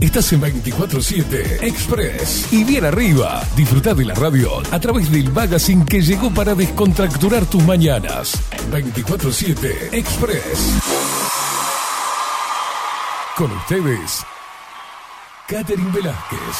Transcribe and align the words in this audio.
Estás 0.00 0.30
en 0.34 0.42
24-7 0.42 1.62
Express. 1.62 2.52
Y 2.52 2.64
bien 2.64 2.84
arriba, 2.84 3.42
disfruta 3.56 3.94
de 3.94 4.04
la 4.04 4.14
radio 4.14 4.50
a 4.70 4.78
través 4.78 5.10
del 5.10 5.32
magazine 5.32 5.86
que 5.86 6.02
llegó 6.02 6.30
para 6.34 6.54
descontracturar 6.54 7.46
tus 7.46 7.62
mañanas. 7.64 8.38
24-7 8.70 9.94
Express. 9.94 10.74
Con 13.36 13.50
ustedes, 13.52 14.22
Catherine 15.48 15.90
Velázquez. 15.90 16.56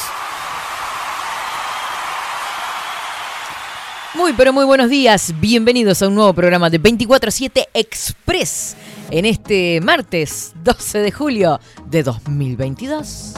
Muy, 4.15 4.33
pero 4.33 4.51
muy 4.51 4.65
buenos 4.65 4.89
días. 4.89 5.31
Bienvenidos 5.39 6.01
a 6.01 6.07
un 6.07 6.15
nuevo 6.15 6.33
programa 6.33 6.71
de 6.71 6.81
24-7 6.81 7.67
Express 7.75 8.75
en 9.09 9.25
este 9.25 9.79
martes 9.81 10.53
12 10.63 10.99
de 10.99 11.11
julio 11.11 11.59
de 11.85 12.03
2022. 12.03 13.33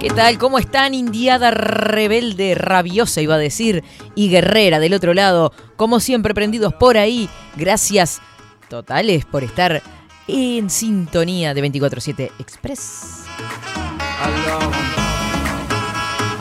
¿Qué 0.00 0.10
tal? 0.10 0.36
¿Cómo 0.38 0.58
están? 0.58 0.92
Indiada 0.92 1.50
rebelde, 1.50 2.54
rabiosa 2.54 3.22
iba 3.22 3.36
a 3.36 3.38
decir, 3.38 3.82
y 4.14 4.28
guerrera 4.28 4.78
del 4.78 4.92
otro 4.92 5.14
lado, 5.14 5.52
como 5.76 6.00
siempre 6.00 6.34
prendidos 6.34 6.74
por 6.74 6.98
ahí. 6.98 7.30
Gracias 7.56 8.20
totales 8.68 9.24
por 9.24 9.44
estar 9.44 9.82
en 10.28 10.68
sintonía 10.68 11.54
de 11.54 11.62
24-7 11.62 12.32
Express. 12.38 13.24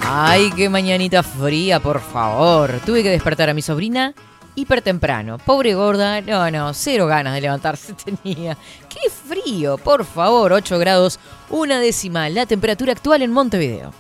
Ay, 0.06 0.52
qué 0.56 0.70
mañanita 0.70 1.24
fría, 1.24 1.80
por 1.80 2.02
favor. 2.02 2.82
Tuve 2.86 3.02
que 3.02 3.10
despertar 3.10 3.50
a 3.50 3.54
mi 3.54 3.62
sobrina 3.62 4.14
hiper 4.56 4.82
temprano. 4.82 5.38
Pobre 5.38 5.74
gorda, 5.74 6.22
no, 6.22 6.50
no, 6.52 6.74
cero 6.74 7.08
ganas 7.08 7.34
de 7.34 7.42
levantarse 7.42 7.94
tenía. 8.24 8.58
Qué 8.90 9.10
frío, 9.10 9.78
por 9.78 10.06
favor, 10.06 10.54
8 10.54 10.80
grados, 10.80 11.20
una 11.50 11.80
décima, 11.80 12.30
la 12.30 12.46
temperatura 12.46 12.94
actual 12.94 13.22
en 13.22 13.32
Montevideo. 13.32 13.92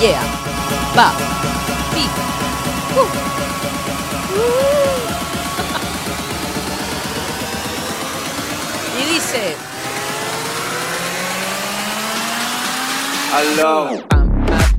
Yeah, 0.00 0.20
va, 0.96 1.12
sí. 1.94 2.06
Uh. 2.94 3.00
Uh. 4.38 4.76
y 9.00 9.14
dice... 9.14 9.56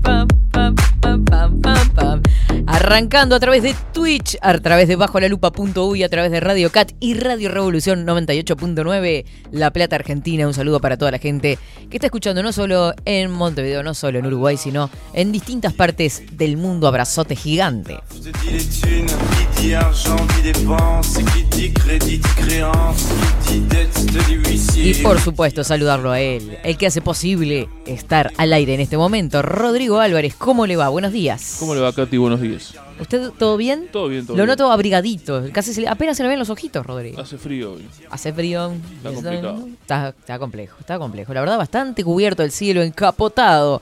Pam, 0.03 0.27
pam, 0.51 0.75
pam, 1.01 1.25
pam, 1.25 1.61
pam, 1.61 1.89
pam. 1.89 2.21
Arrancando 2.67 3.35
a 3.35 3.39
través 3.39 3.63
de 3.63 3.73
Twitch, 3.93 4.37
a 4.41 4.57
través 4.59 4.89
de 4.89 4.97
bajo 4.97 5.21
la 5.21 5.29
lupa.uy, 5.29 6.03
a 6.03 6.09
través 6.09 6.31
de 6.31 6.41
Radio 6.41 6.69
Cat 6.69 6.91
y 6.99 7.13
Radio 7.13 7.49
Revolución 7.49 8.05
98.9, 8.05 9.25
La 9.51 9.71
Plata 9.71 9.95
Argentina. 9.95 10.45
Un 10.45 10.53
saludo 10.53 10.81
para 10.81 10.97
toda 10.97 11.11
la 11.11 11.17
gente 11.17 11.57
que 11.89 11.95
está 11.95 12.07
escuchando 12.07 12.43
no 12.43 12.51
solo 12.51 12.93
en 13.05 13.31
Montevideo, 13.31 13.83
no 13.83 13.93
solo 13.93 14.19
en 14.19 14.25
Uruguay, 14.25 14.57
sino 14.57 14.89
en 15.13 15.31
distintas 15.31 15.73
partes 15.73 16.23
del 16.33 16.57
mundo. 16.57 16.87
Abrazote 16.89 17.37
gigante. 17.37 17.99
Y 24.75 24.93
por 24.95 25.19
supuesto, 25.19 25.63
saludarlo 25.63 26.11
a 26.11 26.19
él, 26.19 26.57
el 26.63 26.77
que 26.77 26.87
hace 26.87 27.01
posible 27.01 27.69
estar 27.85 28.31
al 28.37 28.53
aire 28.53 28.73
en 28.73 28.81
este 28.81 28.97
momento. 28.97 29.41
Rodrigo 29.41 29.99
Álvarez, 29.99 30.35
¿cómo 30.35 30.67
le 30.67 30.75
va? 30.75 30.89
Buenos 30.89 31.13
días. 31.13 31.57
¿Cómo 31.59 31.73
le 31.73 31.81
va, 31.81 31.93
Katy? 31.93 32.17
Buenos 32.17 32.41
días. 32.41 32.56
¿Usted 32.99 33.31
todo 33.37 33.57
bien? 33.57 33.87
Todo 33.91 34.07
bien, 34.07 34.25
todo 34.25 34.35
Lo 34.37 34.43
bien. 34.43 34.49
noto 34.49 34.71
abrigadito. 34.71 35.43
Casi 35.51 35.73
se 35.73 35.81
le- 35.81 35.87
apenas 35.87 36.17
se 36.17 36.23
le 36.23 36.29
ven 36.29 36.39
los 36.39 36.49
ojitos, 36.49 36.85
Rodrigo. 36.85 37.21
Hace 37.21 37.37
frío 37.37 37.73
hoy. 37.73 37.87
Hace 38.09 38.33
frío. 38.33 38.71
Está 38.97 39.13
complicado. 39.13 39.67
Está, 39.81 40.09
está 40.09 40.39
complejo, 40.39 40.77
está 40.79 40.99
complejo. 40.99 41.33
La 41.33 41.41
verdad, 41.41 41.57
bastante 41.57 42.03
cubierto 42.03 42.43
el 42.43 42.51
cielo, 42.51 42.81
encapotado 42.81 43.81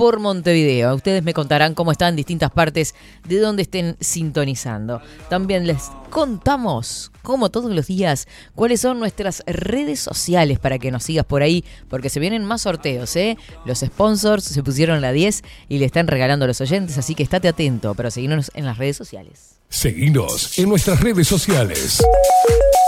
por 0.00 0.18
Montevideo. 0.18 0.94
Ustedes 0.94 1.22
me 1.22 1.34
contarán 1.34 1.74
cómo 1.74 1.92
están 1.92 2.16
distintas 2.16 2.50
partes 2.50 2.94
de 3.28 3.38
donde 3.38 3.60
estén 3.60 3.98
sintonizando. 4.00 5.02
También 5.28 5.66
les 5.66 5.90
contamos, 6.08 7.12
como 7.20 7.50
todos 7.50 7.70
los 7.70 7.88
días, 7.88 8.26
cuáles 8.54 8.80
son 8.80 8.98
nuestras 8.98 9.42
redes 9.46 10.00
sociales 10.00 10.58
para 10.58 10.78
que 10.78 10.90
nos 10.90 11.04
sigas 11.04 11.26
por 11.26 11.42
ahí, 11.42 11.66
porque 11.90 12.08
se 12.08 12.18
vienen 12.18 12.46
más 12.46 12.62
sorteos, 12.62 13.14
¿eh? 13.14 13.36
Los 13.66 13.80
sponsors 13.80 14.44
se 14.44 14.62
pusieron 14.62 15.02
la 15.02 15.12
10 15.12 15.42
y 15.68 15.76
le 15.76 15.84
están 15.84 16.06
regalando 16.06 16.46
a 16.46 16.48
los 16.48 16.62
oyentes, 16.62 16.96
así 16.96 17.14
que 17.14 17.22
estate 17.22 17.48
atento, 17.48 17.94
pero 17.94 18.10
seguinos 18.10 18.50
en 18.54 18.64
las 18.64 18.78
redes 18.78 18.96
sociales. 18.96 19.56
Seguinos 19.68 20.58
en 20.58 20.70
nuestras 20.70 20.98
redes 21.00 21.28
sociales. 21.28 22.02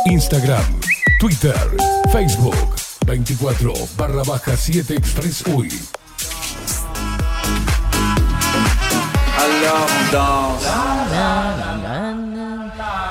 Instagram, 0.07 0.81
Twitter, 1.21 1.57
Facebook, 2.11 2.57
24 3.05 3.75
barra 3.99 4.23
baja 4.23 4.57
7 4.57 4.95
Express. 4.95 5.45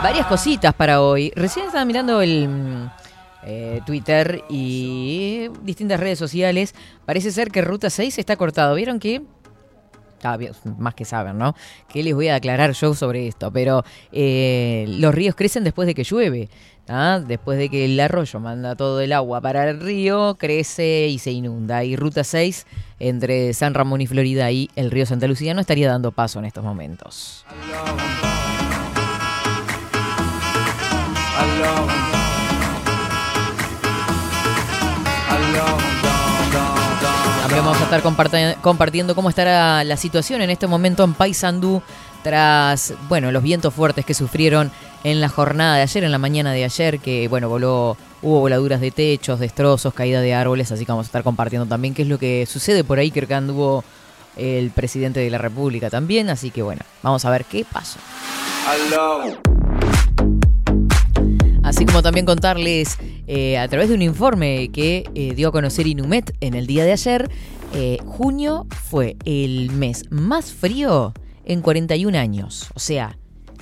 Varias 0.04 0.26
cositas 0.28 0.74
para 0.74 1.02
hoy. 1.02 1.32
Recién 1.36 1.68
estaba 1.68 1.86
mirando 1.86 2.22
el 2.22 2.48
mm, 2.48 2.92
eh, 3.44 3.82
Twitter 3.86 4.44
y 4.50 5.50
distintas 5.64 6.00
redes 6.00 6.20
sociales. 6.20 6.74
Parece 7.06 7.32
ser 7.32 7.52
que 7.52 7.62
Ruta 7.62 7.90
6 7.90 8.18
está 8.18 8.36
cortado. 8.36 8.76
¿Vieron 8.76 9.00
que? 9.00 9.22
Más 10.78 10.94
que 10.96 11.06
saben, 11.06 11.38
¿no? 11.38 11.56
Que 11.92 12.04
les 12.04 12.14
voy 12.14 12.28
a 12.30 12.36
aclarar 12.36 12.72
yo 12.74 12.94
sobre 12.94 13.28
esto. 13.28 13.52
Pero 13.52 13.84
eh, 14.12 14.86
los 14.88 15.14
ríos 15.14 15.36
crecen 15.36 15.64
después 15.64 15.88
de 15.88 15.96
que 15.96 16.04
llueve. 16.04 16.50
Después 17.26 17.58
de 17.58 17.70
que 17.70 17.86
el 17.86 17.98
arroyo 18.00 18.42
manda 18.42 18.76
todo 18.76 19.00
el 19.00 19.14
agua 19.14 19.40
para 19.40 19.70
el 19.70 19.80
río, 19.80 20.36
crece 20.38 21.08
y 21.08 21.20
se 21.20 21.32
inunda. 21.32 21.86
Y 21.86 21.96
Ruta 21.96 22.26
6, 22.26 22.68
entre 23.00 23.54
San 23.54 23.74
Ramón 23.74 24.02
y 24.02 24.08
Florida 24.08 24.52
y 24.52 24.70
el 24.76 24.92
río 24.92 25.06
Santa 25.06 25.28
Lucía, 25.28 25.54
no 25.54 25.62
estaría 25.62 25.88
dando 25.88 26.12
paso 26.12 26.40
en 26.40 26.46
estos 26.46 26.66
momentos. 26.66 27.46
Vamos 37.52 37.80
a 37.80 37.84
estar 37.84 38.02
comparti- 38.02 38.56
compartiendo 38.62 39.14
cómo 39.14 39.30
estará 39.30 39.84
la 39.84 39.98
situación 39.98 40.42
en 40.42 40.50
este 40.50 40.68
momento 40.68 41.04
en 41.04 41.14
Paysandú 41.14 41.82
tras, 42.24 42.94
bueno, 43.08 43.32
los 43.32 43.44
vientos 43.44 43.74
fuertes 43.74 44.06
que 44.06 44.14
sufrieron 44.14 44.72
en 45.04 45.22
la 45.22 45.30
jornada 45.30 45.76
de 45.76 45.82
ayer, 45.84 46.04
en 46.04 46.12
la 46.12 46.18
mañana 46.18 46.54
de 46.54 46.64
ayer, 46.64 47.00
que, 47.00 47.28
bueno, 47.28 47.50
voló, 47.50 47.98
hubo 48.22 48.40
voladuras 48.40 48.82
de 48.82 48.92
techos, 48.92 49.40
destrozos, 49.40 49.94
caída 49.94 50.22
de 50.22 50.34
árboles, 50.34 50.72
así 50.72 50.86
que 50.86 50.92
vamos 50.92 51.06
a 51.06 51.10
estar 51.10 51.24
compartiendo 51.24 51.68
también 51.68 51.94
qué 51.94 52.02
es 52.04 52.08
lo 52.08 52.18
que 52.18 52.46
sucede 52.46 52.84
por 52.84 53.00
ahí, 53.00 53.12
creo 53.12 53.28
que 53.28 53.34
anduvo 53.36 53.84
el 54.38 54.72
presidente 54.72 55.20
de 55.20 55.30
la 55.30 55.38
República 55.38 55.90
también, 55.90 56.30
así 56.30 56.52
que, 56.52 56.62
bueno, 56.62 56.82
vamos 57.04 57.26
a 57.26 57.30
ver 57.30 57.46
qué 57.46 57.66
pasó. 57.72 58.00
Así 61.64 61.86
como 61.86 62.02
también 62.02 62.26
contarles 62.26 62.98
eh, 63.34 63.58
a 63.58 63.66
través 63.70 63.88
de 63.88 63.96
un 63.96 64.02
informe 64.02 64.70
que 64.74 65.06
eh, 65.16 65.34
dio 65.36 65.48
a 65.48 65.52
conocer 65.54 65.88
Inumet 65.88 66.36
en 66.42 66.54
el 66.54 66.68
día 66.68 66.84
de 66.84 66.92
ayer, 66.92 67.32
eh, 67.74 67.98
junio 68.06 68.68
fue 68.90 69.16
el 69.24 69.72
mes 69.72 70.04
más 70.12 70.52
frío 70.52 71.14
en 71.46 71.62
41 71.62 72.18
años. 72.18 72.68
O 72.76 72.80
sea, 72.82 73.18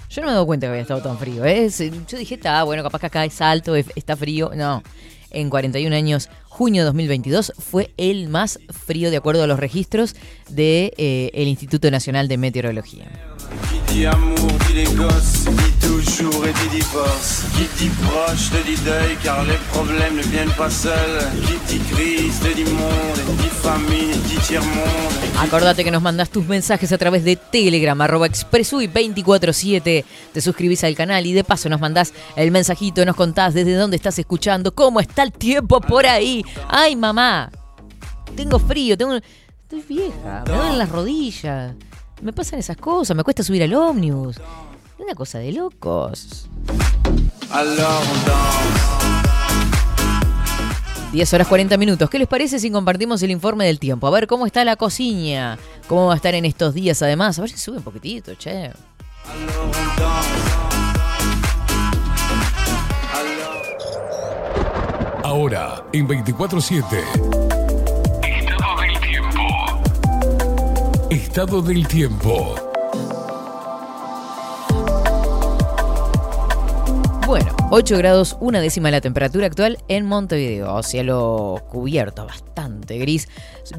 yo 0.10 0.22
no 0.22 0.26
me 0.26 0.32
he 0.32 0.34
dado 0.34 0.48
cuenta 0.48 0.66
que 0.66 0.72
había 0.72 0.82
estado 0.82 1.04
tan 1.04 1.20
frío. 1.20 1.44
Yo 1.46 2.18
dije, 2.18 2.34
está 2.34 2.64
bueno, 2.64 2.82
capaz 2.82 2.98
que 3.00 3.06
acá 3.06 3.26
es 3.26 3.40
alto, 3.42 3.76
es- 3.76 3.92
está 3.96 4.18
frío. 4.18 4.50
No, 4.56 4.82
en 5.30 5.52
41 5.52 5.96
años, 5.96 6.30
junio 6.46 6.82
de 6.82 6.86
2022 6.88 7.54
fue 7.60 7.94
el 7.98 8.28
más 8.28 8.60
frío 8.70 9.12
de 9.12 9.18
acuerdo 9.18 9.44
a 9.44 9.48
los 9.48 9.60
registros 9.60 10.16
del 10.50 10.92
de, 10.98 11.32
Instituto 11.48 11.92
Nacional 11.92 12.28
de 12.28 12.38
Meteorología. 12.40 13.06
Acordate 25.40 25.84
que 25.84 25.90
nos 25.90 26.04
mandas 26.04 26.30
tus 26.30 26.46
mensajes 26.46 26.92
a 26.92 27.00
través 27.00 27.24
de 27.24 27.36
Telegram, 27.36 28.00
arroba 28.00 28.28
expresui247. 28.28 30.06
Te 30.34 30.42
suscribís 30.42 30.84
al 30.84 30.96
canal 30.96 31.26
y 31.26 31.34
de 31.34 31.44
paso 31.44 31.68
nos 31.68 31.82
mandás 31.82 32.14
el 32.36 32.52
mensajito, 32.52 33.04
nos 33.06 33.16
contás 33.16 33.56
desde 33.56 33.74
dónde 33.74 33.98
estás 33.98 34.20
escuchando, 34.20 34.76
cómo 34.76 35.00
está 35.00 35.24
el 35.24 35.32
tiempo 35.32 35.82
por 35.82 36.06
ahí. 36.06 36.46
Ay, 36.68 36.96
mamá, 36.96 37.50
tengo 38.36 38.60
frío, 38.60 38.96
tengo... 38.98 39.16
Estoy 39.16 39.84
vieja, 39.88 40.44
me 40.48 40.56
duelen 40.56 40.78
las 40.80 40.90
rodillas, 40.90 41.76
me 42.22 42.34
pasan 42.34 42.60
esas 42.60 42.78
cosas, 42.78 43.16
me 43.16 43.24
cuesta 43.24 43.44
subir 43.44 43.64
al 43.64 43.74
ómnibus. 43.74 44.38
Una 44.98 45.16
cosa 45.16 45.40
de 45.40 45.52
locos. 45.54 46.48
Alors 47.52 47.80
on 47.80 48.26
danse. 48.26 49.00
10 51.12 51.34
horas 51.34 51.48
40 51.48 51.78
minutos. 51.78 52.10
¿Qué 52.10 52.20
les 52.20 52.28
parece 52.28 52.60
si 52.60 52.70
compartimos 52.70 53.24
el 53.24 53.32
informe 53.32 53.66
del 53.66 53.80
tiempo? 53.80 54.06
A 54.06 54.12
ver 54.12 54.28
cómo 54.28 54.46
está 54.46 54.64
la 54.64 54.76
cocina, 54.76 55.58
cómo 55.88 56.08
va 56.08 56.14
a 56.14 56.16
estar 56.16 56.36
en 56.36 56.46
estos 56.46 56.74
días 56.74 57.02
además. 57.02 57.40
A 57.40 57.42
ver 57.42 57.50
si 57.50 57.58
sube 57.58 57.78
un 57.78 57.84
poquitito, 57.84 58.36
che. 58.36 58.72
Ahora, 65.24 65.84
en 65.94 66.08
24-7. 66.08 67.39
Estado 71.10 71.64
del 71.64 71.88
tiempo. 71.88 72.69
8 77.72 78.00
grados, 78.00 78.36
una 78.40 78.62
décima 78.62 78.90
la 78.90 79.00
temperatura 79.00 79.46
actual 79.46 79.78
en 79.90 80.04
Montevideo. 80.08 80.82
Cielo 80.82 81.64
cubierto, 81.70 82.26
bastante 82.26 82.98
gris. 82.98 83.28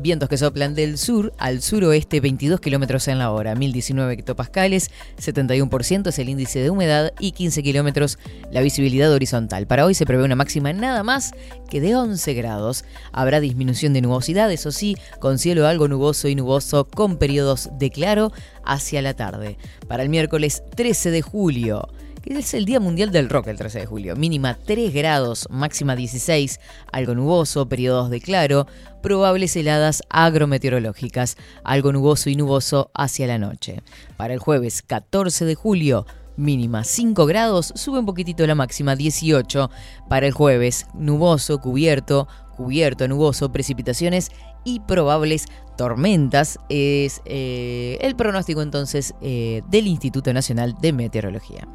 Vientos 0.01 0.29
que 0.29 0.37
soplan 0.37 0.77
del 0.77 0.97
sur 0.97 1.33
al 1.39 1.61
suroeste, 1.61 2.21
22 2.21 2.61
kilómetros 2.61 3.09
en 3.09 3.19
la 3.19 3.33
hora. 3.33 3.57
1019 3.57 4.13
hectopascales, 4.13 4.93
71% 5.21 6.07
es 6.07 6.19
el 6.21 6.29
índice 6.29 6.61
de 6.61 6.71
humedad 6.71 7.13
y 7.19 7.33
15 7.33 7.65
kilómetros 7.65 8.21
la 8.53 8.61
visibilidad 8.61 9.13
horizontal. 9.13 9.67
Para 9.67 9.85
hoy 9.85 9.95
se 9.95 10.07
prevé 10.07 10.23
una 10.23 10.37
máxima 10.37 10.73
nada 10.73 11.03
más 11.03 11.33
que 11.69 11.81
de 11.81 11.97
11 11.97 12.33
grados. 12.35 12.85
Habrá 13.11 13.41
disminución 13.41 13.93
de 13.93 14.03
nubosidad, 14.03 14.53
eso 14.53 14.71
sí, 14.71 14.97
con 15.19 15.41
cielo 15.41 15.67
algo 15.67 15.89
nuboso 15.89 16.29
y 16.29 16.37
nuboso, 16.37 16.85
con 16.85 17.17
periodos 17.17 17.71
de 17.77 17.91
claro 17.91 18.31
hacia 18.65 19.03
la 19.03 19.15
tarde. 19.15 19.59
Para 19.89 20.05
el 20.05 20.11
miércoles 20.11 20.63
13 20.77 21.11
de 21.11 21.23
julio 21.23 21.89
es 22.39 22.55
el 22.55 22.65
Día 22.65 22.79
Mundial 22.79 23.11
del 23.11 23.29
Rock 23.29 23.49
el 23.49 23.57
13 23.57 23.81
de 23.81 23.87
julio. 23.87 24.15
Mínima 24.15 24.55
3 24.55 24.95
grados, 24.95 25.49
máxima 25.51 25.97
16, 25.97 26.61
algo 26.93 27.15
nuboso, 27.15 27.69
periodos 27.69 28.09
de 28.09 28.21
claro, 28.21 28.69
probables 29.03 29.57
heladas 29.57 30.03
agrometeorológicas, 30.11 31.37
algo 31.65 31.93
nuboso 31.93 32.31
y 32.31 32.37
nuboso 32.37 32.93
hacia 32.95 33.27
la 33.27 33.39
noche. 33.39 33.83
Para 34.17 34.33
el 34.33 34.39
jueves 34.39 34.83
14 34.83 35.45
de 35.45 35.57
julio, 35.57 36.07
mínima 36.37 36.85
5 36.85 37.27
grados, 37.27 37.73
sube 37.75 37.99
un 37.99 38.07
poquitito 38.07 38.47
la 38.47 38.55
máxima 38.55 38.95
18. 38.95 39.69
Para 40.09 40.27
el 40.27 40.33
jueves, 40.33 40.87
nuboso, 40.95 41.59
cubierto, 41.59 42.29
cubierto, 42.57 43.09
nuboso, 43.09 43.51
precipitaciones 43.51 44.31
y 44.65 44.79
probables 44.81 45.47
tormentas. 45.77 46.59
Es 46.69 47.23
eh, 47.25 47.99
el 48.01 48.15
pronóstico 48.15 48.63
entonces 48.63 49.15
eh, 49.21 49.63
del 49.69 49.89
Instituto 49.89 50.33
Nacional 50.33 50.77
de 50.81 50.93
Meteorología. 50.93 51.67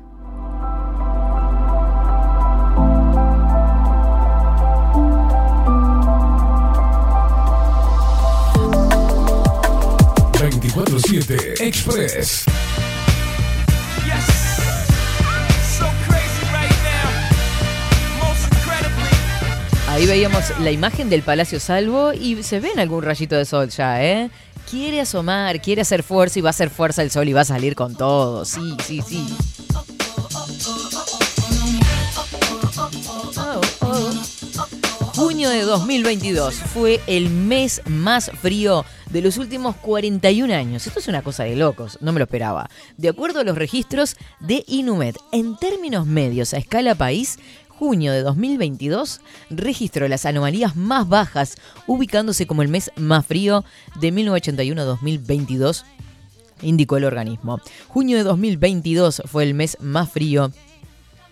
24-7 10.85 11.61
Express. 11.61 12.45
Ahí 19.87 20.05
veíamos 20.05 20.43
la 20.59 20.71
imagen 20.71 21.09
del 21.09 21.21
Palacio 21.21 21.59
Salvo 21.59 22.13
y 22.13 22.43
se 22.43 22.59
ve 22.59 22.71
en 22.71 22.79
algún 22.79 23.03
rayito 23.03 23.35
de 23.35 23.45
sol 23.45 23.69
ya, 23.69 24.03
¿eh? 24.03 24.29
Quiere 24.69 24.99
asomar, 24.99 25.61
quiere 25.61 25.81
hacer 25.81 26.03
fuerza 26.03 26.39
y 26.39 26.41
va 26.41 26.49
a 26.49 26.51
hacer 26.51 26.69
fuerza 26.69 27.01
el 27.01 27.11
sol 27.11 27.29
y 27.29 27.33
va 27.33 27.41
a 27.41 27.45
salir 27.45 27.75
con 27.75 27.95
todo. 27.95 28.43
Sí, 28.45 28.75
sí, 28.85 29.01
sí. 29.01 29.25
Junio 35.15 35.49
de 35.49 35.61
2022 35.61 36.55
fue 36.55 36.99
el 37.07 37.29
mes 37.29 37.81
más 37.85 38.29
frío 38.41 38.83
de 39.11 39.21
los 39.21 39.37
últimos 39.37 39.77
41 39.77 40.53
años. 40.53 40.85
Esto 40.85 40.99
es 40.99 41.07
una 41.07 41.21
cosa 41.21 41.45
de 41.45 41.55
locos, 41.55 41.97
no 42.01 42.11
me 42.11 42.19
lo 42.19 42.25
esperaba. 42.25 42.69
De 42.97 43.07
acuerdo 43.07 43.39
a 43.39 43.45
los 43.45 43.57
registros 43.57 44.17
de 44.41 44.65
Inumet, 44.67 45.17
en 45.31 45.55
términos 45.55 46.05
medios 46.05 46.53
a 46.53 46.57
escala 46.57 46.95
país, 46.95 47.39
junio 47.69 48.11
de 48.11 48.23
2022 48.23 49.21
registró 49.51 50.09
las 50.09 50.25
anomalías 50.25 50.75
más 50.75 51.07
bajas, 51.07 51.55
ubicándose 51.87 52.45
como 52.45 52.61
el 52.61 52.67
mes 52.67 52.91
más 52.97 53.25
frío 53.25 53.63
de 54.01 54.11
1981 54.11 54.81
a 54.81 54.83
2022, 54.83 55.85
indicó 56.61 56.97
el 56.97 57.05
organismo. 57.05 57.61
Junio 57.87 58.17
de 58.17 58.23
2022 58.23 59.23
fue 59.27 59.43
el 59.43 59.53
mes 59.53 59.77
más 59.79 60.11
frío 60.11 60.51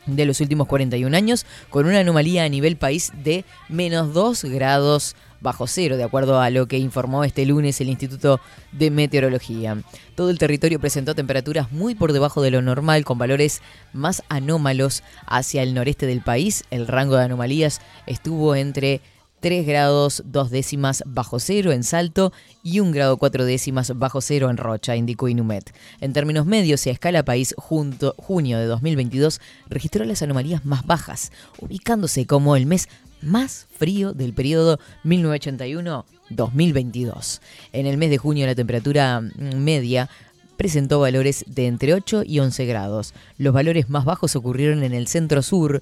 de 0.06 0.26
los 0.26 0.42
últimos 0.42 0.68
41 0.68 1.16
años, 1.16 1.46
con 1.70 1.86
una 1.86 2.00
anomalía 2.00 2.44
a 2.44 2.50
nivel 2.50 2.78
país 2.78 3.12
de 3.24 3.46
menos 3.70 4.14
2 4.14 4.46
grados 4.46 5.16
bajo 5.44 5.68
cero, 5.68 5.98
de 5.98 6.04
acuerdo 6.04 6.40
a 6.40 6.50
lo 6.50 6.68
que 6.68 6.78
informó 6.78 7.24
este 7.24 7.46
lunes 7.46 7.80
el 7.82 7.90
Instituto 7.90 8.40
de 8.72 8.90
Meteorología. 8.90 9.78
Todo 10.16 10.30
el 10.30 10.40
territorio 10.40 10.80
presentó 10.80 11.14
temperaturas 11.14 11.72
muy 11.72 11.96
por 11.96 12.14
debajo 12.14 12.42
de 12.42 12.50
lo 12.50 12.62
normal, 12.62 13.04
con 13.04 13.18
valores 13.18 13.62
más 13.92 14.24
anómalos 14.30 15.04
hacia 15.28 15.62
el 15.62 15.74
noreste 15.74 16.08
del 16.08 16.22
país. 16.22 16.64
El 16.72 16.88
rango 16.88 17.18
de 17.18 17.26
anomalías 17.26 17.82
estuvo 18.08 18.56
entre 18.56 19.02
3 19.44 19.68
grados 19.68 20.24
2 20.26 20.50
décimas 20.52 21.04
bajo 21.06 21.38
cero 21.38 21.74
en 21.74 21.84
Salto 21.84 22.32
y 22.64 22.80
1 22.80 22.94
grado 22.94 23.18
4 23.18 23.44
décimas 23.44 23.92
bajo 24.00 24.22
cero 24.22 24.50
en 24.50 24.56
Rocha, 24.56 24.96
indicó 24.96 25.28
Inumet. 25.28 25.76
En 26.00 26.14
términos 26.14 26.46
medios 26.46 26.88
y 26.88 26.90
a 26.90 26.94
escala 26.94 27.26
país, 27.26 27.54
junto, 27.58 28.16
junio 28.18 28.58
de 28.58 28.68
2022 28.68 29.42
registró 29.68 30.06
las 30.06 30.22
anomalías 30.22 30.64
más 30.64 30.86
bajas, 30.86 31.34
ubicándose 31.60 32.26
como 32.26 32.56
el 32.56 32.68
mes 32.68 32.88
más 33.22 33.68
frío 33.78 34.14
del 34.14 34.34
periodo 34.34 34.80
1981-2022. 35.04 37.42
En 37.74 37.86
el 37.86 37.98
mes 37.98 38.12
de 38.12 38.20
junio 38.20 38.46
la 38.46 38.56
temperatura 38.56 39.20
mm, 39.20 39.58
media 39.58 40.10
presentó 40.56 41.02
valores 41.02 41.44
de 41.48 41.68
entre 41.68 41.94
8 41.94 42.24
y 42.26 42.40
11 42.40 42.66
grados. 42.66 43.14
Los 43.38 43.54
valores 43.54 43.90
más 43.90 44.06
bajos 44.06 44.38
ocurrieron 44.38 44.84
en 44.84 44.94
el 44.94 45.08
centro-sur, 45.08 45.82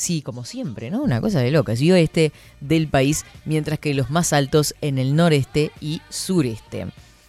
sí, 0.00 0.22
como 0.22 0.44
siempre, 0.44 0.90
¿no? 0.90 1.02
Una 1.02 1.20
cosa 1.20 1.40
de 1.40 1.50
locas, 1.50 1.80
y 1.82 1.92
oeste 1.92 2.32
del 2.60 2.88
país, 2.88 3.26
mientras 3.44 3.78
que 3.78 3.92
los 3.92 4.08
más 4.10 4.32
altos 4.32 4.74
en 4.80 4.98
el 4.98 5.14
noreste 5.14 5.72
y 5.78 6.00
sureste. 6.08 6.86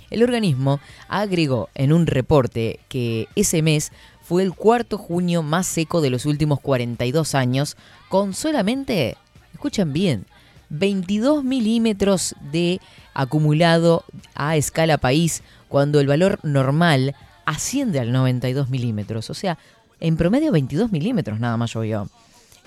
El 0.10 0.24
organismo 0.24 0.80
agregó 1.10 1.70
en 1.76 1.92
un 1.92 2.08
reporte 2.08 2.80
que 2.88 3.28
ese 3.36 3.62
mes 3.62 3.92
fue 4.22 4.44
el 4.44 4.54
cuarto 4.54 4.98
junio 4.98 5.44
más 5.44 5.68
seco 5.68 6.00
de 6.00 6.10
los 6.10 6.26
últimos 6.26 6.62
42 6.62 7.36
años, 7.36 7.76
con 8.08 8.34
solamente, 8.34 9.18
escuchan 9.54 9.92
bien, 9.92 10.26
22 10.70 11.44
milímetros 11.44 12.36
de 12.54 12.80
acumulado 13.14 14.06
a 14.34 14.56
escala 14.56 14.98
país, 14.98 15.44
cuando 15.68 16.00
el 16.00 16.08
valor 16.08 16.40
normal 16.44 17.16
asciende 17.46 18.00
al 18.00 18.14
92 18.14 18.70
milímetros. 18.70 19.30
O 19.30 19.34
sea, 19.34 19.58
en 20.00 20.16
promedio 20.16 20.54
22 20.54 20.94
milímetros 20.94 21.38
nada 21.38 21.58
más 21.58 21.74
llovió. 21.74 22.10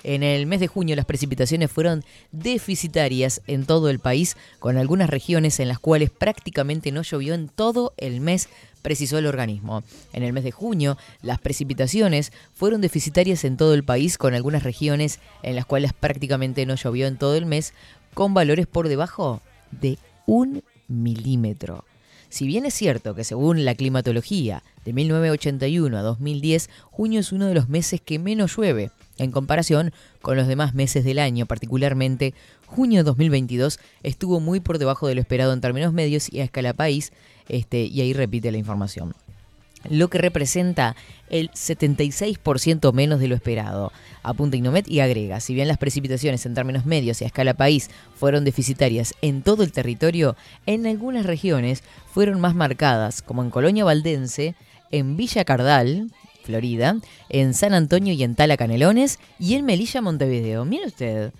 En 0.07 0.21
el 0.21 0.45
mes 0.45 0.59
de 0.59 0.67
junio 0.67 0.95
las 0.95 1.05
precipitaciones 1.05 1.71
fueron 1.71 2.03
deficitarias 2.31 3.41
en 3.47 3.65
todo 3.65 3.89
el 3.89 3.97
país, 3.97 4.37
con 4.59 4.77
algunas 4.77 5.09
regiones 5.09 5.59
en 5.59 5.67
las 5.67 5.79
cuales 5.79 6.11
prácticamente 6.11 6.91
no 6.91 7.01
llovió 7.01 7.33
en 7.33 7.49
todo 7.49 7.91
el 7.97 8.21
mes, 8.21 8.47
precisó 8.83 9.17
el 9.17 9.25
organismo. 9.25 9.83
En 10.13 10.21
el 10.21 10.31
mes 10.31 10.43
de 10.43 10.51
junio 10.51 10.95
las 11.23 11.39
precipitaciones 11.39 12.33
fueron 12.53 12.81
deficitarias 12.81 13.43
en 13.45 13.57
todo 13.57 13.73
el 13.73 13.83
país, 13.83 14.19
con 14.19 14.35
algunas 14.35 14.61
regiones 14.61 15.19
en 15.41 15.55
las 15.55 15.65
cuales 15.65 15.91
prácticamente 15.91 16.67
no 16.67 16.75
llovió 16.75 17.07
en 17.07 17.17
todo 17.17 17.35
el 17.35 17.47
mes, 17.47 17.73
con 18.13 18.35
valores 18.35 18.67
por 18.67 18.89
debajo 18.89 19.41
de 19.71 19.97
un 20.27 20.61
milímetro. 20.87 21.83
Si 22.29 22.45
bien 22.45 22.67
es 22.67 22.75
cierto 22.75 23.15
que 23.15 23.23
según 23.23 23.65
la 23.65 23.73
climatología 23.73 24.61
de 24.83 24.93
1981 24.93 25.97
a 25.97 26.01
2010, 26.03 26.69
junio 26.91 27.21
es 27.21 27.31
uno 27.31 27.47
de 27.47 27.55
los 27.55 27.69
meses 27.69 28.01
que 28.01 28.19
menos 28.19 28.55
llueve, 28.55 28.91
en 29.17 29.31
comparación 29.31 29.93
con 30.21 30.37
los 30.37 30.47
demás 30.47 30.73
meses 30.73 31.03
del 31.03 31.19
año, 31.19 31.45
particularmente 31.45 32.33
junio 32.65 32.99
de 32.99 33.03
2022 33.03 33.79
estuvo 34.03 34.39
muy 34.39 34.59
por 34.59 34.77
debajo 34.77 35.07
de 35.07 35.15
lo 35.15 35.21
esperado 35.21 35.53
en 35.53 35.61
términos 35.61 35.93
medios 35.93 36.31
y 36.31 36.39
a 36.41 36.43
escala 36.43 36.73
país, 36.73 37.13
este, 37.47 37.83
y 37.85 38.01
ahí 38.01 38.13
repite 38.13 38.51
la 38.51 38.57
información. 38.57 39.13
Lo 39.89 40.07
que 40.09 40.17
representa 40.17 40.95
el 41.29 41.51
76% 41.51 42.91
menos 42.91 43.19
de 43.19 43.27
lo 43.27 43.35
esperado. 43.35 43.91
Apunta 44.23 44.57
Inomet 44.57 44.87
y 44.87 44.99
agrega, 44.99 45.39
si 45.39 45.53
bien 45.53 45.67
las 45.67 45.77
precipitaciones 45.77 46.45
en 46.45 46.55
términos 46.55 46.87
medios 46.87 47.21
y 47.21 47.23
a 47.23 47.27
escala 47.27 47.53
país 47.53 47.91
fueron 48.15 48.45
deficitarias 48.45 49.13
en 49.21 49.43
todo 49.43 49.63
el 49.63 49.71
territorio, 49.71 50.35
en 50.65 50.87
algunas 50.87 51.25
regiones 51.25 51.83
fueron 52.11 52.41
más 52.41 52.55
marcadas, 52.55 53.21
como 53.21 53.43
en 53.43 53.51
Colonia 53.51 53.85
Valdense, 53.85 54.55
en 54.91 55.17
Villa 55.17 55.45
Cardal, 55.45 56.09
Florida, 56.45 56.97
en 57.29 57.53
San 57.53 57.73
Antonio 57.73 58.13
y 58.13 58.23
en 58.23 58.35
Tala 58.35 58.57
Canelones 58.57 59.19
y 59.39 59.55
en 59.55 59.65
Melilla, 59.65 60.01
Montevideo. 60.01 60.63
Mire 60.63 60.87
usted, 60.87 61.31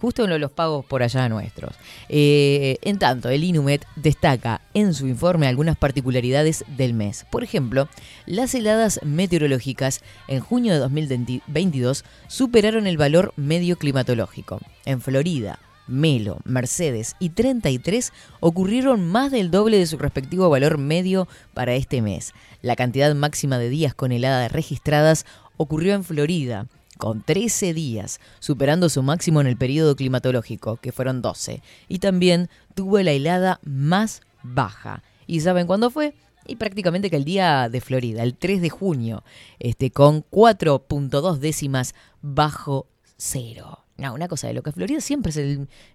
justo 0.00 0.24
en 0.24 0.40
los 0.40 0.50
pagos 0.50 0.84
por 0.84 1.02
allá 1.02 1.28
nuestros. 1.28 1.74
Eh, 2.08 2.76
en 2.82 2.98
tanto, 2.98 3.28
el 3.28 3.44
Inumet 3.44 3.86
destaca 3.96 4.60
en 4.74 4.94
su 4.94 5.06
informe 5.06 5.46
algunas 5.46 5.76
particularidades 5.76 6.64
del 6.76 6.94
mes. 6.94 7.26
Por 7.30 7.42
ejemplo, 7.42 7.88
las 8.26 8.54
heladas 8.54 9.00
meteorológicas 9.02 10.02
en 10.28 10.40
junio 10.40 10.74
de 10.74 10.80
2022 10.80 12.04
superaron 12.28 12.86
el 12.86 12.98
valor 12.98 13.32
medio 13.36 13.76
climatológico. 13.76 14.60
En 14.84 15.00
Florida, 15.00 15.58
Melo, 15.86 16.38
Mercedes 16.44 17.16
y 17.18 17.30
33 17.30 18.12
ocurrieron 18.40 19.06
más 19.08 19.30
del 19.30 19.50
doble 19.50 19.78
de 19.78 19.86
su 19.86 19.98
respectivo 19.98 20.50
valor 20.50 20.78
medio 20.78 21.28
para 21.54 21.74
este 21.74 22.02
mes. 22.02 22.32
La 22.62 22.76
cantidad 22.76 23.14
máxima 23.14 23.58
de 23.58 23.68
días 23.68 23.94
con 23.94 24.12
heladas 24.12 24.52
registradas 24.52 25.26
ocurrió 25.56 25.94
en 25.94 26.04
Florida, 26.04 26.66
con 26.98 27.22
13 27.22 27.74
días, 27.74 28.20
superando 28.40 28.88
su 28.88 29.02
máximo 29.02 29.40
en 29.40 29.46
el 29.46 29.56
periodo 29.56 29.96
climatológico, 29.96 30.76
que 30.76 30.92
fueron 30.92 31.22
12, 31.22 31.62
y 31.88 31.98
también 31.98 32.48
tuvo 32.74 32.98
la 33.00 33.12
helada 33.12 33.60
más 33.64 34.22
baja. 34.42 35.02
¿Y 35.26 35.40
saben 35.40 35.66
cuándo 35.66 35.90
fue? 35.90 36.14
Y 36.46 36.56
prácticamente 36.56 37.10
que 37.10 37.16
el 37.16 37.24
día 37.24 37.68
de 37.68 37.80
Florida, 37.80 38.22
el 38.22 38.36
3 38.36 38.60
de 38.60 38.70
junio, 38.70 39.24
este, 39.58 39.90
con 39.90 40.24
4.2 40.30 41.38
décimas 41.38 41.94
bajo 42.22 42.86
cero. 43.16 43.85
No, 43.98 44.12
una 44.14 44.28
cosa 44.28 44.48
de 44.48 44.54
lo 44.54 44.62
que 44.62 44.72
Florida 44.72 45.00
siempre 45.00 45.32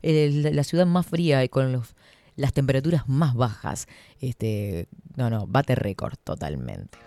es 0.02 0.34
la 0.36 0.64
ciudad 0.64 0.86
más 0.86 1.06
fría 1.06 1.44
y 1.44 1.50
con 1.50 1.72
los, 1.72 1.96
las 2.36 2.54
temperaturas 2.54 3.08
más 3.08 3.36
bajas. 3.36 3.88
Este, 4.20 4.88
no, 5.16 5.30
no, 5.30 5.46
bate 5.48 5.76
récord 5.76 6.16
totalmente. 6.24 6.98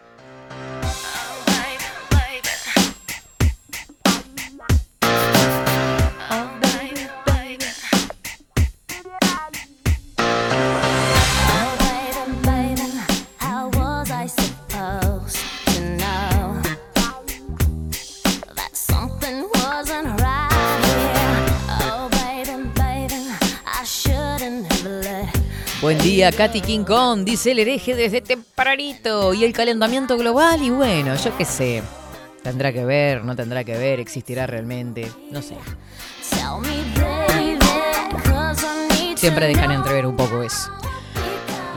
Buen 25.84 25.98
día, 25.98 26.32
Katy 26.32 26.62
King 26.62 26.84
Kong, 26.84 27.24
dice 27.24 27.50
el 27.50 27.58
hereje 27.58 27.94
desde 27.94 28.22
tempranito. 28.22 29.34
Y 29.34 29.44
el 29.44 29.52
calentamiento 29.52 30.16
global, 30.16 30.62
y 30.62 30.70
bueno, 30.70 31.14
yo 31.14 31.36
qué 31.36 31.44
sé. 31.44 31.82
Tendrá 32.42 32.72
que 32.72 32.86
ver, 32.86 33.22
no 33.22 33.36
tendrá 33.36 33.64
que 33.64 33.76
ver, 33.76 34.00
existirá 34.00 34.46
realmente, 34.46 35.12
no 35.30 35.42
sé. 35.42 35.56
Siempre 39.14 39.46
dejan 39.46 39.72
entrever 39.72 40.06
un 40.06 40.16
poco 40.16 40.42
eso. 40.42 40.70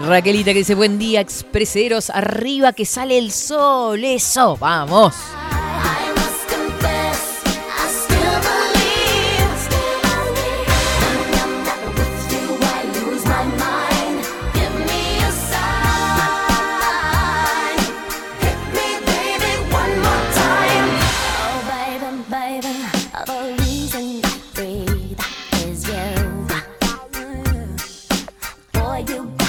Raquelita 0.08 0.54
que 0.54 0.60
dice, 0.60 0.74
buen 0.74 0.98
día, 0.98 1.20
expreseros, 1.20 2.10
arriba 2.10 2.72
que 2.72 2.86
sale 2.86 3.18
el 3.18 3.34
sol, 3.34 4.02
eso, 4.06 4.56
vamos. 4.56 5.16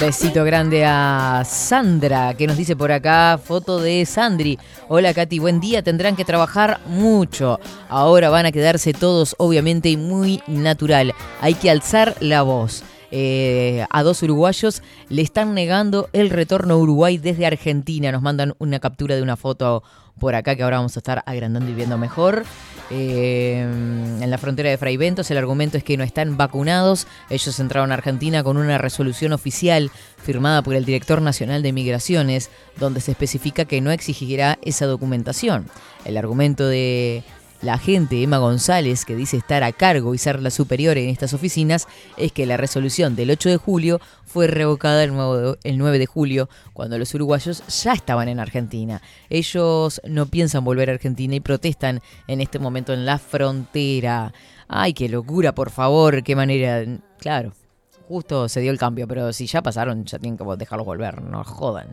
Besito 0.08 0.42
grande 0.42 0.86
a 0.86 1.42
Sandra, 1.44 2.32
que 2.32 2.46
nos 2.46 2.56
dice 2.56 2.74
por 2.74 2.90
acá, 2.90 3.36
foto 3.36 3.78
de 3.78 4.06
Sandri. 4.06 4.58
Hola 4.88 5.12
Katy, 5.12 5.38
buen 5.38 5.60
día, 5.60 5.82
tendrán 5.82 6.16
que 6.16 6.24
trabajar 6.24 6.80
mucho. 6.86 7.60
Ahora 7.90 8.30
van 8.30 8.46
a 8.46 8.50
quedarse 8.50 8.94
todos, 8.94 9.34
obviamente, 9.36 9.94
muy 9.98 10.42
natural. 10.46 11.12
Hay 11.42 11.52
que 11.52 11.70
alzar 11.70 12.14
la 12.20 12.40
voz. 12.40 12.84
Eh, 13.10 13.84
a 13.90 14.02
dos 14.02 14.22
uruguayos 14.22 14.82
le 15.10 15.20
están 15.20 15.52
negando 15.52 16.08
el 16.14 16.30
retorno 16.30 16.72
a 16.72 16.78
Uruguay 16.78 17.18
desde 17.18 17.44
Argentina. 17.44 18.10
Nos 18.10 18.22
mandan 18.22 18.54
una 18.56 18.80
captura 18.80 19.14
de 19.14 19.20
una 19.20 19.36
foto 19.36 19.82
por 20.18 20.34
acá 20.34 20.56
que 20.56 20.62
ahora 20.62 20.78
vamos 20.78 20.96
a 20.96 21.00
estar 21.00 21.22
agrandando 21.26 21.70
y 21.70 21.74
viendo 21.74 21.98
mejor. 21.98 22.44
Eh, 22.90 23.60
en 23.60 24.30
la 24.30 24.38
frontera 24.38 24.70
de 24.70 24.78
Fraiventos. 24.78 25.30
El 25.30 25.36
argumento 25.36 25.76
es 25.76 25.84
que 25.84 25.96
no 25.96 26.04
están 26.04 26.36
vacunados. 26.36 27.06
Ellos 27.28 27.60
entraron 27.60 27.90
a 27.90 27.94
Argentina 27.94 28.42
con 28.42 28.56
una 28.56 28.78
resolución 28.78 29.32
oficial 29.32 29.90
firmada 30.22 30.62
por 30.62 30.74
el 30.74 30.84
director 30.84 31.20
nacional 31.20 31.62
de 31.62 31.72
migraciones, 31.72 32.50
donde 32.76 33.00
se 33.00 33.10
especifica 33.10 33.66
que 33.66 33.80
no 33.80 33.90
exigirá 33.90 34.58
esa 34.62 34.86
documentación. 34.86 35.66
El 36.04 36.16
argumento 36.16 36.66
de 36.66 37.24
la 37.62 37.74
agente 37.74 38.22
Emma 38.22 38.38
González, 38.38 39.04
que 39.04 39.16
dice 39.16 39.36
estar 39.36 39.64
a 39.64 39.72
cargo 39.72 40.14
y 40.14 40.18
ser 40.18 40.40
la 40.40 40.50
superior 40.50 40.96
en 40.98 41.08
estas 41.08 41.34
oficinas, 41.34 41.88
es 42.16 42.32
que 42.32 42.46
la 42.46 42.56
resolución 42.56 43.16
del 43.16 43.30
8 43.30 43.48
de 43.48 43.56
julio 43.56 44.00
fue 44.24 44.46
revocada 44.46 45.02
el 45.02 45.78
9 45.78 45.98
de 45.98 46.06
julio, 46.06 46.48
cuando 46.72 46.98
los 46.98 47.14
uruguayos 47.14 47.62
ya 47.82 47.92
estaban 47.92 48.28
en 48.28 48.40
Argentina. 48.40 49.02
Ellos 49.30 50.00
no 50.04 50.26
piensan 50.26 50.64
volver 50.64 50.90
a 50.90 50.94
Argentina 50.94 51.34
y 51.34 51.40
protestan 51.40 52.00
en 52.26 52.40
este 52.40 52.58
momento 52.58 52.92
en 52.92 53.06
la 53.06 53.18
frontera. 53.18 54.32
Ay, 54.68 54.92
qué 54.92 55.08
locura, 55.08 55.54
por 55.54 55.70
favor, 55.70 56.22
qué 56.22 56.36
manera. 56.36 56.84
Claro, 57.18 57.52
justo 58.06 58.48
se 58.48 58.60
dio 58.60 58.70
el 58.70 58.78
cambio, 58.78 59.08
pero 59.08 59.32
si 59.32 59.46
ya 59.46 59.62
pasaron, 59.62 60.04
ya 60.04 60.18
tienen 60.18 60.38
que 60.38 60.44
dejarlos 60.56 60.86
volver, 60.86 61.22
no 61.22 61.42
jodan. 61.42 61.88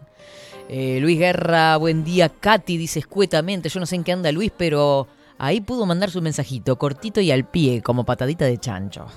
Eh, 0.68 1.00
Luis 1.00 1.20
Guerra, 1.20 1.78
buen 1.78 2.04
día. 2.04 2.30
Katy 2.30 2.78
dice 2.78 3.00
escuetamente, 3.00 3.70
yo 3.70 3.80
no 3.80 3.86
sé 3.86 3.96
en 3.96 4.04
qué 4.04 4.12
anda 4.12 4.32
Luis, 4.32 4.52
pero 4.56 5.08
Ahí 5.38 5.60
pudo 5.62 5.86
mandar 5.86 6.12
su 6.12 6.22
mensajito, 6.22 6.78
cortito 6.78 7.20
y 7.20 7.32
al 7.32 7.46
pie, 7.46 7.82
como 7.82 8.06
patadita 8.06 8.46
de 8.46 8.58
chancho. 8.58 9.08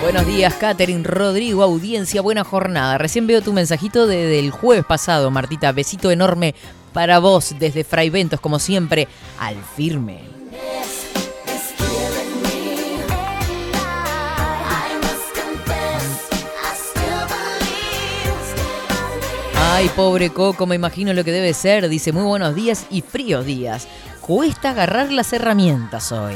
Buenos 0.00 0.26
días, 0.26 0.54
Catherine 0.54 1.04
Rodrigo, 1.04 1.62
audiencia, 1.62 2.22
buena 2.22 2.42
jornada. 2.42 2.96
Recién 2.96 3.26
veo 3.26 3.42
tu 3.42 3.52
mensajito 3.52 4.06
del 4.06 4.50
jueves 4.50 4.86
pasado, 4.86 5.30
Martita. 5.30 5.70
Besito 5.72 6.10
enorme 6.10 6.54
para 6.94 7.18
vos 7.18 7.54
desde 7.58 7.84
Fraiventos, 7.84 8.40
como 8.40 8.58
siempre, 8.58 9.06
al 9.38 9.56
firme. 9.76 10.37
Ay, 19.78 19.88
pobre 19.94 20.30
Coco, 20.30 20.66
me 20.66 20.74
imagino 20.74 21.12
lo 21.12 21.22
que 21.22 21.30
debe 21.30 21.54
ser. 21.54 21.88
Dice 21.88 22.10
muy 22.10 22.24
buenos 22.24 22.56
días 22.56 22.86
y 22.90 23.00
fríos 23.00 23.46
días. 23.46 23.86
Cuesta 24.20 24.70
agarrar 24.70 25.12
las 25.12 25.32
herramientas 25.32 26.10
hoy. 26.10 26.34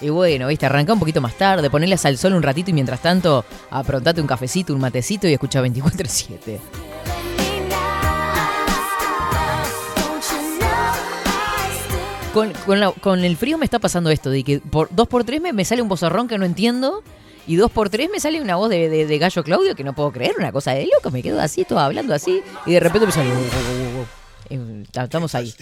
Y 0.00 0.10
bueno, 0.10 0.46
viste, 0.46 0.66
arranca 0.66 0.92
un 0.92 1.00
poquito 1.00 1.20
más 1.20 1.34
tarde, 1.34 1.70
ponerlas 1.70 2.04
al 2.06 2.16
sol 2.18 2.34
un 2.34 2.42
ratito 2.44 2.70
y 2.70 2.74
mientras 2.74 3.02
tanto, 3.02 3.44
aprontate 3.68 4.20
un 4.20 4.28
cafecito, 4.28 4.72
un 4.72 4.80
matecito 4.80 5.26
y 5.26 5.32
escucha 5.32 5.60
24-7. 5.60 6.60
Con, 13.02 13.24
el 13.24 13.36
frío 13.36 13.58
me 13.58 13.64
está 13.64 13.80
pasando 13.80 14.08
esto, 14.08 14.30
de 14.30 14.44
que 14.44 14.60
por 14.60 14.88
dos 14.94 15.08
por 15.08 15.24
tres 15.24 15.40
me, 15.40 15.52
me 15.52 15.64
sale 15.64 15.82
un 15.82 15.88
bozarrón 15.88 16.28
que 16.28 16.38
no 16.38 16.44
entiendo 16.44 17.02
y 17.48 17.56
dos 17.56 17.70
por 17.70 17.88
tres 17.88 18.08
me 18.12 18.20
sale 18.20 18.40
una 18.40 18.56
voz 18.56 18.68
de, 18.68 19.18
Gallo 19.18 19.42
Claudio 19.42 19.74
que 19.74 19.82
no 19.82 19.94
puedo 19.94 20.12
creer, 20.12 20.34
una 20.38 20.52
cosa 20.52 20.72
de 20.72 20.86
loco, 20.86 21.10
me 21.10 21.22
quedo 21.22 21.40
así, 21.40 21.64
todo 21.64 21.80
hablando 21.80 22.14
así, 22.14 22.42
y 22.66 22.72
de 22.72 22.80
repente 22.80 23.06
me 23.06 23.12
sale. 23.12 23.30
Estamos 24.92 25.34
ahí. 25.34 25.54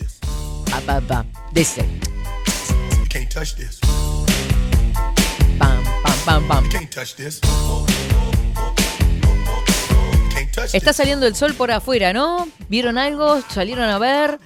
Pa, 0.68 0.80
pa, 0.80 1.00
pa. 1.00 1.24
Dice. 1.52 1.84
Pam, 5.58 5.84
pam, 6.02 6.48
pam, 6.48 6.48
pam. 6.48 6.88
Está 10.72 10.92
saliendo 10.92 11.26
el 11.26 11.36
sol 11.36 11.54
por 11.54 11.70
afuera, 11.70 12.12
¿no? 12.12 12.48
¿Vieron 12.68 12.98
algo? 12.98 13.40
¿Salieron 13.48 13.88
a 13.88 13.98
ver? 13.98 14.40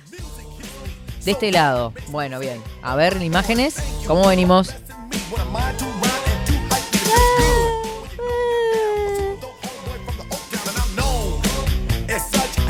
De 1.24 1.30
este 1.32 1.50
lado. 1.52 1.94
Bueno, 2.08 2.38
bien. 2.38 2.60
A 2.82 2.96
ver, 2.96 3.20
imágenes. 3.22 3.76
¿Cómo 4.06 4.28
venimos? 4.28 4.74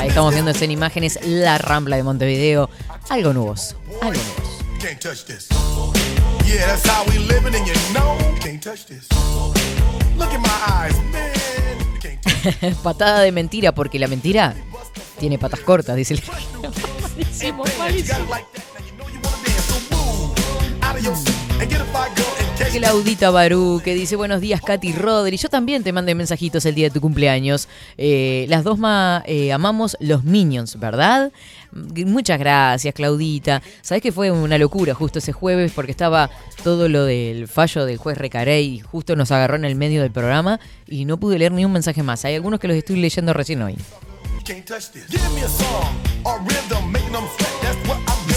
Ahí 0.00 0.08
estamos 0.08 0.32
viendo 0.32 0.50
en 0.50 0.70
imágenes 0.70 1.18
la 1.22 1.58
Rambla 1.58 1.96
de 1.96 2.02
Montevideo. 2.02 2.70
Algo 3.10 3.34
nuboso, 3.34 3.76
algo 4.00 4.14
nuboso. 4.14 4.64
Patada 12.82 13.20
de 13.20 13.30
mentira, 13.30 13.72
porque 13.72 13.98
la 13.98 14.08
mentira 14.08 14.54
tiene 15.18 15.38
patas 15.38 15.60
cortas, 15.60 15.96
dice 15.96 16.14
el. 16.14 16.22
malísimo, 17.02 17.64
malísimo. 17.78 18.26
Claudita 22.68 23.30
Barú, 23.30 23.80
que 23.82 23.94
dice 23.94 24.16
buenos 24.16 24.40
días, 24.40 24.60
Katy 24.60 24.92
Rodri. 24.92 25.36
Yo 25.38 25.48
también 25.48 25.82
te 25.82 25.92
mandé 25.92 26.14
mensajitos 26.14 26.64
el 26.66 26.74
día 26.74 26.88
de 26.88 26.90
tu 26.90 27.00
cumpleaños. 27.00 27.68
Eh, 27.96 28.44
las 28.48 28.64
dos 28.64 28.78
ma, 28.78 29.22
eh, 29.26 29.52
amamos 29.52 29.96
los 29.98 30.24
Minions, 30.24 30.78
¿verdad? 30.78 31.32
Muchas 31.72 32.38
gracias, 32.38 32.94
Claudita. 32.94 33.62
Sabes 33.80 34.02
que 34.02 34.12
fue 34.12 34.30
una 34.30 34.58
locura 34.58 34.94
justo 34.94 35.18
ese 35.18 35.32
jueves 35.32 35.72
porque 35.74 35.90
estaba 35.90 36.30
todo 36.62 36.88
lo 36.88 37.04
del 37.04 37.48
fallo 37.48 37.86
del 37.86 37.96
juez 37.96 38.18
Recarey 38.18 38.66
y 38.66 38.80
justo 38.80 39.16
nos 39.16 39.32
agarró 39.32 39.56
en 39.56 39.64
el 39.64 39.74
medio 39.74 40.02
del 40.02 40.12
programa 40.12 40.60
y 40.86 41.06
no 41.06 41.18
pude 41.18 41.38
leer 41.38 41.52
ni 41.52 41.64
un 41.64 41.72
mensaje 41.72 42.02
más. 42.02 42.24
Hay 42.24 42.34
algunos 42.34 42.60
que 42.60 42.68
los 42.68 42.76
estoy 42.76 42.96
leyendo 42.96 43.32
recién 43.32 43.62
hoy. 43.62 43.76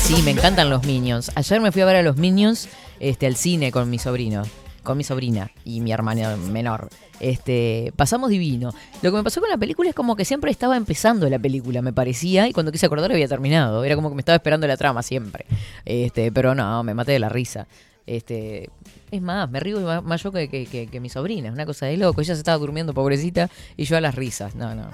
Sí, 0.04 0.22
me 0.22 0.32
encantan 0.32 0.70
los 0.70 0.86
Minions. 0.86 1.32
Ayer 1.34 1.62
me 1.62 1.72
fui 1.72 1.82
a 1.82 1.86
ver 1.86 1.96
a 1.96 2.02
los 2.04 2.18
Minions 2.18 2.68
este, 3.00 3.26
al 3.26 3.38
cine 3.38 3.72
con 3.72 3.90
mi 3.90 3.98
sobrino, 3.98 4.44
con 4.84 4.98
mi 4.98 5.06
sobrina 5.06 5.50
y 5.64 5.80
mi 5.80 5.94
hermana 5.94 6.36
menor. 6.36 6.90
Este, 7.22 7.94
pasamos 7.96 8.30
divino. 8.30 8.74
Lo 9.02 9.12
que 9.12 9.18
me 9.18 9.24
pasó 9.24 9.40
con 9.40 9.50
la 9.50 9.58
película 9.58 9.88
es 9.88 9.96
como 9.96 10.18
que 10.18 10.26
siempre 10.26 10.52
estaba 10.52 10.76
empezando 10.76 11.30
la 11.30 11.40
película, 11.40 11.82
me 11.82 11.94
parecía, 11.94 12.50
y 12.50 12.52
cuando 12.52 12.74
quise 12.74 12.86
acordar 12.86 13.14
había 13.14 13.30
terminado. 13.30 13.82
Era 13.86 13.96
como 13.96 14.10
que 14.10 14.16
me 14.16 14.22
estaba 14.22 14.36
esperando 14.36 14.68
la 14.68 14.76
trama 14.76 15.04
siempre. 15.04 15.46
Este, 15.86 16.34
pero 16.34 16.54
no, 16.54 16.84
me 16.84 16.94
maté 16.94 17.14
de 17.14 17.20
la 17.20 17.30
risa. 17.30 17.66
Este, 18.06 18.70
es 19.10 19.22
más, 19.22 19.50
me 19.50 19.62
río 19.62 20.04
más, 20.04 20.22
yo 20.22 20.34
que, 20.34 20.50
que, 20.50 21.00
mi 21.00 21.08
sobrina, 21.08 21.48
es 21.48 21.54
una 21.54 21.66
cosa 21.66 21.86
de 21.86 21.96
loco. 21.96 22.20
Ella 22.20 22.36
se 22.36 22.42
estaba 22.42 22.58
durmiendo, 22.58 22.94
pobrecita, 22.94 23.50
y 23.78 23.86
yo 23.86 23.96
a 23.96 24.02
las 24.02 24.16
risas. 24.16 24.54
No, 24.54 24.76
no. 24.76 24.92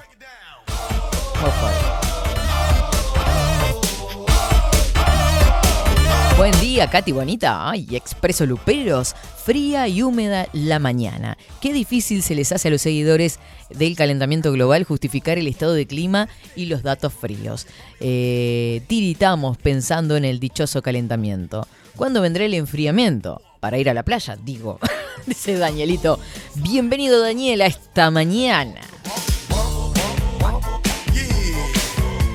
Buen 6.40 6.58
día, 6.62 6.90
Katy 6.90 7.12
Bonita. 7.12 7.70
Ay, 7.70 7.86
Expreso 7.92 8.46
Luperos. 8.46 9.14
Fría 9.44 9.90
y 9.90 10.04
húmeda 10.04 10.48
la 10.54 10.80
mañana. 10.80 11.38
Qué 11.60 11.74
difícil 11.74 12.24
se 12.24 12.34
les 12.34 12.54
hace 12.54 12.70
a 12.70 12.72
los 12.72 12.82
seguidores 12.82 13.40
del 13.70 13.98
calentamiento 13.98 14.54
global 14.54 14.86
justificar 14.86 15.38
el 15.38 15.48
estado 15.48 15.74
de 15.74 15.86
clima 15.86 16.30
y 16.56 16.68
los 16.68 16.82
datos 16.82 17.12
fríos. 17.12 17.68
Eh, 18.00 18.84
tiritamos 18.88 19.58
pensando 19.58 20.16
en 20.16 20.24
el 20.24 20.40
dichoso 20.40 20.82
calentamiento. 20.82 21.68
¿Cuándo 21.98 22.22
vendrá 22.22 22.46
el 22.46 22.54
enfriamiento? 22.54 23.42
Para 23.60 23.78
ir 23.78 23.90
a 23.90 23.94
la 23.94 24.04
playa, 24.04 24.38
digo. 24.42 24.80
Dice 25.26 25.58
Danielito. 25.58 26.22
Bienvenido, 26.56 27.20
Daniela, 27.20 27.66
esta 27.66 28.12
mañana. 28.12 28.80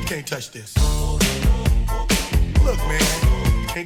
can't 0.07 0.27
touch 0.27 0.53
this. 0.53 0.84
You 3.75 3.83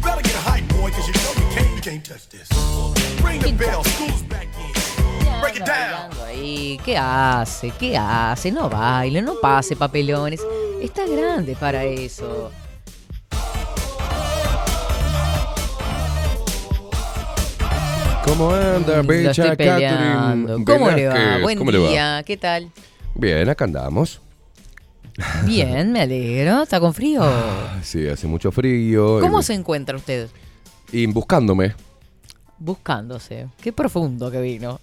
better 0.00 0.20
get 0.20 0.34
hype, 0.44 0.68
boy, 0.68 0.90
because 0.90 1.08
you 1.08 1.14
know 1.14 1.32
you 1.34 1.48
can't, 1.54 1.76
you 1.76 1.80
can't 1.80 2.04
touch 2.04 2.28
this. 2.28 2.46
Ring 3.24 3.40
the 3.40 3.52
bell, 3.52 3.82
school's 3.82 4.20
back 4.24 4.48
in. 4.60 5.40
Break 5.40 5.56
it 5.56 5.64
down. 5.64 6.10
Ahí. 6.26 6.78
¿Qué 6.84 6.98
hace? 6.98 7.72
¿Qué 7.78 7.96
hace? 7.96 8.52
No 8.52 8.68
baile, 8.68 9.22
no 9.22 9.36
pase 9.40 9.76
papelones. 9.76 10.42
Está 10.82 11.06
grande 11.06 11.56
para 11.56 11.84
eso. 11.84 12.52
¿Cómo 18.26 18.50
anda, 18.52 19.02
Catherine? 19.06 20.64
¿Cómo 20.66 20.90
le 20.90 21.08
va? 21.08 21.38
Buen 21.40 21.66
día, 21.66 22.22
¿qué 22.26 22.36
tal? 22.36 22.70
Bien, 23.14 23.48
acá 23.48 23.64
andamos. 23.64 24.20
Bien, 25.46 25.92
me 25.92 26.02
alegro. 26.02 26.62
¿Está 26.62 26.80
con 26.80 26.94
frío? 26.94 27.20
Ah, 27.22 27.80
sí, 27.82 28.06
hace 28.06 28.26
mucho 28.26 28.52
frío. 28.52 29.18
¿Cómo 29.20 29.42
se 29.42 29.54
encuentra 29.54 29.96
usted? 29.96 30.28
Y 30.92 31.06
buscándome. 31.06 31.74
Buscándose. 32.58 33.48
Qué 33.60 33.72
profundo 33.72 34.30
que 34.30 34.40
vino. 34.40 34.80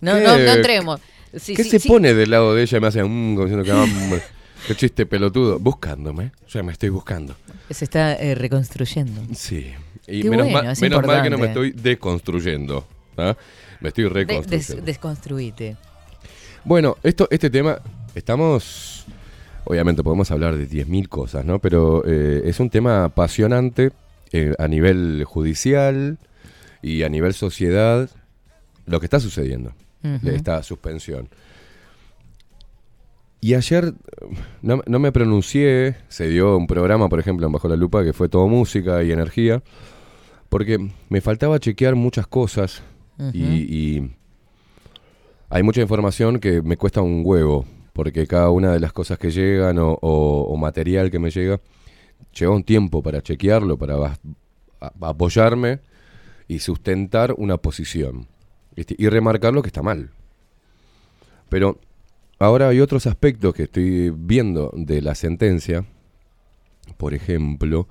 No, 0.00 0.18
no, 0.20 0.36
no 0.38 0.52
entremos. 0.52 1.00
¿Qué 1.32 1.64
se 1.64 1.80
pone 1.80 2.14
del 2.14 2.30
lado 2.30 2.54
de 2.54 2.62
ella 2.62 2.78
y 2.78 2.80
me 2.80 2.86
hace 2.86 3.02
un 3.02 3.36
diciendo 3.36 3.64
que 3.64 4.20
qué 4.66 4.74
chiste 4.74 5.06
pelotudo? 5.06 5.58
Buscándome. 5.58 6.32
Ya 6.48 6.62
me 6.62 6.72
estoy 6.72 6.88
buscando. 6.88 7.36
Se 7.70 7.84
está 7.84 8.14
eh, 8.14 8.34
reconstruyendo. 8.34 9.22
Sí. 9.34 9.72
Y 10.06 10.24
menos, 10.24 10.50
mal, 10.50 10.74
menos 10.80 11.04
mal 11.04 11.22
que 11.22 11.30
no 11.30 11.38
me 11.38 11.46
estoy 11.48 11.72
deconstruyendo. 11.72 12.86
¿ah? 13.16 13.36
Me 13.80 13.88
estoy 13.88 14.08
reconstruyendo. 14.08 14.84
desconstruite. 14.84 15.76
Bueno, 16.64 16.96
esto, 17.02 17.28
este 17.30 17.50
tema, 17.50 17.80
estamos 18.14 19.05
obviamente 19.66 20.02
podemos 20.02 20.30
hablar 20.30 20.56
de 20.56 20.68
10.000 20.68 21.08
cosas, 21.08 21.44
¿no? 21.44 21.58
Pero 21.58 22.04
eh, 22.06 22.42
es 22.44 22.60
un 22.60 22.70
tema 22.70 23.04
apasionante 23.04 23.90
eh, 24.32 24.54
a 24.58 24.68
nivel 24.68 25.24
judicial 25.24 26.18
y 26.82 27.02
a 27.02 27.08
nivel 27.08 27.34
sociedad 27.34 28.08
lo 28.86 29.00
que 29.00 29.06
está 29.06 29.20
sucediendo 29.20 29.72
de 30.02 30.36
esta 30.36 30.62
suspensión. 30.62 31.28
Y 33.40 33.54
ayer 33.54 33.92
no, 34.62 34.82
me 34.86 35.10
pronuncié, 35.10 35.96
se 36.06 36.28
dio 36.28 36.56
un 36.56 36.68
programa, 36.68 37.08
por 37.08 37.18
ejemplo, 37.18 37.46
en 37.46 37.52
Bajo 37.52 37.66
la 37.66 37.74
Lupa, 37.74 38.04
que 38.04 38.12
fue 38.12 38.28
todo 38.28 38.46
música 38.46 39.02
y 39.02 39.10
energía, 39.10 39.64
porque 40.48 40.78
me 41.08 41.20
faltaba 41.20 41.58
chequear 41.58 41.96
muchas 41.96 42.28
cosas 42.28 42.84
y 43.32 44.10
hay 45.50 45.62
mucha 45.64 45.80
información 45.80 46.38
que 46.38 46.62
me 46.62 46.76
cuesta 46.76 47.02
un 47.02 47.22
huevo 47.24 47.66
porque 47.96 48.26
cada 48.26 48.50
una 48.50 48.74
de 48.74 48.78
las 48.78 48.92
cosas 48.92 49.18
que 49.18 49.30
llegan 49.30 49.78
o, 49.80 50.54
material 50.58 51.10
que 51.10 51.18
me 51.18 51.30
llega, 51.30 51.62
lleva 52.38 52.54
un 52.54 52.62
tiempo 52.62 53.02
para 53.02 53.22
chequearlo, 53.22 53.78
para 53.78 54.18
apoyarme 55.00 55.80
y 56.46 56.58
sustentar 56.58 57.32
una 57.38 57.56
posición. 57.56 58.26
Y 58.76 59.08
remarcar 59.08 59.54
lo 59.54 59.62
que 59.62 59.68
está 59.68 59.80
mal. 59.80 60.10
Pero 61.48 61.80
ahora 62.38 62.68
hay 62.68 62.80
otros 62.80 63.06
aspectos 63.06 63.54
que 63.54 63.62
estoy 63.62 64.10
viendo 64.10 64.70
de 64.76 65.00
la 65.00 65.14
sentencia. 65.14 65.86
Por 66.98 67.14
ejemplo, 67.14 67.88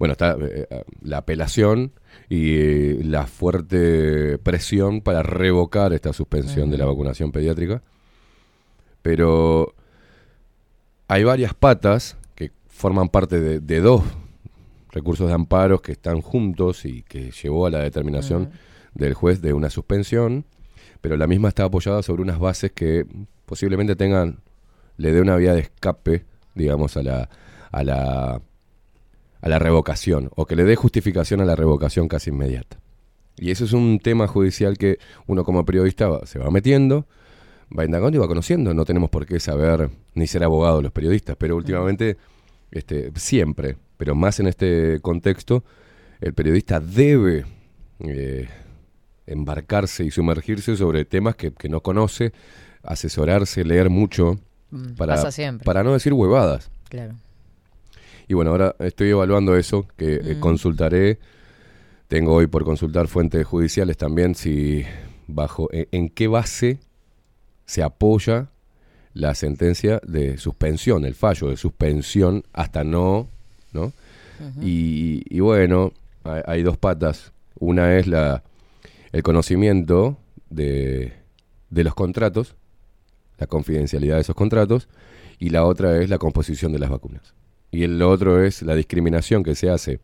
bueno, 0.00 0.12
está 0.12 0.32
eh, 0.32 0.66
eh, 0.68 0.82
la 1.00 1.18
apelación 1.18 1.92
y 2.28 2.56
eh, 2.56 2.98
la 3.04 3.28
fuerte 3.28 4.36
presión 4.38 5.00
para 5.00 5.22
revocar 5.22 5.92
esta 5.92 6.12
suspensión 6.12 6.72
de 6.72 6.78
la 6.78 6.86
vacunación 6.86 7.30
pediátrica 7.30 7.84
pero 9.04 9.74
hay 11.08 11.24
varias 11.24 11.52
patas 11.52 12.16
que 12.34 12.52
forman 12.68 13.10
parte 13.10 13.38
de, 13.60 13.80
dos 13.82 14.02
recursos 14.92 15.28
de 15.28 15.34
amparos 15.34 15.82
que 15.82 15.92
están 15.92 16.22
juntos 16.22 16.86
y 16.86 17.02
que 17.02 17.30
llevó 17.30 17.66
a 17.66 17.70
la 17.70 17.80
determinación 17.80 18.52
del 18.94 19.12
juez 19.12 19.42
de 19.42 19.52
una 19.52 19.68
suspensión, 19.68 20.46
pero 21.02 21.18
la 21.18 21.26
misma 21.26 21.48
está 21.48 21.64
apoyada 21.64 22.02
sobre 22.02 22.22
unas 22.22 22.38
bases 22.38 22.72
que 22.72 23.04
posiblemente 23.44 23.94
tengan, 23.94 24.40
le 24.96 25.12
dé 25.12 25.20
una 25.20 25.36
vía 25.36 25.52
de 25.52 25.60
escape, 25.60 26.24
digamos, 26.54 26.96
a 26.96 27.02
la, 27.02 27.28
a 27.72 27.84
la, 27.84 28.40
a 29.42 29.48
la 29.50 29.58
revocación, 29.58 30.30
o 30.34 30.46
que 30.46 30.56
le 30.56 30.64
dé 30.64 30.76
justificación 30.76 31.42
a 31.42 31.44
la 31.44 31.56
revocación 31.56 32.08
casi 32.08 32.30
inmediata. 32.30 32.80
Y 33.36 33.50
eso 33.50 33.66
es 33.66 33.74
un 33.74 33.98
tema 33.98 34.28
judicial 34.28 34.78
que 34.78 34.96
uno 35.26 35.44
como 35.44 35.66
periodista 35.66 36.24
se 36.24 36.38
va 36.38 36.50
metiendo, 36.50 37.06
va 37.76 37.84
indagando 37.84 38.16
y 38.16 38.20
va 38.20 38.28
conociendo. 38.28 38.74
No 38.74 38.84
tenemos 38.84 39.10
por 39.10 39.26
qué 39.26 39.40
saber 39.40 39.90
ni 40.14 40.26
ser 40.26 40.44
abogado 40.44 40.82
los 40.82 40.92
periodistas, 40.92 41.36
pero 41.36 41.56
últimamente, 41.56 42.16
este, 42.70 43.10
siempre, 43.16 43.76
pero 43.96 44.14
más 44.14 44.40
en 44.40 44.46
este 44.46 45.00
contexto, 45.00 45.64
el 46.20 46.34
periodista 46.34 46.80
debe 46.80 47.44
eh, 48.00 48.48
embarcarse 49.26 50.04
y 50.04 50.10
sumergirse 50.10 50.76
sobre 50.76 51.04
temas 51.04 51.36
que, 51.36 51.52
no 51.68 51.80
conoce, 51.80 52.32
asesorarse, 52.82 53.64
leer 53.64 53.90
mucho, 53.90 54.38
mm, 54.70 54.94
para, 54.94 55.22
para 55.64 55.82
no 55.82 55.92
decir 55.92 56.12
huevadas. 56.12 56.70
Claro. 56.88 57.14
Y 58.26 58.34
bueno, 58.34 58.52
ahora 58.52 58.74
estoy 58.78 59.10
evaluando 59.10 59.56
eso, 59.56 59.86
que 59.96 60.14
eh, 60.14 60.36
consultaré. 60.40 61.18
Tengo 62.08 62.34
hoy 62.34 62.46
por 62.46 62.64
consultar 62.64 63.06
fuentes 63.08 63.46
judiciales 63.46 63.96
también 63.96 64.34
si 64.34 64.84
bajo 65.26 65.68
en 65.72 66.08
qué 66.08 66.28
base 66.28 66.78
se 67.66 67.82
apoya 67.82 68.48
la 69.12 69.34
sentencia 69.34 70.00
de 70.06 70.38
suspensión, 70.38 71.04
el 71.04 71.14
fallo 71.14 71.48
de 71.48 71.56
suspensión 71.56 72.44
hasta 72.52 72.84
no, 72.84 73.28
¿no? 73.72 73.92
y, 74.60 75.38
bueno, 75.40 75.92
hay, 76.24 76.62
dos 76.62 76.76
patas. 76.76 77.32
Una 77.58 77.96
es 77.96 78.06
la, 78.06 78.42
el 79.12 79.22
conocimiento 79.22 80.18
de, 80.50 81.12
de 81.70 81.84
los 81.84 81.94
contratos, 81.94 82.56
la 83.38 83.46
confidencialidad 83.46 84.16
de 84.16 84.22
esos 84.22 84.34
contratos, 84.34 84.88
y 85.38 85.50
la 85.50 85.64
otra 85.64 86.00
es 86.00 86.10
la 86.10 86.18
composición 86.18 86.72
de 86.72 86.80
las 86.80 86.90
vacunas. 86.90 87.34
Y 87.70 87.84
el 87.84 88.02
otro 88.02 88.42
es 88.42 88.62
la 88.62 88.74
discriminación 88.74 89.42
que 89.42 89.54
se 89.54 89.70
hace. 89.70 90.00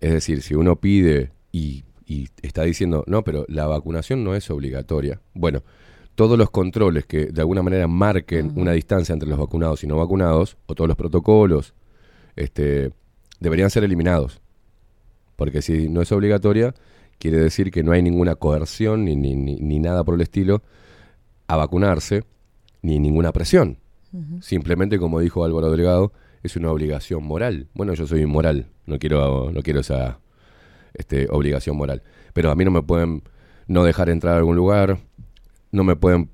Es 0.00 0.12
decir, 0.12 0.42
si 0.42 0.54
uno 0.54 0.76
pide 0.76 1.30
y 1.52 1.84
y 2.06 2.28
está 2.40 2.62
diciendo, 2.62 3.04
no, 3.06 3.24
pero 3.24 3.44
la 3.48 3.66
vacunación 3.66 4.22
no 4.22 4.36
es 4.36 4.48
obligatoria. 4.50 5.20
Bueno, 5.34 5.62
todos 6.16 6.38
los 6.38 6.50
controles 6.50 7.06
que 7.06 7.26
de 7.26 7.40
alguna 7.42 7.62
manera 7.62 7.86
marquen 7.86 8.52
una 8.56 8.72
distancia 8.72 9.12
entre 9.12 9.28
los 9.28 9.38
vacunados 9.38 9.84
y 9.84 9.86
no 9.86 9.98
vacunados, 9.98 10.56
o 10.66 10.74
todos 10.74 10.88
los 10.88 10.96
protocolos, 10.96 11.74
este, 12.34 12.90
deberían 13.38 13.70
ser 13.70 13.84
eliminados. 13.84 14.40
Porque 15.36 15.60
si 15.60 15.88
no 15.88 16.00
es 16.00 16.10
obligatoria, 16.10 16.74
quiere 17.18 17.36
decir 17.36 17.70
que 17.70 17.82
no 17.82 17.92
hay 17.92 18.02
ninguna 18.02 18.34
coerción 18.34 19.04
ni, 19.04 19.14
ni, 19.14 19.34
ni, 19.34 19.78
nada 19.78 20.04
por 20.04 20.14
el 20.14 20.22
estilo 20.22 20.62
a 21.46 21.56
vacunarse, 21.56 22.24
ni 22.82 22.98
ninguna 22.98 23.32
presión. 23.32 23.78
Simplemente, 24.40 24.98
como 24.98 25.20
dijo 25.20 25.44
Álvaro 25.44 25.70
Delgado, 25.70 26.12
es 26.42 26.56
una 26.56 26.70
obligación 26.70 27.22
moral. 27.22 27.68
Bueno, 27.74 27.92
yo 27.92 28.06
soy 28.06 28.22
inmoral, 28.22 28.68
no 28.86 28.98
quiero, 28.98 29.50
no 29.52 29.62
quiero 29.62 29.80
esa 29.80 30.20
este, 30.94 31.28
obligación 31.30 31.76
moral. 31.76 32.02
Pero 32.32 32.50
a 32.50 32.54
mí 32.54 32.64
no 32.64 32.70
me 32.70 32.80
pueden 32.80 33.22
no 33.66 33.84
dejar 33.84 34.08
entrar 34.08 34.34
a 34.34 34.38
algún 34.38 34.56
lugar, 34.56 34.98
no 35.76 35.84
me 35.84 35.94
pueden 35.94 36.30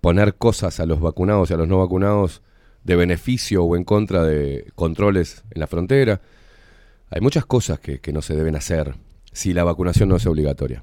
poner 0.00 0.34
cosas 0.34 0.80
a 0.80 0.86
los 0.86 1.00
vacunados 1.00 1.50
y 1.50 1.54
a 1.54 1.56
los 1.56 1.68
no 1.68 1.78
vacunados 1.78 2.42
de 2.84 2.96
beneficio 2.96 3.64
o 3.64 3.76
en 3.76 3.84
contra 3.84 4.24
de 4.24 4.70
controles 4.74 5.44
en 5.50 5.60
la 5.60 5.66
frontera. 5.66 6.20
Hay 7.10 7.20
muchas 7.20 7.44
cosas 7.44 7.78
que, 7.78 8.00
no 8.12 8.22
se 8.22 8.34
deben 8.34 8.56
hacer 8.56 8.94
si 9.32 9.52
la 9.52 9.64
vacunación 9.64 10.08
no 10.08 10.16
es 10.16 10.26
obligatoria. 10.26 10.82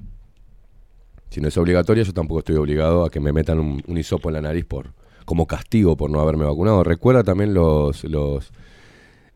Si 1.30 1.40
no 1.40 1.48
es 1.48 1.56
obligatoria, 1.56 2.04
yo 2.04 2.12
tampoco 2.12 2.38
estoy 2.40 2.56
obligado 2.56 3.04
a 3.04 3.10
que 3.10 3.18
me 3.20 3.32
metan 3.32 3.58
un, 3.58 3.98
hisopo 3.98 4.28
en 4.28 4.34
la 4.34 4.42
nariz 4.42 4.64
por 4.64 4.92
como 5.24 5.46
castigo 5.46 5.96
por 5.96 6.10
no 6.10 6.20
haberme 6.20 6.44
vacunado. 6.44 6.84
Recuerda 6.84 7.24
también 7.24 7.54
los, 7.54 8.04
los 8.04 8.52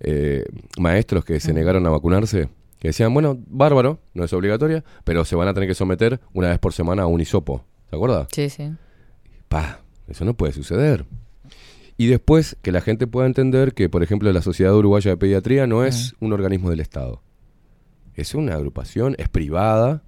eh, 0.00 0.44
maestros 0.78 1.24
que 1.24 1.40
se 1.40 1.52
negaron 1.52 1.86
a 1.86 1.90
vacunarse 1.90 2.48
que 2.78 2.88
decían, 2.88 3.12
bueno, 3.12 3.38
bárbaro, 3.46 4.00
no 4.14 4.24
es 4.24 4.32
obligatoria, 4.32 4.84
pero 5.04 5.24
se 5.24 5.36
van 5.36 5.48
a 5.48 5.54
tener 5.54 5.68
que 5.68 5.74
someter 5.74 6.20
una 6.32 6.48
vez 6.48 6.58
por 6.58 6.72
semana 6.72 7.02
a 7.02 7.06
un 7.06 7.20
hisopo. 7.20 7.64
¿Se 7.90 7.96
acuerda? 7.96 8.28
Sí, 8.32 8.48
sí. 8.48 8.70
Pa, 9.48 9.80
eso 10.06 10.24
no 10.24 10.34
puede 10.34 10.52
suceder. 10.52 11.04
Y 11.96 12.06
después 12.06 12.56
que 12.62 12.70
la 12.70 12.80
gente 12.80 13.08
pueda 13.08 13.26
entender 13.26 13.74
que, 13.74 13.88
por 13.88 14.02
ejemplo, 14.02 14.32
la 14.32 14.42
Sociedad 14.42 14.76
Uruguaya 14.76 15.10
de 15.10 15.16
Pediatría 15.16 15.66
no 15.66 15.84
es 15.84 16.14
un 16.20 16.32
organismo 16.32 16.70
del 16.70 16.80
Estado. 16.80 17.22
Es 18.14 18.34
una 18.34 18.54
agrupación, 18.54 19.16
es 19.18 19.28
privada, 19.28 20.02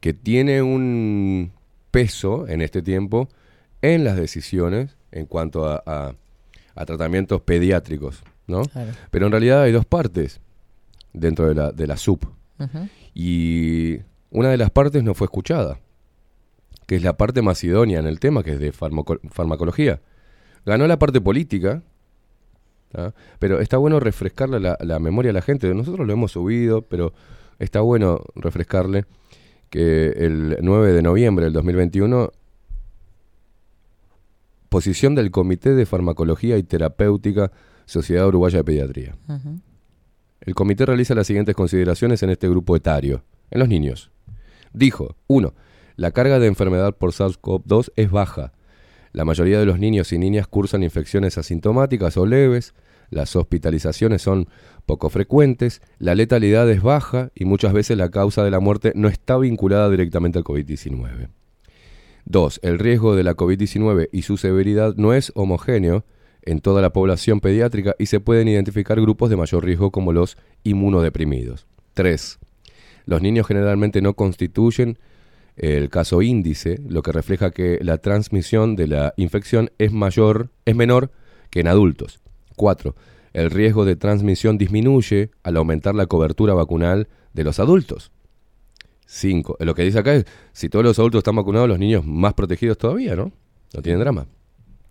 que 0.00 0.12
tiene 0.12 0.60
un 0.60 1.52
peso 1.90 2.46
en 2.48 2.60
este 2.60 2.82
tiempo 2.82 3.28
en 3.80 4.04
las 4.04 4.16
decisiones 4.16 4.96
en 5.10 5.24
cuanto 5.24 5.66
a, 5.66 6.14
tratamientos 6.84 7.40
pediátricos, 7.40 8.22
¿no? 8.46 8.62
Pero 9.10 9.26
en 9.26 9.32
realidad 9.32 9.62
hay 9.62 9.72
dos 9.72 9.86
partes 9.86 10.40
dentro 11.16 11.48
de 11.48 11.54
la, 11.54 11.72
de 11.72 11.86
la 11.86 11.96
SUP. 11.96 12.24
Y 13.14 13.98
una 14.30 14.50
de 14.50 14.56
las 14.56 14.70
partes 14.70 15.02
no 15.02 15.14
fue 15.14 15.26
escuchada, 15.26 15.80
que 16.86 16.96
es 16.96 17.02
la 17.02 17.16
parte 17.16 17.42
más 17.42 17.62
idónea 17.64 17.98
en 17.98 18.06
el 18.06 18.20
tema, 18.20 18.42
que 18.42 18.52
es 18.52 18.60
de 18.60 18.72
farmacología. 18.72 20.00
Ganó 20.64 20.86
la 20.86 20.98
parte 20.98 21.20
política, 21.20 21.82
pero 23.38 23.60
está 23.60 23.76
bueno 23.76 24.00
refrescarle 24.00 24.60
la, 24.60 24.76
la, 24.80 24.98
memoria 24.98 25.30
a 25.30 25.34
la 25.34 25.42
gente. 25.42 25.72
Nosotros 25.74 26.06
lo 26.06 26.12
hemos 26.12 26.32
subido, 26.32 26.82
pero 26.82 27.12
está 27.58 27.80
bueno 27.80 28.22
refrescarle 28.34 29.04
que 29.70 30.08
el 30.10 30.58
9 30.60 30.92
de 30.92 31.02
noviembre 31.02 31.44
del 31.46 31.52
2021, 31.52 32.30
posición 34.68 35.14
del 35.14 35.30
Comité 35.30 35.74
de 35.74 35.86
Farmacología 35.86 36.56
y 36.56 36.62
Terapéutica 36.62 37.52
Sociedad 37.84 38.26
Uruguaya 38.26 38.58
de 38.58 38.64
Pediatría. 38.64 39.16
El 40.46 40.54
comité 40.54 40.86
realiza 40.86 41.14
las 41.16 41.26
siguientes 41.26 41.56
consideraciones 41.56 42.22
en 42.22 42.30
este 42.30 42.48
grupo 42.48 42.76
etario, 42.76 43.24
en 43.50 43.58
los 43.58 43.68
niños. 43.68 44.12
Dijo, 44.72 45.16
1. 45.26 45.52
La 45.96 46.12
carga 46.12 46.38
de 46.38 46.46
enfermedad 46.46 46.96
por 46.96 47.10
SARS-CoV-2 47.10 47.92
es 47.96 48.10
baja. 48.10 48.52
La 49.12 49.24
mayoría 49.24 49.58
de 49.58 49.66
los 49.66 49.80
niños 49.80 50.12
y 50.12 50.18
niñas 50.18 50.46
cursan 50.46 50.84
infecciones 50.84 51.36
asintomáticas 51.36 52.16
o 52.16 52.26
leves, 52.26 52.74
las 53.10 53.34
hospitalizaciones 53.34 54.22
son 54.22 54.48
poco 54.84 55.10
frecuentes, 55.10 55.82
la 55.98 56.14
letalidad 56.14 56.70
es 56.70 56.82
baja 56.82 57.30
y 57.34 57.44
muchas 57.44 57.72
veces 57.72 57.96
la 57.96 58.10
causa 58.10 58.44
de 58.44 58.50
la 58.50 58.60
muerte 58.60 58.92
no 58.94 59.08
está 59.08 59.36
vinculada 59.38 59.90
directamente 59.90 60.38
al 60.38 60.44
COVID-19. 60.44 61.28
2. 62.26 62.60
El 62.62 62.78
riesgo 62.78 63.16
de 63.16 63.24
la 63.24 63.34
COVID-19 63.34 64.10
y 64.12 64.22
su 64.22 64.36
severidad 64.36 64.94
no 64.96 65.12
es 65.12 65.32
homogéneo 65.34 66.04
en 66.46 66.60
toda 66.60 66.80
la 66.80 66.90
población 66.90 67.40
pediátrica 67.40 67.94
y 67.98 68.06
se 68.06 68.20
pueden 68.20 68.48
identificar 68.48 69.00
grupos 69.00 69.28
de 69.28 69.36
mayor 69.36 69.64
riesgo 69.64 69.90
como 69.90 70.12
los 70.12 70.38
inmunodeprimidos. 70.62 71.66
3. 71.94 72.38
Los 73.04 73.20
niños 73.20 73.46
generalmente 73.46 74.00
no 74.00 74.14
constituyen 74.14 74.98
el 75.56 75.88
caso 75.90 76.22
índice, 76.22 76.80
lo 76.88 77.02
que 77.02 77.12
refleja 77.12 77.50
que 77.50 77.78
la 77.82 77.98
transmisión 77.98 78.76
de 78.76 78.86
la 78.86 79.14
infección 79.16 79.70
es 79.78 79.92
mayor, 79.92 80.50
es 80.64 80.76
menor 80.76 81.10
que 81.50 81.60
en 81.60 81.68
adultos. 81.68 82.20
4. 82.56 82.94
El 83.32 83.50
riesgo 83.50 83.84
de 83.84 83.96
transmisión 83.96 84.58
disminuye 84.58 85.30
al 85.42 85.56
aumentar 85.56 85.94
la 85.94 86.06
cobertura 86.06 86.54
vacunal 86.54 87.08
de 87.32 87.44
los 87.44 87.58
adultos. 87.58 88.12
5. 89.06 89.58
Lo 89.60 89.74
que 89.74 89.82
dice 89.82 89.98
acá 89.98 90.14
es, 90.14 90.26
si 90.52 90.68
todos 90.68 90.84
los 90.84 90.98
adultos 90.98 91.20
están 91.20 91.36
vacunados, 91.36 91.68
los 91.68 91.78
niños 91.78 92.04
más 92.04 92.34
protegidos 92.34 92.76
todavía, 92.76 93.14
¿no? 93.16 93.32
No 93.74 93.82
tienen 93.82 94.00
drama. 94.00 94.26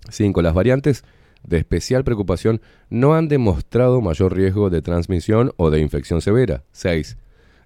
5. 0.10 0.42
Las 0.42 0.54
variantes 0.54 1.04
de 1.46 1.58
especial 1.58 2.04
preocupación 2.04 2.62
no 2.90 3.16
han 3.16 3.28
demostrado 3.28 4.02
mayor 4.02 4.36
riesgo 4.36 4.70
de 4.70 4.82
transmisión 4.82 5.52
o 5.58 5.70
de 5.70 5.80
infección 5.80 6.22
severa. 6.22 6.64
6. 6.72 7.18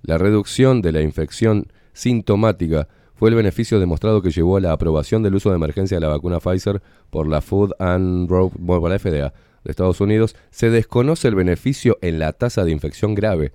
La 0.01 0.17
reducción 0.17 0.81
de 0.81 0.91
la 0.91 1.01
infección 1.01 1.67
sintomática 1.93 2.87
fue 3.15 3.29
el 3.29 3.35
beneficio 3.35 3.79
demostrado 3.79 4.21
que 4.21 4.31
llevó 4.31 4.57
a 4.57 4.61
la 4.61 4.71
aprobación 4.71 5.23
del 5.23 5.35
uso 5.35 5.49
de 5.49 5.57
emergencia 5.57 5.97
de 5.97 6.01
la 6.01 6.07
vacuna 6.07 6.39
Pfizer 6.39 6.81
por 7.09 7.27
la 7.27 7.41
Food 7.41 7.73
and 7.79 8.29
Drug 8.29 8.53
por 8.65 8.89
la 8.89 8.97
FDA 8.97 9.33
de 9.63 9.71
Estados 9.71 9.99
Unidos. 9.99 10.35
Se 10.51 10.69
desconoce 10.69 11.27
el 11.27 11.35
beneficio 11.35 11.97
en 12.01 12.19
la 12.19 12.31
tasa 12.31 12.63
de 12.63 12.71
infección 12.71 13.15
grave, 13.15 13.51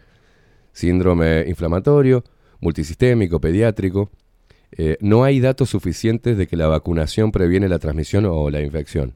síndrome 0.73 1.45
inflamatorio, 1.47 2.25
multisistémico, 2.61 3.41
pediátrico. 3.41 4.11
Eh, 4.73 4.99
no 5.01 5.25
hay 5.25 5.41
datos 5.41 5.71
suficientes 5.71 6.37
de 6.37 6.47
que 6.47 6.57
la 6.57 6.67
vacunación 6.67 7.33
previene 7.33 7.69
la 7.69 7.79
transmisión 7.79 8.27
o 8.27 8.51
la 8.51 8.61
infección. 8.61 9.15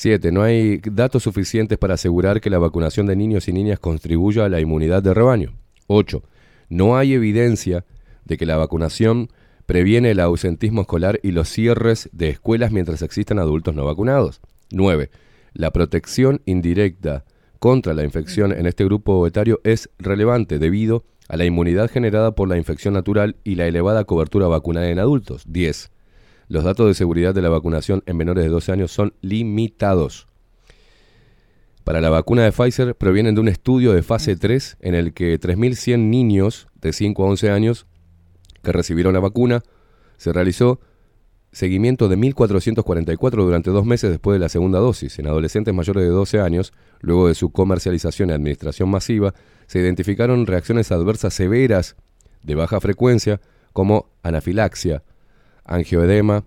7. 0.00 0.32
No 0.32 0.42
hay 0.42 0.78
datos 0.78 1.24
suficientes 1.24 1.76
para 1.76 1.92
asegurar 1.92 2.40
que 2.40 2.48
la 2.48 2.58
vacunación 2.58 3.04
de 3.04 3.16
niños 3.16 3.48
y 3.48 3.52
niñas 3.52 3.78
contribuya 3.78 4.46
a 4.46 4.48
la 4.48 4.58
inmunidad 4.58 5.02
de 5.02 5.12
rebaño. 5.12 5.52
8. 5.88 6.22
No 6.70 6.96
hay 6.96 7.12
evidencia 7.12 7.84
de 8.24 8.38
que 8.38 8.46
la 8.46 8.56
vacunación 8.56 9.28
previene 9.66 10.12
el 10.12 10.20
ausentismo 10.20 10.80
escolar 10.80 11.20
y 11.22 11.32
los 11.32 11.50
cierres 11.50 12.08
de 12.12 12.30
escuelas 12.30 12.72
mientras 12.72 13.02
existan 13.02 13.38
adultos 13.38 13.74
no 13.74 13.84
vacunados. 13.84 14.40
9. 14.70 15.10
La 15.52 15.70
protección 15.70 16.40
indirecta 16.46 17.26
contra 17.58 17.92
la 17.92 18.02
infección 18.02 18.52
en 18.52 18.64
este 18.64 18.86
grupo 18.86 19.26
etario 19.26 19.60
es 19.64 19.90
relevante 19.98 20.58
debido 20.58 21.04
a 21.28 21.36
la 21.36 21.44
inmunidad 21.44 21.90
generada 21.90 22.34
por 22.34 22.48
la 22.48 22.56
infección 22.56 22.94
natural 22.94 23.36
y 23.44 23.56
la 23.56 23.66
elevada 23.66 24.04
cobertura 24.04 24.46
vacunal 24.46 24.84
en 24.84 24.98
adultos. 24.98 25.44
10 25.46 25.90
los 26.50 26.64
datos 26.64 26.88
de 26.88 26.94
seguridad 26.94 27.32
de 27.32 27.42
la 27.42 27.48
vacunación 27.48 28.02
en 28.06 28.16
menores 28.16 28.42
de 28.42 28.50
12 28.50 28.72
años 28.72 28.90
son 28.90 29.14
limitados. 29.22 30.26
Para 31.84 32.00
la 32.00 32.10
vacuna 32.10 32.42
de 32.42 32.50
Pfizer 32.50 32.96
provienen 32.96 33.36
de 33.36 33.40
un 33.40 33.46
estudio 33.46 33.92
de 33.92 34.02
fase 34.02 34.34
3 34.34 34.78
en 34.80 34.96
el 34.96 35.14
que 35.14 35.38
3.100 35.38 36.10
niños 36.10 36.66
de 36.74 36.92
5 36.92 37.22
a 37.22 37.28
11 37.28 37.50
años 37.52 37.86
que 38.64 38.72
recibieron 38.72 39.14
la 39.14 39.20
vacuna 39.20 39.62
se 40.16 40.32
realizó 40.32 40.80
seguimiento 41.52 42.08
de 42.08 42.18
1.444 42.18 43.30
durante 43.30 43.70
dos 43.70 43.86
meses 43.86 44.10
después 44.10 44.34
de 44.34 44.40
la 44.40 44.48
segunda 44.48 44.80
dosis. 44.80 45.20
En 45.20 45.28
adolescentes 45.28 45.72
mayores 45.72 46.02
de 46.02 46.10
12 46.10 46.40
años, 46.40 46.72
luego 47.00 47.28
de 47.28 47.36
su 47.36 47.52
comercialización 47.52 48.30
y 48.30 48.32
administración 48.32 48.90
masiva, 48.90 49.34
se 49.68 49.78
identificaron 49.78 50.46
reacciones 50.46 50.90
adversas 50.90 51.32
severas 51.32 51.94
de 52.42 52.56
baja 52.56 52.80
frecuencia 52.80 53.40
como 53.72 54.10
anafilaxia, 54.24 55.04
angioedema, 55.64 56.44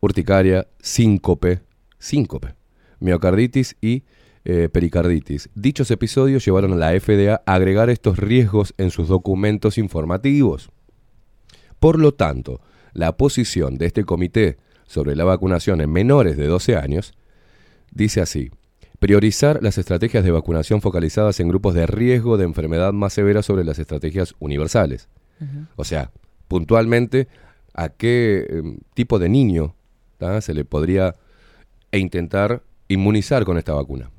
urticaria, 0.00 0.66
síncope, 0.80 1.62
síncope, 1.98 2.54
miocarditis 3.00 3.76
y 3.80 4.04
eh, 4.44 4.68
pericarditis. 4.70 5.48
Dichos 5.54 5.90
episodios 5.90 6.44
llevaron 6.44 6.74
a 6.74 6.76
la 6.76 7.00
FDA 7.00 7.42
a 7.46 7.54
agregar 7.54 7.88
estos 7.88 8.18
riesgos 8.18 8.74
en 8.76 8.90
sus 8.90 9.08
documentos 9.08 9.78
informativos. 9.78 10.70
Por 11.80 11.98
lo 11.98 12.12
tanto, 12.12 12.60
la 12.92 13.16
posición 13.16 13.78
de 13.78 13.86
este 13.86 14.04
comité 14.04 14.58
sobre 14.86 15.16
la 15.16 15.24
vacunación 15.24 15.80
en 15.80 15.90
menores 15.90 16.36
de 16.36 16.46
12 16.46 16.76
años 16.76 17.14
dice 17.90 18.20
así, 18.20 18.50
priorizar 18.98 19.62
las 19.62 19.78
estrategias 19.78 20.24
de 20.24 20.30
vacunación 20.30 20.80
focalizadas 20.80 21.40
en 21.40 21.48
grupos 21.48 21.74
de 21.74 21.86
riesgo 21.86 22.36
de 22.36 22.44
enfermedad 22.44 22.92
más 22.92 23.12
severa 23.12 23.42
sobre 23.42 23.64
las 23.64 23.78
estrategias 23.78 24.34
universales. 24.38 25.08
O 25.76 25.84
sea, 25.84 26.10
puntualmente 26.48 27.28
a 27.74 27.90
qué 27.90 28.46
em, 28.48 28.78
tipo 28.94 29.18
de 29.18 29.28
niño 29.28 29.74
se 30.40 30.54
le 30.54 30.64
podría 30.64 31.14
e 31.92 31.98
intentar 31.98 32.62
inmunizar 32.88 33.44
con 33.44 33.58
esta 33.58 33.74
vacuna. 33.74 34.10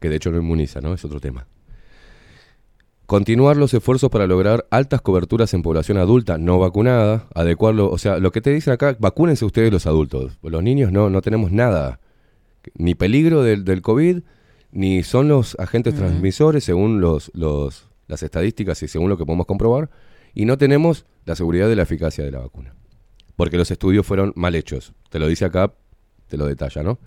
Que 0.00 0.08
de 0.08 0.16
hecho 0.16 0.30
no 0.30 0.38
inmuniza, 0.38 0.80
¿no? 0.80 0.94
Es 0.94 1.04
otro 1.04 1.20
tema. 1.20 1.46
Continuar 3.06 3.56
los 3.56 3.72
esfuerzos 3.72 4.10
para 4.10 4.26
lograr 4.26 4.66
altas 4.70 5.00
coberturas 5.00 5.54
en 5.54 5.62
población 5.62 5.96
adulta 5.96 6.36
no 6.36 6.58
vacunada, 6.58 7.26
adecuarlo, 7.34 7.90
o 7.90 7.96
sea, 7.96 8.18
lo 8.18 8.30
que 8.30 8.42
te 8.42 8.50
dicen 8.52 8.74
acá, 8.74 8.94
vacúnense 9.00 9.46
ustedes 9.46 9.72
los 9.72 9.86
adultos, 9.86 10.38
los 10.42 10.62
niños 10.62 10.92
no, 10.92 11.08
no 11.08 11.22
tenemos 11.22 11.50
nada, 11.50 12.00
ni 12.74 12.94
peligro 12.94 13.42
del, 13.42 13.64
del 13.64 13.80
COVID, 13.80 14.20
ni 14.72 15.02
son 15.02 15.28
los 15.28 15.58
agentes 15.58 15.94
transmisores 15.94 16.64
según 16.64 17.00
los, 17.00 17.30
los, 17.32 17.88
las 18.08 18.22
estadísticas 18.22 18.82
y 18.82 18.88
según 18.88 19.08
lo 19.08 19.16
que 19.16 19.24
podemos 19.24 19.46
comprobar, 19.46 19.88
y 20.34 20.44
no 20.44 20.58
tenemos 20.58 21.06
la 21.24 21.34
seguridad 21.34 21.68
de 21.68 21.76
la 21.76 21.82
eficacia 21.82 22.24
de 22.24 22.30
la 22.30 22.40
vacuna, 22.40 22.74
porque 23.36 23.56
los 23.56 23.70
estudios 23.70 24.06
fueron 24.06 24.32
mal 24.36 24.54
hechos, 24.54 24.92
te 25.10 25.18
lo 25.18 25.26
dice 25.26 25.44
acá, 25.44 25.72
te 26.28 26.36
lo 26.36 26.46
detalla, 26.46 26.82
¿no? 26.82 26.98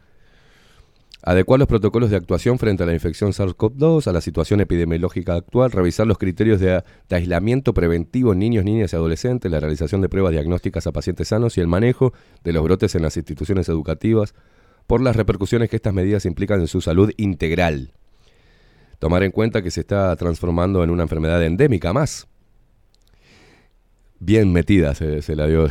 Adecuar 1.24 1.60
los 1.60 1.68
protocolos 1.68 2.10
de 2.10 2.16
actuación 2.16 2.58
frente 2.58 2.82
a 2.82 2.88
la 2.88 2.94
infección 2.94 3.32
SARS-CoV-2, 3.32 4.08
a 4.08 4.12
la 4.12 4.22
situación 4.22 4.60
epidemiológica 4.60 5.36
actual, 5.36 5.72
revisar 5.72 6.08
los 6.08 6.18
criterios 6.18 6.60
de, 6.60 6.84
de, 7.10 7.16
aislamiento 7.16 7.76
preventivo 7.76 8.34
en 8.34 8.40
niños, 8.40 8.66
niñas 8.66 8.92
y 8.92 8.96
adolescentes, 8.96 9.52
la 9.52 9.60
realización 9.60 10.02
de 10.02 10.10
pruebas 10.10 10.32
diagnósticas 10.32 10.88
a 10.88 10.92
pacientes 10.92 11.28
sanos 11.28 11.60
y 11.60 11.62
el 11.62 11.68
manejo 11.68 12.12
de 12.44 12.54
los 12.54 12.64
brotes 12.64 12.96
en 12.96 13.04
las 13.04 13.18
instituciones 13.18 13.70
educativas 13.70 14.34
por 14.88 15.00
las 15.00 15.16
repercusiones 15.16 15.70
que 15.70 15.76
estas 15.76 15.94
medidas 15.94 16.26
implican 16.26 16.60
en 16.60 16.68
su 16.68 16.82
salud 16.82 17.12
integral. 17.18 17.94
Tomar 18.98 19.24
en 19.24 19.32
cuenta 19.32 19.62
que 19.62 19.72
se 19.72 19.82
está 19.82 20.16
transformando 20.16 20.84
en 20.84 20.90
una 20.90 21.04
enfermedad 21.04 21.44
endémica 21.44 21.94
más. 21.94 22.28
Bien 24.24 24.54
metida 24.54 24.94
se, 24.94 25.36
la 25.36 25.48
dio 25.48 25.68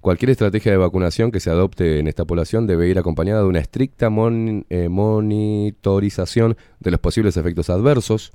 Cualquier 0.00 0.30
estrategia 0.30 0.70
de 0.70 0.78
vacunación 0.78 1.32
que 1.32 1.40
se 1.40 1.50
adopte 1.50 1.98
en 1.98 2.06
esta 2.06 2.24
población 2.24 2.68
debe 2.68 2.88
ir 2.88 2.96
acompañada 2.96 3.40
de 3.40 3.48
una 3.48 3.58
estricta 3.58 4.06
eh, 4.06 4.88
monitorización 4.88 6.56
de 6.78 6.92
los 6.92 7.00
posibles 7.00 7.36
efectos 7.36 7.70
adversos. 7.70 8.30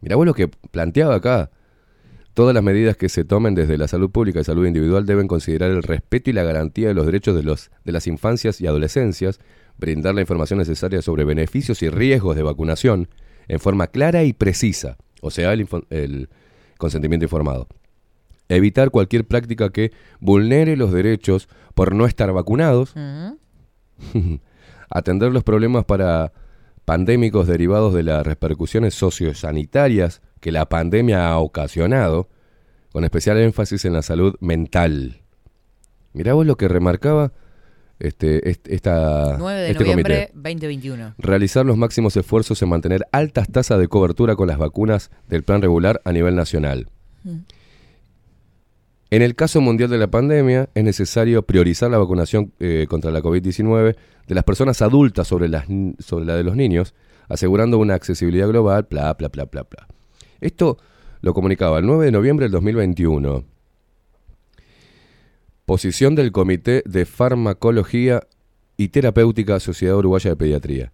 Mirá 0.00 0.16
vos 0.16 0.24
lo 0.24 0.32
que 0.32 0.48
planteaba 0.48 1.16
acá. 1.16 1.50
Todas 2.32 2.54
las 2.54 2.64
medidas 2.64 2.96
que 2.96 3.10
se 3.10 3.24
tomen 3.24 3.54
desde 3.54 3.76
la 3.76 3.88
salud 3.88 4.08
pública 4.08 4.40
y 4.40 4.44
salud 4.44 4.66
individual 4.66 5.04
deben 5.04 5.28
considerar 5.28 5.70
el 5.70 5.82
respeto 5.82 6.30
y 6.30 6.32
la 6.32 6.42
garantía 6.42 6.88
de 6.88 6.94
los 6.94 7.04
derechos 7.04 7.36
de, 7.36 7.42
los, 7.42 7.70
de 7.84 7.92
las 7.92 8.06
infancias 8.06 8.58
y 8.62 8.66
adolescencias, 8.66 9.38
brindar 9.76 10.14
la 10.14 10.22
información 10.22 10.60
necesaria 10.60 11.02
sobre 11.02 11.24
beneficios 11.24 11.82
y 11.82 11.90
riesgos 11.90 12.36
de 12.36 12.42
vacunación 12.42 13.10
en 13.48 13.60
forma 13.60 13.88
clara 13.88 14.24
y 14.24 14.32
precisa, 14.32 14.96
o 15.20 15.30
sea, 15.30 15.52
el 15.52 16.30
consentimiento 16.78 17.26
informado 17.26 17.68
evitar 18.48 18.90
cualquier 18.90 19.26
práctica 19.26 19.70
que 19.70 19.92
vulnere 20.20 20.76
los 20.76 20.92
derechos 20.92 21.48
por 21.74 21.94
no 21.94 22.06
estar 22.06 22.32
vacunados, 22.32 22.94
atender 24.90 25.32
los 25.32 25.44
problemas 25.44 25.84
para 25.84 26.32
pandémicos 26.84 27.46
derivados 27.46 27.92
de 27.92 28.02
las 28.02 28.26
repercusiones 28.26 28.94
sociosanitarias 28.94 30.22
que 30.40 30.52
la 30.52 30.68
pandemia 30.68 31.28
ha 31.28 31.38
ocasionado, 31.38 32.28
con 32.92 33.04
especial 33.04 33.38
énfasis 33.38 33.84
en 33.84 33.92
la 33.92 34.02
salud 34.02 34.34
mental. 34.40 35.20
Mirá 36.14 36.32
vos 36.32 36.46
lo 36.46 36.56
que 36.56 36.68
remarcaba 36.68 37.32
este, 37.98 38.50
esta, 38.72 39.36
9 39.38 39.60
de 39.60 39.70
este 39.70 39.84
noviembre 39.84 40.30
comité. 40.32 40.32
2021. 40.34 41.14
Realizar 41.18 41.66
los 41.66 41.76
máximos 41.76 42.16
esfuerzos 42.16 42.62
en 42.62 42.68
mantener 42.68 43.06
altas 43.12 43.48
tasas 43.48 43.78
de 43.78 43.88
cobertura 43.88 44.36
con 44.36 44.48
las 44.48 44.58
vacunas 44.58 45.10
del 45.28 45.42
plan 45.42 45.60
regular 45.60 46.00
a 46.04 46.12
nivel 46.12 46.36
nacional. 46.36 46.88
En 49.10 49.22
el 49.22 49.34
caso 49.34 49.62
mundial 49.62 49.88
de 49.88 49.96
la 49.96 50.10
pandemia, 50.10 50.68
es 50.74 50.84
necesario 50.84 51.42
priorizar 51.42 51.90
la 51.90 51.96
vacunación 51.96 52.52
eh, 52.60 52.86
contra 52.88 53.10
la 53.10 53.22
COVID-19 53.22 53.96
de 54.26 54.34
las 54.34 54.44
personas 54.44 54.82
adultas 54.82 55.26
sobre, 55.26 55.48
las, 55.48 55.66
sobre 55.98 56.26
la 56.26 56.36
de 56.36 56.44
los 56.44 56.56
niños, 56.56 56.94
asegurando 57.28 57.78
una 57.78 57.94
accesibilidad 57.94 58.48
global, 58.48 58.86
bla, 58.90 59.14
bla, 59.14 59.28
bla, 59.28 59.44
bla, 59.46 59.62
bla. 59.62 59.88
Esto 60.40 60.76
lo 61.22 61.32
comunicaba 61.32 61.78
el 61.78 61.86
9 61.86 62.04
de 62.04 62.12
noviembre 62.12 62.44
del 62.44 62.52
2021. 62.52 63.44
Posición 65.64 66.14
del 66.14 66.30
Comité 66.30 66.82
de 66.84 67.06
Farmacología 67.06 68.22
y 68.76 68.88
Terapéutica 68.88 69.58
Sociedad 69.58 69.96
Uruguaya 69.96 70.30
de 70.30 70.36
Pediatría. 70.36 70.92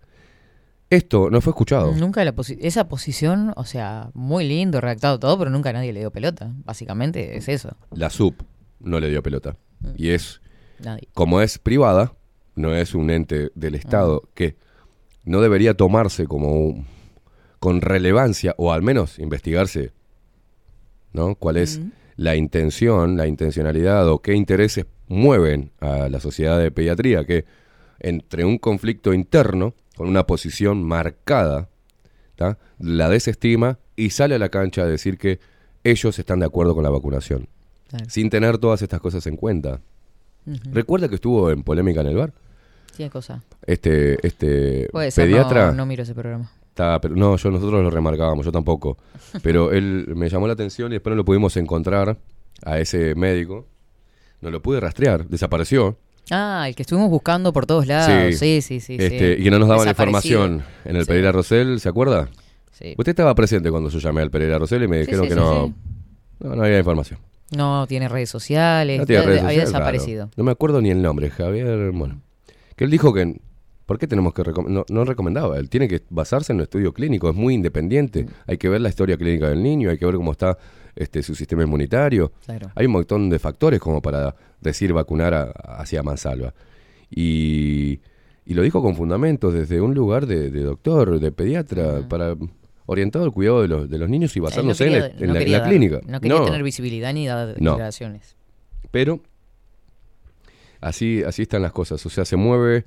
Esto 0.90 1.30
no 1.30 1.40
fue 1.40 1.50
escuchado. 1.52 1.92
Nunca 1.94 2.24
la 2.24 2.34
posi- 2.34 2.58
esa 2.60 2.88
posición, 2.88 3.52
o 3.56 3.64
sea, 3.64 4.10
muy 4.14 4.46
lindo, 4.46 4.80
redactado 4.80 5.18
todo, 5.18 5.38
pero 5.38 5.50
nunca 5.50 5.72
nadie 5.72 5.92
le 5.92 6.00
dio 6.00 6.10
pelota. 6.10 6.52
Básicamente 6.64 7.36
es 7.36 7.48
eso. 7.48 7.76
La 7.90 8.10
SUP 8.10 8.40
no 8.80 9.00
le 9.00 9.08
dio 9.10 9.22
pelota. 9.22 9.56
Y 9.96 10.10
es 10.10 10.40
Nadie. 10.78 11.08
como 11.14 11.40
es 11.40 11.58
privada, 11.58 12.12
no 12.54 12.74
es 12.74 12.94
un 12.94 13.10
ente 13.10 13.50
del 13.54 13.74
Estado 13.74 14.22
que 14.34 14.56
no 15.24 15.40
debería 15.40 15.74
tomarse 15.74 16.26
como 16.26 16.52
un- 16.52 16.86
con 17.58 17.80
relevancia 17.80 18.54
o 18.58 18.72
al 18.72 18.82
menos 18.82 19.18
investigarse, 19.18 19.92
¿no? 21.12 21.34
¿Cuál 21.34 21.56
es 21.56 21.80
la 22.16 22.36
intención, 22.36 23.16
la 23.16 23.26
intencionalidad 23.26 24.06
o 24.08 24.20
qué 24.20 24.34
intereses 24.34 24.86
mueven 25.08 25.72
a 25.80 26.08
la 26.08 26.20
sociedad 26.20 26.58
de 26.58 26.70
pediatría 26.70 27.24
que 27.24 27.44
entre 28.00 28.44
un 28.44 28.58
conflicto 28.58 29.12
interno 29.14 29.74
con 29.96 30.08
una 30.08 30.26
posición 30.26 30.82
marcada, 30.82 31.68
¿tá? 32.36 32.58
la 32.78 33.08
desestima 33.08 33.78
y 33.96 34.10
sale 34.10 34.34
a 34.34 34.38
la 34.38 34.48
cancha 34.48 34.82
a 34.82 34.86
decir 34.86 35.18
que 35.18 35.38
ellos 35.84 36.18
están 36.18 36.40
de 36.40 36.46
acuerdo 36.46 36.74
con 36.74 36.82
la 36.84 36.90
vacunación, 36.90 37.48
Claro. 37.88 38.06
sin 38.08 38.30
tener 38.30 38.58
todas 38.58 38.82
estas 38.82 39.00
cosas 39.00 39.26
en 39.26 39.36
cuenta. 39.36 39.80
¿Recuerda 40.72 41.08
que 41.08 41.14
estuvo 41.14 41.50
en 41.50 41.62
polémica 41.62 42.00
en 42.02 42.06
el 42.08 42.16
bar? 42.16 42.32
Sí, 42.96 43.08
cosa. 43.08 43.42
Este, 43.66 44.24
este 44.26 44.88
Puede 44.92 45.10
ser, 45.10 45.26
pediatra. 45.28 45.66
no, 45.68 45.72
no 45.78 45.86
miro 45.86 46.02
ese 46.02 46.14
programa. 46.14 46.50
Está- 46.68 47.00
pero 47.00 47.14
no, 47.16 47.36
yo 47.36 47.50
nosotros 47.50 47.82
lo 47.82 47.90
remarcábamos, 47.90 48.44
yo 48.44 48.52
tampoco. 48.52 48.98
Pero 49.42 49.70
él 49.72 50.12
me 50.16 50.28
llamó 50.28 50.46
la 50.48 50.52
atención 50.54 50.90
y 50.92 50.96
después 50.96 51.12
no 51.12 51.16
lo 51.16 51.24
pudimos 51.24 51.56
encontrar 51.56 52.18
a 52.64 52.78
ese 52.80 53.14
médico. 53.14 53.66
No 54.40 54.50
lo 54.50 54.60
pude 54.60 54.80
rastrear, 54.80 55.26
desapareció. 55.28 55.96
Ah, 56.30 56.64
el 56.68 56.74
que 56.74 56.82
estuvimos 56.82 57.10
buscando 57.10 57.52
por 57.52 57.66
todos 57.66 57.86
lados. 57.86 58.34
Sí. 58.36 58.60
Sí, 58.60 58.80
sí, 58.80 58.80
sí. 58.80 58.96
este, 58.98 59.36
sí. 59.36 59.40
Y 59.40 59.44
que 59.44 59.50
no 59.50 59.58
nos 59.58 59.68
daban 59.68 59.88
información 59.88 60.62
en 60.84 60.96
el 60.96 61.02
Sí. 61.02 61.08
Pereira 61.08 61.32
Rosell, 61.32 61.80
¿se 61.80 61.88
acuerda? 61.88 62.28
Sí. 62.72 62.94
Usted 62.96 63.10
estaba 63.10 63.34
presente 63.34 63.70
cuando 63.70 63.88
yo 63.90 63.98
llamé 63.98 64.22
al 64.22 64.30
Pereira 64.30 64.58
Rosell 64.58 64.82
y 64.82 64.88
me 64.88 64.98
dijeron 64.98 65.28
que 65.28 65.34
no, 65.34 65.74
no, 66.40 66.56
no 66.56 66.62
había 66.64 66.78
información. 66.78 67.20
No 67.54 67.86
tiene 67.86 68.08
redes 68.08 68.30
sociales. 68.30 68.98
No 68.98 69.06
tiene 69.06 69.38
había 69.40 69.60
desaparecido. 69.60 70.26
claro. 70.26 70.34
No 70.36 70.44
me 70.44 70.50
acuerdo 70.50 70.80
ni 70.80 70.90
el 70.90 71.02
nombre, 71.02 71.30
Javier, 71.30 71.90
bueno. 71.92 72.20
Que 72.74 72.84
él 72.84 72.90
dijo 72.90 73.12
que, 73.12 73.40
¿por 73.86 73.98
qué 73.98 74.06
tenemos 74.06 74.32
que 74.34 74.42
no, 74.66 74.84
no 74.88 75.04
recomendaba, 75.04 75.58
él 75.58 75.68
tiene 75.68 75.86
que 75.88 76.02
basarse 76.10 76.52
en 76.52 76.56
un 76.56 76.62
estudio 76.62 76.92
clínico, 76.92 77.28
es 77.30 77.36
muy 77.36 77.54
independiente. 77.54 78.26
Hay 78.46 78.56
que 78.58 78.68
ver 78.68 78.80
la 78.80 78.88
historia 78.88 79.16
clínica 79.16 79.48
del 79.48 79.62
niño, 79.62 79.90
hay 79.90 79.98
que 79.98 80.06
ver 80.06 80.16
cómo 80.16 80.32
está 80.32 80.58
este, 80.96 81.22
su 81.22 81.34
sistema 81.34 81.62
inmunitario. 81.64 82.32
Claro. 82.44 82.70
Hay 82.74 82.86
un 82.86 82.92
montón 82.92 83.28
de 83.30 83.38
factores 83.38 83.80
como 83.80 84.00
para 84.02 84.34
decir 84.60 84.92
vacunar 84.92 85.34
a- 85.34 85.50
hacia 85.50 86.02
mansalva. 86.02 86.54
Y, 87.10 88.00
y 88.46 88.54
lo 88.54 88.62
dijo 88.62 88.82
con 88.82 88.96
fundamentos 88.96 89.52
desde 89.54 89.80
un 89.80 89.94
lugar 89.94 90.26
de, 90.26 90.50
de 90.50 90.60
doctor, 90.62 91.18
de 91.20 91.32
pediatra, 91.32 92.06
para 92.08 92.36
orientado 92.86 93.24
al 93.24 93.32
cuidado 93.32 93.62
de 93.62 93.68
los, 93.68 93.88
de 93.88 93.98
los 93.98 94.08
niños 94.10 94.34
y 94.36 94.38
Él 94.38 94.42
no 94.42 94.48
basándose 94.50 94.84
quería- 94.84 94.96
en, 94.98 95.02
la, 95.02 95.08
en 95.20 95.26
no 95.28 95.34
la- 95.34 95.40
la 95.46 95.58
dar- 95.58 95.68
clínica. 95.68 96.00
No 96.06 96.20
quería 96.20 96.38
No. 96.38 96.44
tener 96.44 96.62
visibilidad 96.62 97.12
ni 97.14 97.26
dar 97.26 97.54
No. 97.60 97.70
declaraciones. 97.72 98.36
Pero 98.90 99.20
así, 100.80 101.22
así 101.24 101.42
están 101.42 101.62
las 101.62 101.72
cosas. 101.72 102.04
O 102.04 102.10
sea, 102.10 102.24
se 102.24 102.36
mueve, 102.36 102.84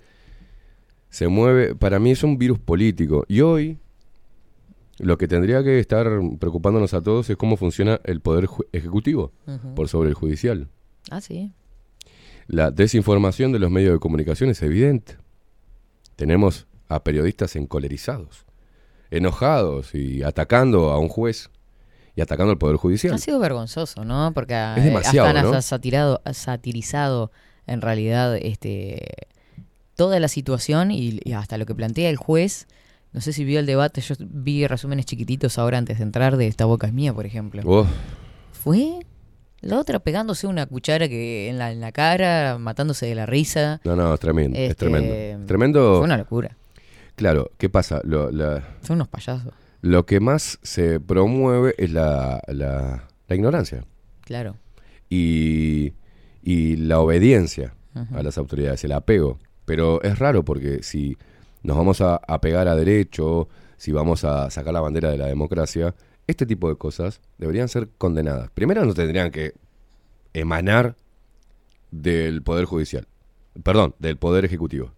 se 1.10 1.28
mueve. 1.28 1.76
Para 1.76 2.00
mí 2.00 2.12
es 2.12 2.24
un 2.24 2.38
virus 2.38 2.60
político. 2.60 3.26
Y 3.28 3.42
hoy 3.42 3.78
lo 5.00 5.18
que 5.18 5.28
tendría 5.28 5.64
que 5.64 5.80
estar 5.80 6.08
preocupándonos 6.40 6.94
a 6.94 7.02
todos 7.02 7.30
es 7.30 7.38
cómo 7.38 7.58
funciona 7.58 8.00
el 8.04 8.22
poder 8.22 8.50
ejecutivo 8.72 9.32
por 9.76 9.90
sobre 9.90 10.10
el 10.10 10.16
judicial. 10.16 10.68
Ah, 11.10 11.22
sí. 11.22 11.52
La 12.48 12.72
desinformación 12.72 13.52
de 13.52 13.60
los 13.60 13.70
medios 13.70 13.94
de 13.94 14.00
comunicación 14.00 14.50
es 14.50 14.62
evidente. 14.62 15.18
Tenemos 16.16 16.66
a 16.88 17.04
periodistas 17.04 17.56
encolerizados, 17.56 18.46
enojados 19.12 19.94
y 19.94 20.24
atacando 20.24 20.92
a 20.92 21.00
un 21.00 21.10
juez 21.10 21.50
y 22.16 22.22
atacando 22.22 22.52
al 22.52 22.58
poder 22.58 22.78
judicial. 22.78 23.14
Ha 23.14 23.20
sido 23.20 23.40
vergonzoso, 23.40 24.04
¿no? 24.04 24.32
Porque 24.34 24.56
Es 24.78 24.84
demasiado, 24.84 25.28
hasta 25.28 26.34
satirizado 26.34 27.32
en 27.68 27.82
realidad 27.82 28.38
este 28.38 29.28
toda 29.96 30.20
la 30.20 30.28
situación 30.28 30.92
y, 30.92 31.20
y 31.24 31.34
hasta 31.34 31.58
lo 31.58 31.66
que 31.66 31.76
plantea 31.76 32.10
el 32.10 32.18
juez. 32.18 32.68
No 33.14 33.22
sé 33.22 33.34
si 33.34 33.44
vio 33.46 33.60
el 33.60 33.66
debate, 33.66 34.02
yo 34.02 34.16
vi 34.20 34.68
resúmenes 34.68 35.06
chiquititos 35.06 35.58
ahora 35.58 35.78
antes 35.78 35.98
de 35.98 36.04
entrar 36.04 36.38
de 36.38 36.48
Esta 36.48 36.66
boca 36.66 36.88
es 36.88 36.94
mía, 36.94 37.14
por 37.14 37.26
ejemplo. 37.26 37.62
Oh, 37.66 37.88
Fue 38.52 39.00
la 39.62 39.80
otra 39.80 40.00
pegándose 40.00 40.46
una 40.48 40.66
cuchara 40.68 41.08
que 41.10 41.50
en 41.50 41.58
la, 41.58 41.72
en 41.72 41.80
la 41.82 41.92
cara, 41.92 42.58
matándose 42.60 43.06
de 43.08 43.16
la 43.16 43.26
risa. 43.26 43.82
no, 43.86 43.96
no, 43.96 44.14
es 44.14 44.20
tremendo. 44.20 44.58
Es 44.58 44.72
Este, 44.72 44.86
tremendo. 44.86 45.46
Tremendo. 45.48 45.96
Fue 45.98 46.06
una 46.06 46.18
locura. 46.18 46.56
Claro, 47.16 47.50
¿qué 47.58 47.70
pasa? 47.70 48.02
Lo, 48.04 48.30
la- 48.32 48.64
Son 48.84 48.96
unos 48.98 49.08
payasos, 49.08 49.52
lo 49.82 50.06
que 50.06 50.20
más 50.20 50.60
se 50.62 51.00
promueve 51.00 51.74
es 51.80 51.92
la, 51.92 52.42
la- 52.48 53.08
la 53.28 53.36
ignorancia 53.36 53.84
claro. 54.22 54.56
y, 55.10 55.94
y 56.44 56.76
la 56.76 57.00
obediencia 57.00 57.74
a 58.14 58.22
las 58.22 58.38
autoridades, 58.38 58.84
el 58.84 58.92
apego. 58.92 59.40
Pero 59.66 60.02
es 60.04 60.20
raro 60.20 60.46
porque 60.46 60.84
si 60.84 61.18
nos 61.68 61.78
vamos 61.78 62.00
a 62.02 62.16
apegar 62.28 62.68
a 62.68 62.76
derecho, 62.76 63.48
si 63.76 63.92
vamos 63.92 64.24
a 64.24 64.50
sacar 64.50 64.74
la 64.74 64.80
bandera 64.82 65.12
de 65.12 65.18
la 65.18 65.28
democracia, 65.28 65.94
este 66.26 66.46
tipo 66.46 66.70
de 66.70 66.76
cosas 66.78 67.22
deberían 67.38 67.68
ser 67.68 67.90
condenadas. 67.98 68.50
Primero 68.54 68.84
no 68.86 68.94
tendrían 68.94 69.30
que 69.32 69.54
emanar 70.34 70.96
del 71.92 72.42
Poder 72.42 72.66
Judicial, 72.66 73.08
perdón, 73.64 73.96
del 74.00 74.18
Poder 74.18 74.46
Ejecutivo, 74.46 74.94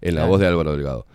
en 0.00 0.14
la 0.14 0.20
Claro. 0.22 0.30
voz 0.30 0.40
de 0.40 0.46
Álvaro 0.46 0.72
Delgado. 0.72 1.06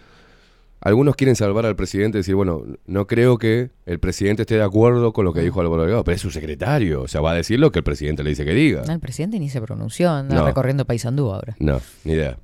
Algunos 0.82 1.16
quieren 1.16 1.36
salvar 1.36 1.66
al 1.66 1.76
presidente 1.76 2.18
y 2.18 2.20
decir, 2.20 2.36
bueno, 2.36 2.64
no 2.86 3.06
creo 3.08 3.38
que 3.38 3.70
el 3.86 4.00
presidente 4.00 4.44
esté 4.44 4.56
de 4.56 4.64
acuerdo 4.64 5.12
con 5.12 5.26
lo 5.26 5.34
que 5.34 5.42
dijo 5.42 5.60
Álvaro 5.60 5.82
Delgado, 5.84 6.04
pero 6.06 6.16
es 6.16 6.22
su 6.22 6.32
secretario, 6.32 7.02
o 7.02 7.08
sea, 7.08 7.20
va 7.22 7.32
a 7.32 7.36
decir 7.36 7.60
lo 7.60 7.72
que 7.72 7.80
el 7.80 7.84
presidente 7.84 8.24
le 8.24 8.30
dice 8.32 8.46
que 8.46 8.54
diga. 8.54 8.84
No, 8.88 8.94
el 8.94 9.00
presidente 9.02 9.40
ni 9.40 9.50
se 9.50 9.62
pronunció, 9.62 10.10
anda 10.10 10.36
No. 10.36 10.46
recorriendo 10.46 10.86
Paysandú 10.86 11.32
ahora. 11.32 11.56
No, 11.60 11.82
ni 12.06 12.14
idea. 12.14 12.38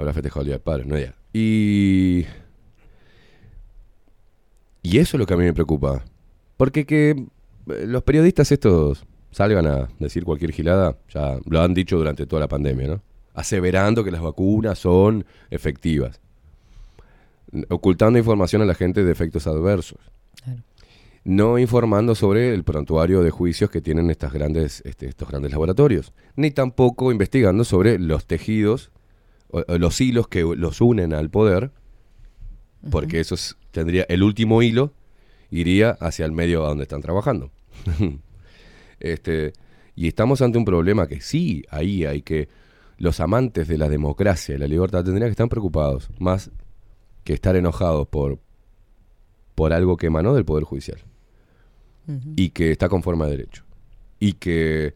Habrá 0.00 0.14
festejado 0.14 0.40
el 0.40 0.46
Día 0.46 0.54
del 0.54 0.62
Padre, 0.62 0.84
no 0.86 0.96
idea. 0.96 1.14
Y. 1.34 2.24
Y 4.82 4.98
eso 4.98 5.16
es 5.16 5.18
lo 5.18 5.26
que 5.26 5.34
a 5.34 5.36
mí 5.36 5.44
me 5.44 5.52
preocupa. 5.52 6.02
Porque 6.56 6.86
que 6.86 7.10
eh, 7.10 7.86
los 7.86 8.02
periodistas 8.02 8.50
estos 8.50 9.04
salgan 9.30 9.66
a 9.66 9.88
decir 9.98 10.24
cualquier 10.24 10.52
gilada, 10.52 10.96
ya 11.12 11.38
lo 11.44 11.60
han 11.60 11.74
dicho 11.74 11.98
durante 11.98 12.26
toda 12.26 12.40
la 12.40 12.48
pandemia, 12.48 12.88
¿no? 12.88 13.02
Aseverando 13.34 14.02
que 14.02 14.10
las 14.10 14.22
vacunas 14.22 14.78
son 14.78 15.26
efectivas. 15.50 16.18
Ocultando 17.68 18.18
información 18.18 18.62
a 18.62 18.64
la 18.64 18.74
gente 18.74 19.04
de 19.04 19.12
efectos 19.12 19.46
adversos. 19.46 19.98
Claro. 20.42 20.62
No 21.24 21.58
informando 21.58 22.14
sobre 22.14 22.54
el 22.54 22.64
prontuario 22.64 23.22
de 23.22 23.30
juicios 23.30 23.70
que 23.70 23.82
tienen 23.82 24.10
estas 24.10 24.32
grandes, 24.32 24.82
este, 24.86 25.06
estos 25.06 25.28
grandes 25.28 25.52
laboratorios. 25.52 26.14
Ni 26.36 26.50
tampoco 26.50 27.12
investigando 27.12 27.64
sobre 27.64 27.98
los 27.98 28.26
tejidos, 28.26 28.90
o- 29.52 29.64
o 29.66 29.78
los 29.78 30.00
hilos 30.00 30.28
que 30.28 30.42
los 30.42 30.80
unen 30.80 31.12
al 31.14 31.30
poder, 31.30 31.70
porque 32.90 33.20
eso 33.20 33.34
es- 33.34 33.56
tendría 33.72 34.04
el 34.08 34.22
último 34.22 34.62
hilo 34.62 34.92
iría 35.50 35.90
hacia 36.00 36.24
el 36.26 36.32
medio 36.32 36.64
a 36.64 36.68
donde 36.68 36.84
están 36.84 37.00
trabajando. 37.02 37.50
este, 39.00 39.52
y 39.94 40.08
estamos 40.08 40.42
ante 40.42 40.58
un 40.58 40.64
problema 40.64 41.06
que 41.06 41.20
sí, 41.20 41.64
ahí 41.70 42.04
hay 42.04 42.22
que 42.22 42.48
los 42.98 43.20
amantes 43.20 43.66
de 43.68 43.78
la 43.78 43.88
democracia 43.88 44.54
y 44.54 44.58
la 44.58 44.66
libertad 44.68 45.04
tendrían 45.04 45.28
que 45.28 45.32
estar 45.32 45.48
preocupados 45.48 46.10
más 46.18 46.50
que 47.24 47.32
estar 47.32 47.56
enojados 47.56 48.06
por 48.08 48.38
por 49.54 49.72
algo 49.74 49.96
que 49.98 50.06
emanó 50.06 50.34
del 50.34 50.44
poder 50.46 50.64
judicial. 50.64 50.98
Y 52.34 52.50
que 52.50 52.72
está 52.72 52.88
conforme 52.88 53.24
a 53.24 53.28
derecho. 53.28 53.64
Y 54.18 54.32
que 54.34 54.94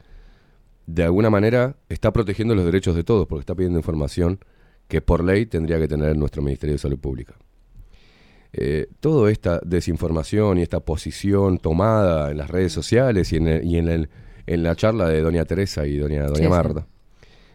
de 0.86 1.02
alguna 1.04 1.30
manera 1.30 1.76
está 1.88 2.12
protegiendo 2.12 2.54
los 2.54 2.64
derechos 2.64 2.94
de 2.94 3.04
todos 3.04 3.26
porque 3.26 3.40
está 3.40 3.54
pidiendo 3.54 3.78
información 3.78 4.38
que 4.88 5.00
por 5.00 5.24
ley 5.24 5.46
tendría 5.46 5.78
que 5.78 5.88
tener 5.88 6.16
nuestro 6.16 6.42
Ministerio 6.42 6.74
de 6.74 6.78
Salud 6.78 6.98
Pública. 6.98 7.34
Eh, 8.52 8.86
toda 9.00 9.30
esta 9.32 9.60
desinformación 9.64 10.58
y 10.58 10.62
esta 10.62 10.78
posición 10.80 11.58
tomada 11.58 12.30
en 12.30 12.36
las 12.38 12.48
redes 12.50 12.72
sociales 12.72 13.32
y 13.32 13.36
en, 13.36 13.48
el- 13.48 13.64
y 13.64 13.76
en, 13.78 13.88
el- 13.88 14.08
en 14.46 14.62
la 14.62 14.76
charla 14.76 15.08
de 15.08 15.22
Doña 15.22 15.44
Teresa 15.44 15.86
y 15.86 15.96
Doña, 15.98 16.24
Doña 16.24 16.36
Sí, 16.36 16.42
sí. 16.44 16.48
Marta, 16.48 16.86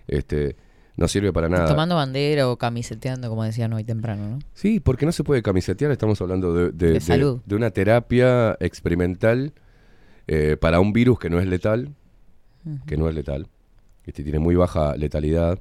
este, 0.08 0.58
no 0.98 1.08
sirve 1.08 1.32
para 1.32 1.48
nada. 1.48 1.68
Tomando 1.68 1.96
bandera 1.96 2.50
o 2.50 2.58
camiseteando, 2.58 3.30
como 3.30 3.46
decían 3.46 3.72
hoy 3.72 3.86
temprano, 3.86 4.28
¿no? 4.28 4.39
Sí, 4.54 4.82
porque 4.82 5.06
no 5.06 5.13
se 5.13 5.24
puede 5.24 5.42
camisetear, 5.42 5.92
estamos 5.92 6.20
hablando 6.20 6.54
de, 6.54 6.63
de- 6.72 6.88
De 6.88 6.94
de- 6.96 7.00
salud. 7.00 7.39
de 7.46 7.56
una 7.56 7.70
terapia 7.70 8.58
experimental 8.60 9.54
eh, 10.28 10.58
para 10.60 10.82
un 10.82 10.92
virus 10.92 11.18
que 11.20 11.30
no 11.30 11.39
es 11.39 11.48
letal, 11.48 11.96
que 12.86 12.98
no 12.98 13.08
es 13.10 13.15
letal, 13.15 13.48
este 14.06 14.24
tiene 14.24 14.39
muy 14.39 14.56
baja 14.56 14.95
letalidad, 14.95 15.60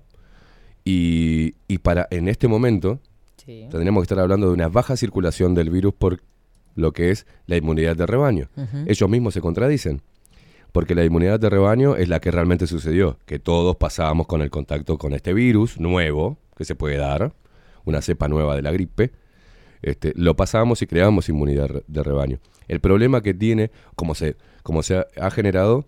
y, 0.85 1.55
y 1.67 1.79
para 1.79 2.07
en 2.11 2.29
este 2.29 2.49
momento 2.49 3.01
Sí. 3.45 3.67
tendríamos 3.71 4.03
que 4.03 4.05
estar 4.05 4.19
hablando 4.19 4.49
de 4.49 4.53
una 4.53 4.69
baja 4.69 4.95
circulación 4.97 5.55
del 5.55 5.71
virus 5.71 5.95
por 5.95 6.21
lo 6.75 6.93
que 6.93 7.11
es 7.11 7.27
la 7.47 7.57
inmunidad 7.57 7.97
de 7.97 8.05
rebaño. 8.05 8.51
Ellos 8.87 9.09
mismos 9.09 9.33
se 9.33 9.41
contradicen, 9.41 10.03
porque 10.73 10.95
la 10.95 11.03
inmunidad 11.05 11.41
de 11.41 11.49
rebaño 11.49 11.97
es 11.97 12.09
la 12.11 12.21
que 12.21 12.31
realmente 12.31 12.67
sucedió, 12.67 13.19
que 13.25 13.39
todos 13.39 13.77
pasábamos 13.77 14.27
con 14.27 14.43
el 14.43 14.51
contacto 14.51 14.99
con 14.99 15.15
este 15.15 15.33
virus 15.33 15.81
nuevo 15.81 16.37
que 16.57 16.67
se 16.67 16.75
puede 16.75 16.97
dar, 16.99 17.33
una 17.87 18.03
cepa 18.03 18.29
nueva 18.29 18.55
de 18.55 18.61
la 18.63 18.71
gripe, 18.71 19.13
este, 19.81 20.13
lo 20.15 20.37
pasamos 20.37 20.83
y 20.83 20.87
creamos 20.87 21.29
inmunidad 21.31 21.83
de 21.87 22.03
rebaño. 22.03 22.39
El 22.67 22.81
problema 22.81 23.23
que 23.23 23.33
tiene, 23.33 23.71
como 23.97 24.15
se, 24.15 24.37
como 24.63 24.83
se 24.83 24.99
ha, 24.99 25.07
ha 25.21 25.31
generado 25.31 25.87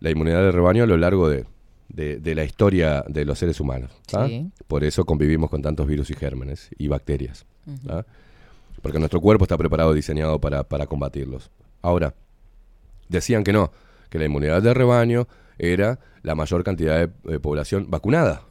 la 0.00 0.10
inmunidad 0.10 0.42
de 0.42 0.52
rebaño 0.52 0.82
a 0.84 0.86
lo 0.86 0.96
largo 0.96 1.28
de, 1.28 1.44
de- 1.88 2.18
de 2.18 2.34
la 2.34 2.44
historia 2.44 3.04
de 3.08 3.24
los 3.24 3.38
seres 3.38 3.60
humanos. 3.60 3.90
Por 4.66 4.84
eso 4.84 5.04
convivimos 5.04 5.50
con 5.50 5.62
tantos 5.62 5.86
virus 5.86 6.10
y 6.10 6.14
gérmenes 6.14 6.68
y 6.78 6.88
bacterias. 6.88 7.44
Porque 8.82 8.98
nuestro 8.98 9.20
cuerpo 9.20 9.44
está 9.44 9.58
preparado, 9.58 9.92
diseñado 9.92 10.40
para, 10.40 10.64
para 10.64 10.86
combatirlos. 10.86 11.50
Ahora, 11.82 12.14
decían 13.08 13.44
que 13.44 13.52
no, 13.52 13.70
que 14.08 14.18
la 14.18 14.24
inmunidad 14.26 14.62
de 14.62 14.72
rebaño 14.74 15.28
era 15.58 15.98
la 16.22 16.34
mayor 16.34 16.64
cantidad 16.64 17.06
de, 17.06 17.10
de 17.30 17.40
población 17.40 17.90
vacunada. 17.90 18.42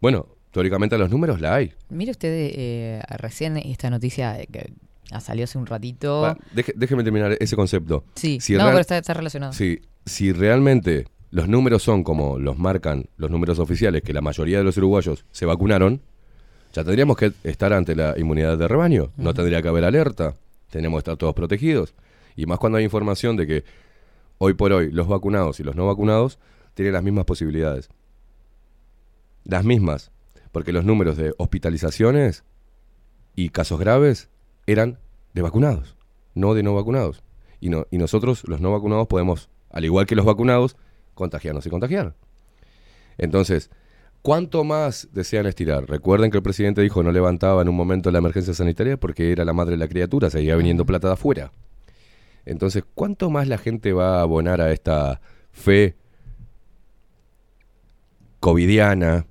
Bueno, 0.00 0.26
teóricamente 0.52 0.96
los 0.96 1.10
números 1.10 1.40
la 1.40 1.54
hay. 1.56 1.72
Mire 1.90 2.12
usted 2.12 2.30
eh, 2.32 3.02
recién 3.18 3.56
esta 3.58 3.90
noticia 3.90 4.38
que 4.50 4.72
ah, 5.12 5.20
salió 5.20 5.44
hace 5.44 5.58
un 5.58 5.66
ratito. 5.66 6.36
Deje- 6.54 6.74
déjeme 6.76 7.04
terminar 7.04 7.36
ese 7.40 7.56
concepto. 7.56 8.04
sí, 8.14 8.38
si 8.40 8.52
no, 8.54 8.58
real- 8.60 8.70
pero 8.70 8.80
está, 8.80 8.98
está 8.98 9.14
relacionado. 9.14 9.52
Si, 9.52 9.80
si 10.06 10.32
realmente 10.32 11.06
los 11.30 11.48
números 11.48 11.82
son 11.82 12.02
como 12.04 12.38
los 12.38 12.58
marcan 12.58 13.06
los 13.16 13.30
números 13.30 13.58
oficiales, 13.58 14.02
que 14.02 14.12
la 14.12 14.20
mayoría 14.20 14.58
de 14.58 14.64
los 14.64 14.76
uruguayos 14.78 15.24
se 15.30 15.44
vacunaron, 15.46 16.00
ya 16.72 16.84
tendríamos 16.84 17.16
que 17.16 17.32
estar 17.44 17.72
ante 17.72 17.94
la 17.96 18.14
inmunidad 18.18 18.56
de 18.58 18.68
rebaño. 18.68 19.10
No 19.16 19.34
tendría 19.34 19.60
que 19.62 19.68
haber 19.68 19.84
alerta. 19.84 20.34
Tenemos 20.70 20.98
que 20.98 21.00
estar 21.00 21.16
todos 21.16 21.34
protegidos. 21.34 21.94
Y 22.36 22.46
más 22.46 22.58
cuando 22.58 22.78
hay 22.78 22.84
información 22.84 23.36
de 23.36 23.46
que 23.46 23.64
hoy 24.38 24.54
por 24.54 24.72
hoy 24.72 24.90
los 24.92 25.08
vacunados 25.08 25.58
y 25.60 25.64
los 25.64 25.74
no 25.74 25.86
vacunados 25.86 26.38
tienen 26.74 26.92
las 26.92 27.02
mismas 27.02 27.24
posibilidades. 27.24 27.88
Las 29.44 29.64
mismas. 29.64 30.10
Porque 30.52 30.72
los 30.72 30.84
números 30.84 31.16
de 31.16 31.34
hospitalizaciones 31.38 32.44
y 33.34 33.48
casos 33.50 33.78
graves 33.80 34.28
eran 34.68 34.98
de 35.32 35.40
vacunados, 35.40 35.96
no 36.34 36.52
de 36.52 36.62
no 36.62 36.74
vacunados. 36.74 37.22
Y, 37.58 37.70
no, 37.70 37.86
y 37.90 37.96
nosotros, 37.96 38.46
los 38.46 38.60
no 38.60 38.70
vacunados, 38.70 39.06
podemos, 39.08 39.48
al 39.70 39.86
igual 39.86 40.06
que 40.06 40.14
los 40.14 40.26
vacunados, 40.26 40.76
contagiarnos 41.14 41.66
y 41.66 41.70
contagiar. 41.70 42.14
Entonces, 43.16 43.70
¿cuánto 44.20 44.64
más 44.64 45.08
desean 45.12 45.46
estirar? 45.46 45.88
Recuerden 45.88 46.30
que 46.30 46.36
el 46.36 46.42
presidente 46.42 46.82
dijo 46.82 47.02
no 47.02 47.10
levantaba 47.12 47.62
en 47.62 47.70
un 47.70 47.76
momento 47.76 48.10
la 48.10 48.18
emergencia 48.18 48.52
sanitaria 48.52 48.98
porque 48.98 49.32
era 49.32 49.44
la 49.46 49.54
madre 49.54 49.72
de 49.72 49.78
la 49.78 49.88
criatura, 49.88 50.28
seguía 50.28 50.54
viniendo 50.54 50.84
plata 50.84 51.08
de 51.08 51.14
afuera. 51.14 51.50
Entonces, 52.44 52.84
¿cuánto 52.94 53.30
más 53.30 53.48
la 53.48 53.56
gente 53.56 53.94
va 53.94 54.18
a 54.18 54.22
abonar 54.22 54.60
a 54.60 54.70
esta 54.70 55.22
fe 55.50 55.96
covidiana 58.38 59.26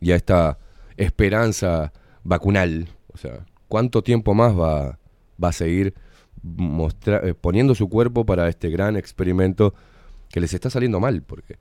y 0.00 0.10
a 0.10 0.16
esta 0.16 0.58
esperanza 0.96 1.92
vacunal? 2.24 2.88
O 3.12 3.16
sea, 3.16 3.46
¿cuánto 3.68 4.02
tiempo 4.02 4.34
más 4.34 4.58
va, 4.58 4.98
va 5.42 5.48
a 5.48 5.52
seguir 5.52 5.94
mostra- 6.42 7.20
eh, 7.26 7.34
poniendo 7.34 7.74
su 7.74 7.88
cuerpo 7.88 8.24
para 8.24 8.48
este 8.48 8.70
gran 8.70 8.96
experimento 8.96 9.74
que 10.30 10.40
les 10.40 10.52
está 10.54 10.70
saliendo 10.70 11.00
mal? 11.00 11.22
Porque 11.22 11.56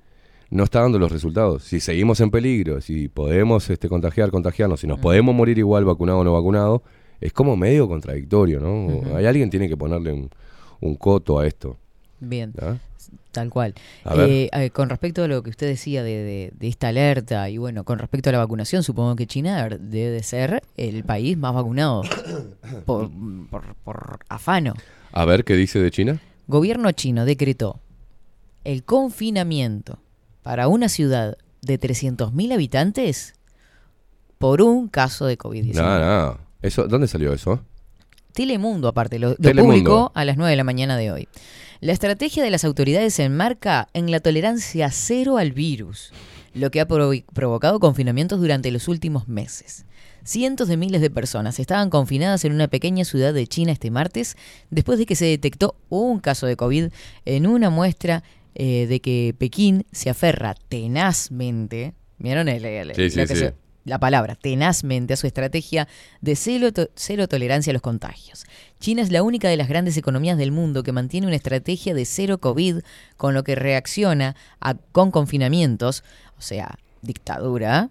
no 0.49 0.63
está 0.63 0.81
dando 0.81 0.99
los 0.99 1.11
resultados. 1.11 1.63
Si 1.63 1.79
seguimos 1.79 2.19
en 2.19 2.29
peligro, 2.31 2.81
si 2.81 3.07
podemos 3.07 3.69
este, 3.69 3.89
contagiar, 3.89 4.29
contagiarnos, 4.31 4.81
si 4.81 4.87
nos 4.87 4.99
podemos 4.99 5.33
morir 5.33 5.57
igual 5.57 5.85
vacunado 5.85 6.19
o 6.19 6.23
no 6.23 6.33
vacunado, 6.33 6.83
es 7.21 7.31
como 7.33 7.55
medio 7.55 7.87
contradictorio, 7.87 8.59
¿no? 8.59 9.15
Hay 9.15 9.25
alguien 9.25 9.49
tiene 9.49 9.69
que 9.69 9.77
ponerle 9.77 10.11
un, 10.11 10.29
un 10.81 10.95
coto 10.95 11.39
a 11.39 11.47
esto. 11.47 11.77
Bien, 12.19 12.53
¿ah? 12.61 12.77
Tal 13.33 13.49
cual. 13.49 13.73
Eh, 14.15 14.49
eh, 14.53 14.69
con 14.69 14.87
respecto 14.89 15.23
a 15.23 15.27
lo 15.27 15.43
que 15.43 15.49
usted 15.49 15.67
decía 15.67 16.01
de, 16.03 16.23
de- 16.23 16.53
de 16.57 16.67
esta 16.69 16.87
alerta 16.87 17.49
y 17.49 17.57
bueno, 17.57 17.83
con 17.83 17.99
respecto 17.99 18.29
a 18.29 18.31
la 18.31 18.37
vacunación, 18.37 18.83
supongo 18.83 19.17
que 19.17 19.27
China 19.27 19.67
debe 19.67 20.11
de 20.11 20.23
ser 20.23 20.63
el 20.77 21.03
país 21.03 21.37
más 21.37 21.53
vacunado 21.53 22.03
por, 22.85 23.09
por- 23.49 23.75
por 23.83 24.19
afano. 24.29 24.73
A 25.11 25.25
ver 25.25 25.43
qué 25.43 25.55
dice 25.57 25.79
de 25.79 25.91
China. 25.91 26.19
Gobierno 26.47 26.91
chino 26.93 27.25
decretó 27.25 27.79
el 28.63 28.83
confinamiento 28.83 29.99
para 30.41 30.67
una 30.69 30.87
ciudad 30.89 31.37
de 31.61 31.79
300.000 31.79 32.53
habitantes 32.53 33.33
por 34.37 34.61
un 34.61 34.87
caso 34.89 35.25
de 35.25 35.37
COVID-19. 35.37 35.73
No, 35.75 35.99
no. 35.99 36.37
Eso, 36.61 36.87
¿Dónde 36.87 37.07
salió 37.07 37.33
eso? 37.33 37.61
Telemundo, 38.33 38.87
aparte, 38.87 39.19
lo, 39.19 39.29
lo 39.29 39.35
Telemundo. 39.35 39.71
publicó 39.73 40.11
a 40.15 40.25
las 40.25 40.37
9 40.37 40.49
de 40.51 40.57
la 40.57 40.63
mañana 40.63 40.97
de 40.97 41.11
hoy. 41.11 41.27
La 41.83 41.91
estrategia 41.91 42.43
de 42.45 42.49
las 42.49 42.63
autoridades 42.63 43.13
se 43.15 43.25
enmarca 43.25 43.89
en 43.93 44.09
la 44.09 44.21
tolerancia 44.21 44.89
cero 44.89 45.37
al 45.37 45.51
virus, 45.51 46.13
lo 46.53 46.71
que 46.71 46.79
ha 46.79 46.87
provo- 46.87 47.25
provocado 47.33 47.81
confinamientos 47.81 48.39
durante 48.39 48.71
los 48.71 48.87
últimos 48.87 49.27
meses. 49.27 49.85
Cientos 50.23 50.69
de 50.69 50.77
miles 50.77 51.01
de 51.01 51.09
personas 51.09 51.59
estaban 51.59 51.89
confinadas 51.89 52.45
en 52.45 52.53
una 52.53 52.69
pequeña 52.69 53.03
ciudad 53.03 53.33
de 53.33 53.47
China 53.47 53.73
este 53.73 53.91
martes 53.91 54.37
después 54.69 54.97
de 54.97 55.05
que 55.05 55.17
se 55.17 55.25
detectó 55.25 55.75
un 55.89 56.19
caso 56.21 56.47
de 56.47 56.55
COVID 56.55 56.85
en 57.25 57.47
una 57.47 57.69
muestra 57.69 58.23
eh, 58.55 58.87
de 58.87 59.01
que 59.01 59.35
Pekín 59.37 59.85
se 59.91 60.09
aferra 60.09 60.55
tenazmente. 60.69 61.95
¿Vieron 62.17 62.47
el, 62.47 62.63
el- 62.63 62.95
Sí, 62.95 63.09
sí, 63.09 63.27
sí. 63.27 63.35
se- 63.35 63.53
la 63.85 63.99
palabra 63.99 64.35
tenazmente 64.35 65.13
a 65.13 65.17
su 65.17 65.27
estrategia 65.27 65.87
de 66.21 66.35
cero, 66.35 66.69
cero, 66.95 67.27
tolerancia 67.27 67.71
a 67.71 67.73
los 67.73 67.81
contagios. 67.81 68.45
China 68.79 69.01
es 69.01 69.11
la 69.11 69.23
única 69.23 69.49
de 69.49 69.57
las 69.57 69.67
grandes 69.67 69.97
economías 69.97 70.37
del 70.37 70.51
mundo 70.51 70.83
que 70.83 70.91
mantiene 70.91 71.27
una 71.27 71.35
estrategia 71.35 71.93
de 71.93 72.05
cero 72.05 72.37
COVID, 72.37 72.79
con 73.17 73.33
lo 73.33 73.43
que 73.43 73.55
reacciona 73.55 74.35
con 74.91 75.11
confinamientos, 75.11 76.03
o 76.37 76.41
sea, 76.41 76.77
dictadura, 77.01 77.89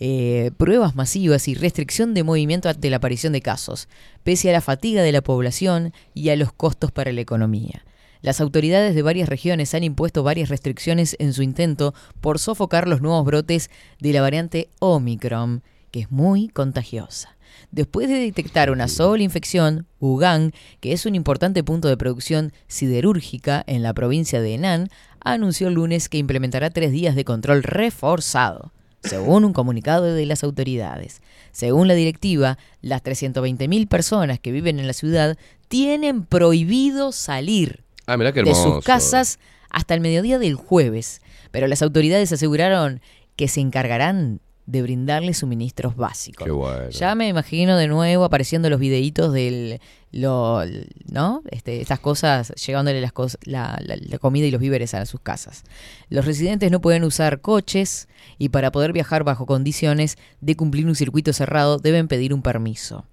eh, 0.00 0.50
pruebas 0.56 0.96
masivas 0.96 1.48
y 1.48 1.54
restricción 1.54 2.14
de 2.14 2.24
movimiento 2.24 2.68
ante 2.68 2.90
la 2.90 2.96
aparición 2.96 3.32
de 3.32 3.40
casos, 3.40 3.88
pese 4.22 4.50
a 4.50 4.52
la 4.52 4.60
fatiga 4.60 5.02
de 5.02 5.12
la 5.12 5.22
población 5.22 5.92
y 6.14 6.30
a 6.30 6.36
los 6.36 6.52
costos 6.52 6.92
para 6.92 7.12
la 7.12 7.20
economía. 7.20 7.84
Las 8.24 8.40
autoridades 8.40 8.94
de 8.94 9.02
varias 9.02 9.28
regiones 9.28 9.74
han 9.74 9.84
impuesto 9.84 10.22
varias 10.22 10.48
restricciones 10.48 11.14
en 11.18 11.34
su 11.34 11.42
intento 11.42 11.92
por 12.22 12.38
sofocar 12.38 12.88
los 12.88 13.02
nuevos 13.02 13.22
brotes 13.26 13.68
de 14.00 14.14
la 14.14 14.22
variante 14.22 14.70
Omicron, 14.78 15.62
que 15.90 16.00
es 16.00 16.10
muy 16.10 16.48
contagiosa. 16.48 17.36
Después 17.70 18.08
de 18.08 18.14
detectar 18.14 18.70
una 18.70 18.88
sola 18.88 19.22
infección, 19.22 19.86
Wuhan, 20.00 20.52
que 20.80 20.94
es 20.94 21.04
un 21.04 21.16
importante 21.16 21.62
punto 21.62 21.86
de 21.88 21.98
producción 21.98 22.54
siderúrgica 22.66 23.62
en 23.66 23.82
la 23.82 23.92
provincia 23.92 24.40
de 24.40 24.54
Henan, 24.54 24.88
anunció 25.20 25.68
el 25.68 25.74
lunes 25.74 26.08
que 26.08 26.16
implementará 26.16 26.70
tres 26.70 26.92
días 26.92 27.16
de 27.16 27.26
control 27.26 27.62
reforzado 27.62 28.72
según 29.02 29.44
un 29.44 29.52
comunicado 29.52 30.04
de 30.04 30.24
las 30.24 30.42
autoridades. 30.44 31.20
Según 31.52 31.88
la 31.88 31.94
directiva, 31.94 32.56
las 32.80 33.02
320.000 33.02 33.86
personas 33.86 34.40
que 34.40 34.50
viven 34.50 34.80
en 34.80 34.86
la 34.86 34.94
ciudad 34.94 35.36
tienen 35.68 36.24
prohibido 36.24 37.12
salir 37.12 37.83
Ah, 38.06 38.16
de 38.16 38.54
sus 38.54 38.84
casas 38.84 39.38
hasta 39.70 39.94
el 39.94 40.00
mediodía 40.00 40.38
del 40.38 40.54
jueves, 40.54 41.20
pero 41.50 41.66
las 41.66 41.82
autoridades 41.82 42.32
aseguraron 42.32 43.00
que 43.36 43.48
se 43.48 43.60
encargarán 43.60 44.40
de 44.66 44.82
brindarles 44.82 45.38
suministros 45.38 45.96
básicos. 45.96 46.48
Ya 46.90 47.14
me 47.14 47.28
imagino 47.28 47.76
de 47.76 47.86
nuevo 47.86 48.24
apareciendo 48.24 48.70
los 48.70 48.80
videitos 48.80 49.32
del 49.32 49.80
lo, 50.10 50.62
¿no? 51.10 51.42
Este, 51.50 51.80
estas 51.80 51.98
cosas 51.98 52.52
llevándole 52.54 53.00
las 53.00 53.12
cosas, 53.12 53.38
la, 53.44 53.78
la, 53.84 54.18
comida 54.18 54.46
y 54.46 54.50
los 54.50 54.60
víveres 54.60 54.94
a 54.94 55.04
sus 55.06 55.20
casas. 55.20 55.64
Los 56.08 56.24
residentes 56.24 56.70
no 56.70 56.80
pueden 56.80 57.04
usar 57.04 57.40
coches 57.40 58.08
y 58.38 58.50
para 58.50 58.70
poder 58.70 58.92
viajar 58.92 59.24
bajo 59.24 59.44
condiciones 59.44 60.16
de 60.40 60.56
cumplir 60.56 60.86
un 60.86 60.94
circuito 60.94 61.32
cerrado 61.32 61.78
deben 61.78 62.08
pedir 62.08 62.32
un 62.32 62.42
permiso. 62.42 63.06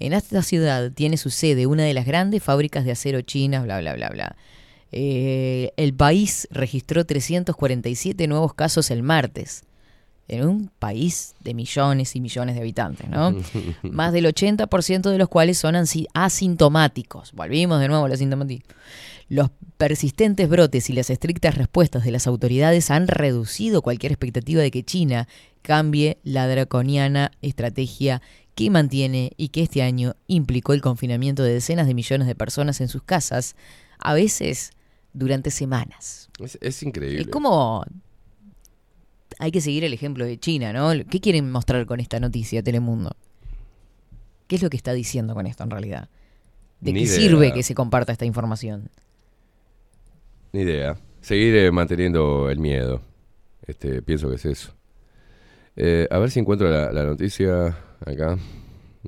En 0.00 0.14
esta 0.14 0.42
ciudad 0.42 0.90
tiene 0.92 1.18
su 1.18 1.30
sede 1.30 1.66
una 1.66 1.84
de 1.84 1.94
las 1.94 2.06
grandes 2.06 2.42
fábricas 2.42 2.84
de 2.84 2.92
acero 2.92 3.20
chinas, 3.20 3.62
bla, 3.62 3.78
bla, 3.80 3.94
bla, 3.94 4.08
bla. 4.08 4.36
Eh, 4.92 5.72
el 5.76 5.94
país 5.94 6.48
registró 6.50 7.04
347 7.04 8.26
nuevos 8.26 8.54
casos 8.54 8.90
el 8.90 9.02
martes, 9.02 9.62
en 10.26 10.46
un 10.46 10.70
país 10.78 11.34
de 11.40 11.54
millones 11.54 12.16
y 12.16 12.20
millones 12.20 12.54
de 12.54 12.62
habitantes, 12.62 13.08
¿no? 13.08 13.36
Más 13.82 14.12
del 14.12 14.26
80% 14.26 15.10
de 15.10 15.18
los 15.18 15.28
cuales 15.28 15.58
son 15.58 15.74
asintomáticos. 16.14 17.32
Volvimos 17.32 17.80
de 17.80 17.88
nuevo 17.88 18.04
a 18.04 18.08
la 18.08 18.14
asintomáticos. 18.14 18.74
Los 19.28 19.50
persistentes 19.76 20.48
brotes 20.48 20.88
y 20.88 20.92
las 20.92 21.10
estrictas 21.10 21.56
respuestas 21.56 22.04
de 22.04 22.10
las 22.10 22.26
autoridades 22.26 22.90
han 22.90 23.06
reducido 23.06 23.82
cualquier 23.82 24.12
expectativa 24.12 24.62
de 24.62 24.70
que 24.70 24.82
China 24.82 25.28
cambie 25.62 26.18
la 26.24 26.48
draconiana 26.48 27.32
estrategia 27.42 28.22
que 28.60 28.68
mantiene 28.68 29.32
y 29.38 29.48
que 29.48 29.62
este 29.62 29.80
año 29.80 30.16
implicó 30.26 30.74
el 30.74 30.82
confinamiento 30.82 31.42
de 31.42 31.54
decenas 31.54 31.86
de 31.86 31.94
millones 31.94 32.26
de 32.26 32.34
personas 32.34 32.82
en 32.82 32.88
sus 32.88 33.02
casas, 33.02 33.56
a 33.98 34.12
veces 34.12 34.72
durante 35.14 35.50
semanas. 35.50 36.28
Es, 36.60 36.82
increíble. 36.82 37.22
Es 37.22 37.28
como... 37.28 37.86
Hay 39.38 39.50
que 39.50 39.62
seguir 39.62 39.84
el 39.84 39.94
ejemplo 39.94 40.26
de 40.26 40.38
China, 40.38 40.74
¿no? 40.74 40.90
¿Qué 41.08 41.20
quieren 41.20 41.50
mostrar 41.50 41.86
con 41.86 42.00
esta 42.00 42.20
noticia, 42.20 42.62
Telemundo? 42.62 43.16
¿Qué 44.46 44.56
es 44.56 44.62
lo 44.62 44.68
que 44.68 44.76
está 44.76 44.92
diciendo 44.92 45.32
con 45.32 45.46
esto 45.46 45.64
en 45.64 45.70
realidad? 45.70 46.10
¿De 46.80 46.92
qué 46.92 47.06
sirve 47.06 47.54
que 47.54 47.62
se 47.62 47.74
comparta 47.74 48.12
esta 48.12 48.26
información? 48.26 48.90
Ni 50.52 50.60
idea. 50.60 50.98
Seguir 51.22 51.56
eh, 51.56 51.70
manteniendo 51.70 52.50
el 52.50 52.58
miedo. 52.58 53.00
Este, 53.66 54.02
pienso 54.02 54.28
que 54.28 54.34
es 54.34 54.44
eso. 54.44 54.74
Eh, 55.76 56.06
a 56.10 56.18
ver 56.18 56.30
si 56.30 56.40
encuentro 56.40 56.68
la 56.68 57.04
noticia 57.04 57.74
acá. 58.06 58.38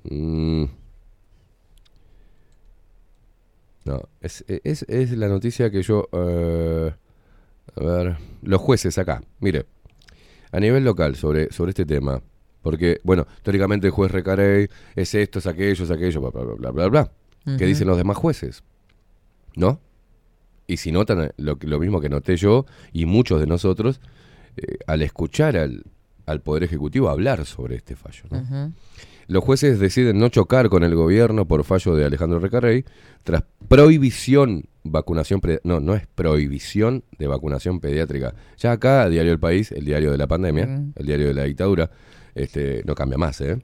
Mm. 0.04 0.64
No, 3.84 4.08
es, 4.20 4.44
es, 4.48 4.84
es, 4.88 5.10
la 5.12 5.28
noticia 5.28 5.70
que 5.70 5.82
yo... 5.82 6.08
Eh, 6.12 6.92
a 7.76 7.84
ver, 7.84 8.16
los 8.42 8.60
jueces 8.60 8.98
acá, 8.98 9.22
mire, 9.40 9.66
a 10.50 10.60
nivel 10.60 10.84
local 10.84 11.16
sobre, 11.16 11.50
sobre 11.52 11.70
este 11.70 11.86
tema, 11.86 12.22
porque, 12.60 13.00
bueno, 13.02 13.26
teóricamente 13.42 13.86
el 13.86 13.92
juez 13.92 14.10
Recarey 14.10 14.68
es 14.94 15.14
esto, 15.14 15.38
es 15.38 15.46
aquello, 15.46 15.84
es 15.84 15.90
aquello, 15.90 16.20
bla, 16.20 16.30
bla, 16.30 16.54
bla, 16.54 16.70
bla, 16.70 16.88
bla. 16.88 17.12
¿Qué 17.58 17.66
dicen 17.66 17.88
los 17.88 17.96
demás 17.96 18.16
jueces? 18.16 18.62
¿No? 19.56 19.80
Y 20.68 20.76
si 20.76 20.92
notan 20.92 21.32
lo, 21.36 21.58
lo 21.60 21.78
mismo 21.80 22.00
que 22.00 22.08
noté 22.08 22.36
yo 22.36 22.66
y 22.92 23.04
muchos 23.04 23.40
de 23.40 23.46
nosotros, 23.46 24.00
eh, 24.56 24.78
al 24.86 25.02
escuchar 25.02 25.56
al, 25.56 25.84
al 26.32 26.40
Poder 26.40 26.64
Ejecutivo 26.64 27.08
hablar 27.08 27.46
sobre 27.46 27.76
este 27.76 27.94
fallo. 27.96 28.24
Los 29.28 29.44
jueces 29.44 29.78
deciden 29.78 30.18
no 30.18 30.28
chocar 30.28 30.68
con 30.68 30.82
el 30.82 30.94
gobierno 30.94 31.46
por 31.46 31.64
fallo 31.64 31.94
de 31.94 32.04
Alejandro 32.04 32.40
Recarrey 32.40 32.84
tras 33.22 33.44
prohibición 33.68 34.64
vacunación 34.84 35.40
no 35.62 35.80
no 35.80 35.94
es 35.94 36.06
prohibición 36.08 37.04
de 37.16 37.28
vacunación 37.28 37.78
pediátrica 37.78 38.34
ya 38.58 38.72
acá 38.72 39.08
diario 39.08 39.32
El 39.32 39.38
País 39.38 39.70
el 39.70 39.84
diario 39.84 40.10
de 40.10 40.18
la 40.18 40.26
pandemia 40.26 40.64
el 40.96 41.06
diario 41.06 41.28
de 41.28 41.34
la 41.34 41.44
dictadura 41.44 41.88
este 42.34 42.82
no 42.84 42.96
cambia 42.96 43.16
más 43.16 43.40
¿eh? 43.42 43.62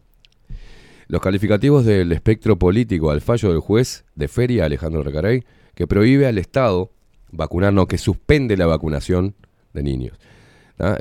los 1.08 1.20
calificativos 1.20 1.84
del 1.84 2.12
espectro 2.12 2.56
político 2.56 3.10
al 3.10 3.20
fallo 3.20 3.50
del 3.50 3.58
juez 3.58 4.04
de 4.14 4.28
feria 4.28 4.64
Alejandro 4.64 5.02
Recarey 5.02 5.42
que 5.74 5.88
prohíbe 5.88 6.28
al 6.28 6.38
Estado 6.38 6.92
vacunar 7.32 7.72
no 7.72 7.86
que 7.86 7.98
suspende 7.98 8.56
la 8.56 8.66
vacunación 8.66 9.34
de 9.74 9.82
niños 9.82 10.18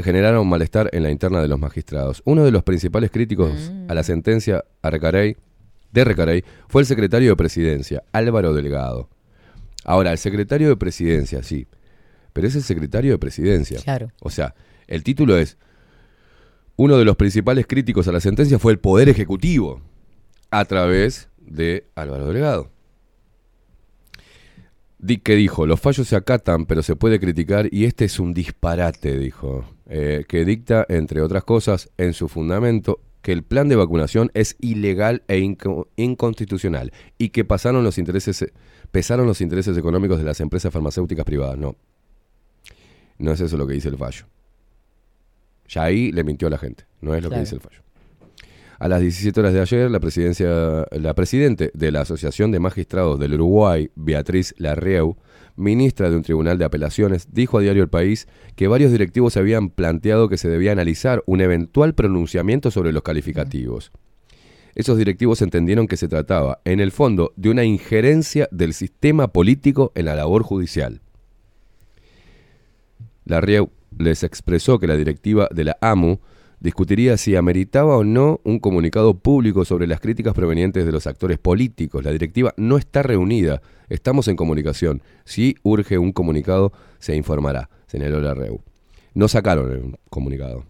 generaron 0.04 0.48
malestar 0.48 0.90
en 0.94 1.04
la 1.04 1.12
interna 1.12 1.42
de 1.42 1.48
los 1.48 1.60
magistrados. 1.60 2.22
Uno 2.26 2.44
de 2.44 2.52
los 2.52 2.64
principales 2.64 3.12
críticos 3.12 3.72
a 3.88 3.94
la 3.94 4.02
mm. 4.02 4.06
sentencia 4.06 4.64
a 4.82 4.90
de 4.90 6.04
Recarey 6.04 6.44
fue 6.68 6.82
el 6.82 6.86
secretario 6.86 7.30
de 7.30 7.36
Presidencia, 7.36 8.04
Álvaro 8.12 8.54
Delgado. 8.54 9.10
Ahora, 9.84 10.12
el 10.12 10.18
secretario 10.18 10.70
de 10.70 10.76
Presidencia, 10.76 11.44
sí, 11.44 11.68
pero 12.34 12.48
es 12.48 12.56
el 12.56 12.64
secretario 12.64 13.12
de 13.12 13.18
Presidencia. 13.18 13.80
Claro. 13.82 14.12
O 14.22 14.30
sea, 14.30 14.54
el 14.88 15.04
título 15.04 15.38
es, 15.38 15.58
uno 16.76 16.98
de 16.98 17.06
los 17.06 17.16
principales 17.16 17.66
críticos 17.68 18.08
a 18.08 18.12
la 18.12 18.20
sentencia 18.20 18.60
fue 18.60 18.74
el 18.74 18.80
Poder 18.80 19.10
Ejecutivo, 19.10 19.82
a 20.52 20.66
través 20.66 21.30
de 21.40 21.88
Álvaro 21.96 22.28
Delgado. 22.28 22.72
Dick 25.00 25.24
que 25.24 25.36
dijo, 25.36 25.68
los 25.68 25.80
fallos 25.80 26.08
se 26.08 26.16
acatan, 26.16 26.66
pero 26.66 26.82
se 26.82 26.96
puede 26.96 27.20
criticar 27.20 27.68
y 27.72 27.86
este 27.86 28.06
es 28.06 28.20
un 28.20 28.34
disparate, 28.34 29.18
dijo, 29.20 29.66
eh, 29.86 30.26
que 30.28 30.44
dicta, 30.44 30.86
entre 30.90 31.22
otras 31.22 31.44
cosas, 31.44 31.90
en 31.98 32.14
su 32.14 32.28
fundamento, 32.28 33.00
que 33.22 33.32
el 33.32 33.44
plan 33.44 33.68
de 33.68 33.76
vacunación 33.76 34.32
es 34.34 34.56
ilegal 34.60 35.24
e 35.28 35.38
inconstitucional 35.98 36.92
y 37.18 37.30
que 37.30 37.46
pasaron 37.46 37.84
los 37.84 37.98
intereses, 37.98 38.52
pesaron 38.90 39.28
los 39.28 39.42
intereses 39.42 39.78
económicos 39.78 40.18
de 40.18 40.24
las 40.24 40.40
empresas 40.40 40.74
farmacéuticas 40.74 41.26
privadas. 41.26 41.58
No, 41.58 41.76
no 43.20 43.32
es 43.32 43.42
eso 43.42 43.58
lo 43.58 43.68
que 43.68 43.74
dice 43.74 43.90
el 43.90 43.98
fallo. 43.98 44.26
Ya 45.68 45.84
ahí 45.84 46.12
le 46.12 46.24
mintió 46.24 46.48
a 46.48 46.52
la 46.52 46.58
gente, 46.58 46.86
no 47.02 47.14
es 47.14 47.22
lo 47.22 47.30
que 47.30 47.40
dice 47.40 47.56
el 47.56 47.62
fallo. 47.62 47.82
A 48.80 48.88
las 48.88 49.02
17 49.02 49.40
horas 49.40 49.54
de 49.54 49.62
ayer, 49.62 49.90
la, 49.90 50.00
presidencia, 50.00 50.86
la 50.92 51.16
presidente 51.16 51.72
de 51.74 51.92
la 51.92 52.02
Asociación 52.02 52.52
de 52.52 52.60
Magistrados 52.60 53.20
del 53.20 53.34
Uruguay, 53.34 53.90
Beatriz 53.96 54.54
Larrieu, 54.58 55.18
ministra 55.56 56.12
de 56.12 56.16
un 56.16 56.22
tribunal 56.22 56.60
de 56.60 56.66
apelaciones, 56.66 57.28
dijo 57.32 57.58
a 57.58 57.62
Diario 57.62 57.82
El 57.82 57.90
País 57.90 58.28
que 58.56 58.68
varios 58.68 58.92
directivos 58.92 59.36
habían 59.36 59.70
planteado 59.70 60.30
que 60.30 60.38
se 60.38 60.48
debía 60.48 60.74
analizar 60.74 61.24
un 61.26 61.42
eventual 61.42 61.96
pronunciamiento 61.96 62.70
sobre 62.70 62.92
los 62.92 63.02
calificativos. 63.02 63.92
Esos 64.76 65.00
directivos 65.00 65.42
entendieron 65.42 65.88
que 65.88 65.98
se 65.98 66.08
trataba, 66.08 66.62
en 66.64 66.80
el 66.80 66.92
fondo, 66.92 67.34
de 67.36 67.50
una 67.50 67.64
injerencia 67.64 68.48
del 68.52 68.76
sistema 68.76 69.30
político 69.30 69.92
en 69.96 70.06
la 70.06 70.16
labor 70.16 70.44
judicial. 70.44 71.02
Larrieu 73.26 73.72
les 73.98 74.22
expresó 74.22 74.78
que 74.78 74.86
la 74.86 74.96
directiva 74.96 75.50
de 75.52 75.64
la 75.64 75.78
AMU 75.82 76.20
discutiría 76.60 77.18
si 77.18 77.36
ameritaba 77.36 77.98
o 77.98 78.04
no 78.04 78.42
un 78.44 78.60
comunicado 78.60 79.20
público 79.20 79.66
sobre 79.66 79.88
las 79.88 80.00
críticas 80.00 80.34
provenientes 80.34 80.86
de 80.86 80.92
los 80.92 81.08
actores 81.08 81.38
políticos. 81.38 82.04
La 82.04 82.12
directiva 82.12 82.54
no 82.58 82.78
está 82.78 83.04
reunida, 83.04 83.62
estamos 83.90 84.28
en 84.28 84.36
comunicación. 84.36 85.02
Si 85.26 85.56
urge 85.64 85.98
un 85.98 86.12
comunicado, 86.12 86.72
se 87.00 87.16
informará, 87.16 87.70
señaló 87.88 88.20
la 88.22 88.34
REU. 88.34 88.62
No 89.14 89.28
sacaron 89.28 89.72
el 89.72 89.98
comunicado. 90.10 90.66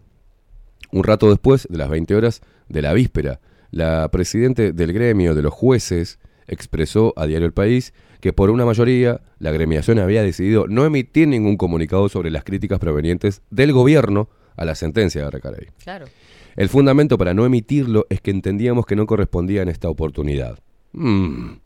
Un 0.91 1.03
rato 1.03 1.29
después 1.29 1.67
de 1.69 1.77
las 1.77 1.89
20 1.89 2.15
horas 2.15 2.41
de 2.69 2.81
la 2.81 2.93
víspera, 2.93 3.39
la 3.71 4.09
presidente 4.09 4.71
del 4.71 4.93
gremio 4.93 5.35
de 5.35 5.41
los 5.41 5.53
jueces 5.53 6.19
expresó 6.47 7.13
a 7.17 7.25
Diario 7.25 7.45
El 7.45 7.53
País 7.53 7.93
que 8.21 8.33
por 8.33 8.49
una 8.49 8.65
mayoría 8.65 9.21
la 9.37 9.51
gremiación 9.51 9.99
había 9.99 10.23
decidido 10.23 10.67
no 10.67 10.85
emitir 10.85 11.27
ningún 11.27 11.57
comunicado 11.57 12.09
sobre 12.09 12.31
las 12.31 12.43
críticas 12.43 12.79
provenientes 12.79 13.41
del 13.49 13.73
gobierno 13.73 14.29
a 14.57 14.65
la 14.65 14.75
sentencia 14.75 15.23
de 15.23 15.31
Recarey. 15.31 15.67
Claro. 15.81 16.07
El 16.57 16.69
fundamento 16.69 17.17
para 17.17 17.33
no 17.33 17.45
emitirlo 17.45 18.05
es 18.09 18.19
que 18.19 18.31
entendíamos 18.31 18.85
que 18.85 18.95
no 18.95 19.05
correspondía 19.05 19.61
en 19.61 19.69
esta 19.69 19.89
oportunidad. 19.89 20.59
Mm. 20.91 21.59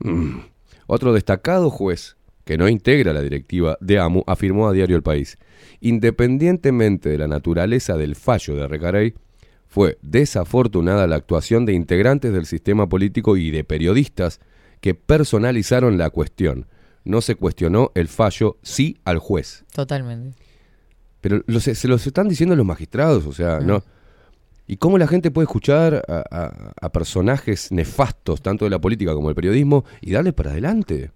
Mm. 0.00 0.40
Otro 0.86 1.12
destacado 1.12 1.70
juez 1.70 2.16
que 2.44 2.58
no 2.58 2.68
integra 2.68 3.12
la 3.12 3.22
directiva 3.22 3.78
de 3.80 3.98
AMU 3.98 4.24
afirmó 4.26 4.68
a 4.68 4.72
Diario 4.72 4.96
El 4.96 5.02
País, 5.02 5.38
independientemente 5.80 7.08
de 7.08 7.18
la 7.18 7.28
naturaleza 7.28 7.96
del 7.96 8.14
fallo 8.14 8.54
de 8.56 8.68
Recarey, 8.68 9.14
fue 9.66 9.98
desafortunada 10.02 11.06
la 11.06 11.16
actuación 11.16 11.64
de 11.64 11.72
integrantes 11.72 12.32
del 12.32 12.44
sistema 12.44 12.88
político 12.88 13.38
y 13.38 13.50
de 13.50 13.64
periodistas 13.64 14.40
que 14.80 14.94
personalizaron 14.94 15.96
la 15.96 16.10
cuestión. 16.10 16.66
No 17.04 17.22
se 17.22 17.36
cuestionó 17.36 17.90
el 17.94 18.08
fallo 18.08 18.58
sí 18.62 18.98
al 19.04 19.18
juez. 19.18 19.64
Totalmente. 19.72 20.36
Pero 21.22 21.42
lo 21.46 21.58
se, 21.60 21.74
se 21.74 21.88
los 21.88 22.06
están 22.06 22.28
diciendo 22.28 22.54
los 22.54 22.66
magistrados, 22.66 23.24
o 23.26 23.32
sea, 23.32 23.60
Mm. 23.60 23.66
¿no? 23.66 23.82
¿Y 24.66 24.76
cómo 24.76 24.96
la 24.98 25.06
gente 25.06 25.30
puede 25.30 25.44
escuchar 25.44 26.02
a, 26.08 26.24
a- 26.30 26.72
a 26.80 26.92
personajes 26.92 27.72
nefastos, 27.72 28.42
tanto 28.42 28.64
de 28.66 28.70
la 28.70 28.78
política 28.80 29.14
como 29.14 29.28
del 29.28 29.34
periodismo, 29.34 29.84
y 30.02 30.12
darle 30.12 30.32
para 30.34 30.50
adelante? 30.50 31.10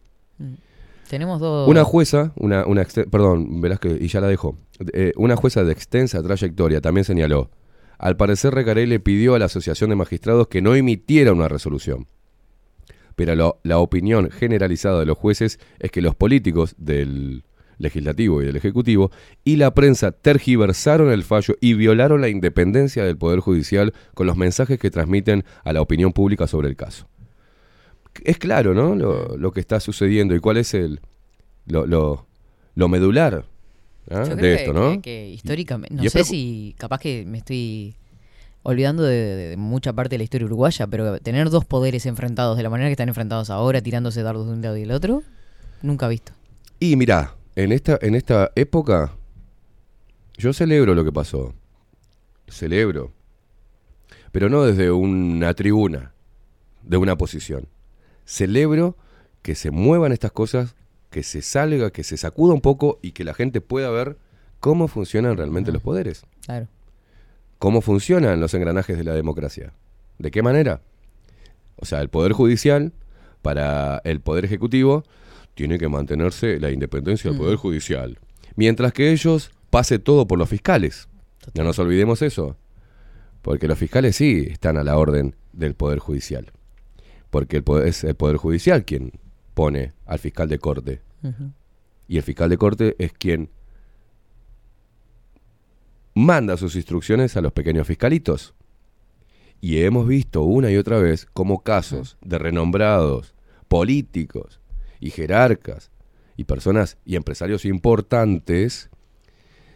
Tenemos 1.09 1.40
dos. 1.40 1.68
Una 1.68 1.84
jueza, 1.84 2.32
una, 2.36 2.66
una 2.66 2.84
perdón, 3.11 3.61
Velázquez, 3.61 4.00
y 4.00 4.09
ya 4.09 4.20
la 4.20 4.26
dejo. 4.26 4.59
Eh, 4.92 5.12
una 5.16 5.36
jueza 5.36 5.62
de 5.64 5.72
extensa 5.72 6.22
trayectoria 6.22 6.80
también 6.80 7.04
señaló, 7.04 7.50
al 7.98 8.16
parecer 8.16 8.52
Recarey 8.54 8.86
le 8.86 9.00
pidió 9.00 9.34
a 9.34 9.38
la 9.38 9.44
Asociación 9.46 9.90
de 9.90 9.96
Magistrados 9.96 10.48
que 10.48 10.61
no 10.61 10.74
emitiera 10.74 11.32
una 11.32 11.48
resolución. 11.48 12.07
Pero 13.14 13.34
lo- 13.36 13.61
la 13.62 13.78
opinión 13.78 14.30
generalizada 14.30 14.98
de 15.00 15.07
los 15.07 15.16
jueces 15.16 15.59
es 15.78 15.90
que 15.90 16.02
los 16.02 16.14
políticos 16.16 16.74
del 16.78 17.44
legislativo 17.79 18.43
y 18.43 18.47
del 18.47 18.57
ejecutivo 18.57 19.11
y 19.45 19.57
la 19.57 19.74
prensa 19.74 20.11
tergiversaron 20.12 21.11
el 21.11 21.22
fallo 21.24 21.55
y 21.61 21.74
violaron 21.74 22.20
la 22.20 22.29
independencia 22.29 23.05
del 23.05 23.16
Poder 23.18 23.41
Judicial 23.41 23.93
con 24.14 24.27
los 24.27 24.37
mensajes 24.37 24.79
que 24.79 24.91
transmiten 24.91 25.45
a 25.64 25.72
la 25.72 25.83
opinión 25.83 26.12
pública 26.12 26.47
sobre 26.47 26.68
el 26.68 26.77
caso. 26.77 27.07
Es 28.24 28.39
claro, 28.39 28.72
¿no? 28.72 28.95
Lo, 28.95 29.37
lo 29.37 29.53
que 29.53 29.61
está 29.61 29.79
sucediendo 29.81 30.35
y 30.35 30.41
cuál 30.41 30.57
es 30.57 30.72
el 30.72 31.01
lo, 31.66 31.87
lo, 31.87 32.27
lo 32.74 32.89
medular 32.89 33.45
¿ah? 34.11 34.20
De 34.20 34.37
que- 34.37 34.55
esto, 34.55 34.72
¿no? 34.72 34.93
Que, 34.95 35.01
que 35.03 35.29
históricamente. 35.31 35.95
No 36.03 36.09
sé 36.09 36.24
si. 36.24 36.74
Capaz 36.79 36.99
que 37.01 37.24
me 37.27 37.39
estoy 37.39 37.95
olvidando 38.62 39.03
de, 39.03 39.16
de- 39.16 39.49
de 39.51 39.57
mucha 39.59 39.93
parte 39.93 40.14
de 40.14 40.18
la 40.18 40.24
historia 40.24 40.47
uruguaya, 40.47 40.87
pero 40.87 41.20
tener 41.20 41.51
dos 41.51 41.64
poderes 41.66 42.07
enfrentados 42.07 42.57
de 42.57 42.62
la 42.62 42.70
manera 42.70 42.89
que 42.89 42.93
están 42.93 43.09
enfrentados 43.09 43.51
ahora, 43.51 43.83
tirándose 43.83 44.22
dardos 44.22 44.47
de 44.47 44.53
un 44.55 44.62
lado 44.62 44.77
y 44.77 44.81
del 44.81 44.93
otro, 44.93 45.22
nunca 45.83 46.09
visto. 46.09 46.33
Y 46.81 46.97
mirá, 46.97 47.35
en 47.57 47.72
esta, 47.72 47.98
en 48.02 48.14
esta 48.14 48.52
época, 48.54 49.12
yo 50.36 50.52
celebro 50.52 50.94
lo 50.94 51.04
que 51.04 51.12
pasó. 51.12 51.54
Celebro. 52.48 53.12
Pero 54.30 54.50
no 54.50 54.62
desde 54.64 54.90
una 54.90 55.54
tribuna, 55.54 56.12
de 56.82 56.98
una 56.98 57.16
posición. 57.16 57.66
Celebro 58.26 58.96
que 59.42 59.54
se 59.54 59.70
muevan 59.70 60.12
estas 60.12 60.32
cosas, 60.32 60.76
que 61.11 61.22
se 61.22 61.40
salga, 61.40 61.90
que 61.90 62.04
se 62.04 62.18
sacuda 62.18 62.52
un 62.52 62.61
poco 62.61 62.98
y 63.00 63.12
que 63.12 63.24
la 63.24 63.32
gente 63.32 63.62
pueda 63.62 63.90
ver 63.90 64.18
cómo 64.61 64.86
funcionan 64.86 65.36
realmente 65.38 65.72
los 65.72 65.82
poderes. 65.82 66.26
Claro. 66.44 66.68
¿Cómo 67.59 67.80
funcionan 67.80 68.38
los 68.38 68.52
engranajes 68.52 68.98
de 68.98 69.04
la 69.04 69.14
democracia? 69.14 69.72
¿De 70.18 70.30
qué 70.30 70.42
manera? 70.42 70.82
O 71.76 71.86
sea, 71.86 72.02
el 72.02 72.11
Poder 72.11 72.32
Judicial, 72.32 72.92
para 73.40 74.02
el 74.04 74.20
Poder 74.20 74.44
Ejecutivo, 74.44 75.04
tiene 75.57 75.78
que 75.78 75.88
mantenerse 75.88 76.61
la 76.61 76.70
independencia 76.70 77.30
del 77.30 77.38
Poder 77.40 77.57
Judicial. 77.57 78.18
Mientras 78.54 78.92
que 78.92 79.11
ellos 79.11 79.50
pase 79.70 79.98
todo 79.98 80.26
por 80.28 80.38
los 80.38 80.48
fiscales. 80.48 81.09
No 81.54 81.64
nos 81.64 81.78
olvidemos 81.78 82.20
eso. 82.22 82.57
Porque 83.42 83.66
los 83.66 83.78
fiscales 83.78 84.16
sí 84.16 84.46
están 84.50 84.76
a 84.76 84.84
la 84.84 84.98
orden 84.98 85.34
del 85.52 85.74
Poder 85.74 85.98
Judicial. 85.98 86.52
Porque 87.30 87.57
el 87.57 87.64
poder- 87.64 87.88
es 87.88 88.04
el 88.04 88.14
Poder 88.14 88.36
Judicial 88.36 88.84
quien 88.84 89.12
pone 89.54 89.94
al 90.04 90.18
fiscal 90.18 90.48
de 90.48 90.59
corte. 90.59 91.00
Y 92.07 92.18
el 92.18 92.22
fiscal 92.22 92.50
de 92.50 92.59
corte 92.59 92.94
es 92.98 93.12
quien 93.14 93.48
manda 96.14 96.57
sus 96.57 96.76
instrucciones 96.76 97.36
a 97.36 97.40
los 97.40 97.52
pequeños 97.52 97.86
fiscalitos. 97.86 98.54
Y 99.62 99.78
hemos 99.82 100.07
visto 100.07 100.42
una 100.42 100.70
y 100.70 100.76
otra 100.76 100.98
vez 100.98 101.26
como 101.32 101.62
casos 101.62 102.18
de 102.20 102.38
renombrados 102.38 103.34
políticos 103.68 104.61
y 105.07 105.11
jerarcas 105.11 105.90
y 106.36 106.44
personas 106.44 106.98
y 107.04 107.16
empresarios 107.16 107.64
importantes, 107.64 108.90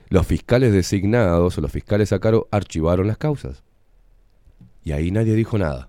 los 0.08 0.26
fiscales 0.26 0.72
designados 0.72 1.56
o 1.56 1.60
los 1.60 1.70
fiscales 1.72 2.12
a 2.12 2.18
cargo 2.18 2.48
archivaron 2.50 3.06
las 3.06 3.16
causas. 3.16 3.62
Y 4.82 4.92
ahí 4.92 5.10
nadie 5.10 5.34
dijo 5.34 5.56
nada. 5.56 5.88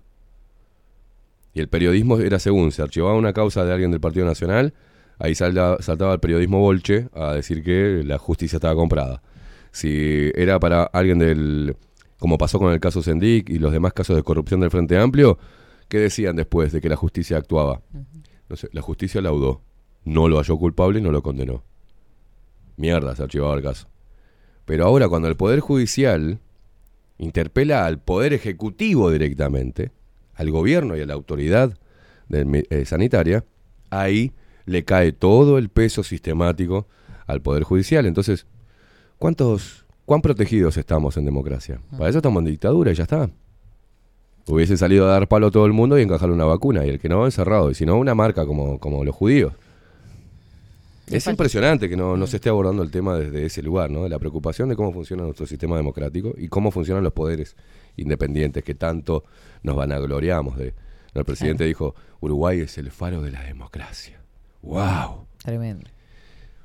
Y 1.54 1.60
el 1.60 1.68
periodismo 1.68 2.18
era 2.18 2.38
según, 2.38 2.72
se 2.72 2.82
archivaba 2.82 3.14
una 3.14 3.32
causa 3.32 3.64
de 3.64 3.72
alguien 3.72 3.90
del 3.90 4.00
Partido 4.00 4.24
Nacional, 4.24 4.72
ahí 5.18 5.34
salda- 5.34 5.82
saltaba 5.82 6.14
el 6.14 6.20
periodismo 6.20 6.60
Bolche 6.60 7.08
a 7.12 7.34
decir 7.34 7.62
que 7.62 8.02
la 8.04 8.18
justicia 8.18 8.56
estaba 8.56 8.74
comprada. 8.74 9.22
Si 9.70 10.30
era 10.34 10.58
para 10.58 10.84
alguien 10.84 11.18
del, 11.18 11.76
como 12.18 12.38
pasó 12.38 12.58
con 12.58 12.72
el 12.72 12.80
caso 12.80 13.02
Sendic 13.02 13.50
y 13.50 13.58
los 13.58 13.72
demás 13.72 13.92
casos 13.92 14.16
de 14.16 14.22
corrupción 14.22 14.60
del 14.60 14.70
Frente 14.70 14.96
Amplio, 14.98 15.38
¿qué 15.88 15.98
decían 15.98 16.36
después 16.36 16.72
de 16.72 16.80
que 16.80 16.88
la 16.88 16.96
justicia 16.96 17.36
actuaba? 17.36 17.82
No 18.52 18.56
sé, 18.58 18.68
la 18.72 18.82
justicia 18.82 19.22
laudó, 19.22 19.62
no 20.04 20.28
lo 20.28 20.36
halló 20.36 20.58
culpable 20.58 20.98
y 20.98 21.02
no 21.02 21.10
lo 21.10 21.22
condenó. 21.22 21.64
Mierda, 22.76 23.16
se 23.16 23.22
archivaba 23.22 23.54
el 23.54 23.62
caso. 23.62 23.88
Pero 24.66 24.84
ahora 24.84 25.08
cuando 25.08 25.26
el 25.28 25.36
Poder 25.36 25.60
Judicial 25.60 26.38
interpela 27.16 27.86
al 27.86 27.98
Poder 27.98 28.34
Ejecutivo 28.34 29.10
directamente, 29.10 29.90
al 30.34 30.50
gobierno 30.50 30.98
y 30.98 31.00
a 31.00 31.06
la 31.06 31.14
autoridad 31.14 31.78
eh, 32.28 32.84
sanitaria, 32.84 33.42
ahí 33.88 34.32
le 34.66 34.84
cae 34.84 35.12
todo 35.12 35.56
el 35.56 35.70
peso 35.70 36.02
sistemático 36.02 36.86
al 37.26 37.40
Poder 37.40 37.62
Judicial. 37.62 38.04
Entonces, 38.04 38.46
¿cuántos, 39.16 39.86
¿cuán 40.04 40.20
protegidos 40.20 40.76
estamos 40.76 41.16
en 41.16 41.24
democracia? 41.24 41.80
Para 41.92 42.10
eso 42.10 42.18
estamos 42.18 42.42
en 42.42 42.50
dictadura 42.50 42.92
y 42.92 42.96
ya 42.96 43.04
está. 43.04 43.30
Hubiese 44.46 44.76
salido 44.76 45.06
a 45.06 45.12
dar 45.12 45.28
palo 45.28 45.48
a 45.48 45.50
todo 45.50 45.66
el 45.66 45.72
mundo 45.72 45.98
y 45.98 46.02
encajarle 46.02 46.34
una 46.34 46.44
vacuna, 46.44 46.84
y 46.84 46.88
el 46.88 46.98
que 46.98 47.08
no, 47.08 47.24
encerrado, 47.24 47.70
y 47.70 47.74
si 47.74 47.86
no, 47.86 47.96
una 47.96 48.14
marca 48.14 48.44
como, 48.44 48.78
como 48.78 49.04
los 49.04 49.14
judíos. 49.14 49.52
Es 51.06 51.26
impresionante 51.26 51.88
que 51.88 51.96
no, 51.96 52.16
no 52.16 52.26
se 52.26 52.36
esté 52.36 52.48
abordando 52.48 52.82
el 52.82 52.90
tema 52.90 53.16
desde 53.16 53.44
ese 53.44 53.62
lugar, 53.62 53.90
¿no? 53.90 54.04
De 54.04 54.08
la 54.08 54.18
preocupación 54.18 54.68
de 54.68 54.76
cómo 54.76 54.92
funciona 54.92 55.22
nuestro 55.24 55.46
sistema 55.46 55.76
democrático 55.76 56.34
y 56.36 56.48
cómo 56.48 56.70
funcionan 56.70 57.04
los 57.04 57.12
poderes 57.12 57.54
independientes 57.96 58.64
que 58.64 58.74
tanto 58.74 59.24
nos 59.62 59.76
vanagloriamos 59.76 60.56
de. 60.56 60.74
El 61.14 61.24
presidente 61.26 61.64
dijo, 61.64 61.94
Uruguay 62.20 62.60
es 62.60 62.78
el 62.78 62.90
faro 62.90 63.20
de 63.20 63.30
la 63.30 63.42
democracia. 63.42 64.22
¡Wow! 64.62 65.26
Tremendo. 65.44 65.90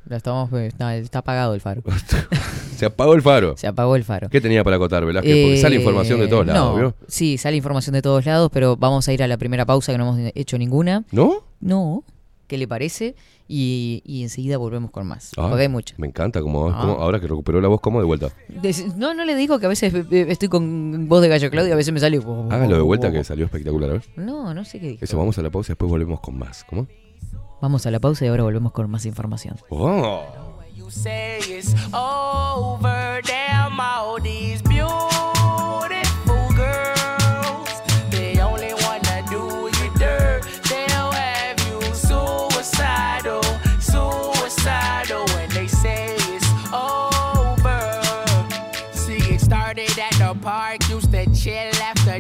Ya 0.09 0.15
estamos, 0.17 0.51
eh, 0.53 0.67
está, 0.67 0.95
está 0.95 1.19
apagado 1.19 1.53
el 1.53 1.61
faro. 1.61 1.81
Se 2.77 2.85
apagó 2.85 3.13
el 3.15 3.21
faro. 3.21 3.57
Se 3.57 3.65
apagó 3.67 3.95
el 3.95 4.03
faro. 4.03 4.29
¿Qué 4.29 4.39
tenía 4.39 4.63
para 4.63 4.75
acotar, 4.75 5.03
Velázquez? 5.05 5.43
Porque 5.45 5.57
sale 5.57 5.75
Eh, 5.75 5.79
información 5.79 6.19
de 6.19 6.27
todos 6.27 6.45
lados, 6.45 6.71
no, 6.73 6.77
¿vio? 6.77 6.95
Sí, 7.07 7.37
sale 7.37 7.57
información 7.57 7.93
de 7.93 8.01
todos 8.03 8.25
lados, 8.25 8.49
pero 8.53 8.77
vamos 8.77 9.07
a 9.07 9.13
ir 9.13 9.23
a 9.23 9.27
la 9.27 9.37
primera 9.37 9.65
pausa 9.65 9.91
que 9.91 9.97
no 9.97 10.15
hemos 10.15 10.31
hecho 10.35 10.57
ninguna. 10.59 11.03
¿No? 11.11 11.43
No, 11.59 12.03
¿qué 12.45 12.57
le 12.57 12.67
parece? 12.67 13.15
Y, 13.49 14.03
y 14.05 14.21
enseguida 14.23 14.57
volvemos 14.57 14.91
con 14.91 15.07
más. 15.07 15.31
Ah, 15.37 15.47
porque 15.49 15.63
hay 15.63 15.69
mucho. 15.69 15.95
Me 15.97 16.05
encanta 16.05 16.41
cómo, 16.41 16.69
Ah. 16.69 16.81
ahora 16.99 17.19
que 17.19 17.25
recuperó 17.27 17.59
la 17.61 17.67
voz, 17.67 17.81
¿cómo 17.81 17.99
de 17.99 18.05
vuelta? 18.05 18.29
No, 18.95 19.13
no 19.15 19.25
le 19.25 19.35
digo 19.35 19.57
que 19.57 19.65
a 19.65 19.69
veces 19.69 19.93
eh, 19.93 20.25
estoy 20.29 20.47
con 20.49 21.07
voz 21.07 21.21
de 21.21 21.29
gallo 21.29 21.49
Claudio, 21.49 21.73
a 21.73 21.77
veces 21.77 21.93
me 21.93 21.99
sale. 21.99 22.17
Hágalo 22.51 22.75
de 22.75 22.81
vuelta 22.83 23.11
que 23.11 23.23
salió 23.23 23.45
espectacular, 23.45 23.89
a 23.89 23.93
ver. 23.93 24.03
No, 24.17 24.53
no 24.53 24.63
sé 24.65 24.79
qué 24.79 24.87
dijo. 24.89 25.03
Eso, 25.03 25.17
vamos 25.17 25.37
a 25.39 25.41
la 25.41 25.49
pausa 25.49 25.71
y 25.71 25.73
después 25.73 25.89
volvemos 25.89 26.19
con 26.19 26.37
más. 26.37 26.63
¿Cómo? 26.65 26.87
Vamos 27.61 27.85
a 27.85 27.91
la 27.91 27.99
pausa 27.99 28.25
y 28.25 28.27
ahora 28.27 28.43
volvemos 28.43 28.71
con 28.71 28.89
más 28.89 29.05
información. 29.05 29.57
Oh. 29.69 30.23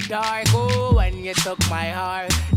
Dark. 0.07 0.47
Ooh, 0.53 0.95
when 0.95 1.21
you 1.21 1.33
took 1.33 1.59
my 1.69 1.85
heart, 1.89 2.31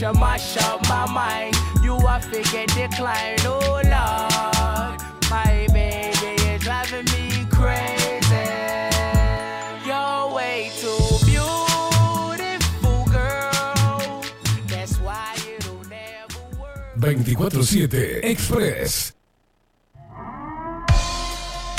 you 0.00 0.12
mash 0.12 0.56
up 0.58 0.88
my 0.88 1.06
mind. 1.10 1.54
You 1.82 1.94
are 1.94 2.20
get 2.52 2.68
decline, 2.74 3.38
oh 3.44 3.80
Lord. 3.84 5.00
My 5.30 5.66
baby 5.72 6.42
is 6.44 6.62
driving 6.62 7.04
me 7.06 7.46
crazy. 7.50 8.46
You're 9.86 10.34
way 10.34 10.70
too 10.80 11.00
beautiful, 11.24 13.04
girl. 13.10 14.22
That's 14.68 14.96
why 15.00 15.34
work. 16.58 16.96
24-7 16.98 18.24
Express. 18.24 19.15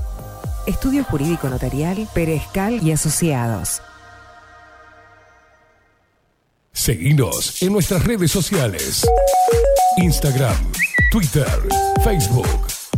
Estudio 0.65 1.03
Jurídico 1.03 1.49
Notarial, 1.49 2.07
Perezcal 2.13 2.81
y 2.81 2.93
Asociados. 2.93 3.81
Seguinos 6.71 7.61
en 7.61 7.73
nuestras 7.73 8.05
redes 8.05 8.31
sociales. 8.31 9.05
Instagram, 9.97 10.55
Twitter, 11.11 11.45
Facebook, 12.03 12.70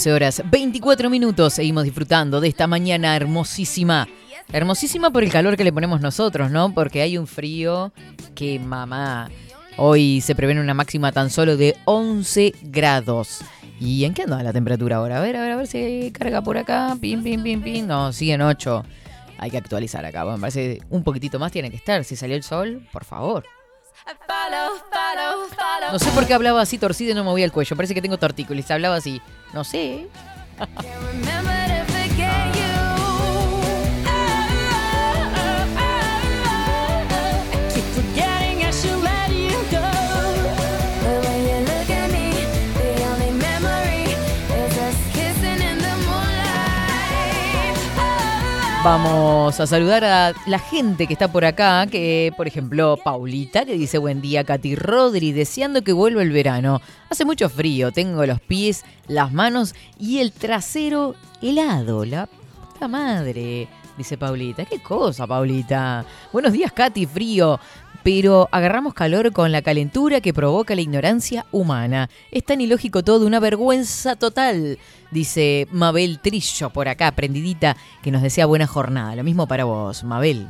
11 0.00 0.12
horas 0.14 0.42
24 0.50 1.10
minutos. 1.10 1.52
Seguimos 1.52 1.84
disfrutando 1.84 2.40
de 2.40 2.48
esta 2.48 2.66
mañana 2.66 3.14
hermosísima. 3.14 4.08
Hermosísima 4.50 5.10
por 5.10 5.22
el 5.22 5.30
calor 5.30 5.58
que 5.58 5.64
le 5.64 5.74
ponemos 5.74 6.00
nosotros, 6.00 6.50
¿no? 6.50 6.72
Porque 6.72 7.02
hay 7.02 7.18
un 7.18 7.26
frío 7.26 7.92
que 8.34 8.58
mamá. 8.58 9.28
Hoy 9.76 10.22
se 10.22 10.34
prevé 10.34 10.58
una 10.58 10.72
máxima 10.72 11.12
tan 11.12 11.28
solo 11.28 11.58
de 11.58 11.76
11 11.84 12.54
grados. 12.62 13.42
¿Y 13.78 14.06
en 14.06 14.14
qué 14.14 14.22
anda 14.22 14.42
la 14.42 14.54
temperatura 14.54 14.96
ahora? 14.96 15.18
A 15.18 15.20
ver, 15.20 15.36
a 15.36 15.42
ver, 15.42 15.52
a 15.52 15.56
ver 15.56 15.66
si 15.66 16.10
carga 16.12 16.40
por 16.40 16.56
acá. 16.56 16.96
Pim, 16.98 17.22
pim, 17.22 17.42
pim, 17.42 17.60
pim. 17.60 17.86
No, 17.86 18.10
sigue 18.14 18.32
en 18.32 18.40
8. 18.40 18.82
Hay 19.36 19.50
que 19.50 19.58
actualizar 19.58 20.02
acá. 20.06 20.24
Bueno, 20.24 20.38
me 20.38 20.40
parece 20.40 20.80
un 20.88 21.04
poquitito 21.04 21.38
más 21.38 21.52
tiene 21.52 21.68
que 21.68 21.76
estar. 21.76 22.04
Si 22.04 22.16
salió 22.16 22.36
el 22.36 22.42
sol, 22.42 22.88
por 22.90 23.04
favor. 23.04 23.44
No 25.92 25.98
sé 25.98 26.10
por 26.10 26.26
qué 26.26 26.34
hablaba 26.34 26.60
así 26.60 26.78
torcido 26.78 27.12
y 27.12 27.14
no 27.14 27.24
movía 27.24 27.44
el 27.44 27.52
cuello. 27.52 27.76
Parece 27.76 27.94
que 27.94 28.02
tengo 28.02 28.18
tortícolis. 28.18 28.70
Hablaba 28.70 28.96
así. 28.96 29.20
No 29.52 29.64
sé. 29.64 30.08
Vamos 48.82 49.60
a 49.60 49.66
saludar 49.66 50.04
a 50.04 50.32
la 50.46 50.58
gente 50.58 51.06
que 51.06 51.12
está 51.12 51.30
por 51.30 51.44
acá, 51.44 51.86
que 51.86 52.32
por 52.34 52.46
ejemplo 52.46 52.96
Paulita, 53.04 53.66
que 53.66 53.74
dice 53.74 53.98
buen 53.98 54.22
día, 54.22 54.42
Katy 54.42 54.74
Rodri, 54.74 55.32
deseando 55.32 55.82
que 55.82 55.92
vuelva 55.92 56.22
el 56.22 56.32
verano. 56.32 56.80
Hace 57.10 57.26
mucho 57.26 57.50
frío, 57.50 57.92
tengo 57.92 58.24
los 58.24 58.40
pies, 58.40 58.86
las 59.06 59.34
manos 59.34 59.74
y 59.98 60.20
el 60.20 60.32
trasero 60.32 61.14
helado. 61.42 62.06
La 62.06 62.26
puta 62.26 62.88
madre, 62.88 63.68
dice 63.98 64.16
Paulita. 64.16 64.64
¿Qué 64.64 64.82
cosa, 64.82 65.26
Paulita? 65.26 66.06
Buenos 66.32 66.54
días, 66.54 66.72
Katy, 66.72 67.04
frío. 67.04 67.60
Pero 68.02 68.48
agarramos 68.52 68.94
calor 68.94 69.32
con 69.32 69.52
la 69.52 69.62
calentura 69.62 70.20
que 70.20 70.32
provoca 70.32 70.74
la 70.74 70.80
ignorancia 70.80 71.46
humana. 71.52 72.08
Es 72.30 72.44
tan 72.44 72.60
ilógico 72.60 73.02
todo, 73.02 73.26
una 73.26 73.40
vergüenza 73.40 74.16
total. 74.16 74.78
Dice 75.10 75.68
Mabel 75.70 76.18
Trillo 76.20 76.70
por 76.70 76.88
acá, 76.88 77.10
prendidita, 77.12 77.76
que 78.02 78.10
nos 78.10 78.22
desea 78.22 78.46
buena 78.46 78.66
jornada. 78.66 79.14
Lo 79.16 79.24
mismo 79.24 79.46
para 79.46 79.64
vos, 79.64 80.04
Mabel. 80.04 80.48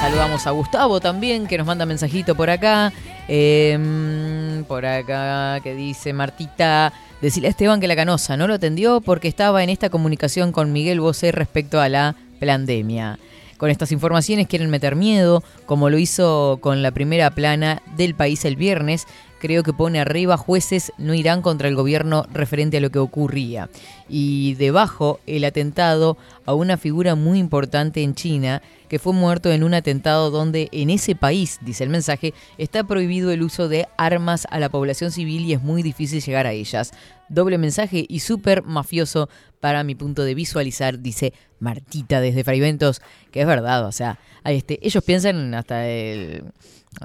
Saludamos 0.00 0.44
a 0.48 0.50
Gustavo 0.50 0.98
también, 1.00 1.46
que 1.46 1.56
nos 1.56 1.66
manda 1.66 1.86
mensajito 1.86 2.34
por 2.34 2.50
acá. 2.50 2.92
Em, 3.28 4.64
por 4.64 4.84
acá, 4.84 5.60
que 5.62 5.76
dice 5.76 6.12
Martita, 6.12 6.92
decirle 7.20 7.46
a 7.46 7.50
Esteban 7.50 7.80
que 7.80 7.86
la 7.86 7.94
canosa 7.94 8.36
no 8.36 8.48
lo 8.48 8.54
atendió 8.54 9.00
porque 9.00 9.28
estaba 9.28 9.62
en 9.62 9.70
esta 9.70 9.90
comunicación 9.90 10.50
con 10.50 10.72
Miguel 10.72 11.00
Bosé 11.00 11.30
respecto 11.30 11.80
a 11.80 11.88
la 11.88 12.16
pandemia. 12.46 13.18
Con 13.56 13.70
estas 13.70 13.92
informaciones 13.92 14.48
quieren 14.48 14.70
meter 14.70 14.96
miedo, 14.96 15.44
como 15.66 15.88
lo 15.88 15.98
hizo 15.98 16.58
con 16.60 16.82
la 16.82 16.90
primera 16.90 17.30
plana 17.30 17.80
del 17.96 18.14
país 18.14 18.44
el 18.44 18.56
viernes. 18.56 19.06
Creo 19.42 19.64
que 19.64 19.72
pone 19.72 19.98
arriba 19.98 20.36
jueces 20.36 20.92
no 20.98 21.14
irán 21.14 21.42
contra 21.42 21.66
el 21.66 21.74
gobierno 21.74 22.24
referente 22.32 22.76
a 22.76 22.80
lo 22.80 22.90
que 22.90 23.00
ocurría. 23.00 23.68
Y 24.08 24.54
debajo 24.54 25.18
el 25.26 25.42
atentado 25.42 26.16
a 26.46 26.54
una 26.54 26.76
figura 26.76 27.16
muy 27.16 27.40
importante 27.40 28.04
en 28.04 28.14
China 28.14 28.62
que 28.88 29.00
fue 29.00 29.12
muerto 29.12 29.50
en 29.50 29.64
un 29.64 29.74
atentado 29.74 30.30
donde 30.30 30.68
en 30.70 30.90
ese 30.90 31.16
país, 31.16 31.58
dice 31.60 31.82
el 31.82 31.90
mensaje, 31.90 32.34
está 32.56 32.84
prohibido 32.84 33.32
el 33.32 33.42
uso 33.42 33.66
de 33.66 33.88
armas 33.96 34.46
a 34.48 34.60
la 34.60 34.68
población 34.68 35.10
civil 35.10 35.44
y 35.44 35.54
es 35.54 35.60
muy 35.60 35.82
difícil 35.82 36.22
llegar 36.22 36.46
a 36.46 36.52
ellas. 36.52 36.92
Doble 37.28 37.58
mensaje 37.58 38.06
y 38.08 38.20
súper 38.20 38.62
mafioso 38.62 39.28
para 39.58 39.82
mi 39.82 39.96
punto 39.96 40.22
de 40.22 40.36
visualizar, 40.36 41.00
dice 41.00 41.32
Martita 41.58 42.20
desde 42.20 42.44
Fraiventos, 42.44 43.02
que 43.32 43.40
es 43.40 43.46
verdad, 43.48 43.86
o 43.86 43.92
sea, 43.92 44.20
este, 44.44 44.78
ellos 44.86 45.02
piensan 45.02 45.52
hasta 45.54 45.88
el, 45.88 46.44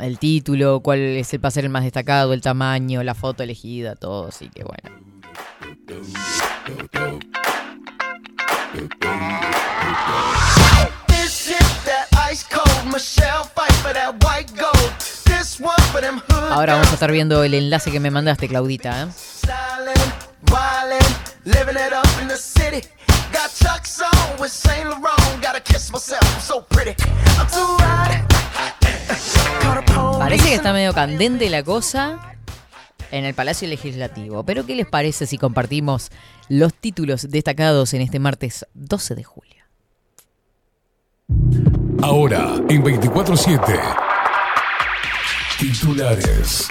el 0.01 0.19
título, 0.19 0.81
cuál 0.81 0.99
es 0.99 1.33
el 1.33 1.39
pasar 1.39 1.63
el 1.63 1.69
más 1.69 1.83
destacado, 1.83 2.33
el 2.33 2.41
tamaño, 2.41 3.03
la 3.03 3.15
foto 3.15 3.43
elegida, 3.43 3.95
todo, 3.95 4.27
así 4.27 4.49
que 4.49 4.63
bueno. 4.63 4.89
Ahora 16.49 16.73
vamos 16.73 16.89
a 16.89 16.93
estar 16.93 17.11
viendo 17.11 17.43
el 17.43 17.53
enlace 17.53 17.91
que 17.91 17.99
me 17.99 18.11
mandaste, 18.11 18.47
Claudita. 18.47 19.03
¿eh? 19.03 19.07
Parece 30.19 30.49
que 30.49 30.55
está 30.55 30.73
medio 30.73 30.93
candente 30.93 31.49
la 31.49 31.63
cosa 31.63 32.35
en 33.11 33.25
el 33.25 33.33
Palacio 33.33 33.67
Legislativo. 33.67 34.43
Pero 34.43 34.65
¿qué 34.65 34.75
les 34.75 34.87
parece 34.87 35.25
si 35.25 35.37
compartimos 35.37 36.09
los 36.49 36.73
títulos 36.73 37.29
destacados 37.29 37.93
en 37.93 38.01
este 38.01 38.19
martes 38.19 38.65
12 38.73 39.15
de 39.15 39.23
julio? 39.23 39.63
Ahora, 42.01 42.55
en 42.69 42.83
24-7. 42.83 43.97
Titulares. 45.59 46.67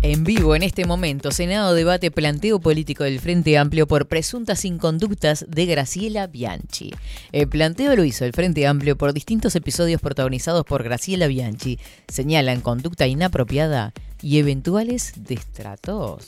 En 0.00 0.22
vivo 0.22 0.54
en 0.54 0.62
este 0.62 0.84
momento, 0.84 1.32
Senado 1.32 1.74
debate 1.74 2.12
planteo 2.12 2.60
político 2.60 3.02
del 3.02 3.18
Frente 3.18 3.58
Amplio 3.58 3.88
por 3.88 4.06
presuntas 4.06 4.64
inconductas 4.64 5.44
de 5.48 5.66
Graciela 5.66 6.28
Bianchi. 6.28 6.94
El 7.32 7.48
planteo 7.48 7.96
lo 7.96 8.04
hizo 8.04 8.24
el 8.24 8.32
Frente 8.32 8.68
Amplio 8.68 8.96
por 8.96 9.12
distintos 9.12 9.56
episodios 9.56 10.00
protagonizados 10.00 10.64
por 10.64 10.84
Graciela 10.84 11.26
Bianchi. 11.26 11.80
Señalan 12.06 12.60
conducta 12.60 13.08
inapropiada 13.08 13.92
y 14.22 14.38
eventuales 14.38 15.14
destratos. 15.16 16.26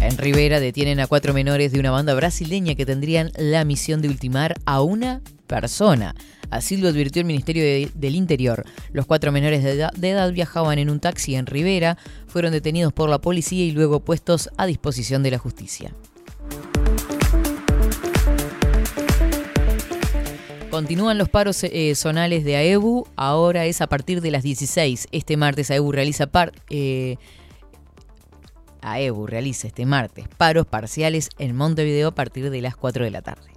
En 0.00 0.16
Rivera 0.16 0.58
detienen 0.58 1.00
a 1.00 1.06
cuatro 1.06 1.34
menores 1.34 1.70
de 1.72 1.80
una 1.80 1.90
banda 1.90 2.14
brasileña 2.14 2.74
que 2.74 2.86
tendrían 2.86 3.30
la 3.36 3.66
misión 3.66 4.00
de 4.00 4.08
ultimar 4.08 4.54
a 4.64 4.80
una 4.80 5.20
persona. 5.46 6.14
Así 6.50 6.76
lo 6.76 6.88
advirtió 6.88 7.20
el 7.20 7.26
Ministerio 7.26 7.62
de- 7.62 7.90
del 7.94 8.14
Interior. 8.16 8.64
Los 8.92 9.06
cuatro 9.06 9.32
menores 9.32 9.62
de 9.62 9.72
edad, 9.72 9.92
de 9.92 10.10
edad 10.10 10.32
viajaban 10.32 10.78
en 10.78 10.90
un 10.90 11.00
taxi 11.00 11.34
en 11.36 11.46
Rivera, 11.46 11.96
fueron 12.26 12.52
detenidos 12.52 12.92
por 12.92 13.08
la 13.08 13.20
policía 13.20 13.64
y 13.64 13.70
luego 13.72 14.00
puestos 14.00 14.50
a 14.56 14.66
disposición 14.66 15.22
de 15.22 15.30
la 15.30 15.38
justicia. 15.38 15.92
Continúan 20.70 21.18
los 21.18 21.28
paros 21.28 21.64
eh, 21.64 21.94
zonales 21.96 22.44
de 22.44 22.56
AEBU, 22.56 23.06
ahora 23.16 23.64
es 23.66 23.80
a 23.80 23.88
partir 23.88 24.20
de 24.20 24.30
las 24.30 24.44
16. 24.44 25.08
Este 25.10 25.36
martes 25.36 25.70
AEBU 25.70 25.90
realiza 25.90 26.28
par- 26.28 26.52
eh, 26.70 27.16
AEBU 28.80 29.26
realiza 29.26 29.66
este 29.66 29.84
martes 29.84 30.26
paros 30.38 30.66
parciales 30.66 31.28
en 31.38 31.56
Montevideo 31.56 32.08
a 32.08 32.14
partir 32.14 32.50
de 32.50 32.62
las 32.62 32.76
4 32.76 33.04
de 33.04 33.10
la 33.10 33.20
tarde. 33.20 33.50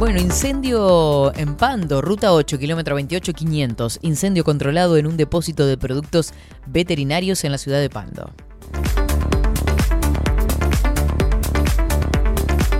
Bueno, 0.00 0.18
incendio 0.18 1.30
en 1.36 1.56
Pando, 1.56 2.00
ruta 2.00 2.32
8, 2.32 2.58
kilómetro 2.58 2.94
28 2.94 3.34
500. 3.34 3.98
Incendio 4.00 4.44
controlado 4.44 4.96
en 4.96 5.06
un 5.06 5.18
depósito 5.18 5.66
de 5.66 5.76
productos 5.76 6.32
veterinarios 6.66 7.44
en 7.44 7.52
la 7.52 7.58
ciudad 7.58 7.80
de 7.80 7.90
Pando. 7.90 8.30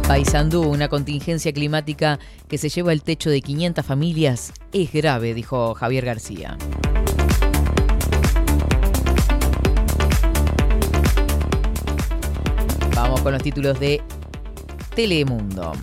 Paysandú, 0.09 0.63
una 0.63 0.89
contingencia 0.89 1.53
climática 1.53 2.19
que 2.49 2.57
se 2.57 2.71
lleva 2.71 2.91
el 2.95 3.03
techo 3.03 3.29
de 3.29 3.43
500 3.43 3.85
familias, 3.85 4.55
es 4.73 4.91
grave, 4.91 5.35
dijo 5.35 5.75
Javier 5.75 6.07
García. 6.07 6.57
Vamos 12.95 13.21
con 13.21 13.35
los 13.35 13.43
títulos 13.43 13.79
de 13.79 14.01
Telemundo. 14.95 15.75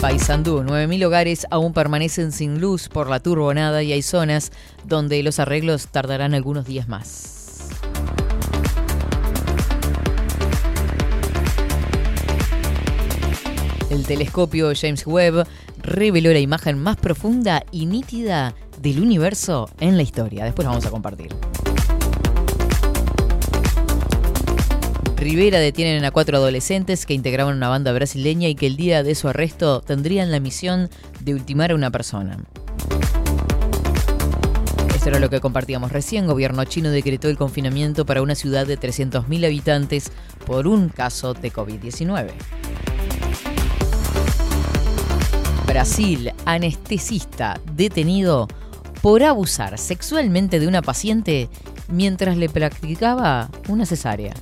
Paysandú, 0.00 0.62
9.000 0.62 1.06
hogares 1.06 1.46
aún 1.50 1.72
permanecen 1.72 2.30
sin 2.30 2.60
luz 2.60 2.88
por 2.88 3.08
la 3.08 3.20
turbonada 3.20 3.82
y 3.82 3.92
hay 3.92 4.02
zonas 4.02 4.52
donde 4.84 5.22
los 5.22 5.38
arreglos 5.38 5.88
tardarán 5.88 6.34
algunos 6.34 6.66
días 6.66 6.86
más. 6.86 7.70
El 13.90 14.04
telescopio 14.04 14.72
James 14.78 15.06
Webb 15.06 15.46
reveló 15.78 16.32
la 16.32 16.40
imagen 16.40 16.78
más 16.78 16.96
profunda 16.96 17.64
y 17.72 17.86
nítida 17.86 18.54
del 18.78 19.00
universo 19.00 19.70
en 19.80 19.96
la 19.96 20.02
historia. 20.02 20.44
Después 20.44 20.68
vamos 20.68 20.84
a 20.84 20.90
compartir. 20.90 21.34
Rivera 25.16 25.58
detienen 25.58 26.04
a 26.04 26.10
cuatro 26.10 26.36
adolescentes 26.36 27.06
que 27.06 27.14
integraban 27.14 27.56
una 27.56 27.70
banda 27.70 27.92
brasileña 27.92 28.48
y 28.48 28.54
que 28.54 28.66
el 28.66 28.76
día 28.76 29.02
de 29.02 29.14
su 29.14 29.28
arresto 29.28 29.80
tendrían 29.80 30.30
la 30.30 30.40
misión 30.40 30.90
de 31.20 31.34
ultimar 31.34 31.70
a 31.72 31.74
una 31.74 31.90
persona. 31.90 32.38
Esto 34.94 35.08
era 35.08 35.18
lo 35.18 35.30
que 35.30 35.40
compartíamos 35.40 35.90
recién. 35.90 36.26
Gobierno 36.26 36.64
chino 36.64 36.90
decretó 36.90 37.28
el 37.28 37.38
confinamiento 37.38 38.04
para 38.04 38.20
una 38.20 38.34
ciudad 38.34 38.66
de 38.66 38.78
300.000 38.78 39.46
habitantes 39.46 40.12
por 40.44 40.66
un 40.66 40.90
caso 40.90 41.32
de 41.32 41.50
COVID-19. 41.50 42.32
Brasil, 45.66 46.32
anestesista 46.44 47.58
detenido 47.74 48.48
por 49.00 49.22
abusar 49.22 49.78
sexualmente 49.78 50.60
de 50.60 50.68
una 50.68 50.82
paciente 50.82 51.48
mientras 51.88 52.36
le 52.36 52.48
practicaba 52.48 53.48
una 53.68 53.86
cesárea. 53.86 54.34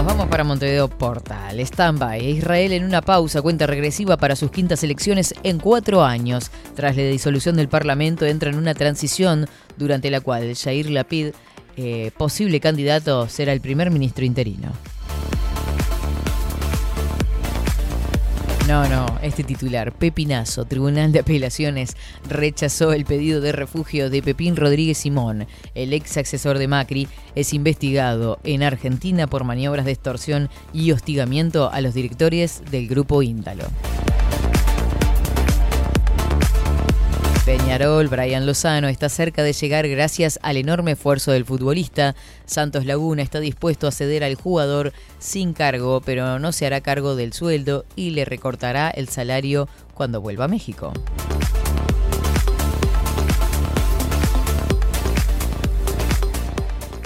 Nos 0.00 0.06
vamos 0.06 0.28
para 0.28 0.44
Montevideo 0.44 0.88
Portal. 0.88 1.60
Stand-by. 1.60 2.24
Israel 2.24 2.72
en 2.72 2.84
una 2.84 3.02
pausa, 3.02 3.42
cuenta 3.42 3.66
regresiva 3.66 4.16
para 4.16 4.34
sus 4.34 4.50
quintas 4.50 4.82
elecciones 4.82 5.34
en 5.42 5.58
cuatro 5.58 6.02
años. 6.02 6.50
Tras 6.74 6.96
la 6.96 7.02
disolución 7.02 7.54
del 7.56 7.68
Parlamento, 7.68 8.24
entra 8.24 8.48
en 8.48 8.56
una 8.56 8.72
transición 8.72 9.46
durante 9.76 10.10
la 10.10 10.22
cual 10.22 10.56
Jair 10.56 10.88
Lapid, 10.88 11.32
eh, 11.76 12.12
posible 12.16 12.60
candidato, 12.60 13.28
será 13.28 13.52
el 13.52 13.60
primer 13.60 13.90
ministro 13.90 14.24
interino. 14.24 14.72
No, 18.70 18.88
no, 18.88 19.18
este 19.20 19.42
titular, 19.42 19.90
Pepinazo, 19.90 20.64
Tribunal 20.64 21.10
de 21.10 21.18
Apelaciones, 21.18 21.96
rechazó 22.28 22.92
el 22.92 23.04
pedido 23.04 23.40
de 23.40 23.50
refugio 23.50 24.10
de 24.10 24.22
Pepín 24.22 24.54
Rodríguez 24.54 24.98
Simón. 24.98 25.48
El 25.74 25.92
ex 25.92 26.16
asesor 26.18 26.56
de 26.56 26.68
Macri 26.68 27.08
es 27.34 27.52
investigado 27.52 28.38
en 28.44 28.62
Argentina 28.62 29.26
por 29.26 29.42
maniobras 29.42 29.86
de 29.86 29.90
extorsión 29.90 30.50
y 30.72 30.92
hostigamiento 30.92 31.68
a 31.68 31.80
los 31.80 31.94
directores 31.94 32.62
del 32.70 32.86
grupo 32.86 33.24
Índalo. 33.24 33.64
Peñarol, 37.44 38.08
Brian 38.08 38.44
Lozano 38.44 38.88
está 38.88 39.08
cerca 39.08 39.42
de 39.42 39.54
llegar 39.54 39.88
gracias 39.88 40.38
al 40.42 40.58
enorme 40.58 40.92
esfuerzo 40.92 41.32
del 41.32 41.46
futbolista. 41.46 42.14
Santos 42.44 42.84
Laguna 42.84 43.22
está 43.22 43.40
dispuesto 43.40 43.88
a 43.88 43.92
ceder 43.92 44.22
al 44.24 44.34
jugador 44.34 44.92
sin 45.18 45.54
cargo, 45.54 46.02
pero 46.04 46.38
no 46.38 46.52
se 46.52 46.66
hará 46.66 46.82
cargo 46.82 47.16
del 47.16 47.32
sueldo 47.32 47.86
y 47.96 48.10
le 48.10 48.26
recortará 48.26 48.90
el 48.90 49.08
salario 49.08 49.68
cuando 49.94 50.20
vuelva 50.20 50.44
a 50.44 50.48
México. 50.48 50.92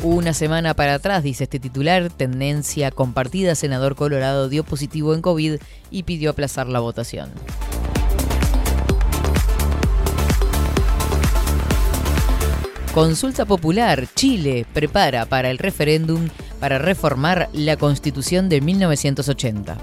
Una 0.02 0.34
semana 0.34 0.74
para 0.74 0.94
atrás, 0.94 1.22
dice 1.22 1.44
este 1.44 1.58
titular, 1.58 2.10
tendencia 2.10 2.90
compartida, 2.90 3.54
senador 3.54 3.94
Colorado 3.94 4.48
dio 4.50 4.64
positivo 4.64 5.14
en 5.14 5.22
COVID 5.22 5.54
y 5.90 6.02
pidió 6.02 6.30
aplazar 6.30 6.66
la 6.66 6.80
votación. 6.80 7.30
Consulta 12.94 13.44
Popular. 13.44 14.06
Chile 14.14 14.64
prepara 14.72 15.26
para 15.26 15.50
el 15.50 15.58
referéndum 15.58 16.28
para 16.60 16.78
reformar 16.78 17.48
la 17.52 17.76
Constitución 17.76 18.48
de 18.48 18.60
1980. 18.60 19.76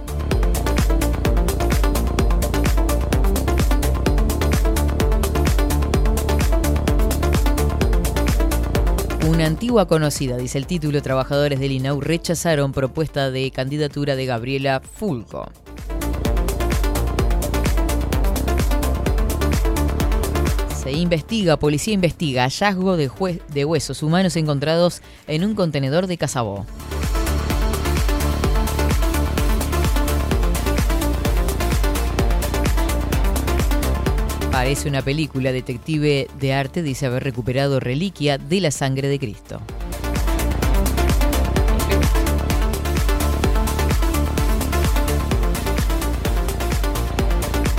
Una 9.28 9.46
antigua 9.46 9.90
conocida, 9.90 10.38
dice 10.38 10.58
el 10.58 10.66
título, 10.66 11.02
trabajadores 11.02 11.60
del 11.60 11.74
INAU 11.74 12.00
rechazaron 12.00 12.72
propuesta 12.72 13.30
de 13.30 13.52
candidatura 13.52 14.16
de 14.16 14.26
Gabriela 14.26 14.80
Fulco. 14.80 15.52
Se 20.92 20.98
investiga, 20.98 21.56
policía 21.56 21.94
investiga 21.94 22.44
hallazgo 22.44 22.98
de, 22.98 23.10
jue- 23.10 23.40
de 23.48 23.64
huesos 23.64 24.04
humanos 24.04 24.36
encontrados 24.36 25.02
en 25.26 25.46
un 25.46 25.56
contenedor 25.56 26.06
de 26.06 26.18
Casabó. 26.18 26.66
Parece 34.52 34.90
una 34.90 35.02
película. 35.02 35.52
Detective 35.52 36.28
de 36.40 36.54
arte 36.54 36.84
dice 36.84 37.06
haber 37.06 37.24
recuperado 37.24 37.80
reliquia 37.80 38.38
de 38.38 38.60
la 38.62 38.72
sangre 38.72 39.08
de 39.08 39.18
Cristo. 39.20 39.62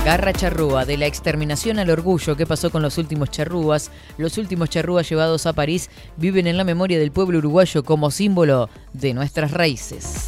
Garra 0.05 0.33
charrúa, 0.33 0.83
de 0.83 0.97
la 0.97 1.05
exterminación 1.05 1.79
al 1.79 1.89
orgullo, 1.89 2.35
¿qué 2.35 2.45
pasó 2.45 2.69
con 2.69 2.81
los 2.81 2.97
últimos 2.97 3.31
charrúas? 3.31 3.89
Los 4.17 4.37
últimos 4.37 4.69
charrúas 4.69 5.07
llevados 5.07 5.45
a 5.45 5.53
París 5.53 5.89
viven 6.17 6.45
en 6.45 6.57
la 6.57 6.65
memoria 6.65 6.99
del 6.99 7.13
pueblo 7.13 7.37
uruguayo 7.37 7.85
como 7.85 8.11
símbolo 8.11 8.69
de 8.91 9.13
nuestras 9.13 9.51
raíces. 9.51 10.25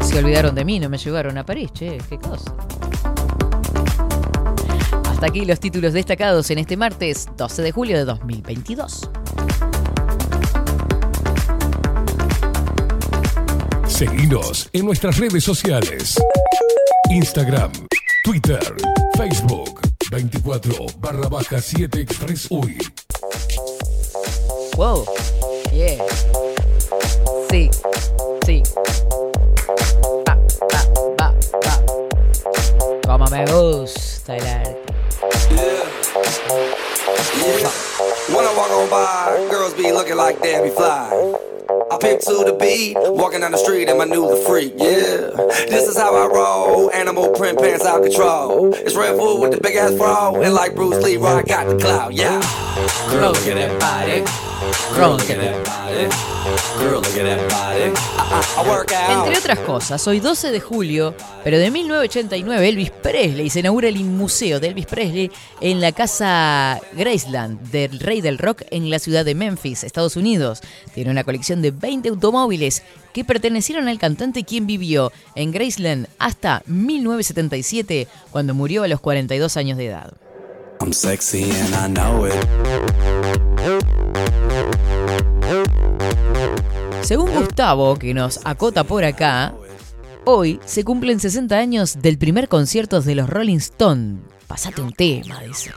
Se 0.00 0.16
olvidaron 0.16 0.54
de 0.54 0.64
mí, 0.64 0.78
no 0.78 0.88
me 0.88 0.96
llevaron 0.96 1.36
a 1.38 1.44
París, 1.44 1.72
che, 1.72 1.98
qué 2.08 2.18
cosa. 2.18 2.54
Hasta 5.10 5.26
aquí 5.26 5.44
los 5.44 5.58
títulos 5.58 5.94
destacados 5.94 6.48
en 6.52 6.58
este 6.58 6.76
martes 6.76 7.26
12 7.36 7.62
de 7.62 7.72
julio 7.72 7.98
de 7.98 8.04
2022. 8.04 9.10
Seguinos 13.88 14.70
en 14.72 14.84
nuestras 14.84 15.18
redes 15.18 15.42
sociales. 15.42 16.16
Instagram, 17.10 17.72
Twitter, 18.22 18.60
Facebook, 19.16 19.80
24 20.10 20.86
barra 21.00 21.28
baja 21.28 21.60
7 21.60 22.00
Express 22.00 22.50
UI. 22.50 22.76
Wow. 24.76 25.06
Yeah. 25.72 26.04
Sí. 27.50 27.70
Sí. 28.44 28.62
Pa, 30.24 30.36
pa, 30.68 30.84
pa, 31.16 31.34
pa. 31.62 31.80
Como 33.06 33.24
me 33.30 33.44
gusta 33.46 34.36
el 34.36 34.46
arte. 34.46 34.76
When 38.28 38.44
I 38.44 38.54
walk 38.54 38.70
on 38.70 38.90
by, 38.90 39.48
girls 39.50 39.72
be 39.74 39.90
looking 39.92 40.16
like 40.16 40.40
Debbie 40.42 40.70
Fly. 40.70 41.34
I 41.90 41.96
pick 41.96 42.20
to 42.20 42.44
the 42.44 42.56
beat, 42.60 42.96
walking 42.96 43.40
down 43.40 43.52
the 43.52 43.58
street 43.58 43.88
and 43.88 43.96
my 43.96 44.04
new 44.04 44.28
the 44.28 44.36
freak, 44.46 44.74
yeah. 44.76 45.30
This 45.68 45.88
is 45.88 45.96
how 45.96 46.14
I 46.14 46.26
roll, 46.26 46.90
animal 46.92 47.32
print 47.32 47.58
pants 47.58 47.86
out 47.86 48.02
control. 48.02 48.74
It's 48.74 48.94
Red 48.94 49.16
Bull 49.16 49.40
with 49.40 49.52
the 49.52 49.60
big 49.60 49.76
ass 49.76 49.94
bra, 49.94 50.34
and 50.34 50.52
like 50.52 50.74
Bruce 50.74 51.02
Lee, 51.02 51.16
I 51.16 51.42
got 51.42 51.66
the 51.66 51.78
clout, 51.78 52.12
yeah. 52.12 52.36
Look 53.08 53.36
at 53.46 53.54
that 53.54 53.80
body. 53.80 54.57
Girl, 54.94 55.12
look 55.12 55.30
at 55.30 55.38
that 55.38 55.64
body. 55.64 56.08
Girl, 56.78 57.00
look 57.00 57.16
at 57.16 57.24
that 57.24 57.48
body. 57.48 57.92
I, 58.16 58.42
I, 58.58 58.62
I 58.64 58.68
work 58.68 58.92
out. 58.92 59.26
Entre 59.26 59.38
otras 59.38 59.58
cosas, 59.60 60.06
hoy 60.06 60.20
12 60.20 60.50
de 60.50 60.60
julio, 60.60 61.14
pero 61.44 61.58
de 61.58 61.70
1989, 61.70 62.68
Elvis 62.68 62.90
Presley 62.90 63.48
se 63.50 63.60
inaugura 63.60 63.88
el 63.88 63.98
Museo 64.04 64.60
de 64.60 64.68
Elvis 64.68 64.86
Presley 64.86 65.30
en 65.60 65.80
la 65.80 65.92
casa 65.92 66.80
Graceland 66.92 67.60
del 67.70 67.98
Rey 68.00 68.20
del 68.20 68.38
Rock 68.38 68.62
en 68.70 68.90
la 68.90 68.98
ciudad 68.98 69.24
de 69.24 69.34
Memphis, 69.34 69.84
Estados 69.84 70.16
Unidos. 70.16 70.60
Tiene 70.94 71.10
una 71.10 71.24
colección 71.24 71.62
de 71.62 71.70
20 71.70 72.08
automóviles 72.10 72.82
que 73.12 73.24
pertenecieron 73.24 73.88
al 73.88 73.98
cantante 73.98 74.44
quien 74.44 74.66
vivió 74.66 75.12
en 75.34 75.50
Graceland 75.50 76.08
hasta 76.18 76.62
1977, 76.66 78.06
cuando 78.30 78.54
murió 78.54 78.82
a 78.82 78.88
los 78.88 79.00
42 79.00 79.56
años 79.56 79.78
de 79.78 79.86
edad. 79.86 80.12
I'm 80.80 80.92
sexy 80.92 81.50
and 81.50 81.74
I 81.74 81.88
know 81.88 82.26
it. 82.26 82.34
Según 87.02 87.32
Gustavo, 87.32 87.96
que 87.96 88.12
nos 88.14 88.40
acota 88.44 88.84
por 88.84 89.04
acá, 89.04 89.54
hoy 90.24 90.60
se 90.64 90.84
cumplen 90.84 91.20
60 91.20 91.56
años 91.56 92.02
del 92.02 92.18
primer 92.18 92.48
concierto 92.48 93.00
de 93.00 93.14
los 93.14 93.28
Rolling 93.28 93.56
Stones. 93.56 94.20
Pasate 94.46 94.82
un 94.82 94.92
tema, 94.92 95.40
dice. 95.40 95.72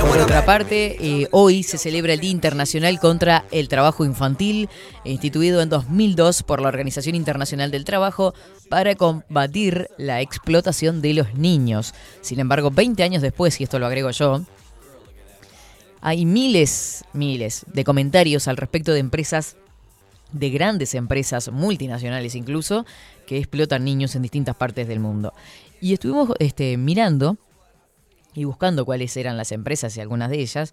Por 0.00 0.18
otra 0.18 0.44
parte, 0.44 0.96
eh, 1.00 1.28
hoy 1.32 1.64
se 1.64 1.78
celebra 1.78 2.12
el 2.12 2.20
Día 2.20 2.30
Internacional 2.30 3.00
contra 3.00 3.44
el 3.50 3.66
Trabajo 3.68 4.04
Infantil, 4.04 4.68
instituido 5.04 5.60
en 5.60 5.68
2002 5.68 6.44
por 6.44 6.60
la 6.60 6.68
Organización 6.68 7.16
Internacional 7.16 7.72
del 7.72 7.84
Trabajo 7.84 8.34
para 8.68 8.94
combatir 8.94 9.88
la 9.98 10.20
explotación 10.20 11.02
de 11.02 11.14
los 11.14 11.34
niños. 11.34 11.92
Sin 12.20 12.38
embargo, 12.38 12.70
20 12.70 13.02
años 13.02 13.22
después, 13.22 13.60
y 13.60 13.64
esto 13.64 13.80
lo 13.80 13.86
agrego 13.86 14.10
yo, 14.12 14.42
hay 16.00 16.24
miles, 16.24 17.04
miles 17.12 17.64
de 17.66 17.82
comentarios 17.82 18.46
al 18.46 18.56
respecto 18.56 18.92
de 18.92 19.00
empresas, 19.00 19.56
de 20.32 20.50
grandes 20.50 20.94
empresas 20.94 21.50
multinacionales 21.50 22.34
incluso, 22.34 22.86
que 23.26 23.38
explotan 23.38 23.84
niños 23.84 24.14
en 24.16 24.22
distintas 24.22 24.56
partes 24.56 24.88
del 24.88 25.00
mundo. 25.00 25.32
Y 25.80 25.92
estuvimos 25.92 26.30
este, 26.38 26.76
mirando 26.76 27.36
y 28.34 28.44
buscando 28.44 28.84
cuáles 28.84 29.16
eran 29.16 29.36
las 29.36 29.52
empresas 29.52 29.96
y 29.96 30.00
algunas 30.00 30.30
de 30.30 30.40
ellas. 30.40 30.72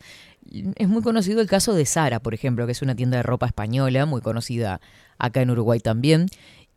Es 0.76 0.88
muy 0.88 1.02
conocido 1.02 1.42
el 1.42 1.48
caso 1.48 1.74
de 1.74 1.86
Sara, 1.86 2.20
por 2.20 2.34
ejemplo, 2.34 2.66
que 2.66 2.72
es 2.72 2.82
una 2.82 2.96
tienda 2.96 3.18
de 3.18 3.24
ropa 3.24 3.48
española, 3.48 4.06
muy 4.06 4.22
conocida 4.22 4.80
acá 5.18 5.42
en 5.42 5.52
Uruguay 5.52 5.80
también. 5.80 6.28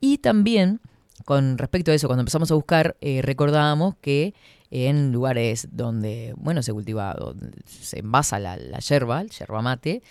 Y 0.00 0.18
también, 0.18 0.80
con 1.24 1.58
respecto 1.58 1.92
a 1.92 1.94
eso, 1.94 2.08
cuando 2.08 2.22
empezamos 2.22 2.50
a 2.50 2.54
buscar, 2.54 2.96
eh, 3.00 3.22
recordábamos 3.22 3.94
que 4.00 4.34
en 4.70 5.12
lugares 5.12 5.68
donde, 5.70 6.34
bueno, 6.36 6.62
se 6.62 6.72
cultiva, 6.72 7.14
se 7.66 8.00
envasa 8.00 8.38
la, 8.38 8.56
la 8.56 8.78
yerba, 8.78 9.20
el 9.20 9.30
yerba 9.30 9.60
mate, 9.60 10.02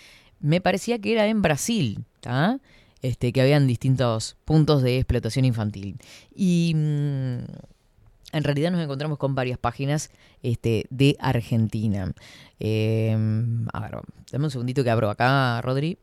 me 0.42 0.60
parecía 0.60 0.98
que 0.98 1.12
era 1.12 1.26
en 1.26 1.40
Brasil, 1.40 2.04
¿tá? 2.20 2.60
Este, 3.00 3.32
que 3.32 3.40
habían 3.40 3.66
distintos 3.66 4.36
puntos 4.44 4.82
de 4.82 4.98
explotación 4.98 5.44
infantil. 5.44 5.96
Y 6.34 6.72
mm, 6.74 7.38
en 8.32 8.44
realidad 8.44 8.70
nos 8.70 8.80
encontramos 8.80 9.18
con 9.18 9.34
varias 9.34 9.58
páginas 9.58 10.10
este, 10.42 10.86
de 10.90 11.16
Argentina. 11.18 12.12
Eh, 12.60 13.16
a 13.72 13.80
ver, 13.80 13.98
dame 14.30 14.44
un 14.44 14.50
segundito 14.50 14.84
que 14.84 14.90
abro 14.90 15.10
acá, 15.10 15.60
Rodri. 15.62 15.98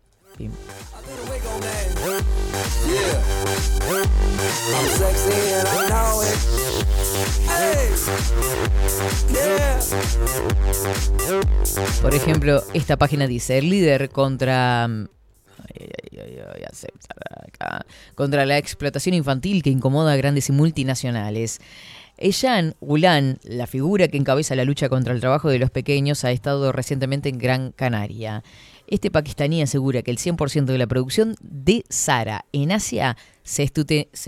Por 12.02 12.14
ejemplo, 12.14 12.64
esta 12.74 12.98
página 12.98 13.28
dice, 13.28 13.58
el 13.58 13.70
líder 13.70 14.10
contra... 14.10 14.88
mm, 14.88 15.08
contra 18.16 18.46
la 18.46 18.58
explotación 18.58 19.16
infantil 19.16 19.64
que 19.64 19.70
incomoda 19.70 20.14
a 20.14 20.16
grandes 20.16 20.50
y 20.50 20.52
multinacionales. 20.52 21.60
Ejan 22.18 22.76
Ulan, 22.82 23.40
la 23.44 23.66
figura 23.66 24.10
que 24.10 24.18
encabeza 24.18 24.56
la 24.56 24.66
lucha 24.66 24.90
contra 24.90 25.14
el 25.14 25.22
trabajo 25.22 25.50
de 25.50 25.60
los 25.60 25.72
pequeños, 25.72 26.26
ha 26.26 26.32
estado 26.32 26.72
recientemente 26.72 27.30
en 27.30 27.38
Gran 27.38 27.72
Canaria. 27.72 28.44
Este 28.90 29.12
pakistaní 29.12 29.62
asegura 29.62 30.02
que 30.02 30.10
el 30.10 30.18
100% 30.18 30.66
de 30.66 30.78
la 30.80 30.88
producción 30.88 31.36
de 31.42 31.84
Sara 31.90 32.46
en 32.52 32.72
Asia 32.72 33.18
se, 33.44 33.70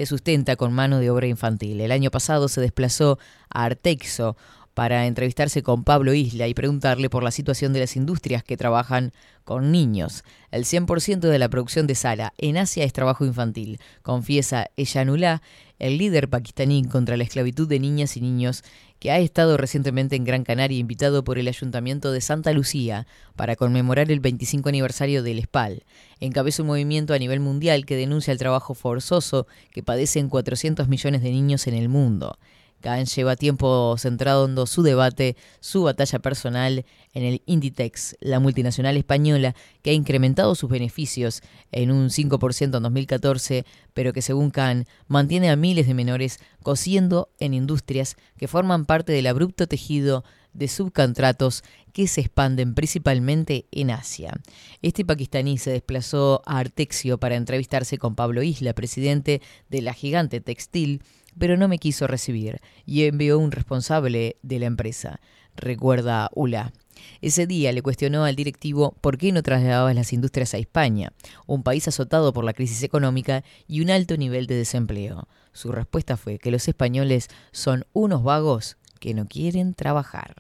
sustenta 0.06 0.56
con 0.56 0.72
mano 0.72 1.00
de 1.00 1.10
obra 1.10 1.26
infantil. 1.26 1.82
El 1.82 1.92
año 1.92 2.12
pasado 2.12 2.48
se 2.48 2.62
desplazó 2.62 3.18
a 3.50 3.64
Artexo 3.64 4.38
para 4.76 5.08
entrevistarse 5.08 5.64
con 5.64 5.84
Pablo 5.84 6.14
Isla 6.14 6.48
y 6.48 6.54
preguntarle 6.54 7.10
por 7.10 7.24
la 7.24 7.32
situación 7.32 7.74
de 7.74 7.80
las 7.80 7.96
industrias 7.96 8.44
que 8.44 8.56
trabajan 8.56 9.14
con 9.46 9.72
niños. 9.72 10.24
El 10.52 10.66
100% 10.66 11.22
de 11.22 11.40
la 11.40 11.50
producción 11.50 11.88
de 11.88 11.96
Sara 11.96 12.32
en 12.38 12.58
Asia 12.58 12.84
es 12.84 12.94
trabajo 12.94 13.26
infantil, 13.26 13.80
confiesa 14.04 14.68
Eyanullah, 14.78 15.42
el 15.80 15.98
líder 15.98 16.30
pakistaní 16.30 16.86
contra 16.86 17.18
la 17.18 17.24
esclavitud 17.24 17.68
de 17.68 17.80
niñas 17.80 18.16
y 18.16 18.22
niños 18.22 18.64
que 19.02 19.10
ha 19.10 19.18
estado 19.18 19.58
recientemente 19.58 20.16
en 20.16 20.26
Gran 20.26 20.44
Canaria 20.44 20.78
invitado 20.78 21.24
por 21.24 21.40
el 21.40 21.48
Ayuntamiento 21.48 22.12
de 22.12 22.22
Santa 22.22 22.54
Lucía 22.54 23.08
para 23.36 23.56
conmemorar 23.56 24.12
el 24.12 24.20
25 24.20 24.70
aniversario 24.70 25.24
del 25.24 25.42
SPAL. 25.42 25.86
Encabeza 26.20 26.62
un 26.62 26.68
movimiento 26.68 27.16
a 27.16 27.18
nivel 27.18 27.40
mundial 27.40 27.88
que 27.88 27.96
denuncia 27.96 28.32
el 28.32 28.38
trabajo 28.38 28.76
forzoso 28.76 29.48
que 29.72 29.82
padecen 29.82 30.30
400 30.30 30.88
millones 30.88 31.24
de 31.24 31.32
niños 31.32 31.66
en 31.66 31.74
el 31.74 31.90
mundo. 31.90 32.38
Khan 32.82 33.06
lleva 33.06 33.36
tiempo 33.36 33.96
centrando 33.98 34.66
su 34.66 34.84
debate, 34.84 35.38
su 35.60 35.84
batalla 35.84 36.20
personal 36.20 36.86
en 37.14 37.24
el 37.24 37.42
Inditex, 37.46 38.18
la 38.20 38.40
multinacional 38.40 38.98
española 38.98 39.56
que 39.82 39.92
ha 39.92 39.94
incrementado 39.94 40.56
sus 40.56 40.70
beneficios 40.70 41.42
en 41.72 41.92
un 41.92 42.10
5% 42.10 42.78
en 42.78 42.84
2014, 42.84 43.66
pero 43.94 44.14
que 44.14 44.22
según 44.22 44.52
Khan 44.52 44.86
mantiene 45.08 45.50
a 45.50 45.56
miles 45.56 45.88
de 45.88 45.94
menores 45.94 46.40
cosiendo 46.64 47.30
en 47.40 47.54
industrias 47.54 48.18
que 48.38 48.48
forman 48.48 48.86
parte 48.86 49.14
del 49.14 49.28
abrupto 49.28 49.68
tejido 49.68 50.24
de 50.54 50.68
subcontratos 50.68 51.64
que 51.94 52.08
se 52.08 52.22
expanden 52.22 52.74
principalmente 52.74 53.66
en 53.72 53.92
Asia. 53.92 54.34
Este 54.82 55.06
pakistaní 55.06 55.58
se 55.58 55.72
desplazó 55.72 56.42
a 56.46 56.60
Artexio 56.60 57.18
para 57.18 57.36
entrevistarse 57.36 57.98
con 57.98 58.16
Pablo 58.16 58.44
Isla, 58.44 58.74
presidente 58.74 59.42
de 59.70 59.82
la 59.82 59.94
gigante 59.94 60.42
textil, 60.42 61.04
pero 61.38 61.58
no 61.58 61.68
me 61.68 61.78
quiso 61.78 62.08
recibir 62.08 62.62
y 62.86 63.04
envió 63.04 63.40
un 63.40 63.52
responsable 63.52 64.38
de 64.42 64.60
la 64.60 64.66
empresa, 64.66 65.20
recuerda 65.56 66.30
Ula. 66.34 66.74
Ese 67.22 67.48
día 67.48 67.72
le 67.72 67.82
cuestionó 67.82 68.26
al 68.26 68.36
directivo 68.36 68.96
por 69.02 69.18
qué 69.18 69.32
no 69.32 69.42
trasladaba 69.42 69.94
las 69.94 70.14
industrias 70.14 70.54
a 70.54 70.58
España, 70.58 71.14
un 71.48 71.64
país 71.64 71.88
azotado 71.88 72.34
por 72.34 72.44
la 72.44 72.54
crisis 72.54 72.84
económica 72.84 73.44
y 73.68 73.82
un 73.82 73.90
alto 73.90 74.18
nivel 74.18 74.48
de 74.48 74.56
desempleo. 74.56 75.28
Su 75.52 75.72
respuesta 75.72 76.18
fue 76.18 76.38
que 76.38 76.52
los 76.52 76.68
españoles 76.68 77.30
son 77.52 77.86
unos 77.94 78.24
vagos 78.24 78.78
que 79.00 79.14
no 79.14 79.28
quieren 79.28 79.74
trabajar. 79.74 80.36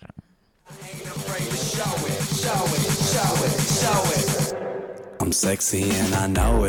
I'm 5.19 5.31
sexy 5.31 5.83
and 5.83 6.15
I 6.15 6.27
know. 6.27 6.67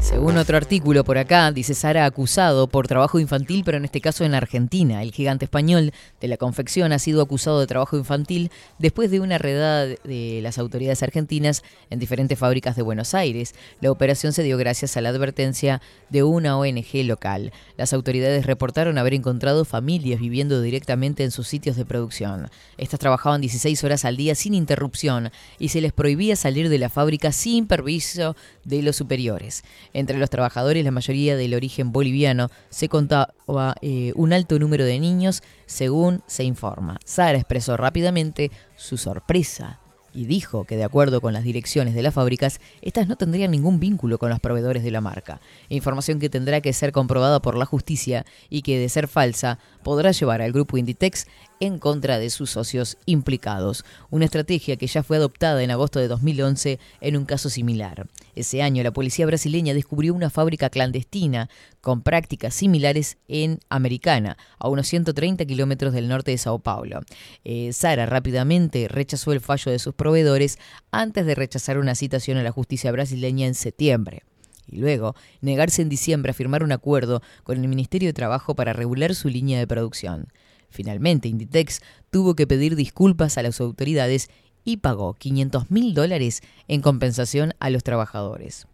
Según 0.00 0.38
otro 0.38 0.56
artículo 0.56 1.04
por 1.04 1.18
acá, 1.18 1.52
dice 1.52 1.74
Sara 1.74 2.04
acusado 2.04 2.66
por 2.66 2.88
trabajo 2.88 3.20
infantil, 3.20 3.62
pero 3.64 3.76
en 3.76 3.84
este 3.84 4.00
caso 4.00 4.24
en 4.24 4.34
Argentina. 4.34 5.02
El 5.02 5.12
gigante 5.12 5.44
español 5.44 5.92
de 6.20 6.28
la 6.28 6.36
confección 6.36 6.92
ha 6.92 6.98
sido 6.98 7.22
acusado 7.22 7.60
de 7.60 7.66
trabajo 7.66 7.96
infantil 7.96 8.50
después 8.78 9.10
de 9.10 9.20
una 9.20 9.38
redada 9.38 9.86
de 9.86 10.40
las 10.42 10.58
autoridades 10.58 11.02
argentinas 11.02 11.62
en 11.90 11.98
diferentes 11.98 12.38
fábricas 12.38 12.74
de 12.74 12.82
Buenos 12.82 13.14
Aires. 13.14 13.54
La 13.80 13.90
operación 13.92 14.32
se 14.32 14.42
dio 14.42 14.58
gracias 14.58 14.96
a 14.96 15.00
la 15.00 15.10
advertencia 15.10 15.80
de 16.10 16.22
una 16.24 16.58
ONG 16.58 17.04
local. 17.04 17.52
Las 17.76 17.92
autoridades 17.92 18.46
reportaron 18.46 18.98
haber 18.98 19.14
encontrado 19.14 19.64
familias 19.64 20.20
viviendo 20.20 20.60
directamente 20.60 21.22
en 21.22 21.30
sus 21.30 21.46
sitios 21.46 21.76
de 21.76 21.84
producción. 21.84 22.48
Estas 22.78 22.98
trabajaban 22.98 23.40
16 23.40 23.84
horas 23.84 24.04
al 24.04 24.16
día 24.16 24.34
sin 24.34 24.54
interrupción 24.54 25.30
y 25.58 25.68
se 25.68 25.80
les 25.80 25.92
prohibía 25.92 26.36
salir 26.36 26.68
de 26.68 26.78
la 26.78 26.90
fábrica 26.96 27.30
sin 27.30 27.66
permiso 27.66 28.36
de 28.64 28.80
los 28.80 28.96
superiores. 28.96 29.64
Entre 29.92 30.16
los 30.16 30.30
trabajadores, 30.30 30.82
la 30.82 30.90
mayoría 30.90 31.36
del 31.36 31.52
origen 31.52 31.92
boliviano, 31.92 32.48
se 32.70 32.88
contaba 32.88 33.74
eh, 33.82 34.12
un 34.16 34.32
alto 34.32 34.58
número 34.58 34.86
de 34.86 34.98
niños, 34.98 35.42
según 35.66 36.22
se 36.26 36.44
informa. 36.44 36.98
Sara 37.04 37.36
expresó 37.36 37.76
rápidamente 37.76 38.50
su 38.76 38.96
sorpresa 38.96 39.78
y 40.16 40.24
dijo 40.24 40.64
que 40.64 40.78
de 40.78 40.84
acuerdo 40.84 41.20
con 41.20 41.34
las 41.34 41.44
direcciones 41.44 41.94
de 41.94 42.00
las 42.00 42.14
fábricas, 42.14 42.60
estas 42.80 43.06
no 43.06 43.16
tendrían 43.16 43.50
ningún 43.50 43.78
vínculo 43.78 44.16
con 44.16 44.30
los 44.30 44.40
proveedores 44.40 44.82
de 44.82 44.90
la 44.90 45.02
marca. 45.02 45.42
Información 45.68 46.18
que 46.18 46.30
tendrá 46.30 46.62
que 46.62 46.72
ser 46.72 46.90
comprobada 46.90 47.40
por 47.42 47.56
la 47.56 47.66
justicia 47.66 48.24
y 48.48 48.62
que, 48.62 48.78
de 48.78 48.88
ser 48.88 49.06
falsa, 49.06 49.58
podrá 49.84 50.12
llevar 50.12 50.40
al 50.40 50.52
grupo 50.52 50.78
Inditex 50.78 51.26
en 51.60 51.78
contra 51.78 52.18
de 52.18 52.30
sus 52.30 52.50
socios 52.50 52.98
implicados. 53.06 53.84
Una 54.10 54.24
estrategia 54.24 54.76
que 54.76 54.86
ya 54.86 55.02
fue 55.02 55.16
adoptada 55.16 55.62
en 55.62 55.70
agosto 55.70 55.98
de 55.98 56.08
2011 56.08 56.78
en 57.00 57.16
un 57.16 57.24
caso 57.24 57.50
similar. 57.50 58.06
Ese 58.34 58.62
año 58.62 58.82
la 58.82 58.92
policía 58.92 59.26
brasileña 59.26 59.74
descubrió 59.74 60.14
una 60.14 60.30
fábrica 60.30 60.70
clandestina 60.70 61.48
con 61.80 62.02
prácticas 62.02 62.54
similares 62.54 63.18
en 63.28 63.60
Americana, 63.68 64.36
a 64.58 64.68
unos 64.68 64.88
130 64.88 65.44
kilómetros 65.46 65.92
del 65.92 66.08
norte 66.08 66.32
de 66.32 66.38
Sao 66.38 66.58
Paulo. 66.58 67.00
Eh, 67.44 67.72
Sara 67.72 68.06
rápidamente 68.06 68.88
rechazó 68.88 69.32
el 69.32 69.40
fallo 69.40 69.72
de 69.72 69.78
sus 69.78 69.94
proveedores 69.94 70.58
antes 70.90 71.26
de 71.26 71.34
rechazar 71.34 71.78
una 71.78 71.94
citación 71.94 72.38
a 72.38 72.42
la 72.42 72.52
justicia 72.52 72.92
brasileña 72.92 73.46
en 73.46 73.54
septiembre 73.54 74.22
y 74.68 74.78
luego 74.78 75.14
negarse 75.40 75.82
en 75.82 75.88
diciembre 75.88 76.30
a 76.30 76.34
firmar 76.34 76.62
un 76.62 76.72
acuerdo 76.72 77.22
con 77.44 77.60
el 77.60 77.68
Ministerio 77.68 78.08
de 78.08 78.12
Trabajo 78.12 78.54
para 78.54 78.72
regular 78.72 79.14
su 79.14 79.28
línea 79.28 79.58
de 79.58 79.66
producción. 79.66 80.28
Finalmente, 80.70 81.28
Inditex 81.28 81.80
tuvo 82.10 82.34
que 82.34 82.46
pedir 82.46 82.76
disculpas 82.76 83.38
a 83.38 83.42
las 83.42 83.60
autoridades 83.60 84.28
y 84.64 84.78
pagó 84.78 85.14
500 85.14 85.70
mil 85.70 85.94
dólares 85.94 86.42
en 86.68 86.82
compensación 86.82 87.54
a 87.60 87.70
los 87.70 87.84
trabajadores. 87.84 88.66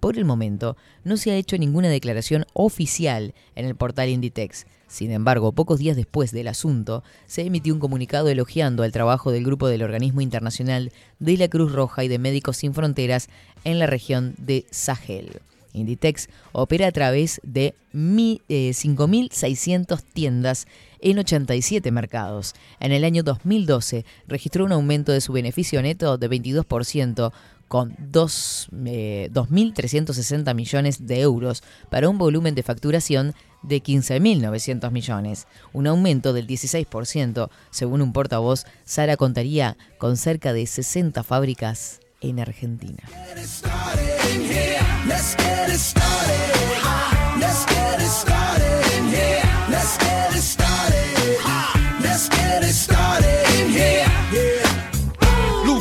Por 0.00 0.16
el 0.16 0.24
momento, 0.24 0.76
no 1.02 1.16
se 1.16 1.32
ha 1.32 1.36
hecho 1.36 1.58
ninguna 1.58 1.88
declaración 1.88 2.44
oficial 2.52 3.34
en 3.56 3.66
el 3.66 3.74
portal 3.74 4.08
Inditex. 4.08 4.66
Sin 4.86 5.10
embargo, 5.10 5.52
pocos 5.52 5.80
días 5.80 5.96
después 5.96 6.30
del 6.30 6.48
asunto, 6.48 7.02
se 7.26 7.42
emitió 7.42 7.74
un 7.74 7.80
comunicado 7.80 8.28
elogiando 8.28 8.84
el 8.84 8.92
trabajo 8.92 9.32
del 9.32 9.44
grupo 9.44 9.66
del 9.66 9.82
Organismo 9.82 10.20
Internacional 10.20 10.92
de 11.18 11.36
la 11.36 11.48
Cruz 11.48 11.72
Roja 11.72 12.04
y 12.04 12.08
de 12.08 12.18
Médicos 12.18 12.58
Sin 12.58 12.74
Fronteras 12.74 13.28
en 13.64 13.78
la 13.78 13.86
región 13.86 14.34
de 14.38 14.66
Sahel. 14.70 15.40
Inditex 15.72 16.28
opera 16.52 16.86
a 16.88 16.92
través 16.92 17.40
de 17.44 17.74
mi- 17.92 18.42
eh, 18.48 18.72
5.600 18.74 20.02
tiendas 20.02 20.66
en 21.00 21.18
87 21.18 21.90
mercados. 21.90 22.54
En 22.80 22.92
el 22.92 23.04
año 23.04 23.22
2012 23.22 24.04
registró 24.26 24.64
un 24.64 24.72
aumento 24.72 25.12
de 25.12 25.20
su 25.20 25.32
beneficio 25.32 25.80
neto 25.82 26.18
de 26.18 26.28
22% 26.28 27.32
con 27.68 27.94
dos, 27.98 28.68
eh, 28.86 29.28
2.360 29.32 30.54
millones 30.54 31.06
de 31.06 31.20
euros 31.20 31.62
para 31.90 32.08
un 32.08 32.16
volumen 32.16 32.54
de 32.54 32.62
facturación 32.62 33.34
de 33.62 33.82
15.900 33.82 34.90
millones, 34.90 35.46
un 35.74 35.86
aumento 35.86 36.32
del 36.32 36.46
16%. 36.46 37.50
Según 37.70 38.00
un 38.00 38.12
portavoz, 38.12 38.64
Sara 38.84 39.16
contaría 39.18 39.76
con 39.98 40.16
cerca 40.16 40.52
de 40.54 40.66
60 40.66 41.22
fábricas 41.22 42.00
en 42.20 42.40
Argentina. 42.40 43.02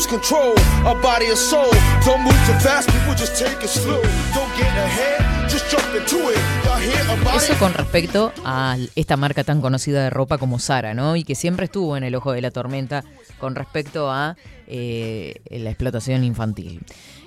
Control 0.09 0.55
our 0.85 0.99
body 1.01 1.25
and 1.27 1.37
soul. 1.37 1.69
Don't 2.05 2.23
move 2.23 2.33
too 2.47 2.53
fast, 2.61 2.89
people 2.89 3.13
just 3.13 3.37
take 3.37 3.61
it 3.61 3.67
slow. 3.67 4.01
Don't 4.33 4.49
get 4.57 4.67
ahead, 4.67 5.49
just 5.49 5.69
jump 5.69 5.83
into 5.93 6.31
it. 6.31 6.39
Y'all 6.63 6.79
hear 6.79 7.19
about 7.19 7.35
Eso 7.35 7.53
con 7.59 7.73
respecto 7.73 8.31
a 8.45 8.77
esta 8.95 9.17
marca 9.17 9.43
tan 9.43 9.59
conocida 9.61 10.03
de 10.03 10.09
ropa 10.09 10.37
como 10.37 10.59
Sara, 10.59 10.93
¿no? 10.93 11.17
Y 11.17 11.23
que 11.23 11.35
siempre 11.35 11.65
estuvo 11.65 11.97
en 11.97 12.05
el 12.05 12.15
ojo 12.15 12.31
de 12.31 12.41
la 12.41 12.51
tormenta 12.51 13.03
con 13.39 13.55
respecto 13.55 14.11
a 14.11 14.35
eh, 14.67 15.35
la 15.49 15.69
explotación 15.69 16.23
infantil. 16.23 16.81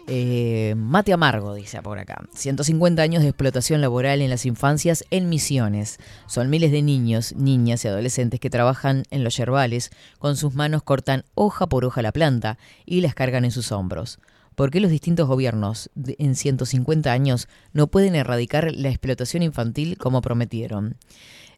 Eh, 0.06 0.74
mate 0.76 1.12
amargo, 1.12 1.54
dice 1.54 1.80
por 1.82 1.98
acá. 1.98 2.24
150 2.34 3.00
años 3.00 3.22
de 3.22 3.28
explotación 3.28 3.80
laboral 3.80 4.22
en 4.22 4.30
las 4.30 4.44
infancias 4.44 5.04
en 5.10 5.28
Misiones. 5.28 5.98
Son 6.26 6.50
miles 6.50 6.72
de 6.72 6.82
niños, 6.82 7.34
niñas 7.36 7.84
y 7.84 7.88
adolescentes 7.88 8.40
que 8.40 8.50
trabajan 8.50 9.04
en 9.10 9.22
los 9.22 9.36
yerbales, 9.36 9.90
con 10.18 10.36
sus 10.36 10.54
manos 10.54 10.82
cortan 10.82 11.24
hoja 11.34 11.68
por 11.68 11.84
hoja 11.84 12.02
la 12.02 12.12
planta 12.12 12.58
y 12.86 13.00
las 13.02 13.14
cargan 13.14 13.44
en 13.44 13.52
sus 13.52 13.70
hombros. 13.72 14.18
¿Por 14.56 14.70
qué 14.72 14.80
los 14.80 14.90
distintos 14.90 15.28
gobiernos 15.28 15.90
de- 15.94 16.16
en 16.18 16.34
150 16.34 17.12
años 17.12 17.48
no 17.72 17.86
pueden 17.86 18.14
erradicar 18.16 18.72
la 18.74 18.88
explotación 18.88 19.42
infantil 19.42 19.96
como 19.96 20.20
prometieron? 20.22 20.96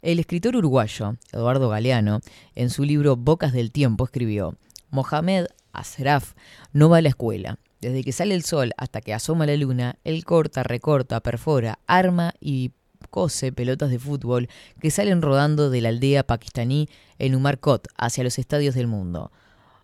El 0.02 0.18
escritor 0.18 0.56
uruguayo, 0.56 1.16
Eduardo 1.30 1.68
Galeano, 1.68 2.22
en 2.56 2.70
su 2.70 2.82
libro 2.82 3.14
Bocas 3.14 3.52
del 3.52 3.70
Tiempo 3.70 4.02
escribió, 4.02 4.56
Mohamed 4.90 5.46
Asraf 5.72 6.32
no 6.72 6.88
va 6.88 6.96
a 6.96 7.02
la 7.02 7.10
escuela. 7.10 7.60
Desde 7.80 8.02
que 8.02 8.10
sale 8.10 8.34
el 8.34 8.42
sol 8.42 8.72
hasta 8.76 9.00
que 9.00 9.14
asoma 9.14 9.46
la 9.46 9.56
luna, 9.56 10.00
él 10.02 10.24
corta, 10.24 10.64
recorta, 10.64 11.20
perfora, 11.20 11.78
arma 11.86 12.34
y 12.40 12.72
cose 13.10 13.52
pelotas 13.52 13.90
de 13.90 14.00
fútbol 14.00 14.48
que 14.80 14.90
salen 14.90 15.22
rodando 15.22 15.70
de 15.70 15.80
la 15.80 15.90
aldea 15.90 16.26
pakistaní 16.26 16.88
en 17.20 17.36
Umarkot 17.36 17.86
hacia 17.96 18.24
los 18.24 18.40
estadios 18.40 18.74
del 18.74 18.88
mundo. 18.88 19.30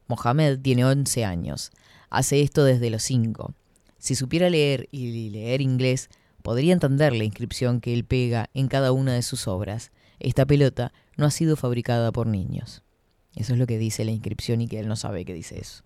Mohamed 0.09 0.59
tiene 0.59 0.85
11 0.85 1.25
años. 1.25 1.71
Hace 2.11 2.43
esto 2.43 2.65
desde 2.65 2.91
los 2.91 3.05
5. 3.05 3.55
Si 3.99 4.17
supiera 4.17 4.51
leer 4.51 4.89
y 4.91 5.31
leer 5.31 5.61
inglés, 5.61 6.11
podría 6.43 6.73
entender 6.73 7.15
la 7.15 7.23
inscripción 7.23 7.81
que 7.81 7.95
él 7.95 8.05
pega 8.05 8.51
en 8.53 8.67
cada 8.67 8.91
una 8.91 9.15
de 9.15 9.23
sus 9.23 9.47
obras. 9.47 9.93
Esta 10.21 10.47
pelota 10.47 10.93
no 11.17 11.27
ha 11.27 11.31
sido 11.31 11.57
fabricada 11.57 12.13
por 12.13 12.27
niños. 12.27 12.83
Eso 13.37 13.53
es 13.53 13.59
lo 13.59 13.67
que 13.67 13.79
dice 13.79 14.05
la 14.05 14.11
inscripción 14.11 14.61
y 14.61 14.69
que 14.69 14.81
él 14.81 14.89
no 14.89 14.97
sabe 14.97 15.25
que 15.25 15.33
dice 15.33 15.61
eso. 15.61 15.85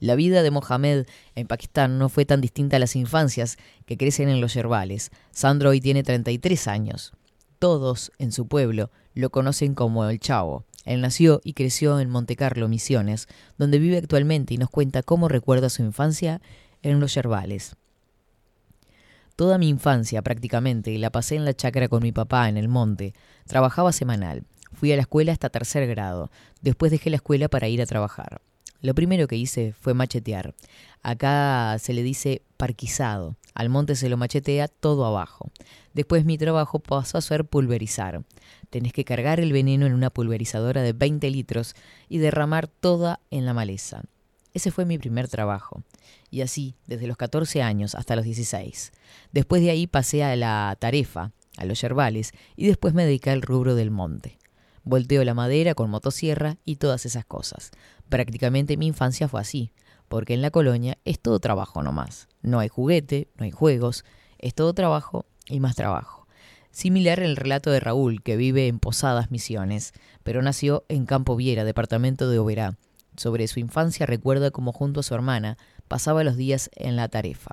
La 0.00 0.14
vida 0.14 0.42
de 0.42 0.50
Mohamed 0.50 1.06
en 1.34 1.46
Pakistán 1.46 1.98
no 1.98 2.08
fue 2.08 2.24
tan 2.24 2.40
distinta 2.40 2.76
a 2.76 2.80
las 2.80 2.96
infancias 2.96 3.58
que 3.84 3.98
crecen 3.98 4.28
en 4.28 4.40
los 4.40 4.54
yerbales. 4.54 5.10
Sandro 5.30 5.70
hoy 5.70 5.80
tiene 5.80 6.02
33 6.02 6.66
años. 6.68 7.12
Todos 7.58 8.10
en 8.18 8.32
su 8.32 8.46
pueblo 8.46 8.90
lo 9.12 9.30
conocen 9.30 9.74
como 9.74 10.08
el 10.08 10.18
Chavo. 10.18 10.64
Él 10.84 11.00
nació 11.00 11.40
y 11.44 11.54
creció 11.54 12.00
en 12.00 12.10
Montecarlo, 12.10 12.68
Misiones, 12.68 13.28
donde 13.58 13.78
vive 13.78 13.98
actualmente 13.98 14.54
y 14.54 14.58
nos 14.58 14.70
cuenta 14.70 15.02
cómo 15.02 15.28
recuerda 15.28 15.70
su 15.70 15.82
infancia 15.82 16.40
en 16.82 17.00
los 17.00 17.14
yerbales. 17.14 17.76
Toda 19.36 19.58
mi 19.58 19.68
infancia 19.68 20.22
prácticamente 20.22 20.96
la 20.98 21.10
pasé 21.10 21.34
en 21.34 21.44
la 21.44 21.54
chacra 21.54 21.88
con 21.88 22.02
mi 22.02 22.12
papá 22.12 22.48
en 22.48 22.56
el 22.56 22.68
monte. 22.68 23.14
Trabajaba 23.46 23.90
semanal. 23.90 24.44
Fui 24.72 24.92
a 24.92 24.96
la 24.96 25.02
escuela 25.02 25.32
hasta 25.32 25.50
tercer 25.50 25.88
grado. 25.88 26.30
Después 26.60 26.92
dejé 26.92 27.10
la 27.10 27.16
escuela 27.16 27.48
para 27.48 27.66
ir 27.68 27.82
a 27.82 27.86
trabajar. 27.86 28.40
Lo 28.80 28.94
primero 28.94 29.26
que 29.26 29.36
hice 29.36 29.72
fue 29.72 29.92
machetear. 29.92 30.54
Acá 31.02 31.76
se 31.80 31.94
le 31.94 32.04
dice 32.04 32.42
parquizado. 32.56 33.34
Al 33.54 33.70
monte 33.70 33.96
se 33.96 34.08
lo 34.08 34.16
machetea 34.16 34.68
todo 34.68 35.04
abajo. 35.04 35.50
Después 35.94 36.24
mi 36.24 36.38
trabajo 36.38 36.78
pasó 36.78 37.18
a 37.18 37.22
ser 37.22 37.44
pulverizar. 37.44 38.22
Tenés 38.70 38.92
que 38.92 39.04
cargar 39.04 39.40
el 39.40 39.52
veneno 39.52 39.86
en 39.86 39.94
una 39.94 40.10
pulverizadora 40.10 40.82
de 40.82 40.92
20 40.92 41.28
litros 41.30 41.74
y 42.08 42.18
derramar 42.18 42.68
toda 42.68 43.20
en 43.30 43.46
la 43.46 43.54
maleza. 43.54 44.02
Ese 44.54 44.70
fue 44.70 44.84
mi 44.84 44.98
primer 44.98 45.28
trabajo. 45.28 45.82
Y 46.30 46.40
así, 46.40 46.76
desde 46.86 47.08
los 47.08 47.16
14 47.16 47.60
años 47.60 47.94
hasta 47.94 48.16
los 48.16 48.24
16. 48.24 48.92
Después 49.32 49.60
de 49.62 49.70
ahí 49.70 49.86
pasé 49.86 50.22
a 50.22 50.36
la 50.36 50.76
tarefa, 50.78 51.32
a 51.56 51.64
los 51.64 51.80
yerbales, 51.80 52.32
y 52.56 52.66
después 52.66 52.94
me 52.94 53.04
dediqué 53.04 53.30
al 53.30 53.42
rubro 53.42 53.74
del 53.74 53.90
monte. 53.90 54.38
Volteo 54.84 55.24
la 55.24 55.34
madera 55.34 55.74
con 55.74 55.90
motosierra 55.90 56.56
y 56.64 56.76
todas 56.76 57.04
esas 57.04 57.24
cosas. 57.24 57.72
Prácticamente 58.08 58.76
mi 58.76 58.86
infancia 58.86 59.28
fue 59.28 59.40
así, 59.40 59.72
porque 60.08 60.34
en 60.34 60.42
la 60.42 60.50
colonia 60.50 60.98
es 61.04 61.18
todo 61.18 61.40
trabajo 61.40 61.82
nomás. 61.82 62.28
No 62.42 62.60
hay 62.60 62.68
juguete, 62.68 63.28
no 63.36 63.44
hay 63.44 63.50
juegos, 63.50 64.04
es 64.38 64.54
todo 64.54 64.72
trabajo 64.72 65.26
y 65.48 65.58
más 65.58 65.74
trabajo. 65.74 66.28
Similar 66.70 67.20
el 67.20 67.36
relato 67.36 67.70
de 67.70 67.80
Raúl, 67.80 68.22
que 68.22 68.36
vive 68.36 68.68
en 68.68 68.78
Posadas 68.78 69.30
Misiones, 69.30 69.92
pero 70.22 70.42
nació 70.42 70.84
en 70.88 71.06
Campo 71.06 71.34
Viera, 71.34 71.64
departamento 71.64 72.28
de 72.28 72.38
Oberá. 72.38 72.76
Sobre 73.16 73.46
su 73.48 73.60
infancia 73.60 74.06
recuerda 74.06 74.50
cómo 74.50 74.72
junto 74.72 75.00
a 75.00 75.02
su 75.02 75.14
hermana 75.14 75.56
pasaba 75.88 76.24
los 76.24 76.36
días 76.36 76.70
en 76.76 76.96
la 76.96 77.08
tarefa. 77.08 77.52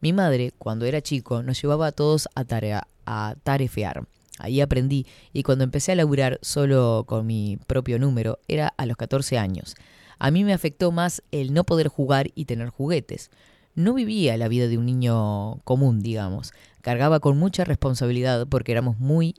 Mi 0.00 0.12
madre, 0.12 0.52
cuando 0.58 0.84
era 0.86 1.00
chico, 1.00 1.42
nos 1.42 1.60
llevaba 1.60 1.86
a 1.88 1.92
todos 1.92 2.28
a, 2.34 2.44
tarea- 2.44 2.86
a 3.06 3.36
tarefear. 3.42 4.06
Ahí 4.38 4.60
aprendí 4.60 5.06
y 5.32 5.42
cuando 5.44 5.64
empecé 5.64 5.92
a 5.92 5.94
laburar 5.96 6.38
solo 6.42 7.04
con 7.06 7.26
mi 7.26 7.56
propio 7.66 7.98
número 7.98 8.38
era 8.48 8.74
a 8.76 8.86
los 8.86 8.96
14 8.96 9.38
años. 9.38 9.74
A 10.18 10.30
mí 10.30 10.44
me 10.44 10.52
afectó 10.52 10.90
más 10.92 11.22
el 11.30 11.52
no 11.54 11.64
poder 11.64 11.88
jugar 11.88 12.30
y 12.34 12.44
tener 12.44 12.68
juguetes. 12.68 13.30
No 13.74 13.94
vivía 13.94 14.36
la 14.36 14.48
vida 14.48 14.68
de 14.68 14.78
un 14.78 14.86
niño 14.86 15.60
común, 15.64 16.00
digamos. 16.00 16.52
Cargaba 16.82 17.20
con 17.20 17.38
mucha 17.38 17.64
responsabilidad 17.64 18.46
porque 18.48 18.72
éramos 18.72 18.98
muy 18.98 19.36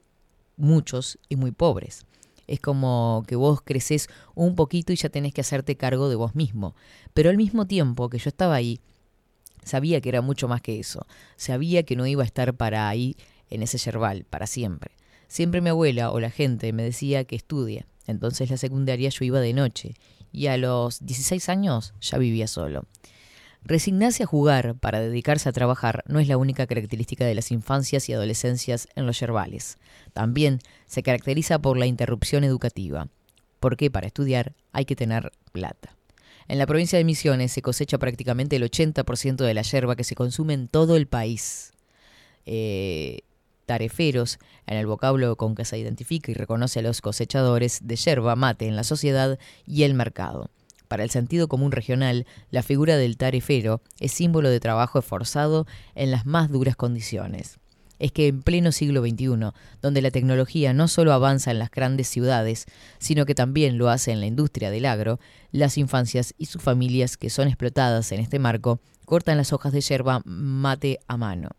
muchos 0.58 1.18
y 1.30 1.36
muy 1.36 1.52
pobres. 1.52 2.06
Es 2.48 2.60
como 2.60 3.24
que 3.28 3.36
vos 3.36 3.62
creces 3.62 4.08
un 4.36 4.56
poquito 4.56 4.94
y 4.94 4.96
ya 4.96 5.10
tenés 5.10 5.34
que 5.34 5.42
hacerte 5.42 5.78
cargo 5.78 6.10
de 6.10 6.16
vos 6.16 6.36
mismo. 6.36 6.76
Pero 7.14 7.30
al 7.30 7.38
mismo 7.38 7.68
tiempo 7.68 8.10
que 8.10 8.18
yo 8.18 8.30
estaba 8.30 8.56
ahí, 8.56 8.80
sabía 9.64 10.02
que 10.02 10.10
era 10.10 10.22
mucho 10.22 10.48
más 10.48 10.62
que 10.62 10.80
eso. 10.80 11.06
Sabía 11.38 11.84
que 11.84 11.96
no 11.96 12.06
iba 12.06 12.24
a 12.24 12.26
estar 12.26 12.56
para 12.56 12.88
ahí 12.88 13.18
en 13.50 13.64
ese 13.64 13.78
yerbal, 13.78 14.26
para 14.26 14.48
siempre. 14.48 14.92
Siempre 15.28 15.62
mi 15.62 15.70
abuela 15.70 16.12
o 16.12 16.20
la 16.20 16.30
gente 16.30 16.72
me 16.74 16.84
decía 16.84 17.24
que 17.24 17.36
estudie. 17.36 17.86
Entonces 18.08 18.50
la 18.50 18.58
secundaria 18.58 19.10
yo 19.10 19.26
iba 19.26 19.40
de 19.40 19.54
noche 19.54 19.96
y 20.32 20.48
a 20.48 20.58
los 20.58 21.06
16 21.06 21.50
años 21.50 21.94
ya 22.02 22.18
vivía 22.18 22.48
solo. 22.48 22.86
Resignarse 23.68 24.22
a 24.22 24.28
jugar 24.28 24.76
para 24.76 25.00
dedicarse 25.00 25.50
a 25.50 25.52
trabajar 25.52 26.04
no 26.08 26.20
es 26.20 26.28
la 26.28 26.38
única 26.38 26.68
característica 26.68 27.26
de 27.26 27.34
las 27.34 27.52
infancias 27.52 28.08
y 28.08 28.14
adolescencias 28.14 28.88
en 28.96 29.08
los 29.08 29.20
yerbales. 29.20 29.80
También 30.14 30.60
se 30.86 31.02
caracteriza 31.02 31.58
por 31.58 31.76
la 31.76 31.88
interrupción 31.88 32.44
educativa, 32.44 33.08
porque 33.60 33.90
para 33.90 34.06
estudiar 34.06 34.54
hay 34.72 34.86
que 34.86 34.96
tener 34.96 35.32
plata. 35.52 35.96
En 36.48 36.60
la 36.60 36.68
provincia 36.68 37.00
de 37.00 37.06
Misiones 37.06 37.54
se 37.54 37.64
cosecha 37.64 37.98
prácticamente 37.98 38.56
el 38.56 38.70
80% 38.70 39.38
de 39.38 39.54
la 39.56 39.64
yerba 39.64 39.96
que 39.96 40.04
se 40.04 40.14
consume 40.14 40.54
en 40.54 40.68
todo 40.68 40.96
el 40.96 41.08
país. 41.08 41.74
Eh, 42.46 43.22
tareferos, 43.66 44.38
en 44.68 44.78
el 44.78 44.86
vocablo 44.86 45.38
con 45.38 45.56
que 45.56 45.66
se 45.66 45.80
identifica 45.80 46.30
y 46.30 46.36
reconoce 46.36 46.82
a 46.82 46.84
los 46.84 47.02
cosechadores 47.02 47.80
de 47.82 47.96
yerba 47.96 48.36
mate 48.36 48.68
en 48.68 48.76
la 48.76 48.84
sociedad 48.84 49.40
y 49.66 49.82
el 49.84 49.96
mercado. 49.96 50.52
Para 50.96 51.04
el 51.04 51.10
sentido 51.10 51.50
común 51.50 51.74
regional, 51.74 52.26
la 52.52 52.64
figura 52.64 52.96
del 52.96 53.18
tarefero 53.18 53.82
es 54.00 54.14
símbolo 54.14 54.50
de 54.50 54.62
trabajo 54.62 54.98
esforzado 54.98 55.68
en 55.94 56.10
las 56.10 56.26
más 56.26 56.50
duras 56.50 56.78
condiciones. 56.78 57.60
Es 58.00 58.14
que 58.14 58.28
en 58.28 58.42
pleno 58.42 58.72
siglo 58.72 59.02
XXI, 59.02 59.52
donde 59.82 60.02
la 60.02 60.10
tecnología 60.10 60.72
no 60.72 60.88
solo 60.88 61.12
avanza 61.12 61.52
en 61.52 61.60
las 61.60 61.70
grandes 61.70 62.08
ciudades, 62.08 62.66
sino 62.98 63.26
que 63.26 63.36
también 63.36 63.78
lo 63.78 63.90
hace 63.90 64.14
en 64.14 64.22
la 64.22 64.26
industria 64.26 64.72
del 64.72 64.86
agro, 64.86 65.20
las 65.52 65.78
infancias 65.78 66.34
y 66.38 66.46
sus 66.46 66.62
familias 66.62 67.18
que 67.18 67.30
son 67.30 67.50
explotadas 67.50 68.14
en 68.14 68.22
este 68.22 68.40
marco 68.40 68.80
cortan 69.04 69.36
las 69.36 69.52
hojas 69.52 69.74
de 69.74 69.82
yerba 69.82 70.22
mate 70.24 71.00
a 71.10 71.18
mano. 71.18 71.50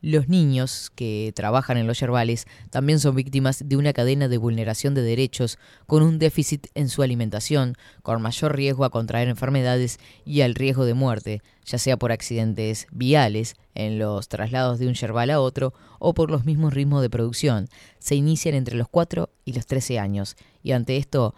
Los 0.00 0.28
niños 0.28 0.92
que 0.94 1.32
trabajan 1.34 1.76
en 1.76 1.88
los 1.88 1.98
yerbales 1.98 2.46
también 2.70 3.00
son 3.00 3.16
víctimas 3.16 3.68
de 3.68 3.76
una 3.76 3.92
cadena 3.92 4.28
de 4.28 4.38
vulneración 4.38 4.94
de 4.94 5.02
derechos 5.02 5.58
con 5.86 6.04
un 6.04 6.20
déficit 6.20 6.68
en 6.76 6.88
su 6.88 7.02
alimentación, 7.02 7.74
con 8.02 8.22
mayor 8.22 8.54
riesgo 8.54 8.84
a 8.84 8.90
contraer 8.90 9.28
enfermedades 9.28 9.98
y 10.24 10.42
al 10.42 10.54
riesgo 10.54 10.84
de 10.84 10.94
muerte, 10.94 11.42
ya 11.64 11.78
sea 11.78 11.96
por 11.96 12.12
accidentes 12.12 12.86
viales 12.92 13.56
en 13.74 13.98
los 13.98 14.28
traslados 14.28 14.78
de 14.78 14.86
un 14.86 14.94
yerbal 14.94 15.30
a 15.30 15.40
otro 15.40 15.74
o 15.98 16.14
por 16.14 16.30
los 16.30 16.44
mismos 16.44 16.74
ritmos 16.74 17.02
de 17.02 17.10
producción. 17.10 17.68
Se 17.98 18.14
inician 18.14 18.54
entre 18.54 18.76
los 18.76 18.88
4 18.88 19.28
y 19.44 19.54
los 19.54 19.66
13 19.66 19.98
años 19.98 20.36
y 20.62 20.72
ante 20.72 20.96
esto 20.96 21.34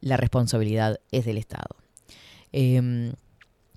la 0.00 0.16
responsabilidad 0.16 1.00
es 1.10 1.24
del 1.24 1.38
Estado. 1.38 1.76
Em, 2.52 3.14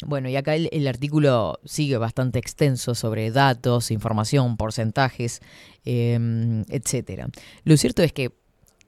bueno, 0.06 0.30
y 0.30 0.36
acá 0.36 0.56
el, 0.56 0.88
artículo 0.88 1.60
sigue 1.66 1.98
bastante 1.98 2.38
extenso 2.38 2.94
sobre 2.94 3.32
datos, 3.32 3.90
información, 3.90 4.58
porcentajes, 4.58 5.42
eh, 5.86 6.64
etcétera. 6.70 7.30
Lo 7.64 7.78
cierto 7.78 8.04
es 8.04 8.14
que 8.14 8.32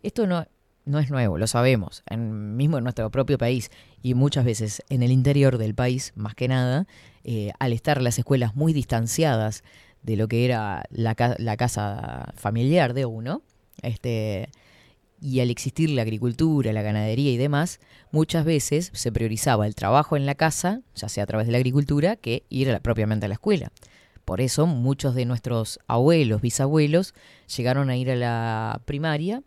esto 0.04 0.28
no, 0.28 0.46
no 0.86 1.00
es 1.00 1.10
nuevo, 1.10 1.38
lo 1.38 1.48
sabemos, 1.48 2.04
en, 2.10 2.56
mismo 2.56 2.78
en 2.78 2.84
nuestro 2.84 3.10
propio 3.10 3.38
país 3.38 3.72
y 4.02 4.14
muchas 4.14 4.46
veces 4.46 4.84
en 4.90 5.04
el 5.04 5.12
interior 5.12 5.58
del 5.58 5.76
país, 5.76 6.14
más 6.16 6.36
que 6.36 6.48
nada, 6.48 6.88
eh, 7.24 7.52
al 7.60 7.74
estar 7.74 8.02
las 8.02 8.20
escuelas 8.20 8.56
muy 8.56 8.74
distanciadas 8.74 9.64
de 10.04 10.16
lo 10.16 10.28
que 10.28 10.46
era 10.46 10.84
la, 10.90 11.16
la 11.38 11.58
casa 11.58 12.34
familiar 12.36 12.94
de 12.94 13.06
uno, 13.06 13.42
este, 13.82 14.50
Y 15.22 15.42
al 15.42 15.50
existir 15.50 15.90
la 15.90 16.04
agricultura, 16.04 16.72
la 16.72 16.82
ganadería 16.82 17.32
y 17.32 17.38
demás, 17.38 17.80
muchas 18.12 18.46
veces 18.46 18.92
se 18.94 19.12
priorizaba 19.12 19.68
el 19.68 19.76
trabajo 19.76 20.16
en 20.16 20.26
la 20.26 20.36
casa, 20.36 20.82
ya 20.96 21.10
sea 21.10 21.24
a 21.24 21.28
través 21.28 21.48
de 21.48 21.52
la 21.52 21.58
agricultura, 21.58 22.16
que 22.16 22.44
ir 22.50 22.80
propiamente 22.82 23.26
a 23.26 23.30
la 23.30 23.34
escuela. 23.34 23.72
Por 24.24 24.42
eso 24.42 24.68
muchos 24.68 25.16
de 25.16 25.26
nuestros 25.26 25.80
abuelos, 25.88 26.42
bisabuelos, 26.42 27.14
llegaron 27.58 27.90
a 27.90 27.98
ir 27.98 28.12
a 28.12 28.16
la 28.16 28.82
primaria 28.86 29.44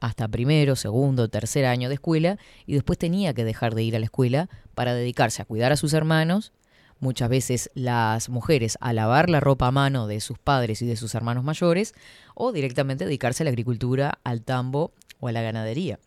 hasta 0.00 0.28
primero, 0.28 0.76
segundo, 0.76 1.28
tercer 1.28 1.64
año 1.64 1.88
de 1.88 1.94
escuela 1.94 2.38
y 2.66 2.74
después 2.74 2.98
tenía 2.98 3.34
que 3.34 3.44
dejar 3.44 3.74
de 3.74 3.82
ir 3.82 3.96
a 3.96 3.98
la 3.98 4.04
escuela 4.04 4.48
para 4.74 4.94
dedicarse 4.94 5.42
a 5.42 5.44
cuidar 5.44 5.72
a 5.72 5.76
sus 5.76 5.92
hermanos, 5.92 6.52
muchas 7.00 7.28
veces 7.28 7.70
las 7.74 8.28
mujeres 8.28 8.76
a 8.80 8.92
lavar 8.92 9.30
la 9.30 9.40
ropa 9.40 9.68
a 9.68 9.72
mano 9.72 10.06
de 10.06 10.20
sus 10.20 10.38
padres 10.38 10.82
y 10.82 10.86
de 10.86 10.96
sus 10.96 11.14
hermanos 11.14 11.44
mayores 11.44 11.94
o 12.34 12.52
directamente 12.52 13.04
dedicarse 13.04 13.42
a 13.42 13.44
la 13.44 13.50
agricultura, 13.50 14.18
al 14.24 14.42
tambo 14.42 14.92
o 15.20 15.28
a 15.28 15.32
la 15.32 15.42
ganadería. 15.42 15.98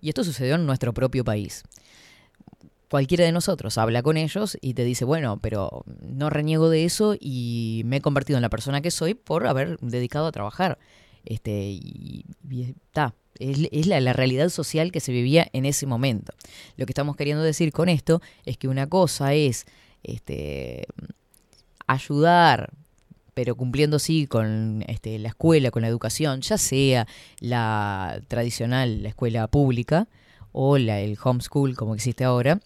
Y 0.00 0.08
esto 0.08 0.24
sucedió 0.24 0.54
en 0.54 0.66
nuestro 0.66 0.94
propio 0.94 1.24
país. 1.24 1.64
Cualquiera 2.88 3.24
de 3.24 3.32
nosotros 3.32 3.76
habla 3.76 4.02
con 4.02 4.16
ellos 4.16 4.56
y 4.60 4.74
te 4.74 4.84
dice, 4.84 5.04
bueno, 5.04 5.38
pero 5.40 5.84
no 6.00 6.30
reniego 6.30 6.70
de 6.70 6.84
eso 6.84 7.16
y 7.18 7.82
me 7.84 7.96
he 7.96 8.00
convertido 8.00 8.38
en 8.38 8.42
la 8.42 8.48
persona 8.48 8.80
que 8.80 8.90
soy 8.90 9.14
por 9.14 9.46
haber 9.46 9.78
dedicado 9.80 10.26
a 10.26 10.32
trabajar. 10.32 10.78
Este, 11.24 11.52
y 11.52 12.24
está. 12.50 13.14
Es, 13.38 13.86
la, 13.86 14.00
la 14.00 14.12
realidad 14.12 14.48
social 14.48 14.90
que 14.90 15.00
se 15.00 15.12
vivía 15.12 15.48
en 15.52 15.64
ese 15.64 15.86
momento. 15.86 16.32
Lo 16.76 16.86
que 16.86 16.92
estamos 16.92 17.16
queriendo 17.16 17.42
decir 17.42 17.72
con 17.72 17.88
esto 17.88 18.20
es 18.44 18.56
que 18.56 18.68
una 18.68 18.88
cosa 18.88 19.34
es 19.34 19.66
este, 20.02 20.86
ayudar, 21.86 22.70
pero 23.38 23.54
cumpliendo 23.54 24.00
sí 24.00 24.26
con 24.26 24.82
este, 24.88 25.16
la 25.20 25.28
escuela, 25.28 25.70
con 25.70 25.82
la 25.82 25.88
educación, 25.88 26.40
ya 26.40 26.58
sea 26.58 27.06
la 27.38 28.20
tradicional, 28.26 29.04
la 29.04 29.10
escuela 29.10 29.46
pública, 29.46 30.08
o 30.50 30.76
la, 30.76 30.98
el 30.98 31.16
homeschool 31.22 31.76
como 31.76 31.94
existe 31.94 32.24
ahora, 32.24 32.58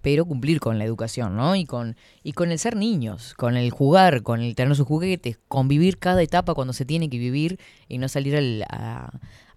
pero 0.00 0.24
cumplir 0.24 0.60
con 0.60 0.78
la 0.78 0.86
educación, 0.86 1.36
¿no? 1.36 1.56
Y 1.56 1.66
con, 1.66 1.94
y 2.22 2.32
con 2.32 2.50
el 2.52 2.58
ser 2.58 2.74
niños, 2.74 3.34
con 3.34 3.58
el 3.58 3.70
jugar, 3.70 4.22
con 4.22 4.40
el 4.40 4.54
tener 4.54 4.74
sus 4.76 4.86
juguetes, 4.86 5.38
convivir 5.46 5.98
cada 5.98 6.22
etapa 6.22 6.54
cuando 6.54 6.72
se 6.72 6.86
tiene 6.86 7.10
que 7.10 7.18
vivir 7.18 7.58
y 7.86 7.98
no 7.98 8.08
salir 8.08 8.34
al, 8.34 8.64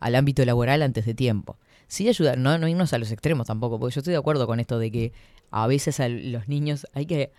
al 0.01 0.15
ámbito 0.15 0.43
laboral 0.43 0.81
antes 0.81 1.05
de 1.05 1.13
tiempo. 1.13 1.57
Sí 1.87 2.09
ayudar, 2.09 2.37
no, 2.37 2.57
no 2.57 2.67
irnos 2.67 2.91
a 2.91 2.97
los 2.97 3.09
extremos 3.09 3.47
tampoco, 3.47 3.79
porque 3.79 3.95
yo 3.95 3.99
estoy 4.01 4.11
de 4.11 4.19
acuerdo 4.19 4.47
con 4.47 4.59
esto 4.59 4.79
de 4.79 4.91
que 4.91 5.13
a 5.49 5.65
veces 5.65 6.01
a 6.01 6.09
los 6.09 6.49
niños 6.49 6.87
hay 6.91 7.05
que 7.05 7.31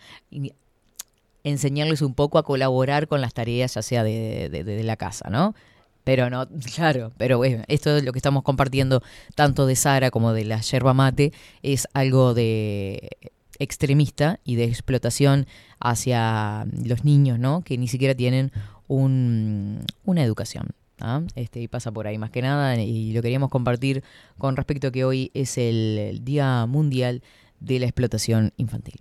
enseñarles 1.47 2.03
un 2.03 2.13
poco 2.15 2.39
a 2.39 2.43
colaborar 2.43 3.07
con 3.07 3.21
las 3.21 3.33
tareas, 3.33 3.75
ya 3.75 3.83
sea 3.83 4.03
de, 4.03 4.49
de- 4.51 4.83
la 4.83 4.97
casa, 4.97 5.31
¿no? 5.31 5.55
Pero 6.05 6.29
no, 6.29 6.47
claro, 6.75 7.13
pero 7.17 7.39
bueno, 7.39 7.63
esto 7.69 7.97
es 7.97 8.05
lo 8.05 8.13
que 8.13 8.19
estamos 8.19 8.43
compartiendo 8.43 9.03
tanto 9.35 9.65
de 9.67 9.77
Sara 9.77 10.11
como 10.11 10.33
de 10.33 10.45
la 10.45 10.61
yerba 10.61 10.93
mate, 10.93 11.33
es 11.63 11.87
algo 11.95 12.35
de 12.35 13.11
extremista 13.59 14.41
y 14.45 14.57
de 14.57 14.65
explotación 14.65 15.47
hacia 15.81 16.67
los 16.85 17.05
niños, 17.05 17.39
¿no? 17.39 17.63
Que 17.63 17.79
ni 17.79 17.89
siquiera 17.89 18.15
tienen 18.15 18.51
un, 18.89 19.85
una 20.05 20.23
educación. 20.25 20.71
¿ah? 21.01 21.23
Este, 21.37 21.61
y 21.61 21.69
pasa 21.69 21.93
por 21.93 22.07
ahí 22.09 22.19
más 22.19 22.31
que 22.31 22.43
nada, 22.43 22.77
y 22.77 23.13
lo 23.13 23.23
queríamos 23.23 23.51
compartir 23.51 24.03
con 24.37 24.57
respecto 24.57 24.89
a 24.89 24.91
que 24.91 25.05
hoy 25.05 25.31
es 25.33 25.59
el 25.59 26.21
Día 26.25 26.67
Mundial 26.67 27.23
de 27.61 27.79
la 27.79 27.87
Explotación 27.87 28.53
Infantil. 28.57 29.01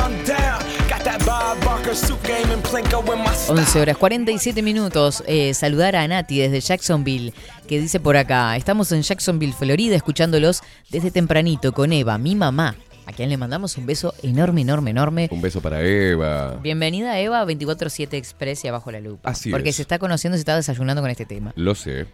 11 1.91 3.81
horas 3.81 3.97
47 3.97 4.61
minutos. 4.61 5.21
Eh, 5.27 5.53
saludar 5.53 5.97
a 5.97 6.07
Nati 6.07 6.39
desde 6.39 6.61
Jacksonville, 6.61 7.33
que 7.67 7.81
dice 7.81 7.99
por 7.99 8.15
acá, 8.15 8.55
estamos 8.55 8.93
en 8.93 9.01
Jacksonville, 9.01 9.51
Florida, 9.51 9.97
escuchándolos 9.97 10.61
desde 10.89 11.11
tempranito 11.11 11.73
con 11.73 11.91
Eva, 11.91 12.17
mi 12.17 12.33
mamá, 12.33 12.77
a 13.05 13.11
quien 13.11 13.27
le 13.27 13.35
mandamos 13.35 13.77
un 13.77 13.85
beso 13.85 14.13
enorme, 14.23 14.61
enorme, 14.61 14.91
enorme. 14.91 15.27
Un 15.33 15.41
beso 15.41 15.59
para 15.59 15.81
Eva. 15.81 16.59
Bienvenida 16.63 17.19
Eva, 17.19 17.43
24-7 17.45 18.13
Express 18.13 18.63
y 18.63 18.69
abajo 18.69 18.89
la 18.89 19.01
lupa. 19.01 19.29
Así 19.29 19.51
porque 19.51 19.71
es. 19.71 19.75
se 19.75 19.81
está 19.81 19.99
conociendo, 19.99 20.37
se 20.37 20.43
está 20.43 20.55
desayunando 20.55 21.01
con 21.01 21.11
este 21.11 21.25
tema. 21.25 21.51
Lo 21.57 21.75
sé. 21.75 22.05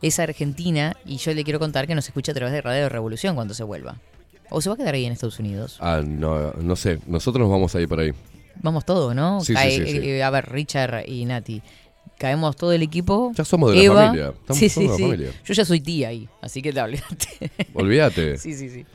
Es 0.00 0.18
argentina 0.18 0.96
y 1.04 1.18
yo 1.18 1.34
le 1.34 1.44
quiero 1.44 1.58
contar 1.58 1.86
que 1.86 1.94
nos 1.94 2.06
escucha 2.06 2.32
a 2.32 2.34
través 2.34 2.54
de 2.54 2.62
Radio 2.62 2.88
Revolución 2.88 3.34
cuando 3.34 3.52
se 3.52 3.64
vuelva. 3.64 3.96
O 4.48 4.62
se 4.62 4.70
va 4.70 4.76
a 4.76 4.78
quedar 4.78 4.94
ahí 4.94 5.04
en 5.04 5.12
Estados 5.12 5.38
Unidos. 5.38 5.76
Ah, 5.80 6.00
no, 6.02 6.52
no 6.52 6.74
sé. 6.74 7.00
Nosotros 7.06 7.42
nos 7.42 7.50
vamos 7.50 7.74
a 7.74 7.82
ir 7.82 7.88
por 7.88 8.00
ahí. 8.00 8.14
Vamos 8.62 8.84
todos, 8.84 9.14
¿no? 9.14 9.40
Sí, 9.40 9.52
Cae- 9.54 9.70
sí, 9.86 9.86
sí. 9.86 9.98
eh, 10.08 10.22
a 10.22 10.30
ver, 10.30 10.48
Richard 10.50 11.04
y 11.08 11.24
Nati. 11.24 11.62
Caemos 12.18 12.56
todo 12.56 12.72
el 12.72 12.82
equipo. 12.82 13.32
Ya 13.36 13.44
somos 13.44 13.70
de 13.72 13.76
la 13.76 13.82
Eva. 13.82 14.06
familia. 14.06 14.28
Estamos- 14.40 14.58
sí, 14.58 14.68
sí, 14.68 14.86
la 14.88 14.92
familia. 14.94 15.30
Yo 15.44 15.54
ya 15.54 15.64
soy 15.64 15.80
tía 15.80 16.08
ahí, 16.08 16.28
así 16.40 16.62
que 16.62 16.72
te 16.72 16.80
olvídate. 16.80 17.50
Olvídate. 17.74 18.38
sí, 18.38 18.54
sí, 18.54 18.70
sí. 18.70 18.86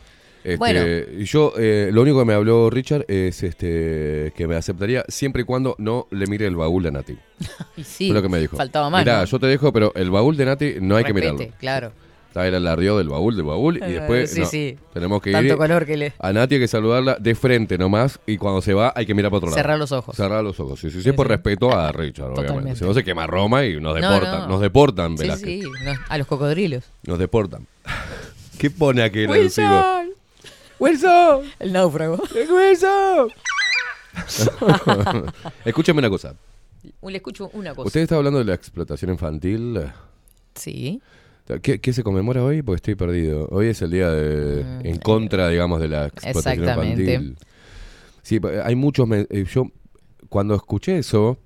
Este, 0.44 0.58
Bueno. 0.58 0.82
y 1.20 1.26
yo, 1.26 1.54
eh, 1.56 1.92
lo 1.94 2.02
único 2.02 2.18
que 2.18 2.26
me 2.26 2.34
habló 2.34 2.72
Richard 2.72 3.06
es 3.08 3.44
este 3.44 4.34
que 4.36 4.48
me 4.48 4.56
aceptaría 4.56 5.06
siempre 5.08 5.44
y 5.44 5.46
cuando 5.46 5.76
no 5.78 6.08
le 6.10 6.26
mire 6.26 6.48
el 6.48 6.56
baúl 6.56 6.82
de 6.82 6.92
Nati. 6.92 7.16
Y 7.78 7.84
sí, 7.84 8.08
Fue 8.08 8.16
lo 8.16 8.22
que 8.24 8.30
me 8.30 8.40
dijo. 8.40 8.58
faltaba 8.58 8.90
más, 8.90 9.02
Mirá, 9.04 9.20
¿no? 9.20 9.26
yo 9.26 9.40
te 9.40 9.46
dejo, 9.46 9.72
pero 9.72 9.94
el 9.94 10.10
baúl 10.10 10.36
de 10.36 10.46
Nati 10.46 10.74
no 10.82 10.96
hay 10.96 11.04
que 11.04 11.14
mirarlo. 11.14 11.48
claro. 11.60 11.92
Está 12.32 12.48
el 12.48 12.56
alardeó 12.56 12.98
del 12.98 13.10
baúl, 13.10 13.36
del 13.36 13.44
baúl, 13.46 13.76
y 13.78 13.92
después 13.92 14.32
sí, 14.32 14.40
no, 14.40 14.46
sí. 14.46 14.78
tenemos 14.94 15.22
que 15.22 15.34
Tanto 15.34 15.52
ir. 15.52 15.58
color 15.58 15.86
que 15.86 15.98
le- 15.98 16.14
A 16.18 16.32
Nati 16.32 16.56
hay 16.56 16.62
que 16.62 16.68
saludarla 16.70 17.18
de 17.20 17.36
frente 17.36 17.78
nomás, 17.78 18.22
y 18.26 18.38
cuando 18.38 18.62
se 18.62 18.74
va 18.74 18.94
hay 18.96 19.06
que 19.06 19.14
mirar 19.14 19.32
para 19.32 19.40
otro 19.40 19.50
lado. 19.50 19.58
Cerrar 19.58 19.78
los 19.78 19.92
ojos. 19.92 20.16
Cerrar 20.16 20.42
los 20.42 20.58
ojos, 20.62 20.80
sí, 20.80 20.90
sí, 20.90 21.02
sí, 21.04 21.12
por 21.12 21.28
respeto 21.28 21.76
a 21.78 21.92
Richard, 21.92 22.28
obviamente. 22.28 22.48
Totalmente. 22.48 22.80
Si 22.80 22.86
no 22.86 22.94
se 22.94 23.04
quema 23.04 23.28
Roma 23.28 23.66
y 23.66 23.82
nos 23.82 24.00
No, 24.00 24.08
deportan, 24.14 24.40
no. 24.44 24.48
nos 24.48 24.62
deportan, 24.62 25.18
Sí, 25.18 25.24
Velázquez. 25.24 25.62
sí, 25.64 25.70
no, 25.84 25.92
a 26.08 26.18
los 26.18 26.26
cocodrilos. 26.26 26.86
Nos 27.06 27.20
deportan. 27.20 27.68
¿Qué 28.58 28.70
pone 28.70 29.04
aquel 29.04 29.30
Wilson. 29.30 30.12
¡Wilson! 30.80 31.42
El 31.60 31.74
náufrago. 31.74 32.18
¡Wilson! 32.34 33.30
Escúchame 35.66 36.00
una 36.00 36.10
cosa. 36.10 36.34
Le 37.04 37.18
escucho 37.18 37.50
una 37.54 37.76
cosa. 37.76 37.88
Usted 37.88 38.00
está 38.02 38.16
hablando 38.16 38.40
de 38.40 38.46
la 38.46 38.54
explotación 38.54 39.12
infantil. 39.12 39.82
Sí. 40.56 41.02
¿Qué, 41.60 41.80
qué 41.80 41.94
se 41.94 42.04
conmemora 42.04 42.44
hoy? 42.44 42.62
Porque 42.62 42.78
estoy 42.78 42.96
perdido. 42.96 43.48
Hoy 43.52 43.68
es 43.68 43.82
el 43.82 43.92
día 43.92 44.10
de, 44.12 44.62
en 44.84 44.98
contra, 44.98 45.50
digamos, 45.50 45.80
de 45.82 45.88
la 45.88 46.06
explotación 46.08 46.60
Mm, 46.60 46.64
Exactamente. 46.64 47.14
infantil. 47.14 47.38
Sí, 48.24 48.40
hay 48.64 48.76
muchos... 48.76 49.10
eh, 49.12 49.46
Yo, 49.52 49.68
cuando 50.30 50.56
escuché 50.56 50.98
eso, 50.98 51.38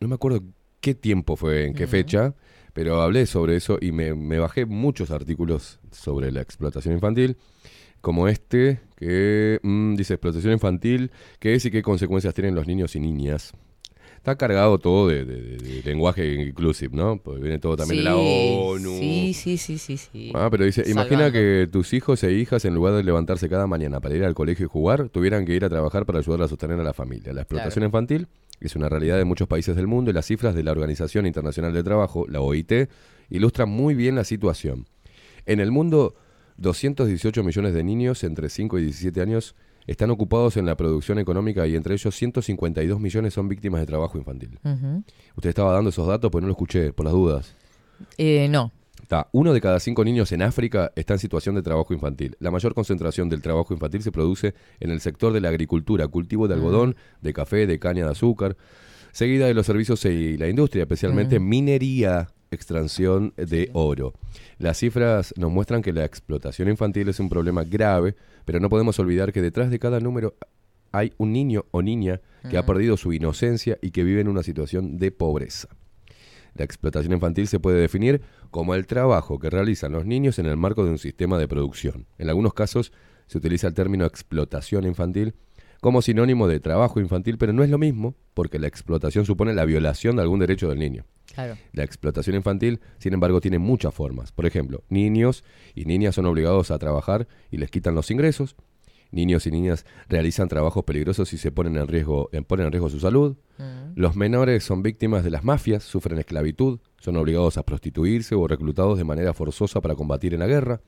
no 0.00 0.08
me 0.08 0.14
acuerdo 0.14 0.42
qué 0.80 0.94
tiempo 0.94 1.36
fue, 1.36 1.66
en 1.66 1.74
qué 1.74 1.86
fecha, 1.86 2.34
pero 2.72 3.00
hablé 3.02 3.26
sobre 3.26 3.56
eso 3.56 3.78
y 3.80 3.92
me, 3.92 4.14
me 4.14 4.38
bajé 4.38 4.64
muchos 4.66 5.10
artículos 5.10 5.78
sobre 5.92 6.30
la 6.32 6.40
explotación 6.40 6.94
infantil, 6.94 7.36
como 8.00 8.28
este, 8.28 8.80
que 8.96 9.58
mm, 9.62 9.94
dice 9.96 10.14
explotación 10.14 10.52
infantil, 10.52 11.10
qué 11.40 11.54
es 11.54 11.64
y 11.64 11.70
qué 11.70 11.82
consecuencias 11.82 12.32
tienen 12.34 12.54
los 12.54 12.66
niños 12.66 12.94
y 12.96 13.00
niñas. 13.00 13.52
Está 14.18 14.36
cargado 14.36 14.78
todo 14.78 15.08
de, 15.08 15.24
de- 15.24 15.40
de- 15.42 15.56
de 15.56 15.82
lenguaje 15.82 16.34
inclusive, 16.34 16.94
¿no? 16.94 17.16
Porque 17.22 17.40
viene 17.40 17.58
todo 17.58 17.76
también 17.76 17.98
de 17.98 18.04
la 18.04 18.12
Sí, 18.14 18.18
ONU. 18.20 18.98
Sí, 18.98 19.32
sí, 19.34 19.56
sí, 19.56 19.78
sí, 19.78 19.96
sí. 19.96 20.32
Ah, 20.34 20.48
pero 20.50 20.64
dice, 20.64 20.82
imagina 20.86 21.32
que 21.32 21.66
tus 21.72 21.92
hijos 21.94 22.22
e 22.24 22.32
hijas, 22.32 22.64
en 22.66 22.74
lugar 22.74 22.94
de 22.94 23.02
levantarse 23.04 23.48
cada 23.48 23.66
mañana 23.66 24.00
para 24.00 24.14
ir 24.16 24.24
al 24.24 24.34
colegio 24.34 24.66
y 24.66 24.68
jugar, 24.68 25.08
tuvieran 25.08 25.44
que 25.46 25.54
ir 25.54 25.64
a 25.64 25.68
trabajar 25.70 26.04
para 26.04 26.18
ayudar 26.18 26.42
a 26.42 26.48
sostener 26.48 26.78
a 26.78 26.82
la 26.82 26.92
familia. 26.92 27.32
La 27.32 27.40
explotación 27.42 27.82
Claro. 27.82 27.86
infantil 27.86 28.28
es 28.60 28.76
una 28.76 28.88
realidad 28.88 29.16
de 29.16 29.24
muchos 29.24 29.48
países 29.48 29.74
del 29.76 29.86
mundo 29.86 30.10
y 30.10 30.14
las 30.14 30.26
cifras 30.26 30.54
de 30.54 30.62
la 30.62 30.72
Organización 30.72 31.24
Internacional 31.24 31.72
del 31.72 31.84
Trabajo, 31.84 32.26
la 32.28 32.40
OIT, 32.40 32.88
ilustran 33.30 33.68
muy 33.70 33.94
bien 33.94 34.14
la 34.16 34.24
situación. 34.24 34.86
En 35.46 35.60
el 35.60 35.70
mundo, 35.70 36.14
218 36.56 37.42
millones 37.44 37.72
de 37.72 37.84
niños 37.84 38.24
entre 38.24 38.48
5 38.48 38.78
y 38.78 38.82
17 38.82 39.20
años 39.20 39.54
están 39.88 40.10
ocupados 40.10 40.58
en 40.58 40.66
la 40.66 40.76
producción 40.76 41.18
económica 41.18 41.66
y 41.66 41.74
entre 41.74 41.94
ellos 41.94 42.14
152 42.14 43.00
millones 43.00 43.32
son 43.32 43.48
víctimas 43.48 43.80
de 43.80 43.86
trabajo 43.86 44.18
infantil. 44.18 44.60
Usted 45.34 45.48
estaba 45.48 45.72
dando 45.72 45.88
esos 45.88 46.06
datos, 46.06 46.30
pues 46.30 46.42
no 46.42 46.46
lo 46.46 46.52
escuché, 46.52 46.92
por 46.92 47.06
las 47.06 47.14
dudas. 47.14 47.54
Eh, 48.18 48.48
no. 48.50 48.70
Ta, 49.08 49.28
uno 49.32 49.54
de 49.54 49.62
cada 49.62 49.80
cinco 49.80 50.04
niños 50.04 50.30
en 50.32 50.42
África 50.42 50.92
está 50.94 51.14
en 51.14 51.18
situación 51.18 51.54
de 51.54 51.62
trabajo 51.62 51.94
infantil. 51.94 52.36
La 52.38 52.50
mayor 52.50 52.74
concentración 52.74 53.30
del 53.30 53.40
trabajo 53.40 53.72
infantil 53.72 54.02
se 54.02 54.12
produce 54.12 54.54
en 54.78 54.90
el 54.90 55.00
sector 55.00 55.32
de 55.32 55.40
la 55.40 55.48
agricultura, 55.48 56.06
cultivo 56.06 56.48
de 56.48 56.54
algodón, 56.54 56.94
de 57.22 57.32
café, 57.32 57.66
de 57.66 57.78
caña 57.78 58.04
de 58.04 58.10
azúcar, 58.10 58.58
seguida 59.12 59.46
de 59.46 59.54
los 59.54 59.64
servicios 59.64 60.04
y 60.04 60.36
la 60.36 60.48
industria, 60.48 60.82
especialmente 60.82 61.40
minería, 61.40 62.28
extracción 62.50 63.34
de 63.36 63.70
oro. 63.72 64.14
Las 64.58 64.78
cifras 64.78 65.34
nos 65.36 65.50
muestran 65.50 65.82
que 65.82 65.92
la 65.92 66.04
explotación 66.04 66.68
infantil 66.68 67.08
es 67.08 67.20
un 67.20 67.28
problema 67.28 67.64
grave, 67.64 68.16
pero 68.44 68.60
no 68.60 68.68
podemos 68.68 68.98
olvidar 68.98 69.32
que 69.32 69.42
detrás 69.42 69.70
de 69.70 69.78
cada 69.78 70.00
número 70.00 70.34
hay 70.92 71.12
un 71.18 71.32
niño 71.32 71.66
o 71.70 71.82
niña 71.82 72.20
que 72.48 72.56
ha 72.56 72.64
perdido 72.64 72.96
su 72.96 73.12
inocencia 73.12 73.78
y 73.82 73.90
que 73.90 74.04
vive 74.04 74.20
en 74.20 74.28
una 74.28 74.42
situación 74.42 74.98
de 74.98 75.10
pobreza. 75.10 75.68
La 76.54 76.64
explotación 76.64 77.12
infantil 77.12 77.46
se 77.46 77.60
puede 77.60 77.80
definir 77.80 78.22
como 78.50 78.74
el 78.74 78.86
trabajo 78.86 79.38
que 79.38 79.50
realizan 79.50 79.92
los 79.92 80.06
niños 80.06 80.38
en 80.38 80.46
el 80.46 80.56
marco 80.56 80.84
de 80.84 80.90
un 80.90 80.98
sistema 80.98 81.38
de 81.38 81.46
producción. 81.46 82.06
En 82.18 82.28
algunos 82.28 82.54
casos 82.54 82.92
se 83.26 83.38
utiliza 83.38 83.68
el 83.68 83.74
término 83.74 84.06
explotación 84.06 84.84
infantil 84.86 85.34
como 85.80 86.02
sinónimo 86.02 86.48
de 86.48 86.60
trabajo 86.60 87.00
infantil, 87.00 87.38
pero 87.38 87.52
no 87.52 87.62
es 87.62 87.70
lo 87.70 87.78
mismo 87.78 88.14
porque 88.34 88.58
la 88.58 88.66
explotación 88.66 89.24
supone 89.24 89.54
la 89.54 89.64
violación 89.64 90.16
de 90.16 90.22
algún 90.22 90.40
derecho 90.40 90.68
del 90.68 90.78
niño. 90.78 91.04
Claro. 91.34 91.56
La 91.72 91.84
explotación 91.84 92.34
infantil, 92.36 92.80
sin 92.98 93.14
embargo, 93.14 93.40
tiene 93.40 93.58
muchas 93.58 93.94
formas. 93.94 94.32
Por 94.32 94.46
ejemplo, 94.46 94.82
niños 94.88 95.44
y 95.74 95.84
niñas 95.84 96.14
son 96.16 96.26
obligados 96.26 96.70
a 96.70 96.78
trabajar 96.78 97.28
y 97.50 97.58
les 97.58 97.70
quitan 97.70 97.94
los 97.94 98.10
ingresos. 98.10 98.56
Niños 99.10 99.46
y 99.46 99.50
niñas 99.50 99.86
realizan 100.08 100.48
trabajos 100.48 100.84
peligrosos 100.84 101.32
y 101.32 101.38
se 101.38 101.50
ponen 101.50 101.76
en 101.76 101.86
riesgo, 101.86 102.28
en- 102.32 102.44
ponen 102.44 102.66
en 102.66 102.72
riesgo 102.72 102.90
su 102.90 103.00
salud. 103.00 103.36
Los 103.94 104.16
menores 104.16 104.64
son 104.64 104.82
víctimas 104.82 105.24
de 105.24 105.30
las 105.30 105.44
mafias, 105.44 105.82
sufren 105.82 106.18
esclavitud, 106.18 106.80
son 106.98 107.16
obligados 107.16 107.56
a 107.56 107.62
prostituirse 107.62 108.34
o 108.34 108.46
reclutados 108.46 108.98
de 108.98 109.04
manera 109.04 109.32
forzosa 109.32 109.80
para 109.80 109.94
combatir 109.94 110.34
en 110.34 110.40
la 110.40 110.46
guerra. 110.46 110.80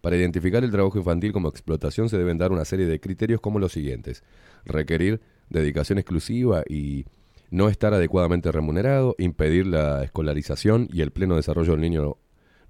Para 0.00 0.16
identificar 0.16 0.64
el 0.64 0.70
trabajo 0.70 0.98
infantil 0.98 1.32
como 1.32 1.48
explotación 1.48 2.08
se 2.08 2.18
deben 2.18 2.38
dar 2.38 2.52
una 2.52 2.64
serie 2.64 2.86
de 2.86 3.00
criterios 3.00 3.40
como 3.40 3.58
los 3.58 3.72
siguientes. 3.72 4.22
Requerir 4.64 5.20
dedicación 5.48 5.98
exclusiva 5.98 6.62
y 6.68 7.06
no 7.50 7.68
estar 7.68 7.94
adecuadamente 7.94 8.50
remunerado, 8.52 9.14
impedir 9.18 9.66
la 9.66 10.02
escolarización 10.02 10.88
y 10.92 11.02
el 11.02 11.12
pleno 11.12 11.36
desarrollo 11.36 11.72
del 11.72 11.80
niño, 11.80 12.16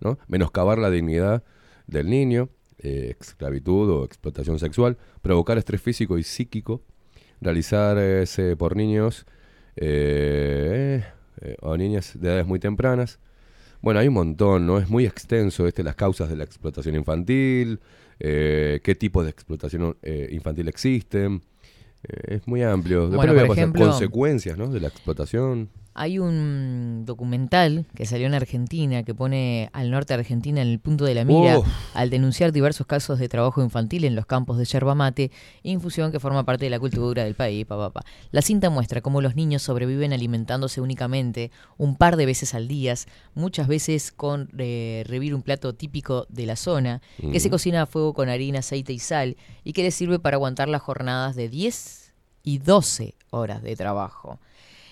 ¿no? 0.01 0.19
menoscabar 0.29 0.79
la 0.79 0.91
dignidad 0.91 1.43
del 1.87 2.11
niño, 2.11 2.51
eh, 2.79 3.17
esclavitud 3.19 3.91
o 3.91 4.05
explotación 4.05 4.59
sexual, 4.59 4.99
provocar 5.23 5.57
estrés 5.59 5.81
físico 5.81 6.19
y 6.19 6.23
psíquico, 6.23 6.83
realizarse 7.41 8.57
por 8.57 8.77
niños 8.77 9.27
eh, 9.77 11.05
eh, 11.41 11.57
o 11.61 11.77
niñas 11.77 12.19
de 12.19 12.29
edades 12.29 12.47
muy 12.47 12.59
tempranas. 12.59 13.19
Bueno, 13.87 14.01
hay 14.01 14.09
un 14.09 14.15
montón, 14.15 14.67
¿no? 14.67 14.79
Es 14.79 14.89
muy 14.89 15.07
extenso 15.07 15.65
este, 15.69 15.85
las 15.85 15.95
causas 15.95 16.29
de 16.29 16.35
la 16.35 16.43
explotación 16.43 16.97
infantil, 16.97 17.79
eh, 18.19 18.81
qué 18.83 18.97
tipos 18.97 19.23
de 19.23 19.31
explotación 19.31 19.97
eh, 20.03 20.29
infantil 20.33 20.67
existen. 20.67 21.41
Eh, 22.03 22.35
es 22.35 22.49
muy 22.49 22.65
amplio. 22.65 23.03
Después 23.03 23.17
Bueno, 23.19 23.35
voy 23.35 23.43
a 23.45 23.47
pasar 23.47 23.63
ejemplo- 23.63 23.87
consecuencias, 23.87 24.59
¿no? 24.59 24.67
De 24.67 24.81
la 24.81 24.89
explotación. 24.89 25.69
Hay 25.99 26.19
un 26.19 27.05
documental 27.07 27.87
que 27.95 28.05
salió 28.05 28.27
en 28.27 28.35
Argentina 28.35 29.03
que 29.03 29.15
pone 29.15 29.71
al 29.73 29.91
norte 29.91 30.13
de 30.13 30.21
Argentina 30.21 30.61
en 30.61 30.69
el 30.69 30.79
punto 30.79 31.07
de 31.07 31.15
la 31.15 31.25
mira 31.25 31.59
Uf. 31.61 31.67
al 31.95 32.11
denunciar 32.11 32.53
diversos 32.53 32.87
casos 32.87 33.19
de 33.19 33.31
trabajo 33.31 33.63
infantil 33.63 34.05
en 34.05 34.15
los 34.15 34.27
campos 34.27 34.59
de 34.59 34.67
yerba 34.67 34.95
mate, 34.95 35.31
infusión 35.63 36.13
que 36.13 36.21
forma 36.21 36.45
parte 36.45 36.67
de 36.67 36.71
la 36.71 36.79
cultura 36.79 37.25
del 37.25 37.35
país. 37.35 37.65
Pa, 37.65 37.77
pa, 37.79 37.91
pa. 37.91 38.05
La 38.31 38.43
cinta 38.43 38.69
muestra 38.69 39.01
cómo 39.01 39.23
los 39.23 39.37
niños 39.37 39.63
sobreviven 39.63 40.13
alimentándose 40.13 40.83
únicamente 40.83 41.51
un 41.79 41.97
par 41.97 42.17
de 42.17 42.27
veces 42.27 42.53
al 42.55 42.69
día, 42.69 42.95
muchas 43.35 43.67
veces 43.67 44.13
con 44.13 44.51
eh, 44.59 45.03
revivir 45.07 45.35
un 45.35 45.41
plato 45.43 45.75
típico 45.75 46.27
de 46.29 46.45
la 46.47 46.57
zona, 46.57 47.01
que 47.33 47.41
se 47.41 47.49
Mm. 47.49 47.51
cocina 47.51 47.83
a 47.83 47.87
fuego 47.87 48.13
con 48.13 48.29
harina, 48.29 48.59
aceite 48.59 48.93
y 48.93 48.99
sal 48.99 49.37
y 49.65 49.73
que 49.73 49.83
les 49.83 49.95
sirve 49.95 50.19
para 50.19 50.37
aguantar 50.37 50.69
las 50.69 50.83
jornadas 50.83 51.37
de 51.37 51.49
10 51.49 52.13
y 52.43 52.59
12 52.59 53.15
horas 53.31 53.63
de 53.63 53.75
trabajo. 53.77 54.39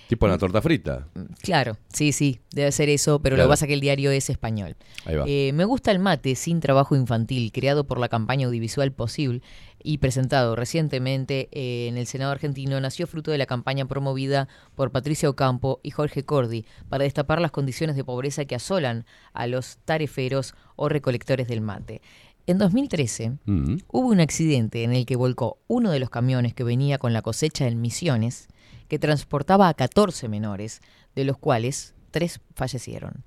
Tipo 0.09 0.29
la 0.29 0.39
torta 0.39 0.61
frita. 0.61 1.09
Claro, 1.43 1.77
sí, 1.93 2.13
sí, 2.13 2.41
debe 2.53 2.71
ser 2.73 2.89
eso, 2.89 3.21
pero 3.21 3.37
lo 3.37 3.45
que 3.45 3.49
pasa 3.49 3.65
es 3.65 3.69
que 3.69 3.75
el 3.75 3.81
diario 3.81 4.11
es 4.11 4.29
español. 4.31 4.77
Ahí 5.07 5.17
va. 5.17 5.25
Eh, 5.27 5.53
me 5.55 5.65
gusta 5.65 5.91
el 5.91 5.99
mate 5.99 6.35
sin 6.35 6.61
trabajo 6.61 6.95
infantil, 6.95 7.53
creado 7.53 7.85
por 7.85 7.99
la 7.99 8.09
campaña 8.09 8.47
audiovisual 8.47 8.93
Posible 8.93 9.41
y 9.83 9.99
presentado 9.99 10.57
recientemente 10.57 11.49
eh, 11.53 11.89
en 11.89 11.99
el 11.99 12.07
Senado 12.07 12.33
argentino, 12.33 12.81
nació 12.81 13.07
fruto 13.07 13.31
de 13.31 13.39
la 13.39 13.47
campaña 13.47 13.87
promovida 13.87 14.49
por 14.75 14.91
Patricia 14.93 15.29
Ocampo 15.29 15.81
y 15.83 15.91
Jorge 15.91 16.25
Cordi 16.25 16.65
para 16.89 17.05
destapar 17.05 17.41
las 17.41 17.51
condiciones 17.51 17.97
de 17.97 18.05
pobreza 18.05 18.45
que 18.45 18.55
asolan 18.55 19.05
a 19.33 19.47
los 19.47 19.79
tareferos 19.85 20.55
o 20.77 20.89
recolectores 20.89 21.49
del 21.49 21.61
mate. 21.61 22.01
En 22.47 22.59
2013 22.59 23.33
Mm. 23.47 23.77
hubo 23.89 24.09
un 24.09 24.21
accidente 24.21 24.85
en 24.85 24.93
el 24.93 25.07
que 25.07 25.17
volcó 25.17 25.59
uno 25.67 25.91
de 25.91 25.99
los 25.99 26.11
camiones 26.11 26.53
que 26.55 26.63
venía 26.65 26.99
con 26.99 27.13
la 27.15 27.23
cosecha 27.23 27.67
en 27.67 27.81
Misiones, 27.81 28.49
que 28.89 28.99
transportaba 28.99 29.69
a 29.69 29.75
14 29.75 30.29
menores, 30.29 30.81
de 31.15 31.25
los 31.25 31.39
cuales 31.39 31.95
tres 32.11 32.41
fallecieron. 32.55 33.25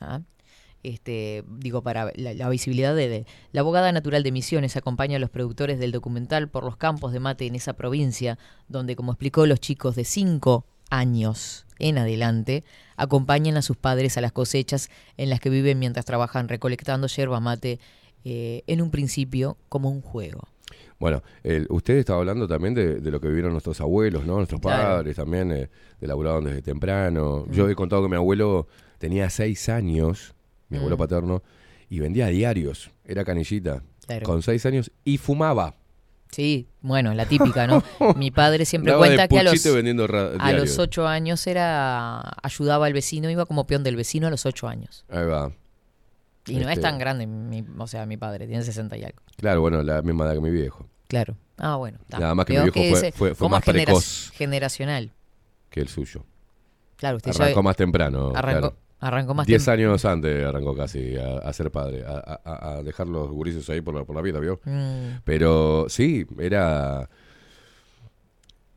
¿ah? 0.00 0.20
Este, 0.82 1.42
digo, 1.48 1.82
para 1.82 2.12
la, 2.14 2.32
la 2.34 2.48
visibilidad 2.48 2.94
de, 2.94 3.08
de- 3.08 3.26
La 3.50 3.62
abogada 3.62 3.90
natural 3.90 4.22
de 4.22 4.30
Misiones 4.30 4.76
acompaña 4.76 5.16
a 5.16 5.18
los 5.20 5.30
productores 5.30 5.80
del 5.80 5.90
documental 5.90 6.48
por 6.48 6.62
los 6.64 6.76
campos 6.76 7.12
de 7.12 7.18
mate 7.18 7.46
en 7.46 7.56
esa 7.56 7.72
provincia, 7.72 8.38
donde, 8.68 8.94
como 8.94 9.12
explicó, 9.12 9.46
los 9.46 9.58
chicos 9.60 9.96
de 9.96 10.04
5 10.04 10.64
años 10.90 11.66
en 11.80 11.98
adelante 11.98 12.62
acompañan 12.96 13.56
a 13.56 13.62
sus 13.62 13.76
padres 13.76 14.16
a 14.16 14.20
las 14.20 14.30
cosechas 14.32 14.88
en 15.16 15.28
las 15.30 15.40
que 15.40 15.50
viven 15.50 15.80
mientras 15.80 16.04
trabajan 16.04 16.48
recolectando 16.48 17.08
yerba 17.08 17.40
mate 17.40 17.80
eh, 18.24 18.62
en 18.68 18.80
un 18.80 18.90
principio 18.92 19.56
como 19.68 19.90
un 19.90 20.00
juego. 20.02 20.46
Bueno, 20.98 21.22
el- 21.42 21.66
usted 21.70 21.94
estaba 21.98 22.20
hablando 22.20 22.48
también 22.48 22.74
de, 22.74 23.00
de 23.00 23.10
lo 23.10 23.20
que 23.20 23.28
vivieron 23.28 23.52
nuestros 23.52 23.80
abuelos, 23.80 24.24
¿no? 24.24 24.36
Nuestros 24.36 24.60
Claro. 24.60 24.82
padres 24.96 25.16
también, 25.16 25.52
eh, 25.52 25.68
de 26.00 26.06
laburaban 26.06 26.44
desde 26.44 26.62
temprano. 26.62 27.44
Mm. 27.46 27.52
Yo 27.52 27.68
he 27.68 27.74
contado 27.74 28.02
que 28.02 28.08
mi 28.08 28.16
abuelo 28.16 28.66
tenía 28.98 29.28
seis 29.30 29.68
años, 29.68 30.34
mi 30.68 30.78
abuelo 30.78 30.96
Mm. 30.96 30.98
paterno, 30.98 31.42
y 31.90 31.98
vendía 32.00 32.28
diarios. 32.28 32.90
Era 33.04 33.24
canillita. 33.24 33.82
Claro. 34.06 34.24
Con 34.24 34.42
seis 34.42 34.64
años 34.66 34.90
y 35.04 35.18
fumaba. 35.18 35.74
Sí, 36.32 36.66
bueno, 36.80 37.14
la 37.14 37.26
típica, 37.26 37.66
¿no? 37.66 37.82
Mi 38.16 38.30
padre 38.30 38.64
siempre 38.64 38.94
cuenta 38.96 39.28
que 39.28 39.38
a 39.38 39.42
los, 39.44 39.66
a 40.38 40.52
los 40.52 40.78
ocho 40.78 41.06
años 41.06 41.46
era 41.46 42.20
ayudaba 42.42 42.86
al 42.86 42.92
vecino, 42.92 43.30
iba 43.30 43.46
como 43.46 43.66
peón 43.66 43.84
del 43.84 43.96
vecino 43.96 44.26
a 44.26 44.30
los 44.30 44.44
ocho 44.46 44.66
años. 44.68 45.04
Ahí 45.08 45.24
va. 45.24 45.52
Y 46.46 46.54
no 46.54 46.62
es 46.62 46.68
Este, 46.78 46.80
tan 46.82 46.98
grande, 46.98 47.26
mi- 47.26 47.64
o 47.78 47.86
sea, 47.86 48.06
mi 48.06 48.16
padre 48.16 48.46
tiene 48.46 48.62
60 48.62 48.96
y 48.96 49.04
algo. 49.04 49.18
Claro, 49.36 49.60
bueno, 49.60 49.82
la 49.82 50.02
misma 50.02 50.24
edad 50.26 50.34
que 50.34 50.40
mi 50.40 50.50
viejo. 50.50 50.86
Claro. 51.08 51.36
Ah, 51.58 51.76
bueno. 51.76 51.98
Nada 52.08 52.34
más 52.34 52.46
que 52.46 52.52
mi 52.54 52.62
viejo 52.70 52.74
fue- 52.78 52.90
ese- 52.92 53.12
fue- 53.12 53.34
fue 53.34 53.48
más 53.48 53.64
genera- 53.64 53.84
precoz. 53.86 54.30
Generacional. 54.34 55.12
Que 55.70 55.80
el 55.80 55.88
suyo. 55.88 56.24
Claro, 56.96 57.16
usted 57.18 57.32
Arrancó 57.34 57.62
más 57.62 57.76
temprano. 57.76 58.32
Arrancó, 58.34 58.60
claro. 58.60 58.76
arrancó 59.00 59.34
más 59.34 59.46
Diez 59.46 59.66
años 59.68 60.04
antes 60.04 60.44
arrancó 60.46 60.74
casi 60.74 61.16
a, 61.16 61.38
a 61.38 61.52
ser 61.52 61.70
padre, 61.70 62.04
a, 62.06 62.40
a- 62.44 62.70
a 62.76 62.82
dejar 62.82 63.08
los 63.08 63.28
gurises 63.30 63.68
ahí 63.68 63.80
por 63.80 63.94
la, 63.94 64.04
por 64.04 64.16
la 64.16 64.22
vida, 64.22 64.38
¿vio? 64.40 64.60
Mm. 64.64 65.18
Pero 65.24 65.86
sí, 65.88 66.26
era... 66.38 67.08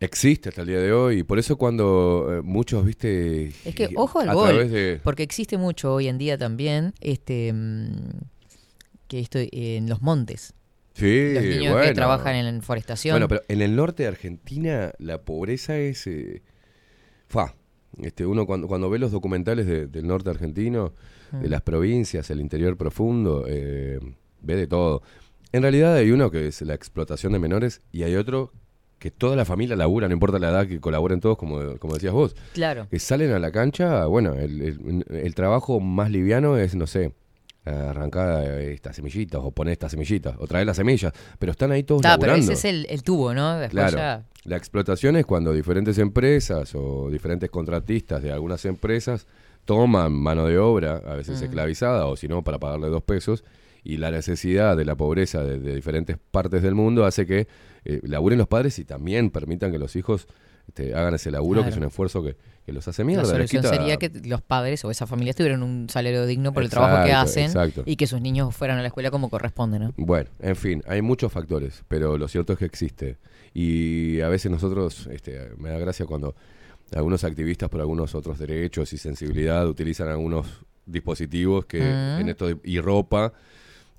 Existe 0.01 0.49
hasta 0.49 0.61
el 0.61 0.67
día 0.67 0.79
de 0.79 0.93
hoy 0.93 1.19
y 1.19 1.23
por 1.23 1.39
eso 1.39 1.57
cuando 1.57 2.27
eh, 2.37 2.41
muchos, 2.41 2.85
viste... 2.85 3.47
Es 3.65 3.75
que 3.75 3.89
ojo 3.95 4.19
al 4.21 4.33
gol, 4.33 4.69
de... 4.71 5.01
porque 5.03 5.23
existe 5.23 5.57
mucho 5.57 5.93
hoy 5.93 6.07
en 6.07 6.17
día 6.17 6.37
también, 6.37 6.93
este, 7.01 7.51
mm, 7.53 7.89
que 9.09 9.19
esto 9.19 9.39
en 9.41 9.89
los 9.89 10.01
montes. 10.01 10.53
Sí, 10.93 11.33
los 11.33 11.43
niños 11.43 11.63
que 11.63 11.69
bueno. 11.71 11.93
trabajan 11.93 12.35
en 12.35 12.61
forestación. 12.61 13.13
Bueno, 13.13 13.27
pero 13.27 13.41
en 13.49 13.61
el 13.61 13.75
norte 13.75 14.03
de 14.03 14.09
Argentina 14.09 14.91
la 14.99 15.21
pobreza 15.21 15.77
es... 15.77 16.07
eh, 16.07 16.41
fa, 17.27 17.55
este, 18.01 18.25
uno 18.25 18.45
cuando, 18.45 18.67
cuando 18.67 18.89
ve 18.89 18.99
los 18.99 19.11
documentales 19.11 19.65
de- 19.67 19.87
del 19.87 20.07
norte 20.07 20.29
argentino, 20.29 20.93
de 21.31 21.47
Mm. 21.47 21.51
las 21.51 21.61
provincias, 21.61 22.29
el 22.31 22.39
interior 22.41 22.75
profundo, 22.77 23.45
eh, 23.47 23.99
ve 24.41 24.55
de 24.55 24.65
todo. 24.65 25.03
En 25.51 25.61
realidad 25.61 25.95
hay 25.95 26.09
uno 26.11 26.31
que 26.31 26.47
es 26.47 26.61
la 26.61 26.73
explotación 26.73 27.33
de 27.33 27.39
menores 27.39 27.81
y 27.91 28.03
hay 28.03 28.15
otro 28.15 28.51
que 28.99 29.11
toda 29.11 29.35
la 29.35 29.45
familia 29.45 29.75
labura, 29.75 30.07
no 30.07 30.13
importa 30.13 30.37
la 30.39 30.49
edad, 30.49 30.67
que 30.67 30.79
colaboren 30.79 31.19
todos, 31.21 31.37
como, 31.37 31.77
como 31.77 31.93
decías 31.93 32.13
vos. 32.13 32.35
Claro. 32.53 32.87
Que 32.91 32.99
salen 32.99 33.31
a 33.31 33.39
la 33.39 33.51
cancha, 33.51 34.05
bueno, 34.05 34.33
el, 34.33 34.61
el- 34.61 35.05
el 35.09 35.35
trabajo 35.35 35.79
más 35.79 36.11
liviano 36.11 36.57
es, 36.57 36.75
no 36.75 36.85
sé, 36.85 37.13
arrancar 37.65 38.43
estas 38.61 38.95
semillitas 38.95 39.41
o 39.43 39.51
poner 39.51 39.73
estas 39.73 39.91
semillitas 39.91 40.35
o 40.39 40.47
traer 40.47 40.65
las 40.65 40.77
semillas, 40.77 41.13
pero 41.37 41.51
están 41.51 41.71
ahí 41.71 41.83
todos 41.83 42.01
pero 42.01 42.13
laburando. 42.13 42.43
ese 42.43 42.53
es 42.53 42.65
el, 42.65 42.87
el 42.89 43.03
tubo, 43.03 43.33
¿no? 43.33 43.55
Después 43.59 43.71
Claro. 43.91 43.97
ya. 43.97 44.25
La 44.45 44.57
explotación 44.57 45.15
es 45.17 45.25
cuando 45.25 45.53
diferentes 45.53 45.97
empresas 45.97 46.73
o 46.73 47.09
diferentes 47.11 47.49
contratistas 47.49 48.23
de 48.23 48.31
algunas 48.31 48.65
empresas 48.65 49.27
toman 49.65 50.11
mano 50.13 50.45
de 50.45 50.57
obra, 50.57 51.01
a 51.05 51.15
veces 51.15 51.41
Mm. 51.41 51.43
esclavizada 51.45 52.05
o 52.07 52.15
si 52.15 52.27
no, 52.27 52.41
para 52.43 52.57
pagarle 52.57 52.87
dos 52.87 53.03
pesos, 53.03 53.43
y 53.93 53.97
la 53.97 54.11
necesidad 54.11 54.75
de 54.77 54.85
la 54.85 54.95
pobreza 54.95 55.43
de, 55.43 55.59
de 55.59 55.75
diferentes 55.75 56.17
partes 56.31 56.61
del 56.61 56.75
mundo 56.75 57.05
hace 57.05 57.25
que 57.25 57.47
eh, 57.85 57.99
laburen 58.03 58.37
los 58.37 58.47
padres 58.47 58.77
y 58.79 58.85
también 58.85 59.29
permitan 59.29 59.71
que 59.71 59.79
los 59.79 59.95
hijos 59.95 60.27
este, 60.67 60.93
hagan 60.93 61.13
ese 61.15 61.31
laburo, 61.31 61.63
que 61.63 61.69
es 61.69 61.77
un 61.77 61.85
esfuerzo 61.85 62.21
que, 62.21 62.35
que 62.65 62.71
los 62.73 62.87
hace 62.87 63.01
La 63.01 63.07
mierda. 63.07 63.23
les 63.23 63.31
solución 63.31 63.63
quita- 63.63 63.75
sería 63.75 63.97
que 63.97 64.11
los 64.27 64.41
padres 64.41 64.85
o 64.85 64.91
esa 64.91 65.07
familia 65.07 65.33
tuvieran 65.33 65.63
un 65.63 65.89
salario 65.89 66.25
digno 66.27 66.53
por 66.53 66.61
el 66.63 66.69
trabajo 66.69 67.03
que 67.05 67.13
hacen 67.13 67.45
exacto. 67.45 67.81
y 67.85 67.95
que 67.95 68.05
sus 68.05 68.21
niños 68.21 68.55
fueran 68.55 68.77
a 68.77 68.81
la 68.81 68.87
escuela 68.89 69.09
como 69.09 69.29
corresponde, 69.29 69.79
¿no? 69.79 69.93
Bueno, 69.97 70.29
en 70.39 70.55
fin, 70.55 70.83
hay 70.87 71.01
muchos 71.01 71.31
factores, 71.31 71.83
pero 71.87 72.17
lo 72.17 72.27
cierto 72.27 72.53
es 72.53 72.59
que 72.59 72.65
existe. 72.65 73.17
Y 73.53 74.21
a 74.21 74.27
veces 74.29 74.51
nosotros, 74.51 75.07
este, 75.11 75.49
me 75.57 75.69
da 75.69 75.79
gracia 75.79 76.05
cuando 76.05 76.35
algunos 76.95 77.23
activistas 77.23 77.69
por 77.69 77.79
algunos 77.81 78.13
otros 78.13 78.37
derechos 78.37 78.93
y 78.93 78.97
sensibilidad 78.97 79.67
utilizan 79.67 80.07
algunos 80.09 80.45
dispositivos 80.85 81.65
que 81.65 81.79
Mm. 81.81 82.21
en 82.21 82.29
esto 82.29 82.47
de- 82.47 82.57
y 82.63 82.79
ropa, 82.79 83.33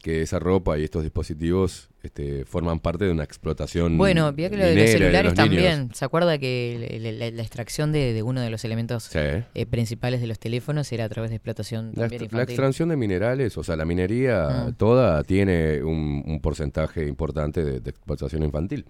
que 0.02 0.22
esa 0.22 0.38
ropa 0.38 0.78
y 0.78 0.84
estos 0.84 1.02
dispositivos 1.02 1.90
este, 2.02 2.46
forman 2.46 2.80
parte 2.80 3.04
de 3.04 3.10
una 3.10 3.22
explotación. 3.24 3.98
Bueno, 3.98 4.32
vio 4.32 4.48
que 4.48 4.56
lo 4.56 4.64
de 4.64 4.74
los 4.74 4.90
celulares 4.90 5.24
los 5.36 5.48
niños. 5.48 5.62
también. 5.64 5.94
¿Se 5.94 6.04
acuerda 6.06 6.38
que 6.38 6.98
la, 7.00 7.12
la- 7.12 7.30
la 7.30 7.42
extracción 7.42 7.92
de, 7.92 8.14
de 8.14 8.22
uno 8.22 8.40
de 8.40 8.48
los 8.48 8.64
elementos 8.64 9.04
Sí. 9.04 9.18
eh, 9.18 9.66
principales 9.66 10.20
de 10.22 10.26
los 10.26 10.38
teléfonos 10.38 10.90
era 10.92 11.04
a 11.04 11.08
través 11.10 11.30
de 11.30 11.36
explotación 11.36 11.92
La, 11.94 12.08
ext- 12.08 12.32
la 12.32 12.42
extracción 12.44 12.88
de 12.88 12.96
minerales, 12.96 13.58
o 13.58 13.62
sea, 13.62 13.76
la 13.76 13.84
minería 13.84 14.66
Mm. 14.68 14.72
toda 14.76 15.22
tiene 15.24 15.82
un, 15.82 16.22
un 16.26 16.40
porcentaje 16.40 17.06
importante 17.06 17.62
de, 17.62 17.80
de 17.80 17.90
explotación 17.90 18.42
infantil. 18.42 18.86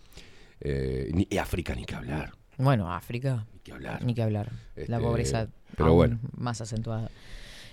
Eh, 0.61 1.11
ni, 1.12 1.27
y 1.28 1.39
África 1.39 1.74
ni 1.74 1.85
que 1.85 1.95
hablar. 1.97 2.32
Bueno, 2.59 2.93
África. 2.95 3.47
Ni 3.55 3.61
que 3.61 3.73
hablar. 3.73 4.05
Ni 4.05 4.15
que 4.15 4.23
hablar. 4.23 4.51
la 4.77 4.82
Este, 4.82 4.99
pobreza 5.01 5.49
pero 5.77 5.89
aún 5.89 5.97
bueno. 5.97 6.19
más 6.37 6.61
acentuada. 6.61 7.11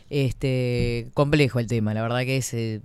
Este, 0.09 1.09
complejo 1.14 1.59
el 1.59 1.68
tema, 1.68 1.93
la 1.93 2.01
verdad 2.01 2.22
que 2.22 2.41
se 2.41 2.81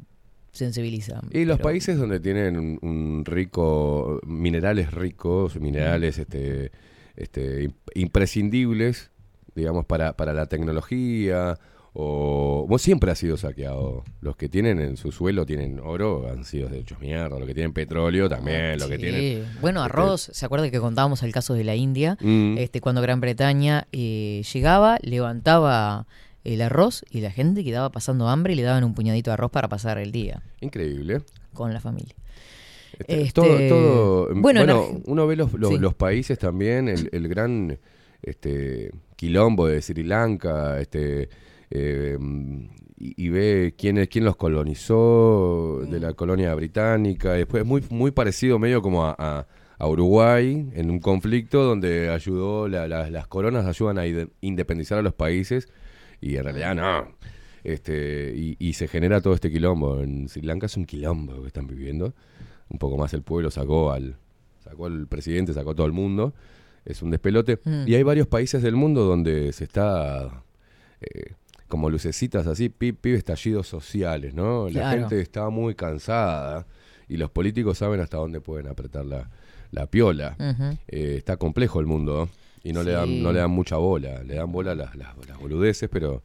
sensibiliza. 0.52 1.20
Y 1.32 1.44
los 1.44 1.56
pero- 1.58 1.68
países 1.70 1.98
donde 1.98 2.20
tienen 2.20 2.56
un, 2.58 2.78
un 2.82 3.24
rico, 3.24 4.20
minerales 4.26 4.92
ricos, 4.92 5.56
minerales 5.58 6.18
este, 6.18 6.70
este, 7.16 7.64
im- 7.68 7.74
imprescindibles, 7.94 9.10
digamos, 9.54 9.84
para, 9.86 10.16
para 10.16 10.32
la 10.32 10.46
tecnología, 10.46 11.58
o 11.94 12.64
bueno, 12.68 12.78
siempre 12.78 13.10
ha 13.10 13.14
sido 13.14 13.36
saqueado. 13.36 14.02
Los 14.22 14.36
que 14.36 14.48
tienen 14.48 14.80
en 14.80 14.96
su 14.96 15.12
suelo 15.12 15.44
tienen 15.44 15.78
oro, 15.78 16.26
han 16.30 16.44
sido 16.44 16.70
hechos 16.72 16.98
mierda. 17.00 17.38
Los 17.38 17.46
que 17.46 17.52
tienen 17.54 17.74
petróleo 17.74 18.30
también, 18.30 18.78
los 18.78 18.88
que 18.88 18.96
Sí. 18.96 19.02
tienen... 19.02 19.46
Bueno, 19.60 19.80
este, 19.84 19.92
arroz, 19.92 20.30
¿se 20.32 20.46
acuerda 20.46 20.70
que 20.70 20.80
contábamos 20.80 21.22
el 21.22 21.32
caso 21.32 21.52
de 21.52 21.64
la 21.64 21.74
India? 21.74 22.16
Mm. 22.22 22.56
Este, 22.56 22.80
cuando 22.80 23.02
Gran 23.02 23.20
Bretaña 23.20 23.88
eh, 23.92 24.42
llegaba, 24.54 24.96
levantaba 25.02 26.06
el 26.44 26.60
arroz 26.62 27.04
y 27.10 27.20
la 27.20 27.30
gente 27.30 27.64
quedaba 27.64 27.90
pasando 27.90 28.28
hambre 28.28 28.52
y 28.52 28.56
le 28.56 28.62
daban 28.62 28.84
un 28.84 28.94
puñadito 28.94 29.30
de 29.30 29.34
arroz 29.34 29.50
para 29.50 29.68
pasar 29.68 29.98
el 29.98 30.10
día 30.12 30.42
Increíble. 30.60 31.22
con 31.54 31.72
la 31.72 31.80
familia. 31.80 32.14
Este, 32.98 33.22
Este, 33.22 33.32
todo, 33.32 33.58
todo- 33.68 34.28
bueno, 34.34 34.60
en 34.60 34.66
bueno, 34.66 34.82
Arge- 34.84 35.02
uno 35.06 35.26
ve 35.26 35.36
los, 35.36 35.52
los, 35.54 35.70
Sí. 35.70 35.78
los 35.78 35.94
países 35.94 36.38
también, 36.38 36.88
el, 36.88 37.08
el 37.12 37.28
gran 37.28 37.78
este, 38.22 38.90
quilombo 39.16 39.66
de 39.66 39.80
Sri 39.82 40.04
Lanka, 40.04 40.78
este, 40.80 41.28
eh, 41.70 42.18
y, 42.98 43.24
y 43.26 43.28
ve 43.30 43.74
quién, 43.76 43.98
es- 43.98 44.08
quién 44.08 44.24
los 44.24 44.36
colonizó 44.36 45.80
de 45.88 45.98
Mm. 45.98 46.02
la 46.02 46.12
colonia 46.14 46.54
británica. 46.54 47.32
Después 47.32 47.64
muy, 47.64 47.82
muy 47.90 48.10
parecido 48.10 48.58
medio 48.58 48.82
como 48.82 49.04
a, 49.06 49.14
a- 49.18 49.46
a 49.78 49.88
Uruguay, 49.88 50.68
en 50.74 50.90
un 50.90 51.00
conflicto 51.00 51.64
donde 51.64 52.10
ayudó, 52.10 52.68
la- 52.68 52.86
la- 52.86 53.10
las 53.10 53.26
coronas 53.26 53.66
ayudan 53.66 53.98
a 53.98 54.04
independizar 54.40 54.98
a 54.98 55.02
los 55.02 55.14
países 55.14 55.68
y 56.22 56.36
en 56.36 56.44
realidad 56.44 56.74
no. 56.74 57.14
Este, 57.64 58.32
y, 58.34 58.56
y 58.58 58.72
se 58.72 58.88
genera 58.88 59.20
todo 59.20 59.34
este 59.34 59.50
quilombo. 59.50 60.00
En 60.00 60.28
Sri 60.28 60.42
Lanka 60.42 60.66
es 60.66 60.76
un 60.76 60.84
quilombo 60.86 61.42
que 61.42 61.48
están 61.48 61.66
viviendo. 61.66 62.14
Un 62.70 62.78
poco 62.78 62.96
más 62.96 63.12
el 63.14 63.22
pueblo 63.22 63.50
sacó 63.50 63.92
al 63.92 64.16
sacó 64.64 64.86
al 64.86 65.06
presidente, 65.06 65.52
sacó 65.52 65.70
a 65.72 65.74
todo 65.74 65.86
el 65.86 65.92
mundo. 65.92 66.32
Es 66.84 67.02
un 67.02 67.10
despelote. 67.10 67.60
Mm. 67.64 67.84
Y 67.86 67.94
hay 67.94 68.02
varios 68.02 68.26
países 68.26 68.62
del 68.62 68.74
mundo 68.76 69.04
donde 69.04 69.52
se 69.52 69.64
está 69.64 70.42
eh, 71.00 71.34
como 71.68 71.90
lucecitas 71.90 72.46
así, 72.46 72.68
pi- 72.68 72.92
pibes 72.92 73.18
estallidos 73.18 73.66
sociales, 73.68 74.34
¿no? 74.34 74.66
La 74.66 74.72
Claro. 74.80 75.00
gente 75.00 75.20
está 75.20 75.48
muy 75.50 75.74
cansada 75.74 76.66
y 77.08 77.16
los 77.16 77.30
políticos 77.30 77.78
saben 77.78 78.00
hasta 78.00 78.16
dónde 78.16 78.40
pueden 78.40 78.66
apretar 78.68 79.04
la, 79.04 79.30
la 79.70 79.86
piola. 79.86 80.36
Eh, 80.88 81.14
está 81.16 81.36
complejo 81.36 81.80
el 81.80 81.86
mundo 81.86 82.28
y 82.64 82.72
no 82.72 82.82
le 82.82 82.92
dan 82.92 83.22
no 83.22 83.32
le 83.32 83.40
dan 83.40 83.50
mucha 83.50 83.76
bola, 83.76 84.22
le 84.22 84.34
dan 84.34 84.50
bola 84.50 84.74
las, 84.74 84.94
las, 84.96 85.14
las 85.26 85.38
boludeces, 85.38 85.88
pero 85.90 86.22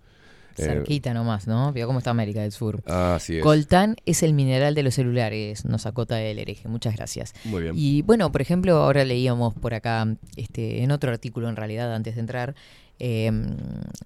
eh, 0.58 0.64
Cerquita 0.64 1.14
nomás, 1.14 1.48
¿no? 1.48 1.72
Vio 1.72 1.86
cómo 1.86 2.00
está 2.00 2.12
América 2.12 2.42
del 2.42 2.52
Sur. 2.52 2.82
así 2.86 3.38
es. 3.38 3.44
Coltán 3.44 3.96
es 4.06 4.24
el 4.24 4.34
mineral 4.34 4.74
de 4.76 4.84
los 4.84 4.96
celulares, 4.96 5.66
nos 5.66 5.86
acota 5.86 6.22
el 6.22 6.40
hereje. 6.40 6.68
Muchas 6.68 6.96
gracias. 6.96 7.34
Muy 7.46 7.64
bien. 7.64 7.76
Y 7.78 8.02
bueno, 8.02 8.32
por 8.32 8.42
ejemplo, 8.42 8.78
ahora 8.78 9.06
leíamos 9.06 9.54
por 9.54 9.74
acá, 9.74 10.08
este, 10.36 10.84
en 10.84 10.92
otro 10.92 11.12
artículo 11.12 11.48
en 11.50 11.56
realidad, 11.56 11.94
antes 11.94 12.16
de 12.16 12.22
entrar, 12.22 12.56
eh, 13.00 13.32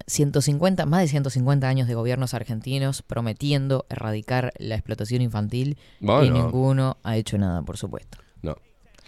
150, 0.08 0.86
más 0.86 1.02
de 1.02 1.08
150 1.08 1.68
años 1.68 1.88
de 1.88 1.96
gobiernos 1.96 2.34
argentinos 2.34 3.02
prometiendo 3.02 3.86
erradicar 3.90 4.52
la 4.58 4.76
explotación 4.76 5.22
infantil 5.22 5.78
y 6.02 6.30
ninguno 6.30 6.98
ha 7.04 7.16
hecho 7.16 7.38
nada, 7.38 7.62
por 7.62 7.78
supuesto. 7.78 8.18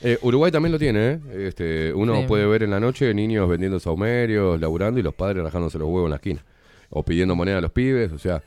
Eh, 0.01 0.17
Uruguay 0.21 0.51
también 0.51 0.71
lo 0.73 0.79
tiene, 0.79 1.11
¿eh? 1.11 1.19
Este, 1.47 1.93
uno 1.93 2.21
Sí. 2.21 2.25
puede 2.27 2.45
ver 2.45 2.63
en 2.63 2.71
la 2.71 2.79
noche 2.79 3.13
niños 3.13 3.47
vendiendo 3.47 3.79
saumerios, 3.79 4.59
laburando 4.59 4.99
y 4.99 5.03
los 5.03 5.13
padres 5.13 5.43
rajándose 5.43 5.77
los 5.79 5.87
huevos 5.87 6.05
en 6.07 6.09
la 6.11 6.15
esquina. 6.17 6.43
O 6.89 7.03
pidiendo 7.03 7.35
moneda 7.35 7.59
a 7.59 7.61
los 7.61 7.71
pibes, 7.71 8.11
o 8.11 8.19
sea, 8.19 8.43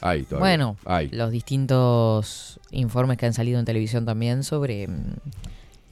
hay 0.00 0.22
todavía. 0.22 0.40
Bueno, 0.48 0.76
hay. 0.84 1.08
los 1.10 1.30
distintos 1.30 2.58
informes 2.70 3.18
que 3.18 3.26
han 3.26 3.34
salido 3.34 3.58
en 3.58 3.64
televisión 3.64 4.04
también 4.04 4.42
sobre 4.44 4.88
mm, 4.88 5.14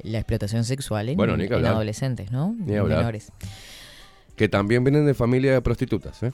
la 0.04 0.18
explotación 0.18 0.64
sexual 0.64 1.08
en, 1.10 1.16
Bueno, 1.16 1.34
en 1.34 1.52
adolescentes, 1.66 2.32
¿no? 2.32 2.54
Ni 2.58 2.76
hablar. 2.76 2.98
menores. 2.98 3.30
Que 4.36 4.48
también 4.48 4.82
vienen 4.82 5.04
de 5.06 5.14
familia 5.14 5.52
de 5.52 5.60
prostitutas, 5.60 6.22
¿eh? 6.22 6.32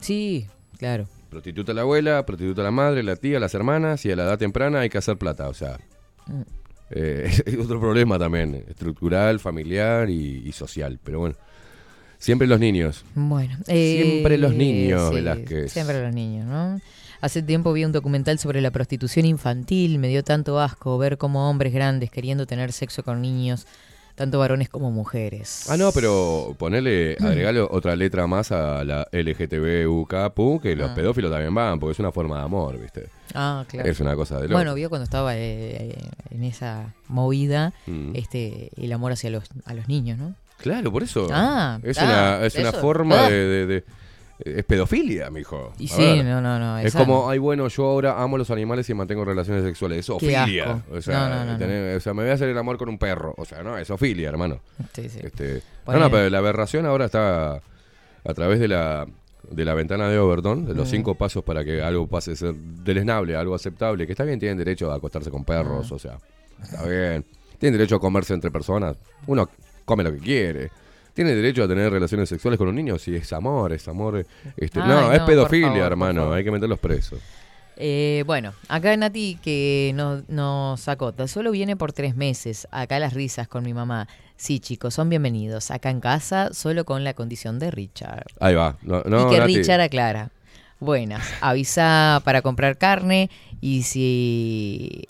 Sí, 0.00 0.46
claro. 0.78 1.06
Prostituta 1.30 1.74
la 1.74 1.82
abuela, 1.82 2.24
prostituta 2.24 2.62
la 2.62 2.70
madre, 2.70 3.02
la 3.02 3.16
tía, 3.16 3.38
las 3.38 3.54
hermanas, 3.54 4.04
y 4.06 4.10
a 4.12 4.16
la 4.16 4.24
edad 4.24 4.38
temprana 4.38 4.80
hay 4.80 4.88
que 4.88 4.98
hacer 4.98 5.16
plata, 5.18 5.48
o 5.48 5.54
sea. 5.54 5.78
Mm. 6.26 6.42
Eh, 6.90 7.30
es 7.46 7.58
otro 7.58 7.80
problema 7.80 8.18
también, 8.18 8.64
estructural, 8.68 9.40
familiar 9.40 10.10
y, 10.10 10.42
y 10.46 10.52
social. 10.52 10.98
Pero 11.02 11.20
bueno, 11.20 11.36
siempre 12.18 12.46
los 12.46 12.60
niños. 12.60 13.04
Bueno, 13.14 13.56
Siempre 13.64 14.38
los 14.38 14.54
niños, 14.54 15.08
sí, 15.08 15.14
Velázquez. 15.16 15.72
Siempre 15.72 16.02
los 16.02 16.14
niños, 16.14 16.46
¿no? 16.46 16.80
Hace 17.20 17.42
tiempo 17.42 17.72
vi 17.72 17.84
un 17.84 17.92
documental 17.92 18.38
sobre 18.38 18.60
la 18.60 18.70
prostitución 18.70 19.24
infantil, 19.24 19.98
me 19.98 20.08
dio 20.08 20.22
tanto 20.22 20.60
asco 20.60 20.98
ver 20.98 21.16
cómo 21.16 21.48
hombres 21.48 21.72
grandes 21.72 22.10
queriendo 22.10 22.46
tener 22.46 22.72
sexo 22.72 23.02
con 23.02 23.22
niños, 23.22 23.66
tanto 24.16 24.38
varones 24.40 24.68
como 24.68 24.90
mujeres. 24.90 25.66
Ah, 25.70 25.76
no, 25.76 25.92
pero 25.92 26.56
ponerle, 26.58 27.16
agregarle 27.20 27.60
otra 27.60 27.94
letra 27.94 28.26
más 28.26 28.50
a 28.50 28.82
la 28.82 29.06
LGTBUK, 29.12 30.60
que 30.62 30.74
los 30.74 30.90
Ah. 30.90 30.94
pedófilos 30.94 31.30
también 31.30 31.54
van, 31.54 31.78
porque 31.78 31.92
es 31.92 31.98
una 31.98 32.10
forma 32.12 32.38
de 32.38 32.44
amor, 32.44 32.80
¿viste? 32.80 33.08
Ah, 33.34 33.64
claro. 33.68 33.88
Es 33.88 34.00
una 34.00 34.16
cosa 34.16 34.36
de 34.36 34.42
loco. 34.48 34.54
Bueno, 34.54 34.74
vio 34.74 34.88
cuando 34.88 35.04
estaba 35.04 35.36
eh, 35.36 35.96
en 36.30 36.42
esa 36.44 36.94
movida, 37.08 37.72
Mm. 37.86 38.12
este, 38.14 38.70
el 38.76 38.92
amor 38.92 39.12
hacia 39.12 39.30
los, 39.30 39.44
a 39.64 39.74
los 39.74 39.86
niños, 39.88 40.18
¿no? 40.18 40.34
Claro, 40.58 40.90
por 40.90 41.02
eso. 41.02 41.28
Ah, 41.30 41.78
es 41.82 41.98
ah, 41.98 42.04
una, 42.38 42.46
es 42.46 42.54
una 42.56 42.72
forma 42.72 43.26
Ah. 43.26 43.28
de, 43.30 43.36
de- 43.46 43.66
de- 43.66 43.84
Es 44.38 44.64
pedofilia, 44.64 45.30
mijo. 45.30 45.72
Y 45.78 45.86
A 45.86 45.88
sí, 45.96 46.02
ver. 46.02 46.24
no, 46.24 46.40
no, 46.42 46.58
no. 46.58 46.78
Es 46.78 46.94
como, 46.94 47.30
ay, 47.30 47.38
bueno, 47.38 47.68
yo 47.68 47.84
ahora 47.86 48.22
amo 48.22 48.36
los 48.36 48.50
animales 48.50 48.88
y 48.90 48.94
mantengo 48.94 49.24
relaciones 49.24 49.64
sexuales. 49.64 49.98
Es 50.00 50.10
ofilia. 50.10 50.82
O 50.90 51.00
sea, 51.00 51.20
No, 51.20 51.28
no, 51.36 51.44
no, 51.46 51.52
no. 51.52 51.58
tener- 51.58 51.96
o 51.96 52.00
sea, 52.00 52.12
me 52.12 52.22
voy 52.22 52.30
a 52.30 52.34
hacer 52.34 52.48
el 52.50 52.58
amor 52.58 52.76
con 52.76 52.88
un 52.90 52.98
perro. 52.98 53.34
O 53.38 53.44
sea, 53.46 53.62
no, 53.62 53.78
es 53.78 53.88
ofilia, 53.90 54.28
hermano. 54.28 54.60
Sí, 54.92 55.08
sí. 55.08 55.20
Este, 55.22 55.62
no, 55.86 55.98
no, 55.98 56.10
pero 56.10 56.28
la 56.28 56.38
aberración 56.38 56.84
ahora 56.84 57.06
está 57.06 57.54
a 57.56 58.34
través 58.34 58.60
de 58.60 58.68
la, 58.68 59.06
de 59.50 59.64
la 59.64 59.72
ventana 59.74 60.08
de 60.10 60.18
Overton, 60.18 60.66
de 60.66 60.74
los 60.74 60.88
Mm. 60.88 60.90
cinco 60.90 61.14
pasos 61.14 61.42
para 61.42 61.64
que 61.64 61.80
algo 61.80 62.06
pase 62.06 62.32
a 62.32 62.36
ser 62.36 62.54
deleznable, 62.54 63.36
algo 63.36 63.54
aceptable, 63.54 64.04
que 64.06 64.12
está 64.12 64.24
bien, 64.24 64.38
tienen 64.38 64.58
derecho 64.58 64.90
a 64.92 64.96
acostarse 64.96 65.30
con 65.30 65.44
perros, 65.44 65.90
Mm. 65.90 65.94
o 65.94 65.98
sea, 65.98 66.18
está 66.62 66.86
bien. 66.86 67.24
Tienen 67.58 67.78
derecho 67.78 67.96
a 67.96 68.00
comerse 68.00 68.34
entre 68.34 68.50
personas. 68.50 68.98
Uno 69.26 69.48
come 69.86 70.02
lo 70.04 70.12
que 70.12 70.18
quiere. 70.18 70.70
Tiene 71.16 71.34
derecho 71.34 71.64
a 71.64 71.68
tener 71.68 71.90
relaciones 71.90 72.28
sexuales 72.28 72.58
con 72.58 72.68
un 72.68 72.74
niño 72.74 72.98
si 72.98 73.16
es 73.16 73.32
amor, 73.32 73.72
es 73.72 73.88
amor. 73.88 74.26
Este, 74.54 74.78
Ay, 74.78 74.86
no, 74.86 75.12
es 75.14 75.20
pedofilia, 75.20 75.68
favor, 75.68 75.82
hermano. 75.82 76.32
Hay 76.34 76.44
que 76.44 76.50
meterlos 76.50 76.78
presos. 76.78 77.20
Eh, 77.78 78.22
bueno, 78.26 78.52
acá 78.68 78.94
Nati 78.98 79.38
que 79.42 79.92
nos, 79.94 80.28
nos 80.28 80.86
acota, 80.88 81.26
solo 81.26 81.52
viene 81.52 81.74
por 81.74 81.94
tres 81.94 82.16
meses. 82.16 82.68
Acá 82.70 82.98
las 82.98 83.14
risas 83.14 83.48
con 83.48 83.64
mi 83.64 83.72
mamá. 83.72 84.08
Sí, 84.36 84.60
chicos, 84.60 84.92
son 84.92 85.08
bienvenidos. 85.08 85.70
Acá 85.70 85.88
en 85.88 86.00
casa, 86.00 86.52
solo 86.52 86.84
con 86.84 87.02
la 87.02 87.14
condición 87.14 87.58
de 87.58 87.70
Richard. 87.70 88.26
Ahí 88.38 88.54
va. 88.54 88.76
No, 88.82 89.02
no, 89.06 89.26
y 89.26 89.30
que 89.30 89.40
Nati. 89.40 89.56
Richard 89.56 89.80
aclara. 89.80 90.30
Buenas, 90.80 91.26
avisa 91.40 92.20
para 92.26 92.42
comprar 92.42 92.76
carne 92.76 93.30
y 93.62 93.84
si 93.84 95.08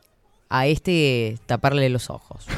a 0.49 0.69
este 0.69 1.37
taparle 1.47 1.89
los 1.89 2.11
ojos. 2.11 2.47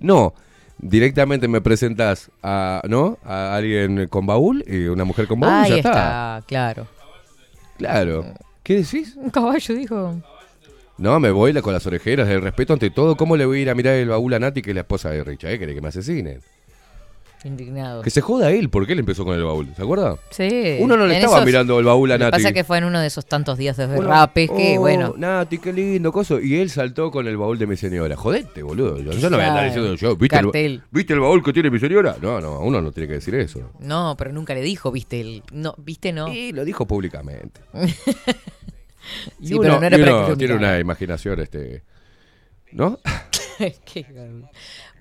No, 0.00 0.34
directamente 0.82 1.48
me 1.48 1.60
presentas 1.62 2.30
a, 2.42 2.82
¿no? 2.88 3.18
A 3.24 3.54
alguien 3.56 4.06
con 4.08 4.26
baúl 4.26 4.62
y 4.66 4.86
una 4.88 5.04
mujer 5.04 5.26
con 5.26 5.40
baúl 5.40 5.54
y 5.54 5.64
Ahí 5.64 5.70
ya 5.70 5.76
está. 5.76 5.90
está. 5.90 6.44
claro. 6.46 6.86
Claro. 7.78 8.24
¿Qué 8.62 8.76
decís? 8.76 9.16
Un 9.16 9.30
caballo, 9.30 9.74
dijo. 9.74 10.14
No, 10.98 11.18
me 11.18 11.30
voy 11.30 11.52
la- 11.52 11.62
con 11.62 11.72
las 11.72 11.86
orejeras, 11.86 12.28
el 12.28 12.42
respeto 12.42 12.72
ante 12.74 12.90
todo. 12.90 13.16
¿Cómo 13.16 13.36
le 13.36 13.44
voy 13.46 13.58
a 13.58 13.62
ir 13.62 13.70
a 13.70 13.74
mirar 13.74 13.94
el 13.94 14.08
baúl 14.10 14.34
a 14.34 14.38
Nati, 14.38 14.62
que 14.62 14.70
es 14.70 14.74
la 14.74 14.82
esposa 14.82 15.10
de 15.10 15.24
Richard? 15.24 15.52
¿Eh? 15.52 15.58
¿Querés 15.58 15.74
que 15.74 15.80
me 15.80 15.88
asesinen? 15.88 16.40
Indignados. 17.44 18.04
Que 18.04 18.10
se 18.10 18.20
joda 18.20 18.50
él, 18.52 18.70
porque 18.70 18.92
él 18.92 19.00
empezó 19.00 19.24
con 19.24 19.34
el 19.36 19.42
baúl, 19.42 19.68
¿se 19.74 19.82
acuerda? 19.82 20.16
Sí. 20.30 20.76
Uno 20.80 20.96
no 20.96 21.06
le 21.06 21.14
En 21.14 21.20
estaba 21.20 21.38
esos- 21.38 21.46
mirando 21.46 21.78
el 21.80 21.84
baúl 21.84 22.10
a 22.12 22.14
Lo 22.14 22.18
que 22.18 22.24
Nati. 22.30 22.42
pasa 22.42 22.52
que 22.52 22.62
fue 22.62 22.78
en 22.78 22.84
uno 22.84 23.00
de 23.00 23.06
esos 23.08 23.26
tantos 23.26 23.58
días 23.58 23.76
de 23.76 23.88
derrapes 23.88 24.48
que, 24.50 24.78
oh, 24.78 24.80
bueno. 24.80 25.14
Nati, 25.16 25.58
qué 25.58 25.72
lindo, 25.72 26.12
coso. 26.12 26.38
Y 26.40 26.56
él 26.60 26.70
saltó 26.70 27.10
con 27.10 27.26
el 27.26 27.36
baúl 27.36 27.58
de 27.58 27.66
mi 27.66 27.76
señora. 27.76 28.16
Jodete, 28.16 28.62
boludo. 28.62 28.98
Yo, 29.00 29.12
yo 29.12 29.28
no 29.28 29.36
voy 29.36 29.44
a 29.44 29.48
andar 29.48 29.64
diciendo 29.64 29.94
yo, 29.94 30.16
¿viste 30.16 30.38
el. 30.64 30.82
¿viste 30.90 31.12
el 31.14 31.20
baúl 31.20 31.42
que 31.42 31.52
tiene 31.52 31.70
mi 31.70 31.78
señora? 31.80 32.16
No, 32.22 32.40
no, 32.40 32.60
uno 32.60 32.80
no 32.80 32.92
tiene 32.92 33.08
que 33.08 33.14
decir 33.14 33.34
eso. 33.34 33.72
No, 33.80 34.14
pero 34.16 34.32
nunca 34.32 34.54
le 34.54 34.60
dijo, 34.62 34.92
viste, 34.92 35.20
el, 35.20 35.42
no, 35.52 35.74
viste, 35.78 36.12
no. 36.12 36.28
Y 36.32 36.52
lo 36.52 36.64
dijo 36.64 36.86
públicamente. 36.86 37.60
Y 39.40 39.48
Sí, 39.48 39.54
uno, 39.54 39.62
pero 39.62 39.80
no 39.80 39.86
era 39.86 39.96
y 39.98 40.02
uno 40.02 40.36
tiene 40.36 40.54
una 40.54 40.78
imaginación, 40.78 41.40
este. 41.40 41.82
¿No? 42.70 43.00
Qué- 43.84 44.06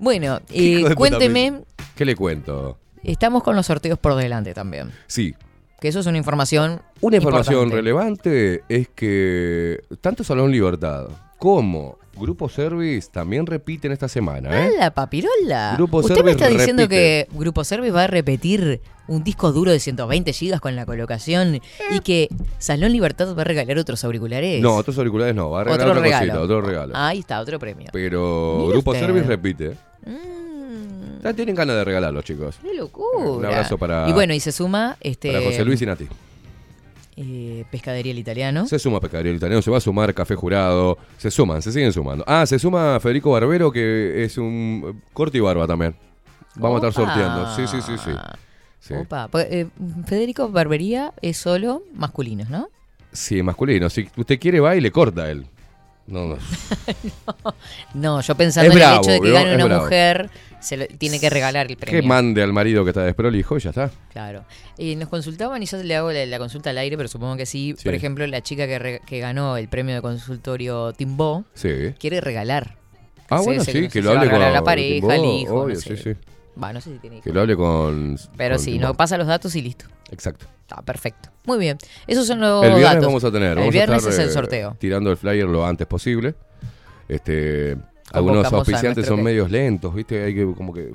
bueno, 0.01 0.41
eh, 0.49 0.95
cuénteme. 0.95 1.61
¿Qué 1.95 2.03
le 2.05 2.15
cuento? 2.15 2.77
estamos 3.03 3.41
con 3.43 3.55
los 3.55 3.65
sorteos 3.65 3.97
por 3.97 4.15
delante 4.15 4.53
también. 4.53 4.91
Sí. 5.07 5.33
Que 5.79 5.87
eso 5.87 5.99
es 5.99 6.05
una 6.05 6.17
información. 6.17 6.81
Una 6.99 7.17
información 7.17 7.55
importante. 7.55 7.75
relevante 7.75 8.63
es 8.69 8.87
que 8.89 9.81
tanto 10.01 10.23
Salón 10.23 10.51
Libertad 10.51 11.07
como 11.39 11.97
Grupo 12.15 12.49
Service 12.49 13.09
también 13.11 13.47
repiten 13.47 13.91
esta 13.91 14.07
semana, 14.07 14.49
¿eh? 14.49 14.73
¡Hala, 14.77 14.91
papirola! 14.91 15.73
Grupo 15.77 15.99
¿Usted 15.99 16.15
Service 16.15 16.25
me 16.25 16.31
está 16.31 16.47
diciendo 16.49 16.83
repite. 16.83 17.27
que 17.29 17.37
Grupo 17.37 17.63
Service 17.63 17.91
va 17.91 18.03
a 18.03 18.07
repetir 18.07 18.81
un 19.07 19.23
disco 19.23 19.51
duro 19.51 19.71
de 19.71 19.79
120 19.79 20.31
gigas 20.33 20.61
con 20.61 20.75
la 20.75 20.85
colocación 20.85 21.61
y 21.89 21.99
que 22.01 22.29
Salón 22.59 22.91
Libertad 22.91 23.35
va 23.35 23.41
a 23.41 23.45
regalar 23.45 23.79
otros 23.79 24.03
auriculares? 24.03 24.61
No, 24.61 24.75
otros 24.75 24.97
auriculares 24.99 25.33
no, 25.33 25.49
va 25.49 25.61
a 25.61 25.63
regalar 25.63 25.87
otro 25.87 25.91
otra 25.99 26.03
regalo. 26.03 26.27
cosita, 26.33 26.43
otro 26.43 26.61
regalo. 26.61 26.93
Ahí 26.95 27.19
está, 27.19 27.39
otro 27.41 27.57
premio. 27.57 27.87
Pero 27.91 28.67
Grupo 28.67 28.91
usted. 28.91 29.05
Service 29.07 29.27
repite. 29.27 29.77
Mm, 30.05 31.21
Ya 31.23 31.33
tienen 31.33 31.55
ganas 31.55 31.75
de 31.75 31.83
regalarlos, 31.83 32.23
chicos. 32.25 32.57
¡Qué 32.61 32.73
locura! 32.73 33.29
Un 33.29 33.45
abrazo 33.45 33.77
para- 33.77 34.09
Y 34.09 34.13
bueno, 34.13 34.33
y 34.33 34.39
se 34.39 34.51
suma 34.51 34.97
este 35.01 35.31
Para 35.31 35.45
José 35.45 35.63
Luis 35.65 35.81
y 35.81 35.85
Nati. 35.85 36.07
eh, 37.17 37.65
Pescadería 37.69 38.11
el 38.11 38.19
Italiano. 38.19 38.65
Se 38.67 38.79
suma 38.79 38.99
Pescadería 38.99 39.31
el 39.31 39.37
Italiano, 39.37 39.61
se 39.61 39.69
va 39.69 39.77
a 39.77 39.81
sumar 39.81 40.13
Café 40.13 40.35
Jurado. 40.35 40.97
Se 41.17 41.29
suman, 41.29 41.61
se 41.61 41.71
siguen 41.71 41.93
sumando. 41.93 42.23
Ah, 42.27 42.45
se 42.45 42.57
suma 42.57 42.99
Federico 42.99 43.31
Barbero, 43.31 43.71
que 43.71 44.23
es 44.23 44.37
un 44.37 44.83
eh, 44.97 45.09
corte 45.13 45.37
y 45.37 45.41
barba 45.41 45.67
también. 45.67 45.95
Vamos 46.55 46.83
a 46.83 46.87
estar 46.87 47.05
sorteando. 47.05 47.55
Sí, 47.55 47.67
sí, 47.67 47.81
sí, 47.81 47.97
sí. 48.03 48.11
Sí, 48.79 48.93
Opa, 48.95 49.27
pues, 49.27 49.45
eh, 49.51 49.67
Federico 50.07 50.49
Barbería 50.49 51.13
es 51.21 51.37
solo 51.37 51.83
masculinos, 51.93 52.49
¿no? 52.49 52.67
Sí, 53.11 53.43
masculino. 53.43 53.89
Si 53.91 54.09
usted 54.17 54.39
quiere, 54.39 54.59
va 54.59 54.75
y 54.75 54.81
le 54.81 54.91
corta 54.91 55.23
a 55.23 55.29
él. 55.31 55.45
No, 56.07 56.25
no. 56.27 56.37
No, 57.93 58.21
yo 58.21 58.35
pensando 58.35 58.69
Es 58.69 58.75
en 58.75 58.79
bravo, 58.79 58.95
el 58.95 59.01
hecho 59.01 59.11
de 59.11 59.21
que 59.21 59.31
gane 59.33 59.55
una 59.55 59.65
bravo. 59.65 59.83
mujer, 59.83 60.29
se 60.59 60.77
lo- 60.77 60.87
tiene 60.87 61.19
que 61.19 61.29
regalar 61.29 61.69
el 61.69 61.77
premio. 61.77 62.01
Que 62.01 62.07
mande 62.07 62.41
al 62.41 62.53
marido 62.53 62.83
que 62.83 62.89
está 62.91 63.03
desprolijo 63.03 63.57
y 63.57 63.59
ya 63.61 63.69
está. 63.69 63.91
Claro. 64.11 64.43
Y 64.77 64.95
nos 64.95 65.09
consultaban 65.09 65.61
y 65.61 65.65
yo 65.65 65.77
le 65.81 65.95
hago 65.95 66.11
la, 66.11 66.25
la 66.25 66.37
consulta 66.39 66.69
al 66.71 66.77
aire, 66.79 66.97
pero 66.97 67.07
supongo 67.09 67.37
que 67.37 67.45
sí. 67.45 67.75
Sí. 67.77 67.83
Por 67.83 67.93
ejemplo, 67.93 68.25
la 68.27 68.41
chica 68.41 68.67
que, 68.67 68.79
re- 68.79 69.01
que 69.05 69.19
ganó 69.19 69.57
el 69.57 69.67
premio 69.69 69.95
de 69.95 70.01
consultorio 70.01 70.93
Timbó 70.93 71.45
Sí. 71.53 71.93
quiere 71.99 72.21
regalar. 72.21 72.77
Ah, 73.29 73.39
Sí, 73.39 73.45
bueno, 73.45 73.63
sí, 73.63 73.81
no 73.81 73.89
que 73.89 74.01
lo 74.01 74.11
hable 74.11 74.29
con 74.29 74.39
la 74.41 74.63
pareja, 74.63 75.07
Timbó, 75.07 75.11
al 75.11 75.25
hijo, 75.25 75.55
obvio, 75.61 75.75
no 75.75 75.81
sé. 75.81 75.95
sí, 75.97 76.03
sí. 76.03 76.15
Va, 76.61 76.73
no 76.73 76.81
sé 76.81 76.91
si 76.93 76.99
tiene 76.99 77.17
hijos. 77.17 77.23
Que 77.23 77.31
lo 77.33 77.41
hable 77.41 77.55
con. 77.55 78.17
Pero 78.35 78.55
con 78.55 78.63
sí, 78.65 78.71
Timbó. 78.73 78.87
no 78.87 78.93
pasa 78.95 79.17
los 79.17 79.27
datos 79.27 79.55
y 79.55 79.61
listo. 79.61 79.85
Exacto. 80.11 80.45
Está 80.61 80.81
perfecto. 80.81 81.29
Muy 81.45 81.57
bien. 81.57 81.77
Esos 82.07 82.27
son 82.27 82.39
los 82.39 82.63
El 82.63 82.69
viernes 82.71 82.89
datos. 82.93 83.05
vamos 83.07 83.23
a 83.23 83.31
tener. 83.31 83.49
El 83.51 83.55
vamos 83.57 83.73
viernes 83.73 83.95
a 83.95 83.97
estar, 83.97 84.13
es 84.13 84.19
el 84.19 84.29
eh, 84.29 84.31
sorteo. 84.33 84.75
tirando 84.79 85.09
el 85.11 85.17
flyer 85.17 85.45
lo 85.47 85.65
antes 85.65 85.87
posible. 85.87 86.35
Este, 87.07 87.77
algunos 88.13 88.51
auspiciantes 88.51 89.05
son 89.05 89.17
que- 89.17 89.23
medios 89.23 89.49
lentos, 89.51 89.93
¿viste? 89.93 90.23
Hay 90.23 90.35
que 90.35 90.45
como 90.55 90.73
que 90.73 90.91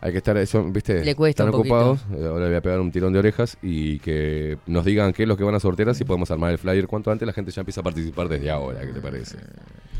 hay 0.00 0.12
que 0.12 0.18
estar, 0.18 0.46
son, 0.46 0.72
¿viste? 0.72 1.04
Le 1.04 1.14
cuesta 1.16 1.42
Están 1.42 1.54
un 1.54 1.58
poquito. 1.60 1.74
ocupados. 1.74 2.00
Eh, 2.20 2.26
Ahora 2.26 2.44
le 2.44 2.48
voy 2.50 2.56
a 2.56 2.60
pegar 2.60 2.78
un 2.80 2.92
tirón 2.92 3.12
de 3.12 3.18
orejas 3.18 3.56
y 3.62 3.98
que 3.98 4.58
nos 4.66 4.84
digan 4.84 5.12
qué 5.12 5.24
es 5.24 5.28
lo 5.28 5.36
que 5.36 5.42
van 5.42 5.56
a 5.56 5.60
sortear, 5.60 5.88
así 5.88 6.04
podemos 6.04 6.30
armar 6.30 6.52
el 6.52 6.58
flyer 6.58 6.86
cuanto 6.86 7.10
antes. 7.10 7.26
La 7.26 7.32
gente 7.32 7.50
ya 7.50 7.62
empieza 7.62 7.80
a 7.80 7.84
participar 7.84 8.28
desde 8.28 8.48
ahora, 8.50 8.80
¿qué 8.82 8.92
te 8.92 9.00
parece? 9.00 9.38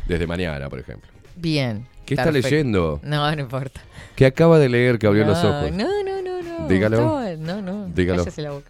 Desde 0.07 0.25
mañana, 0.25 0.69
por 0.69 0.79
ejemplo. 0.79 1.09
Bien. 1.35 1.85
¿Qué 2.05 2.15
está 2.15 2.31
leyendo? 2.31 2.99
No, 3.03 3.33
no 3.35 3.41
importa. 3.41 3.81
Que 4.15 4.25
acaba 4.25 4.57
de 4.57 4.69
leer 4.69 4.99
que 4.99 5.05
abrió 5.07 5.25
los 5.25 5.37
ojos. 5.43 5.71
No, 5.71 6.03
no, 6.03 6.18
Dígalo. 6.67 7.37
No, 7.37 7.61
no. 7.61 7.87
Dígalo. 7.93 8.23
Cállese 8.23 8.41
la 8.41 8.51
boca. 8.51 8.69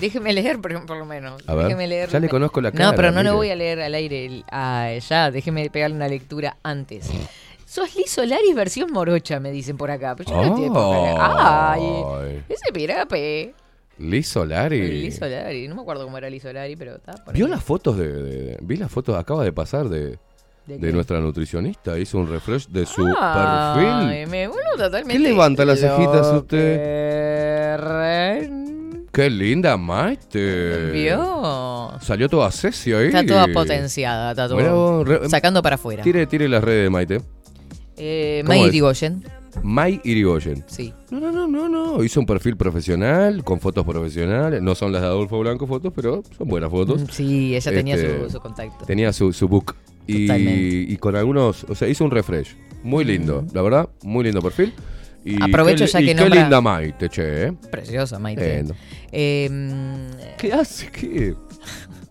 Déjeme 0.00 0.32
leer, 0.32 0.60
por, 0.60 0.84
por 0.86 0.96
lo 0.96 1.04
menos. 1.04 1.42
A 1.46 1.54
ver, 1.54 1.66
Déjeme 1.66 1.86
leer. 1.86 2.08
ya 2.08 2.18
le 2.20 2.28
conozco 2.28 2.60
la 2.60 2.72
cara, 2.72 2.86
No, 2.90 2.96
pero 2.96 3.10
no 3.12 3.18
lo 3.22 3.30
mire. 3.30 3.36
voy 3.36 3.50
a 3.50 3.56
leer 3.56 3.80
al 3.82 3.94
aire. 3.94 4.42
Ah, 4.50 4.90
ya, 5.08 5.30
déjeme 5.30 5.68
pegarle 5.70 5.96
una 5.96 6.08
lectura 6.08 6.56
antes. 6.62 7.08
Sos 7.66 7.94
Liz 7.96 8.10
Solaris 8.10 8.54
versión 8.54 8.90
morocha, 8.92 9.38
me 9.40 9.50
dicen 9.52 9.76
por 9.76 9.90
acá. 9.90 10.14
Pero 10.16 10.30
yo 10.30 10.36
no 10.36 10.54
estoy 10.56 10.68
por 10.70 11.08
acá. 11.08 11.72
Ay, 11.72 11.82
Ay. 11.82 12.44
ese 12.48 12.72
pirape. 12.72 13.54
Liz 13.98 14.28
Solari. 14.28 14.80
Liz 15.02 15.16
Solari. 15.18 15.68
No 15.68 15.76
me 15.76 15.82
acuerdo 15.82 16.04
cómo 16.04 16.18
era 16.18 16.28
Liz 16.28 16.42
Solari, 16.42 16.74
pero 16.76 16.96
está 16.96 17.12
por 17.24 17.32
¿Vio 17.34 17.44
ahí. 17.46 17.50
las 17.50 17.62
fotos 17.62 17.96
de, 17.96 18.08
de- 18.12 18.58
Vi 18.62 18.76
las 18.76 18.90
fotos, 18.90 19.16
acaba 19.16 19.44
de 19.44 19.52
pasar 19.52 19.88
de, 19.88 20.18
¿De 20.66 20.92
nuestra 20.92 21.20
nutricionista. 21.20 21.98
Hizo 21.98 22.18
un 22.18 22.28
refresh 22.28 22.68
de 22.68 22.86
su 22.86 23.04
Ay, 23.18 23.84
perfil. 23.84 24.28
me 24.30 24.48
vuelvo 24.48 24.70
totalmente. 24.76 25.12
¿Qué 25.12 25.18
levanta 25.18 25.64
las 25.64 25.80
cejitas 25.80 26.26
usted? 26.32 26.36
usted? 26.36 27.78
¡Qué 29.12 29.28
linda, 29.28 29.76
Maite! 29.76 30.90
¿Vio? 30.92 31.92
Salió 32.00 32.28
toda 32.28 32.50
Ceci 32.50 32.92
ahí. 32.94 33.08
Está 33.08 33.26
toda 33.26 33.46
potenciada, 33.48 34.30
está 34.30 34.48
re- 35.04 35.28
sacando 35.28 35.62
para 35.62 35.74
afuera. 35.74 36.02
Tire, 36.02 36.26
tire 36.26 36.48
las 36.48 36.64
redes 36.64 36.84
de 36.84 36.90
Maite. 36.90 37.20
Eh, 37.96 38.42
¿Cómo 38.46 38.58
May? 38.58 38.68
Irigoyen. 38.68 39.22
May 39.62 40.00
Irigoyen. 40.02 40.64
Sí. 40.66 40.94
No, 41.10 41.20
no, 41.20 41.30
no, 41.30 41.46
no, 41.46 41.68
no. 41.68 42.02
Hizo 42.02 42.20
un 42.20 42.26
perfil 42.26 42.56
profesional, 42.56 43.44
con 43.44 43.60
fotos 43.60 43.84
profesionales. 43.84 44.62
No 44.62 44.74
son 44.74 44.92
las 44.92 45.02
de 45.02 45.08
Adolfo 45.08 45.38
Blanco 45.40 45.66
fotos, 45.66 45.92
pero 45.94 46.22
son 46.38 46.48
buenas 46.48 46.70
fotos. 46.70 47.02
Mm, 47.02 47.06
Sí, 47.10 47.54
ella 47.54 47.70
tenía 47.70 47.96
Este, 47.96 48.24
su, 48.24 48.30
su 48.30 48.40
contacto. 48.40 48.86
Tenía 48.86 49.12
su, 49.12 49.30
su 49.34 49.46
book. 49.46 49.76
Y, 50.06 50.96
con 50.96 51.16
algunos, 51.16 51.64
o 51.64 51.74
sea, 51.74 51.88
hizo 51.88 52.04
un 52.04 52.10
refresh. 52.10 52.56
Muy 52.82 53.04
lindo, 53.04 53.44
la 53.52 53.62
verdad, 53.62 53.88
muy 54.02 54.24
lindo 54.24 54.42
perfil. 54.42 54.74
Aprovecho 55.40 55.84
ya 55.84 56.00
que 56.00 56.14
no. 56.14 56.24
Qué 56.24 56.30
linda 56.30 56.60
Maite, 56.60 57.08
che. 57.08 57.46
¿eh? 57.46 57.52
Preciosa 57.70 58.18
Maite. 58.18 58.64
Eh, 59.12 60.10
¿Qué 60.38 60.52
hace? 60.52 60.90
¿Qué? 60.90 61.34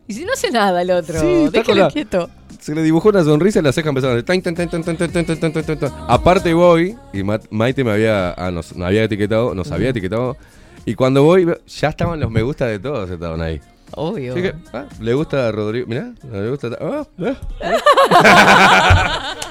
y 0.07 0.13
si 0.13 0.23
no 0.23 0.31
hace 0.33 0.49
nada 0.51 0.81
el 0.81 0.91
otro, 0.91 1.19
sí, 1.19 1.49
quieto. 1.93 2.29
Se 2.59 2.75
le 2.75 2.83
dibujó 2.83 3.09
una 3.09 3.23
sonrisa 3.23 3.59
y 3.59 3.63
las 3.63 3.73
cejas 3.73 3.89
empezaron 3.89 4.17
a 4.17 6.13
Aparte 6.13 6.53
voy, 6.53 6.95
y 7.11 7.23
Maite 7.23 7.83
me 7.83 7.91
había, 7.91 8.35
me 8.75 8.85
había 8.85 9.03
etiquetado, 9.03 9.55
nos 9.55 9.71
había 9.71 9.89
etiquetado, 9.89 10.37
y 10.85 10.93
cuando 10.93 11.23
voy, 11.23 11.47
ya 11.67 11.89
estaban 11.89 12.19
los 12.19 12.29
me 12.29 12.43
gusta 12.43 12.67
de 12.67 12.79
todos, 12.79 13.09
estaban 13.09 13.41
ahí. 13.41 13.59
Obvio. 13.95 14.33
Así 14.33 14.41
que, 14.41 14.53
ah, 14.73 14.85
le 14.99 15.13
gusta 15.13 15.47
a 15.47 15.51
Rodrigo, 15.51 15.87
mirá, 15.87 16.13
le 16.31 16.49
gusta. 16.49 16.69
ah, 16.79 17.05
ah. 17.19 17.35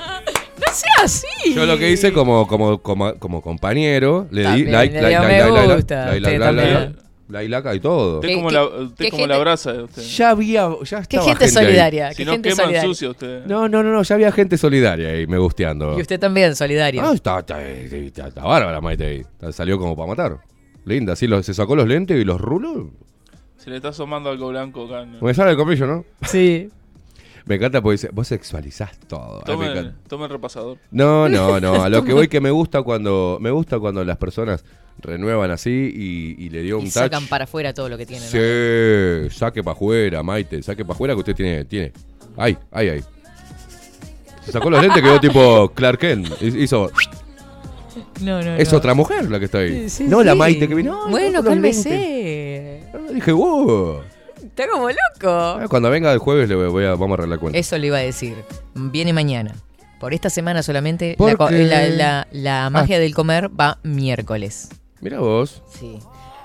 No 0.60 0.66
sea 0.74 1.04
así. 1.04 1.26
Yo 1.54 1.64
lo 1.66 1.78
que 1.78 1.90
hice 1.90 2.12
como, 2.12 2.46
como, 2.46 2.80
como, 2.82 3.14
como 3.16 3.42
compañero, 3.42 4.26
le 4.30 4.42
di 4.42 4.46
También, 4.46 4.72
like, 4.72 4.94
le 4.94 5.00
like, 5.02 5.18
like, 5.18 5.30
like, 5.30 6.38
like, 6.38 6.94
like, 7.28 7.48
like, 7.48 7.76
y 7.76 7.80
todo. 7.80 8.16
Usted 8.16 8.28
¿Qué- 8.28 8.34
como 8.34 8.48
qué- 8.48 8.54
la, 8.54 8.64
usted 8.66 9.04
qué 9.04 9.10
como 9.10 9.20
gente- 9.22 9.34
la 9.34 9.38
brasa. 9.40 9.72
Usted. 9.84 10.02
Ya 10.02 10.30
había, 10.30 10.68
ya 10.84 10.96
Qué 11.02 11.16
estaba 11.16 11.24
gente 11.24 11.44
ahí. 11.44 11.50
solidaria. 11.50 12.10
Si 12.10 12.16
qué 12.16 12.24
no 12.24 12.32
gente 12.32 12.48
queman 12.50 12.64
solidaria. 12.66 12.88
sucio 12.88 13.10
usted. 13.10 13.46
No, 13.46 13.68
no, 13.68 13.82
no, 13.82 13.90
no, 13.92 14.02
ya 14.02 14.14
había 14.16 14.32
gente 14.32 14.58
solidaria 14.58 15.08
ahí, 15.10 15.26
me 15.26 15.38
gusteando. 15.38 15.96
Y 15.98 16.02
usted 16.02 16.20
también, 16.20 16.54
solidario. 16.54 17.02
Ah, 17.04 17.12
está, 17.14 17.38
está, 17.40 17.62
está, 17.62 18.28
está 18.28 18.42
bárbara 18.44 18.80
Maite 18.80 19.04
ahí. 19.06 19.52
Salió 19.52 19.78
como 19.78 19.96
para 19.96 20.08
matar. 20.08 20.38
Linda, 20.84 21.16
sí, 21.16 21.26
lo- 21.26 21.42
se 21.42 21.54
sacó 21.54 21.74
los 21.76 21.86
lentes 21.88 22.20
y 22.20 22.24
los 22.24 22.40
rulos. 22.40 22.88
Se 23.62 23.70
le 23.70 23.76
está 23.76 23.88
asomando 23.88 24.30
algo 24.30 24.48
blanco 24.48 24.86
acá. 24.86 25.04
¿no? 25.04 25.20
Me 25.20 25.34
sale 25.34 25.50
el 25.52 25.56
comillo, 25.56 25.86
¿no? 25.86 26.04
Sí. 26.26 26.68
Me 27.46 27.56
encanta 27.56 27.80
porque 27.82 27.94
dice, 27.94 28.10
vos 28.12 28.28
sexualizás 28.28 28.98
todo. 29.08 29.42
Ay, 29.46 29.92
tome 30.08 30.24
el 30.24 30.30
repasador. 30.30 30.78
No, 30.90 31.28
no, 31.28 31.58
no. 31.60 31.82
A 31.82 31.88
lo 31.88 32.04
que 32.04 32.12
voy 32.12 32.28
que 32.28 32.40
me 32.40 32.50
gusta 32.50 32.82
cuando 32.82 33.38
me 33.40 33.50
gusta 33.50 33.78
cuando 33.80 34.04
las 34.04 34.18
personas 34.18 34.64
renuevan 34.98 35.50
así 35.50 35.70
y, 35.70 36.44
y 36.44 36.50
le 36.50 36.62
dio 36.62 36.76
un 36.78 36.82
Y 36.86 36.90
touch. 36.90 37.04
sacan 37.04 37.26
para 37.26 37.44
afuera 37.44 37.72
todo 37.72 37.88
lo 37.88 37.96
que 37.96 38.04
tienen. 38.06 38.28
Sí, 38.28 39.34
saque 39.36 39.64
para 39.64 39.72
afuera, 39.74 40.22
Maite, 40.22 40.62
saque 40.62 40.84
para 40.84 40.94
afuera 40.94 41.14
que 41.14 41.20
usted 41.20 41.34
tiene, 41.34 41.64
tiene. 41.64 41.92
Ay, 42.36 42.56
ay, 42.70 42.88
ay. 42.90 43.04
Se 44.44 44.52
sacó 44.52 44.70
los 44.70 44.80
lentes, 44.80 45.02
quedó 45.02 45.18
tipo 45.18 45.70
Clark 45.74 45.98
Kent. 45.98 46.42
Hizo, 46.42 46.90
No, 48.20 48.42
no, 48.42 48.54
es 48.56 48.70
no. 48.72 48.78
otra 48.78 48.94
mujer 48.94 49.30
la 49.30 49.38
que 49.38 49.44
está 49.46 49.58
ahí. 49.58 49.88
Sí, 49.88 49.90
sí, 49.90 50.04
no 50.04 50.22
la 50.22 50.32
sí. 50.32 50.38
Maite 50.38 50.68
que 50.68 50.74
vino. 50.74 51.04
"Ay, 51.06 51.10
Bueno, 51.10 51.38
sacó 51.42 51.54
los 51.54 51.58
lentes". 51.62 51.84
cálmese. 51.84 53.14
Dije, 53.14 53.32
wow. 53.32 54.00
Está 54.42 54.68
como 54.68 54.88
loco. 54.88 55.28
Ah, 55.30 55.66
Cuando 55.68 55.90
venga 55.90 56.12
el 56.12 56.18
jueves 56.18 56.48
le 56.48 56.54
voy 56.54 56.84
a, 56.84 56.90
vamos 56.90 57.10
a 57.10 57.14
arreglar 57.14 57.38
cuenta. 57.38 57.58
Eso 57.58 57.76
le 57.78 57.86
iba 57.88 57.98
a 57.98 58.00
decir. 58.00 58.34
Viene 58.74 59.12
mañana. 59.12 59.54
Por 60.00 60.14
esta 60.14 60.30
semana 60.30 60.62
solamente 60.62 61.14
¿Por 61.18 61.30
la, 61.32 61.36
co- 61.36 61.50
la- 61.50 61.86
la- 61.88 62.28
la 62.32 62.66
Ah. 62.66 62.70
magia 62.70 62.98
del 62.98 63.14
comer 63.14 63.50
va 63.58 63.78
miércoles. 63.82 64.70
Mira 65.00 65.20
vos. 65.20 65.62
Sí. 65.78 65.98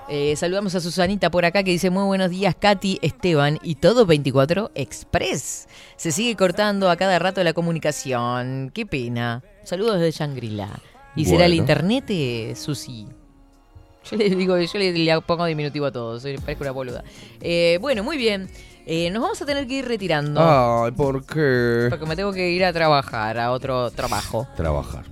Eh, 0.08 0.36
saludamos 0.36 0.72
a 0.76 0.80
Susanita 0.80 1.30
por 1.32 1.44
acá 1.44 1.64
que 1.64 1.72
dice 1.72 1.90
muy 1.90 2.04
buenos 2.04 2.30
días 2.30 2.54
Katy, 2.56 3.00
Esteban 3.02 3.58
y 3.62 3.74
todo 3.76 4.06
24 4.06 4.70
Express. 4.76 5.66
Se 5.96 6.12
sigue 6.12 6.36
cortando 6.36 6.90
a 6.90 6.96
cada 6.96 7.18
rato 7.18 7.42
la 7.42 7.54
comunicación. 7.54 8.70
Qué 8.72 8.86
pena. 8.86 9.42
Saludos 9.64 9.98
de 10.00 10.10
Shangri-La. 10.12 10.68
¿Y 11.16 11.24
será 11.24 11.46
el 11.46 11.54
internet, 11.54 12.04
eh, 12.08 12.52
Susi? 12.56 13.06
Yo 14.10 14.16
le 14.16 14.30
digo, 14.30 14.56
yo 14.58 14.78
le, 14.78 14.92
le 14.92 15.20
pongo 15.22 15.46
diminutivo 15.46 15.86
a 15.86 15.90
todo, 15.92 16.20
soy, 16.20 16.38
parezco 16.38 16.62
una 16.62 16.70
boluda. 16.70 17.02
Eh, 17.40 17.78
bueno, 17.80 18.04
muy 18.04 18.16
bien. 18.16 18.48
Eh, 18.86 19.10
nos 19.10 19.20
vamos 19.20 19.42
a 19.42 19.46
tener 19.46 19.66
que 19.66 19.74
ir 19.78 19.84
retirando. 19.88 20.40
Ay, 20.40 20.92
¿por 20.92 21.26
qué? 21.26 21.88
Porque 21.90 22.06
me 22.06 22.14
tengo 22.14 22.32
que 22.32 22.50
ir 22.50 22.64
a 22.64 22.72
trabajar, 22.72 23.36
a 23.38 23.50
otro 23.50 23.90
trabajo. 23.90 24.46
Trabajar. 24.56 25.04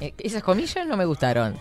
Eh, 0.00 0.12
esas 0.18 0.42
comillas 0.42 0.84
no 0.86 0.96
me 0.96 1.04
gustaron. 1.04 1.54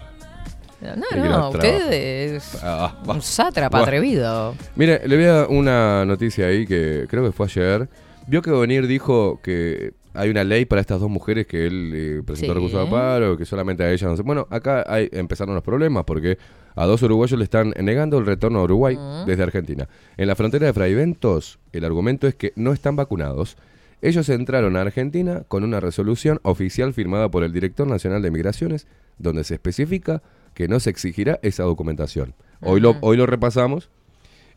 No, 0.82 1.06
quiero 1.10 1.30
no, 1.30 1.50
usted 1.50 1.92
es 2.36 2.60
Ah, 2.62 2.96
un 3.08 3.22
sátrapa 3.22 3.80
atrevido. 3.82 4.56
Mire, 4.76 5.08
le 5.08 5.16
voy 5.16 5.26
a 5.26 5.48
una 5.48 6.06
noticia 6.06 6.48
ahí 6.48 6.66
que 6.66 7.06
creo 7.10 7.24
que 7.24 7.32
fue 7.32 7.46
ayer. 7.46 7.88
Vio 8.28 8.42
que 8.42 8.52
Bonir 8.52 8.88
dijo 8.88 9.40
que 9.42 9.94
hay 10.16 10.30
una 10.30 10.44
ley 10.44 10.66
para 10.66 10.82
estas 10.82 11.00
dos 11.00 11.10
mujeres 11.10 11.46
que 11.48 11.66
él 11.68 11.92
eh, 11.94 12.22
presentó 12.26 12.54
Sí. 12.54 12.56
recurso 12.56 12.84
de 12.84 12.92
paro, 12.92 13.38
que 13.38 13.46
solamente 13.46 13.84
a 13.84 13.92
ellas 13.92 14.10
no 14.10 14.16
se... 14.18 14.24
Bueno, 14.24 14.48
acá 14.50 14.84
hay, 14.88 15.10
empezaron 15.12 15.56
los 15.56 15.64
problemas 15.64 16.04
porque 16.06 16.38
a 16.76 16.86
dos 16.86 17.02
uruguayos 17.04 17.38
le 17.38 17.44
están 17.44 17.74
negando 17.82 18.18
el 18.18 18.26
retorno 18.26 18.60
a 18.60 18.64
Uruguay 18.64 18.98
desde 19.26 19.44
Argentina. 19.44 19.88
En 20.18 20.28
la 20.28 20.36
frontera 20.36 20.66
de 20.68 20.74
Fraiventos, 20.74 21.60
el 21.72 21.86
argumento 21.86 22.28
es 22.28 22.36
que 22.36 22.52
no 22.56 22.74
están 22.74 22.96
vacunados. 22.96 23.58
Ellos 24.02 24.28
entraron 24.30 24.76
a 24.76 24.82
Argentina 24.82 25.44
con 25.48 25.64
una 25.64 25.80
resolución 25.80 26.40
oficial 26.44 26.94
firmada 26.94 27.30
por 27.30 27.44
el 27.44 27.54
Director 27.54 27.88
Nacional 27.88 28.22
de 28.22 28.30
Migraciones, 28.32 28.88
donde 29.18 29.44
se 29.44 29.54
especifica 29.56 30.22
que 30.54 30.68
no 30.68 30.80
se 30.80 30.90
exigirá 30.90 31.40
esa 31.42 31.64
documentación. 31.64 32.34
Hoy, 32.62 32.80
lo, 32.82 32.98
hoy 33.02 33.18
lo 33.18 33.26
repasamos. 33.26 33.90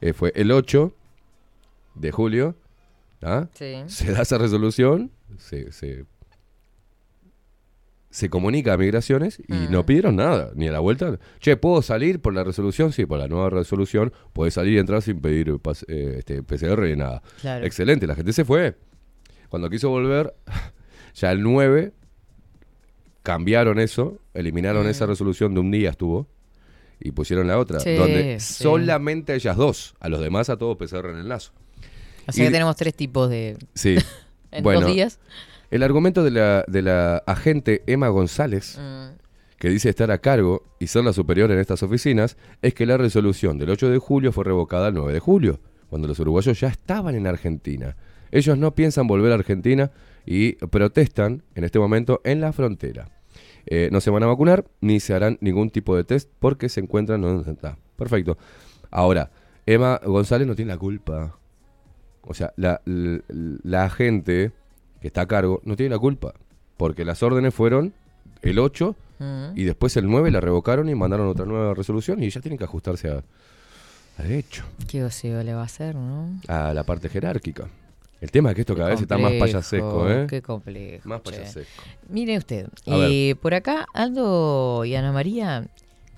Eh, 0.01 0.13
fue 0.13 0.33
el 0.35 0.51
8 0.53 0.93
de 1.95 2.11
julio. 2.13 2.57
¿ah? 3.23 3.47
Sí. 3.55 3.75
Se 3.87 4.13
da 4.13 4.23
esa 4.23 4.39
resolución, 4.39 5.11
se, 5.37 5.71
se, 5.73 6.05
se 8.11 8.31
comunica 8.31 8.73
a 8.73 8.77
migraciones 8.79 9.39
y 9.49 9.69
no 9.71 9.85
pidieron 9.85 10.17
nada, 10.17 10.51
ni 10.55 10.67
a 10.69 10.73
la 10.73 10.81
vuelta. 10.81 11.19
Che, 11.41 11.57
¿puedo 11.57 11.83
salir 11.83 12.21
por 12.21 12.33
la 12.35 12.43
resolución? 12.43 12.93
Sí, 12.93 13.05
por 13.07 13.19
la 13.19 13.29
nueva 13.29 13.51
resolución, 13.51 14.13
puedes 14.33 14.55
salir 14.55 14.75
y 14.75 14.79
entrar 14.79 15.03
sin 15.03 15.21
pedir 15.21 15.49
pas- 15.57 15.85
eh, 15.89 16.17
este, 16.19 16.43
PCR 16.43 16.81
ni 16.89 16.97
nada. 16.97 17.23
Claro. 17.43 17.67
Excelente, 17.67 18.07
la 18.07 18.15
gente 18.15 18.33
se 18.33 18.45
fue. 18.45 18.77
Cuando 19.51 19.69
quiso 19.69 19.91
volver, 19.91 20.35
ya 21.15 21.31
el 21.33 21.43
9 21.43 21.93
cambiaron 23.23 23.79
eso, 23.79 24.19
eliminaron 24.33 24.87
esa 24.89 25.05
resolución 25.05 25.53
de 25.53 25.61
un 25.61 25.71
día 25.71 25.91
estuvo 25.91 26.27
y 26.99 27.11
pusieron 27.13 27.47
la 27.47 27.59
otra, 27.59 27.79
Sí, 27.79 27.95
donde 27.95 28.41
sí. 28.41 28.63
solamente 28.63 29.33
a 29.33 29.35
ellas 29.35 29.57
dos, 29.57 29.95
a 30.01 30.09
los 30.09 30.21
demás 30.21 30.49
a 30.49 30.57
todos 30.57 30.77
PCR 30.79 31.11
en 31.11 31.19
el 31.19 31.29
lazo. 31.29 31.53
Así 32.27 32.41
Y- 32.41 32.47
que 32.47 32.51
tenemos 32.53 32.75
tres 32.77 32.95
tipos 32.95 33.29
de. 33.29 33.59
Sí. 33.75 33.97
En 34.51 34.63
bueno, 34.63 34.81
dos 34.83 34.93
días. 34.93 35.19
El 35.71 35.83
argumento 35.83 36.25
de 36.25 36.31
la, 36.31 36.65
de 36.67 36.83
la 36.83 37.19
agente 37.27 37.83
Emma 37.87 38.09
González, 38.09 38.79
Mm. 38.81 39.17
que 39.59 39.69
dice 39.69 39.89
estar 39.91 40.11
a 40.11 40.19
cargo 40.19 40.63
y 40.79 40.87
ser 40.87 41.05
la 41.05 41.13
superior 41.13 41.51
en 41.51 41.59
estas 41.59 41.83
oficinas, 41.83 42.37
es 42.63 42.75
que 42.75 42.87
la 42.87 42.97
resolución 42.97 43.59
del 43.59 43.71
8 43.71 43.91
de 43.91 43.99
julio 43.99 44.33
fue 44.33 44.45
revocada 44.45 44.89
el 44.89 44.95
9 44.95 45.13
de 45.13 45.21
julio, 45.21 45.61
cuando 45.91 46.09
los 46.09 46.19
uruguayos 46.21 46.59
ya 46.61 46.69
estaban 46.69 47.15
en 47.15 47.27
Argentina. 47.27 47.97
Ellos 48.31 48.57
no 48.59 48.75
piensan 48.75 49.07
volver 49.07 49.33
a 49.33 49.37
Argentina 49.37 49.91
y 50.25 50.53
protestan 50.53 51.43
en 51.55 51.65
este 51.65 51.79
momento 51.79 52.21
en 52.25 52.41
la 52.41 52.53
frontera. 52.53 53.11
Eh, 53.67 53.89
no 53.93 54.01
se 54.01 54.11
van 54.11 54.23
a 54.23 54.27
vacunar 54.27 54.65
ni 54.81 55.01
se 55.01 55.13
harán 55.15 55.39
ningún 55.41 55.71
tipo 55.71 55.95
de 55.97 56.05
test 56.05 56.31
porque 56.39 56.69
se 56.69 56.81
encuentran 56.81 57.21
donde 57.21 57.51
está. 57.51 57.79
Perfecto. 57.97 58.39
Ahora, 58.91 59.31
Emma 59.67 60.01
González 60.05 60.47
no 60.47 60.55
tiene 60.55 60.73
la 60.73 60.79
culpa. 60.79 61.38
O 62.23 62.35
sea, 62.35 62.53
la, 62.57 62.81
la, 62.85 63.21
la 63.29 63.85
agente 63.85 64.53
que 65.01 65.07
está 65.09 65.23
a 65.23 65.27
cargo 65.27 65.61
no 65.65 65.77
tiene 65.77 65.91
la 65.91 65.99
culpa. 65.99 66.35
Porque 66.77 67.05
las 67.05 67.23
órdenes 67.23 67.55
fueron 67.55 67.93
el 68.43 68.59
8 68.59 68.95
Mm. 69.21 69.59
y 69.59 69.65
después 69.65 69.97
el 69.97 70.07
9 70.09 70.31
la 70.31 70.41
revocaron 70.41 70.89
y 70.89 70.95
mandaron 70.95 71.27
otra 71.27 71.45
nueva 71.45 71.75
resolución 71.75 72.23
y 72.23 72.31
ya 72.31 72.41
tienen 72.41 72.57
que 72.57 72.63
ajustarse 72.63 73.09
a, 73.11 73.25
a 74.17 74.23
derecho, 74.23 74.63
¿Qué 74.87 75.03
oseo 75.03 75.43
le 75.43 75.55
va 75.55 75.63
a 75.63 75.65
hacer, 75.65 75.97
no? 75.97 76.41
a 76.47 76.73
la 76.73 76.85
parte 76.85 77.09
jerárquica. 77.09 77.67
El 78.21 78.31
tema 78.31 78.51
es 78.51 78.55
que 78.55 78.61
esto 78.61 78.77
cada 78.77 78.91
vez 78.91 79.01
está 79.01 79.19
más 79.19 79.33
payasesco, 79.33 80.09
¿eh? 80.09 80.27
Qué 80.29 80.41
complejo. 80.41 81.09
Más 81.09 81.21
payasesco. 81.23 81.83
Mire 82.09 82.39
usted, 82.39 82.69
eh, 82.87 83.35
por 83.43 83.55
acá 83.55 83.87
Aldo 83.93 84.85
y 84.85 84.95
Ana 84.95 85.11
María 85.11 85.67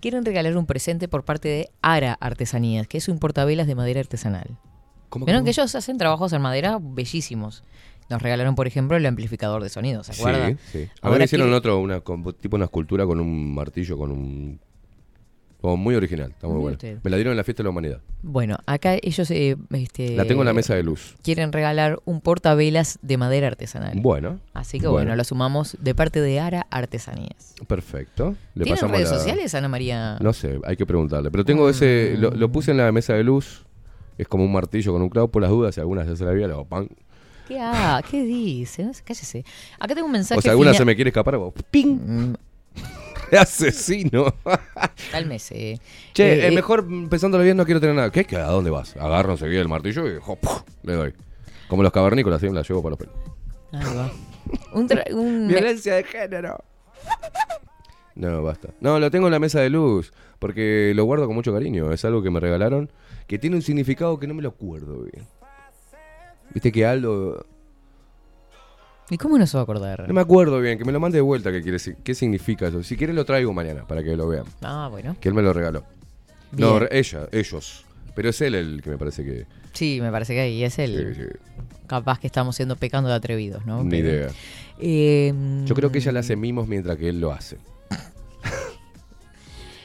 quieren 0.03 0.23
regalar 0.27 0.55
un 0.59 0.67
presente 0.67 1.09
por 1.09 1.25
parte 1.25 1.49
de 1.49 1.71
Ara 1.81 2.13
Artesanías, 2.21 2.87
que 2.87 2.99
es 2.99 3.09
un 3.09 3.19
portavelas 3.19 3.67
de 3.67 3.77
madera 3.77 4.01
artesanal. 4.01 4.59
¿Cómo, 5.11 5.27
Vieron 5.27 5.41
cómo? 5.41 5.45
que 5.45 5.51
ellos 5.51 5.75
hacen 5.75 5.99
trabajos 5.99 6.33
en 6.33 6.41
madera 6.41 6.79
bellísimos. 6.81 7.63
Nos 8.09 8.23
regalaron, 8.23 8.55
por 8.57 8.67
ejemplo, 8.67 8.97
el 8.97 9.05
amplificador 9.07 9.63
de 9.63 9.69
sonido, 9.69 10.03
¿se 10.03 10.13
acuerda? 10.13 10.49
Sí, 10.49 10.57
sí. 10.73 10.89
A 11.03 11.07
Ahora 11.07 11.19
ver, 11.19 11.25
hicieron 11.27 11.53
otro, 11.53 11.79
una, 11.79 12.01
tipo 12.41 12.57
una 12.57 12.65
escultura 12.65 13.05
con 13.07 13.21
un 13.21 13.55
martillo, 13.55 13.97
con 13.99 14.11
un... 14.11 14.59
Como 15.61 15.77
muy 15.77 15.95
original, 15.95 16.31
está 16.31 16.49
muy 16.49 16.57
bueno. 16.59 16.79
Me 17.03 17.11
la 17.11 17.17
dieron 17.19 17.33
en 17.33 17.37
la 17.37 17.45
fiesta 17.45 17.63
de 17.63 17.65
la 17.65 17.71
humanidad. 17.71 18.01
Bueno, 18.23 18.57
acá 18.65 18.95
ellos 19.03 19.31
eh, 19.31 19.57
este, 19.73 20.17
La 20.17 20.25
tengo 20.25 20.41
en 20.41 20.47
la 20.47 20.55
mesa 20.55 20.75
de 20.75 20.83
luz. 20.83 21.17
quieren 21.23 21.53
regalar 21.53 22.01
un 22.07 22.23
portavelas 22.23 22.99
de 23.03 23.19
madera 23.19 23.49
artesanal. 23.49 23.93
Bueno. 24.01 24.41
Así 24.55 24.81
que 24.81 24.87
bueno, 24.87 25.09
Bueno. 25.09 25.17
lo 25.17 25.25
sumamos 25.25 25.77
de 25.79 25.95
parte 25.95 26.23
de 26.23 26.41
Ara 26.41 26.67
Artesanías. 26.71 27.55
Perfecto. 27.69 28.37
Le 28.55 28.65
¿Tienen 28.65 28.75
pasamos 28.81 28.97
redes 28.97 29.11
la- 29.11 29.19
sociales, 29.19 29.55
Ana 29.55 29.69
María? 29.69 30.17
No 30.23 30.33
sé, 30.33 30.59
hay 30.65 30.77
que 30.79 30.87
preguntarle. 30.87 31.31
Pero 31.31 31.45
tengo 31.45 31.69
ese, 31.69 32.15
lo, 32.17 32.31
lo 32.31 32.51
puse 32.51 32.71
en 32.71 32.79
la 32.79 32.91
mesa 32.91 33.13
de 33.13 33.23
luz. 33.25 33.67
Es 34.21 34.29
como 34.29 34.45
un 34.45 34.53
martillo 34.53 34.93
con 34.93 35.03
un 35.03 35.09
clavo 35.09 35.29
por 35.29 35.41
las 35.43 35.51
dudas. 35.51 35.75
Si 35.75 35.81
alguna 35.81 36.05
ya 36.05 36.15
se 36.17 36.25
la 36.25 36.31
había, 36.31 36.47
le 36.47 36.53
hago 36.53 36.65
pan. 36.65 36.89
¿Qué, 37.49 37.59
ah, 37.59 38.03
¿Qué 38.09 38.23
dice? 38.23 38.85
No 38.85 38.93
sé, 38.95 39.03
cállese. 39.03 39.45
Acá 39.79 39.95
tengo 39.95 40.07
un 40.07 40.13
mensaje. 40.13 40.39
O 40.39 40.43
sea, 40.43 40.53
alguna 40.53 40.75
se 40.75 40.85
me 40.85 40.95
quiere 40.95 41.09
escapar, 41.09 41.35
hago 41.35 41.53
¡ping! 41.71 41.99
Mm, 42.07 42.35
Asesino. 43.39 44.35
Cálmese. 45.11 45.81
che, 46.13 46.33
Eh, 46.33 46.45
eh, 46.45 46.47
eh, 46.49 46.51
mejor 46.51 46.87
pensándolo 47.09 47.43
bien, 47.45 47.57
no 47.57 47.65
quiero 47.65 47.81
tener 47.81 47.97
nada. 47.97 48.11
¿Qué? 48.11 48.27
¿A 48.37 48.45
dónde 48.47 48.71
vas? 48.71 48.97
Agarro 48.97 49.33
enseguida 49.33 49.61
el 49.61 49.69
martillo 49.69 50.07
y 50.09 50.19
jo, 50.21 50.37
¡puf! 50.37 50.63
le 50.83 50.93
doy. 50.95 51.15
Como 51.69 51.83
los 51.83 51.93
cavernícolas, 51.93 52.41
¿sí? 52.41 52.49
la 52.51 52.63
llevo 52.63 52.83
para 52.83 52.91
los 52.91 52.99
pelos. 52.99 53.15
ahí 53.73 53.97
va. 53.97 54.11
Un, 54.73 54.89
tra- 54.89 55.13
un- 55.13 55.49
Violencia 55.49 55.95
de 55.95 56.05
género. 56.05 56.63
No, 58.21 58.43
basta. 58.43 58.69
No, 58.81 58.99
lo 58.99 59.11
tengo 59.11 59.27
en 59.29 59.33
la 59.33 59.39
mesa 59.39 59.61
de 59.61 59.71
luz. 59.71 60.13
Porque 60.39 60.93
lo 60.95 61.05
guardo 61.05 61.27
con 61.27 61.35
mucho 61.35 61.53
cariño. 61.53 61.93
Es 61.93 62.05
algo 62.05 62.23
que 62.23 62.31
me 62.31 62.39
regalaron. 62.41 62.91
Que 63.27 63.39
tiene 63.39 63.57
un 63.57 63.63
significado 63.63 64.19
que 64.19 64.27
no 64.27 64.35
me 64.35 64.43
lo 64.43 64.51
acuerdo 64.51 65.03
bien. 65.05 65.25
Viste 66.53 66.71
que 66.71 66.85
Aldo. 66.85 67.47
¿Y 69.09 69.17
cómo 69.17 69.39
no 69.39 69.47
se 69.47 69.57
va 69.57 69.61
a 69.61 69.65
acordar? 69.65 70.07
No 70.07 70.15
me 70.15 70.21
acuerdo 70.21 70.61
bien. 70.61 70.79
Que 70.79 70.85
me 70.85 70.93
lo 70.93 71.01
mande 71.01 71.17
de 71.19 71.23
vuelta. 71.23 71.51
¿Qué, 71.51 71.63
quiere, 71.63 71.77
decir- 71.79 71.97
qué 72.05 72.15
significa 72.15 72.69
eso? 72.69 72.83
Si 72.83 72.97
quiere 72.97 73.13
lo 73.13 73.25
traigo 73.25 73.53
mañana 73.53 73.87
para 73.87 74.03
que 74.03 74.15
lo 74.17 74.29
vean. 74.29 74.45
Ah, 74.63 74.89
bueno. 74.91 75.17
Que 75.21 75.29
él 75.29 75.35
me 75.35 75.43
lo 75.43 75.53
regaló. 75.53 75.85
No, 76.53 76.79
Bien. 76.81 76.89
ella, 76.93 77.29
ellos. 77.33 77.85
Pero 78.15 78.29
es 78.29 78.41
él 78.41 78.55
el 78.55 78.83
que 78.83 78.91
me 78.91 78.99
parece 78.99 79.25
que. 79.25 79.47
Sí, 79.73 79.99
me 80.03 80.11
parece 80.11 80.35
que 80.35 80.41
ahí 80.41 80.63
es. 80.65 80.75
Sí, 80.75 80.87
sí. 80.87 81.23
Capaz 81.87 82.19
que 82.21 82.27
estamos 82.27 82.55
siendo 82.55 82.77
pecando 82.77 83.09
de 83.09 83.15
atrevidos, 83.17 83.65
¿no? 83.67 83.83
Ni 83.83 83.91
Pero- 84.03 84.09
idea. 84.09 84.29
Eh, 84.79 85.33
Yo 85.65 85.75
creo 85.75 85.91
que 85.91 85.99
ella 85.99 86.13
le 86.13 86.19
hace 86.21 86.37
mimos 86.37 86.67
mientras 86.69 86.97
que 86.97 87.09
él 87.09 87.21
lo 87.21 87.33
hace. 87.33 87.57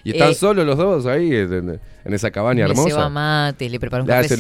Y 0.06 0.12
están 0.12 0.30
Eh, 0.32 0.36
solos 0.36 0.66
los 0.66 0.78
dos 0.78 1.06
ahí 1.08 1.36
en, 1.36 1.82
en 2.06 2.14
esa 2.14 2.32
cabaña 2.32 2.64
Le 2.66 2.72
hermosa. 2.72 2.90
ceba 2.90 3.10
mate, 3.10 3.70
le 3.70 3.80
prepara 3.80 4.04
un 4.04 4.08
Le 4.08 4.14
hace 4.16 4.38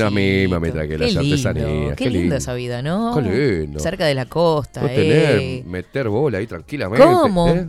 que 0.87 0.97
le 0.97 0.97
Qué 0.97 1.05
hace 1.05 1.19
lindo, 1.23 1.49
artesanías. 1.49 1.95
Qué, 1.97 2.03
Qué 2.05 2.09
linda 2.09 2.37
esa 2.37 2.53
vida, 2.53 2.81
¿no? 2.81 3.13
Qué 3.15 3.21
lindo. 3.63 3.79
Cerca 3.79 4.05
de 4.05 4.13
la 4.15 4.25
costa, 4.27 4.85
eh. 4.85 4.95
tener, 4.95 5.65
meter 5.65 6.07
bola 6.07 6.37
ahí 6.37 6.47
tranquilamente. 6.47 7.03
¿Cómo? 7.05 7.49
¿eh? 7.49 7.67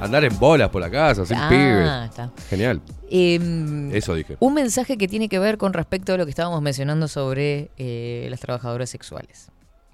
Andar 0.00 0.24
en 0.24 0.38
bolas 0.38 0.68
por 0.70 0.80
la 0.80 0.90
casa, 0.90 1.24
sin 1.24 1.36
Ah, 1.36 1.48
pibes. 1.48 2.10
está. 2.10 2.30
Genial. 2.50 2.80
Em, 3.10 3.94
Eso 3.94 4.14
dije. 4.14 4.36
Un 4.40 4.54
mensaje 4.54 4.98
que 4.98 5.08
tiene 5.08 5.28
que 5.28 5.38
ver 5.38 5.56
con 5.56 5.72
respecto 5.72 6.12
a 6.12 6.16
lo 6.18 6.24
que 6.24 6.30
estábamos 6.30 6.60
mencionando 6.62 7.08
sobre 7.08 7.70
eh, 7.78 8.26
las 8.30 8.40
trabajadoras 8.40 8.90
sexuales. 8.90 9.48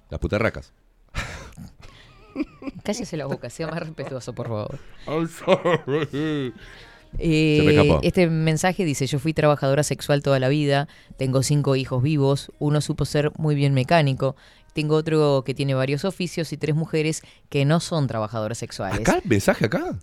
Las 0.09 0.19
puterracas. 0.19 0.73
Cállese 2.83 3.17
la 3.17 3.25
boca, 3.25 3.49
sea 3.49 3.67
más 3.67 3.79
respetuoso, 3.79 4.33
por 4.33 4.47
favor. 4.47 4.79
I'm 5.07 5.27
sorry. 5.27 6.53
Eh, 7.17 7.57
Se 7.59 7.65
me 7.65 7.71
escapó. 7.75 7.99
Este 8.03 8.27
mensaje 8.27 8.85
dice, 8.85 9.05
yo 9.05 9.19
fui 9.19 9.33
trabajadora 9.33 9.83
sexual 9.83 10.23
toda 10.23 10.39
la 10.39 10.49
vida, 10.49 10.87
tengo 11.17 11.43
cinco 11.43 11.75
hijos 11.75 12.01
vivos, 12.01 12.51
uno 12.59 12.79
supo 12.81 13.05
ser 13.05 13.31
muy 13.37 13.53
bien 13.55 13.73
mecánico, 13.73 14.35
tengo 14.73 14.95
otro 14.95 15.43
que 15.45 15.53
tiene 15.53 15.73
varios 15.73 16.05
oficios 16.05 16.53
y 16.53 16.57
tres 16.57 16.75
mujeres 16.75 17.21
que 17.49 17.65
no 17.65 17.79
son 17.81 18.07
trabajadoras 18.07 18.57
sexuales. 18.57 19.01
¿Acá? 19.01 19.19
¿El 19.23 19.29
mensaje 19.29 19.65
acá? 19.65 19.97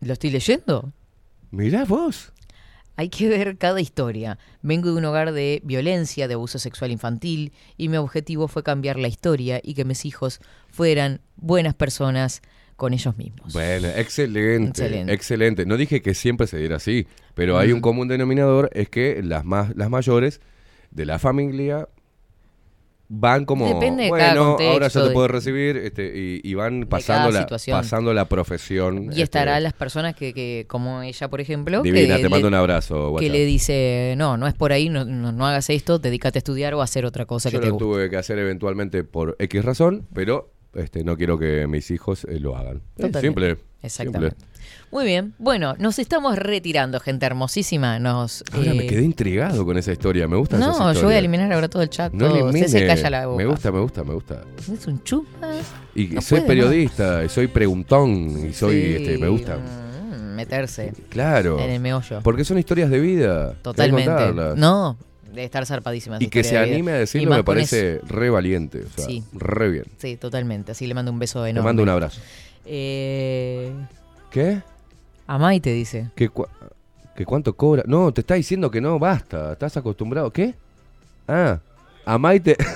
¿Lo 0.00 0.12
estoy 0.12 0.30
leyendo? 0.30 0.92
Mirá 1.50 1.84
vos. 1.84 2.32
Hay 2.96 3.08
que 3.08 3.28
ver 3.28 3.56
cada 3.58 3.80
historia. 3.80 4.38
Vengo 4.60 4.90
de 4.90 4.96
un 4.96 5.04
hogar 5.04 5.32
de 5.32 5.60
violencia, 5.64 6.28
de 6.28 6.34
abuso 6.34 6.58
sexual 6.58 6.90
infantil, 6.90 7.52
y 7.76 7.88
mi 7.88 7.96
objetivo 7.96 8.48
fue 8.48 8.62
cambiar 8.62 8.98
la 8.98 9.08
historia 9.08 9.60
y 9.62 9.74
que 9.74 9.84
mis 9.84 10.04
hijos 10.04 10.40
fueran 10.70 11.20
buenas 11.36 11.74
personas 11.74 12.42
con 12.76 12.92
ellos 12.92 13.16
mismos. 13.16 13.52
Bueno, 13.52 13.88
excelente, 13.88 14.68
Excelente. 14.82 15.12
excelente. 15.12 15.66
No 15.66 15.76
dije 15.76 16.02
que 16.02 16.14
siempre 16.14 16.46
se 16.46 16.58
diera 16.58 16.76
así, 16.76 17.06
pero 17.34 17.58
hay 17.58 17.72
un 17.72 17.80
común 17.80 18.08
denominador, 18.08 18.70
es 18.72 18.88
que 18.88 19.22
las 19.22 19.44
más 19.44 19.74
las 19.76 19.88
mayores 19.88 20.40
de 20.90 21.06
la 21.06 21.18
familia 21.18 21.88
van 23.14 23.44
como, 23.44 23.66
Depende 23.68 24.04
de 24.04 24.10
cada 24.10 24.34
bueno, 24.34 24.56
ahora 24.70 24.88
ya 24.88 25.04
te 25.04 25.10
puedes 25.10 25.30
recibir 25.30 25.76
este, 25.76 26.12
y, 26.18 26.40
y 26.42 26.54
van 26.54 26.86
pasando 26.88 27.30
la, 27.30 27.40
situación. 27.40 27.78
pasando 27.78 28.14
la 28.14 28.24
profesión. 28.26 29.04
Y 29.04 29.08
este, 29.08 29.22
estará 29.22 29.60
las 29.60 29.74
personas 29.74 30.14
que, 30.14 30.32
que, 30.32 30.64
como 30.66 31.02
ella, 31.02 31.28
por 31.28 31.42
ejemplo, 31.42 31.82
Divina, 31.82 32.16
que 32.16 32.22
te 32.22 32.28
mando 32.30 32.46
le- 32.48 32.48
un 32.48 32.54
abrazo, 32.54 33.14
Que 33.18 33.28
le 33.28 33.44
dice, 33.44 34.14
no, 34.16 34.38
no 34.38 34.46
es 34.46 34.54
por 34.54 34.72
ahí, 34.72 34.88
no, 34.88 35.04
no, 35.04 35.30
no 35.30 35.46
hagas 35.46 35.68
esto, 35.68 35.98
dedícate 35.98 36.38
a 36.38 36.40
estudiar 36.40 36.72
o 36.72 36.80
a 36.80 36.84
hacer 36.84 37.04
otra 37.04 37.26
cosa 37.26 37.50
Yo 37.50 37.58
que 37.60 37.66
te 37.66 37.68
lo 37.68 37.74
guste. 37.74 37.84
tuve 37.84 38.10
que 38.10 38.16
hacer 38.16 38.38
eventualmente 38.38 39.04
por 39.04 39.36
X 39.38 39.62
razón, 39.62 40.08
pero 40.14 40.50
este, 40.74 41.04
no 41.04 41.16
quiero 41.16 41.38
que 41.38 41.66
mis 41.66 41.90
hijos 41.90 42.24
eh, 42.24 42.38
lo 42.40 42.56
hagan. 42.56 42.80
Totalmente. 42.96 43.20
Simple. 43.20 43.58
Exactamente. 43.82 44.36
simple. 44.36 44.52
Muy 44.92 45.04
bien. 45.06 45.34
Bueno, 45.38 45.74
nos 45.78 45.98
estamos 45.98 46.38
retirando, 46.38 47.00
gente 47.00 47.26
hermosísima. 47.26 47.98
Nos, 47.98 48.44
Ahora 48.52 48.74
me 48.74 48.84
eh, 48.84 48.86
quedé 48.86 49.02
intrigado 49.02 49.64
con 49.64 49.76
esa 49.78 49.90
historia. 49.92 50.28
Me 50.28 50.36
gusta 50.36 50.58
No, 50.58 50.92
yo 50.92 51.02
voy 51.04 51.14
a 51.14 51.18
eliminar 51.18 51.50
ahora 51.52 51.68
todo 51.68 51.82
el 51.82 51.88
chat. 51.90 52.12
No 52.12 52.28
todo. 52.28 52.48
Elimine. 52.48 52.68
se 52.68 52.86
calla 52.86 53.10
la 53.10 53.26
boca. 53.26 53.38
Me 53.42 53.46
gusta, 53.46 53.72
me 53.72 53.80
gusta, 53.80 54.04
me 54.04 54.14
gusta. 54.14 54.42
Es 54.72 54.86
un 54.86 55.02
chupa. 55.02 55.50
Y 55.94 56.06
No 56.08 56.20
soy 56.20 56.40
puede, 56.40 56.48
periodista, 56.48 57.24
y 57.24 57.28
soy 57.28 57.46
preguntón, 57.48 58.48
y 58.48 58.52
soy, 58.52 58.80
Sí, 58.82 58.94
este, 58.96 59.18
me 59.18 59.28
gusta. 59.28 59.56
mm, 59.56 60.34
Meterse. 60.36 60.92
Claro. 61.08 61.58
En 61.58 61.70
el 61.70 61.80
meollo. 61.80 62.20
Porque 62.22 62.44
son 62.44 62.58
historias 62.58 62.88
de 62.90 63.00
vida. 63.00 63.54
Totalmente. 63.62 64.32
No, 64.56 64.96
de 65.32 65.44
estar 65.44 65.64
zarpadísima. 65.66 66.18
Y 66.20 66.28
que 66.28 66.44
se 66.44 66.58
anime 66.58 66.92
a 66.92 66.96
decirlo 66.96 67.30
me 67.34 67.44
parece 67.44 68.00
re 68.06 68.30
valiente. 68.30 68.82
O 68.84 68.88
sea, 68.96 69.06
Sí. 69.06 69.24
re 69.32 69.70
bien. 69.70 69.84
Sí, 69.98 70.16
totalmente. 70.16 70.72
Así 70.72 70.86
le 70.86 70.94
mando 70.94 71.10
un 71.12 71.18
beso 71.18 71.44
enorme. 71.46 71.68
mando 71.68 71.82
un 71.82 71.88
abrazo. 71.88 72.20
Eh, 72.66 73.72
¿Qué? 74.30 74.62
a 75.26 75.38
Maite 75.38 75.72
dice. 75.72 76.10
¿Que, 76.14 76.30
cua- 76.30 76.48
¿Que 77.16 77.24
cuánto 77.24 77.54
cobra? 77.54 77.82
No, 77.86 78.12
te 78.12 78.20
está 78.22 78.34
diciendo 78.34 78.70
que 78.70 78.80
no, 78.80 78.98
basta. 78.98 79.52
¿Estás 79.52 79.76
acostumbrado? 79.76 80.30
¿Qué? 80.30 80.54
Ah, 81.28 81.60
a 82.04 82.18
Maite. 82.18 82.56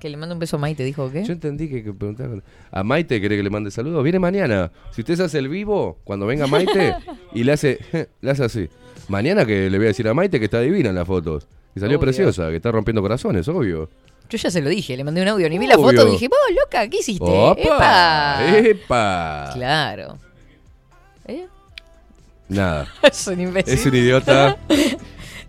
Que 0.00 0.10
le 0.10 0.18
mando 0.18 0.34
un 0.34 0.38
beso 0.38 0.56
a 0.56 0.58
Maite, 0.58 0.84
dijo 0.84 1.10
qué? 1.10 1.24
Yo 1.24 1.32
entendí 1.32 1.66
que, 1.66 1.82
que 1.82 1.90
preguntaban. 1.94 2.42
A 2.70 2.82
Maite 2.84 3.18
quiere 3.20 3.38
que 3.38 3.42
le 3.42 3.48
mande 3.48 3.70
saludos. 3.70 4.02
Viene 4.04 4.18
mañana. 4.18 4.70
Si 4.90 5.00
usted 5.00 5.16
se 5.16 5.22
hace 5.22 5.38
el 5.38 5.48
vivo, 5.48 5.96
cuando 6.04 6.26
venga 6.26 6.46
Maite, 6.46 6.94
y 7.32 7.42
le 7.42 7.52
hace, 7.52 7.78
le 8.20 8.30
hace 8.30 8.44
así. 8.44 8.68
Mañana 9.08 9.44
que 9.44 9.68
le 9.70 9.76
voy 9.78 9.86
a 9.86 9.88
decir 9.88 10.08
a 10.08 10.14
Maite 10.14 10.38
que 10.38 10.46
está 10.46 10.60
divina 10.60 10.88
en 10.90 10.94
las 10.94 11.06
fotos. 11.06 11.46
Y 11.76 11.80
salió 11.80 11.98
Obvio. 11.98 12.06
preciosa, 12.06 12.48
que 12.50 12.56
está 12.56 12.70
rompiendo 12.72 13.02
corazones, 13.02 13.46
obvio. 13.48 13.90
Yo 14.30 14.38
ya 14.38 14.50
se 14.50 14.60
lo 14.62 14.70
dije, 14.70 14.96
le 14.96 15.04
mandé 15.04 15.20
un 15.22 15.28
audio, 15.28 15.48
ni 15.50 15.58
vi 15.58 15.66
la 15.66 15.74
foto, 15.76 16.06
dije, 16.06 16.28
vos, 16.28 16.38
loca, 16.58 16.88
¿qué 16.88 16.98
hiciste? 16.98 17.24
¡Opa! 17.24 17.60
¡Epa! 17.60 18.58
¡Epa! 18.58 19.50
Claro. 19.54 20.18
¿Eh? 21.26 21.46
Nada. 22.48 22.86
Es 23.02 23.26
un 23.26 23.40
imbécil. 23.40 23.74
Es 23.74 23.86
un 23.86 23.94
idiota. 23.94 24.56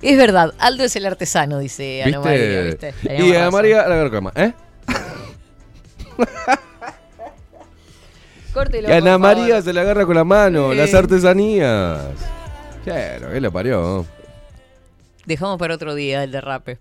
Es 0.02 0.18
verdad, 0.18 0.54
Aldo 0.60 0.84
es 0.84 0.96
el 0.98 1.06
artesano, 1.06 1.58
dice 1.58 2.04
Ana 2.04 2.20
¿Viste? 2.20 2.30
María, 2.30 2.62
¿viste? 2.62 2.94
Y 3.04 3.08
Teníamos 3.08 3.32
a 3.32 3.40
razón. 3.40 3.54
María 3.54 3.88
la 3.88 4.12
cama, 4.12 4.34
¿eh? 4.36 4.54
Córtelo, 8.54 8.90
Y 8.90 8.92
Ana 8.92 9.18
favor. 9.18 9.20
María 9.20 9.62
se 9.62 9.74
la 9.74 9.82
agarra 9.82 10.06
con 10.06 10.16
la 10.16 10.24
mano, 10.24 10.72
Sí. 10.72 10.78
las 10.78 10.94
artesanías. 10.94 12.00
Claro, 12.86 13.32
¿qué 13.34 13.42
le 13.42 13.50
parió? 13.52 14.06
Dejamos 15.26 15.58
para 15.58 15.74
otro 15.76 15.96
día 15.96 16.24
el 16.24 16.32
derrape. 16.32 16.78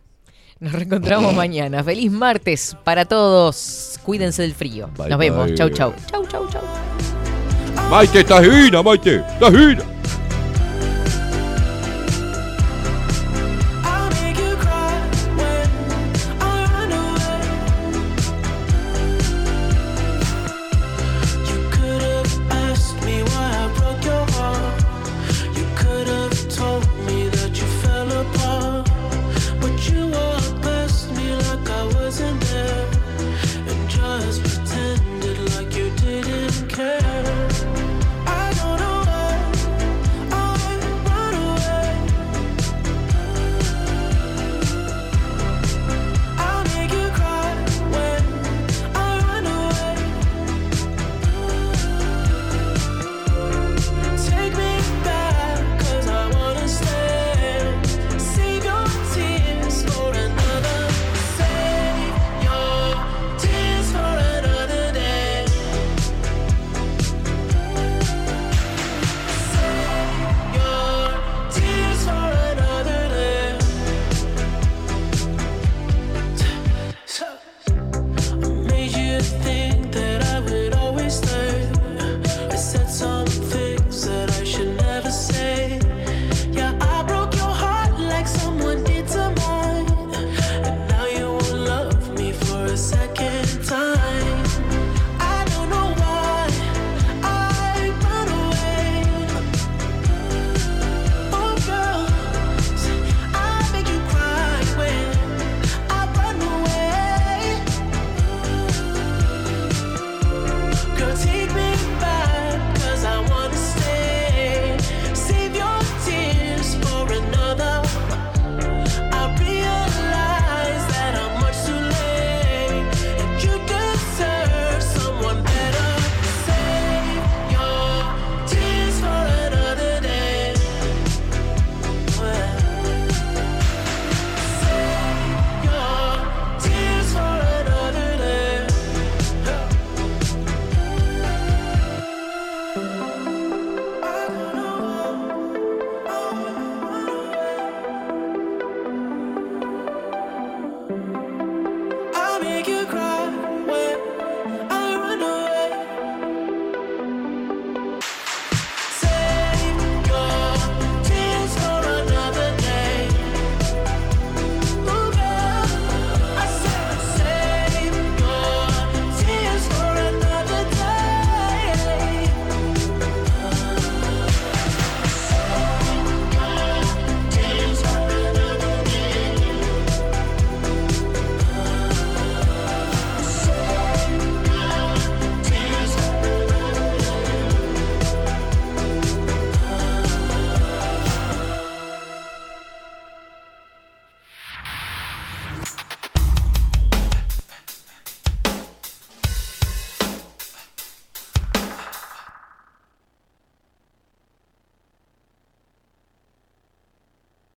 Nos 0.61 0.73
reencontramos 0.73 1.35
mañana. 1.35 1.83
Feliz 1.83 2.13
martes 2.13 2.77
para 2.85 3.07
todos. 3.07 3.99
Cuídense 4.05 4.43
del 4.43 4.55
frío. 4.55 4.89
Bye, 4.99 5.09
Nos 5.09 5.19
vemos. 5.19 5.47
bye. 5.47 5.55
Chau, 5.57 5.71
chau. 5.71 5.95
Chau, 6.11 6.25
chau, 6.27 6.47
chau. 6.51 6.63
Maite, 7.91 8.21
estás 8.21 8.43
divina, 8.43 8.83
Maite, 8.83 9.17
estás 9.17 9.51
divina. 9.53 9.83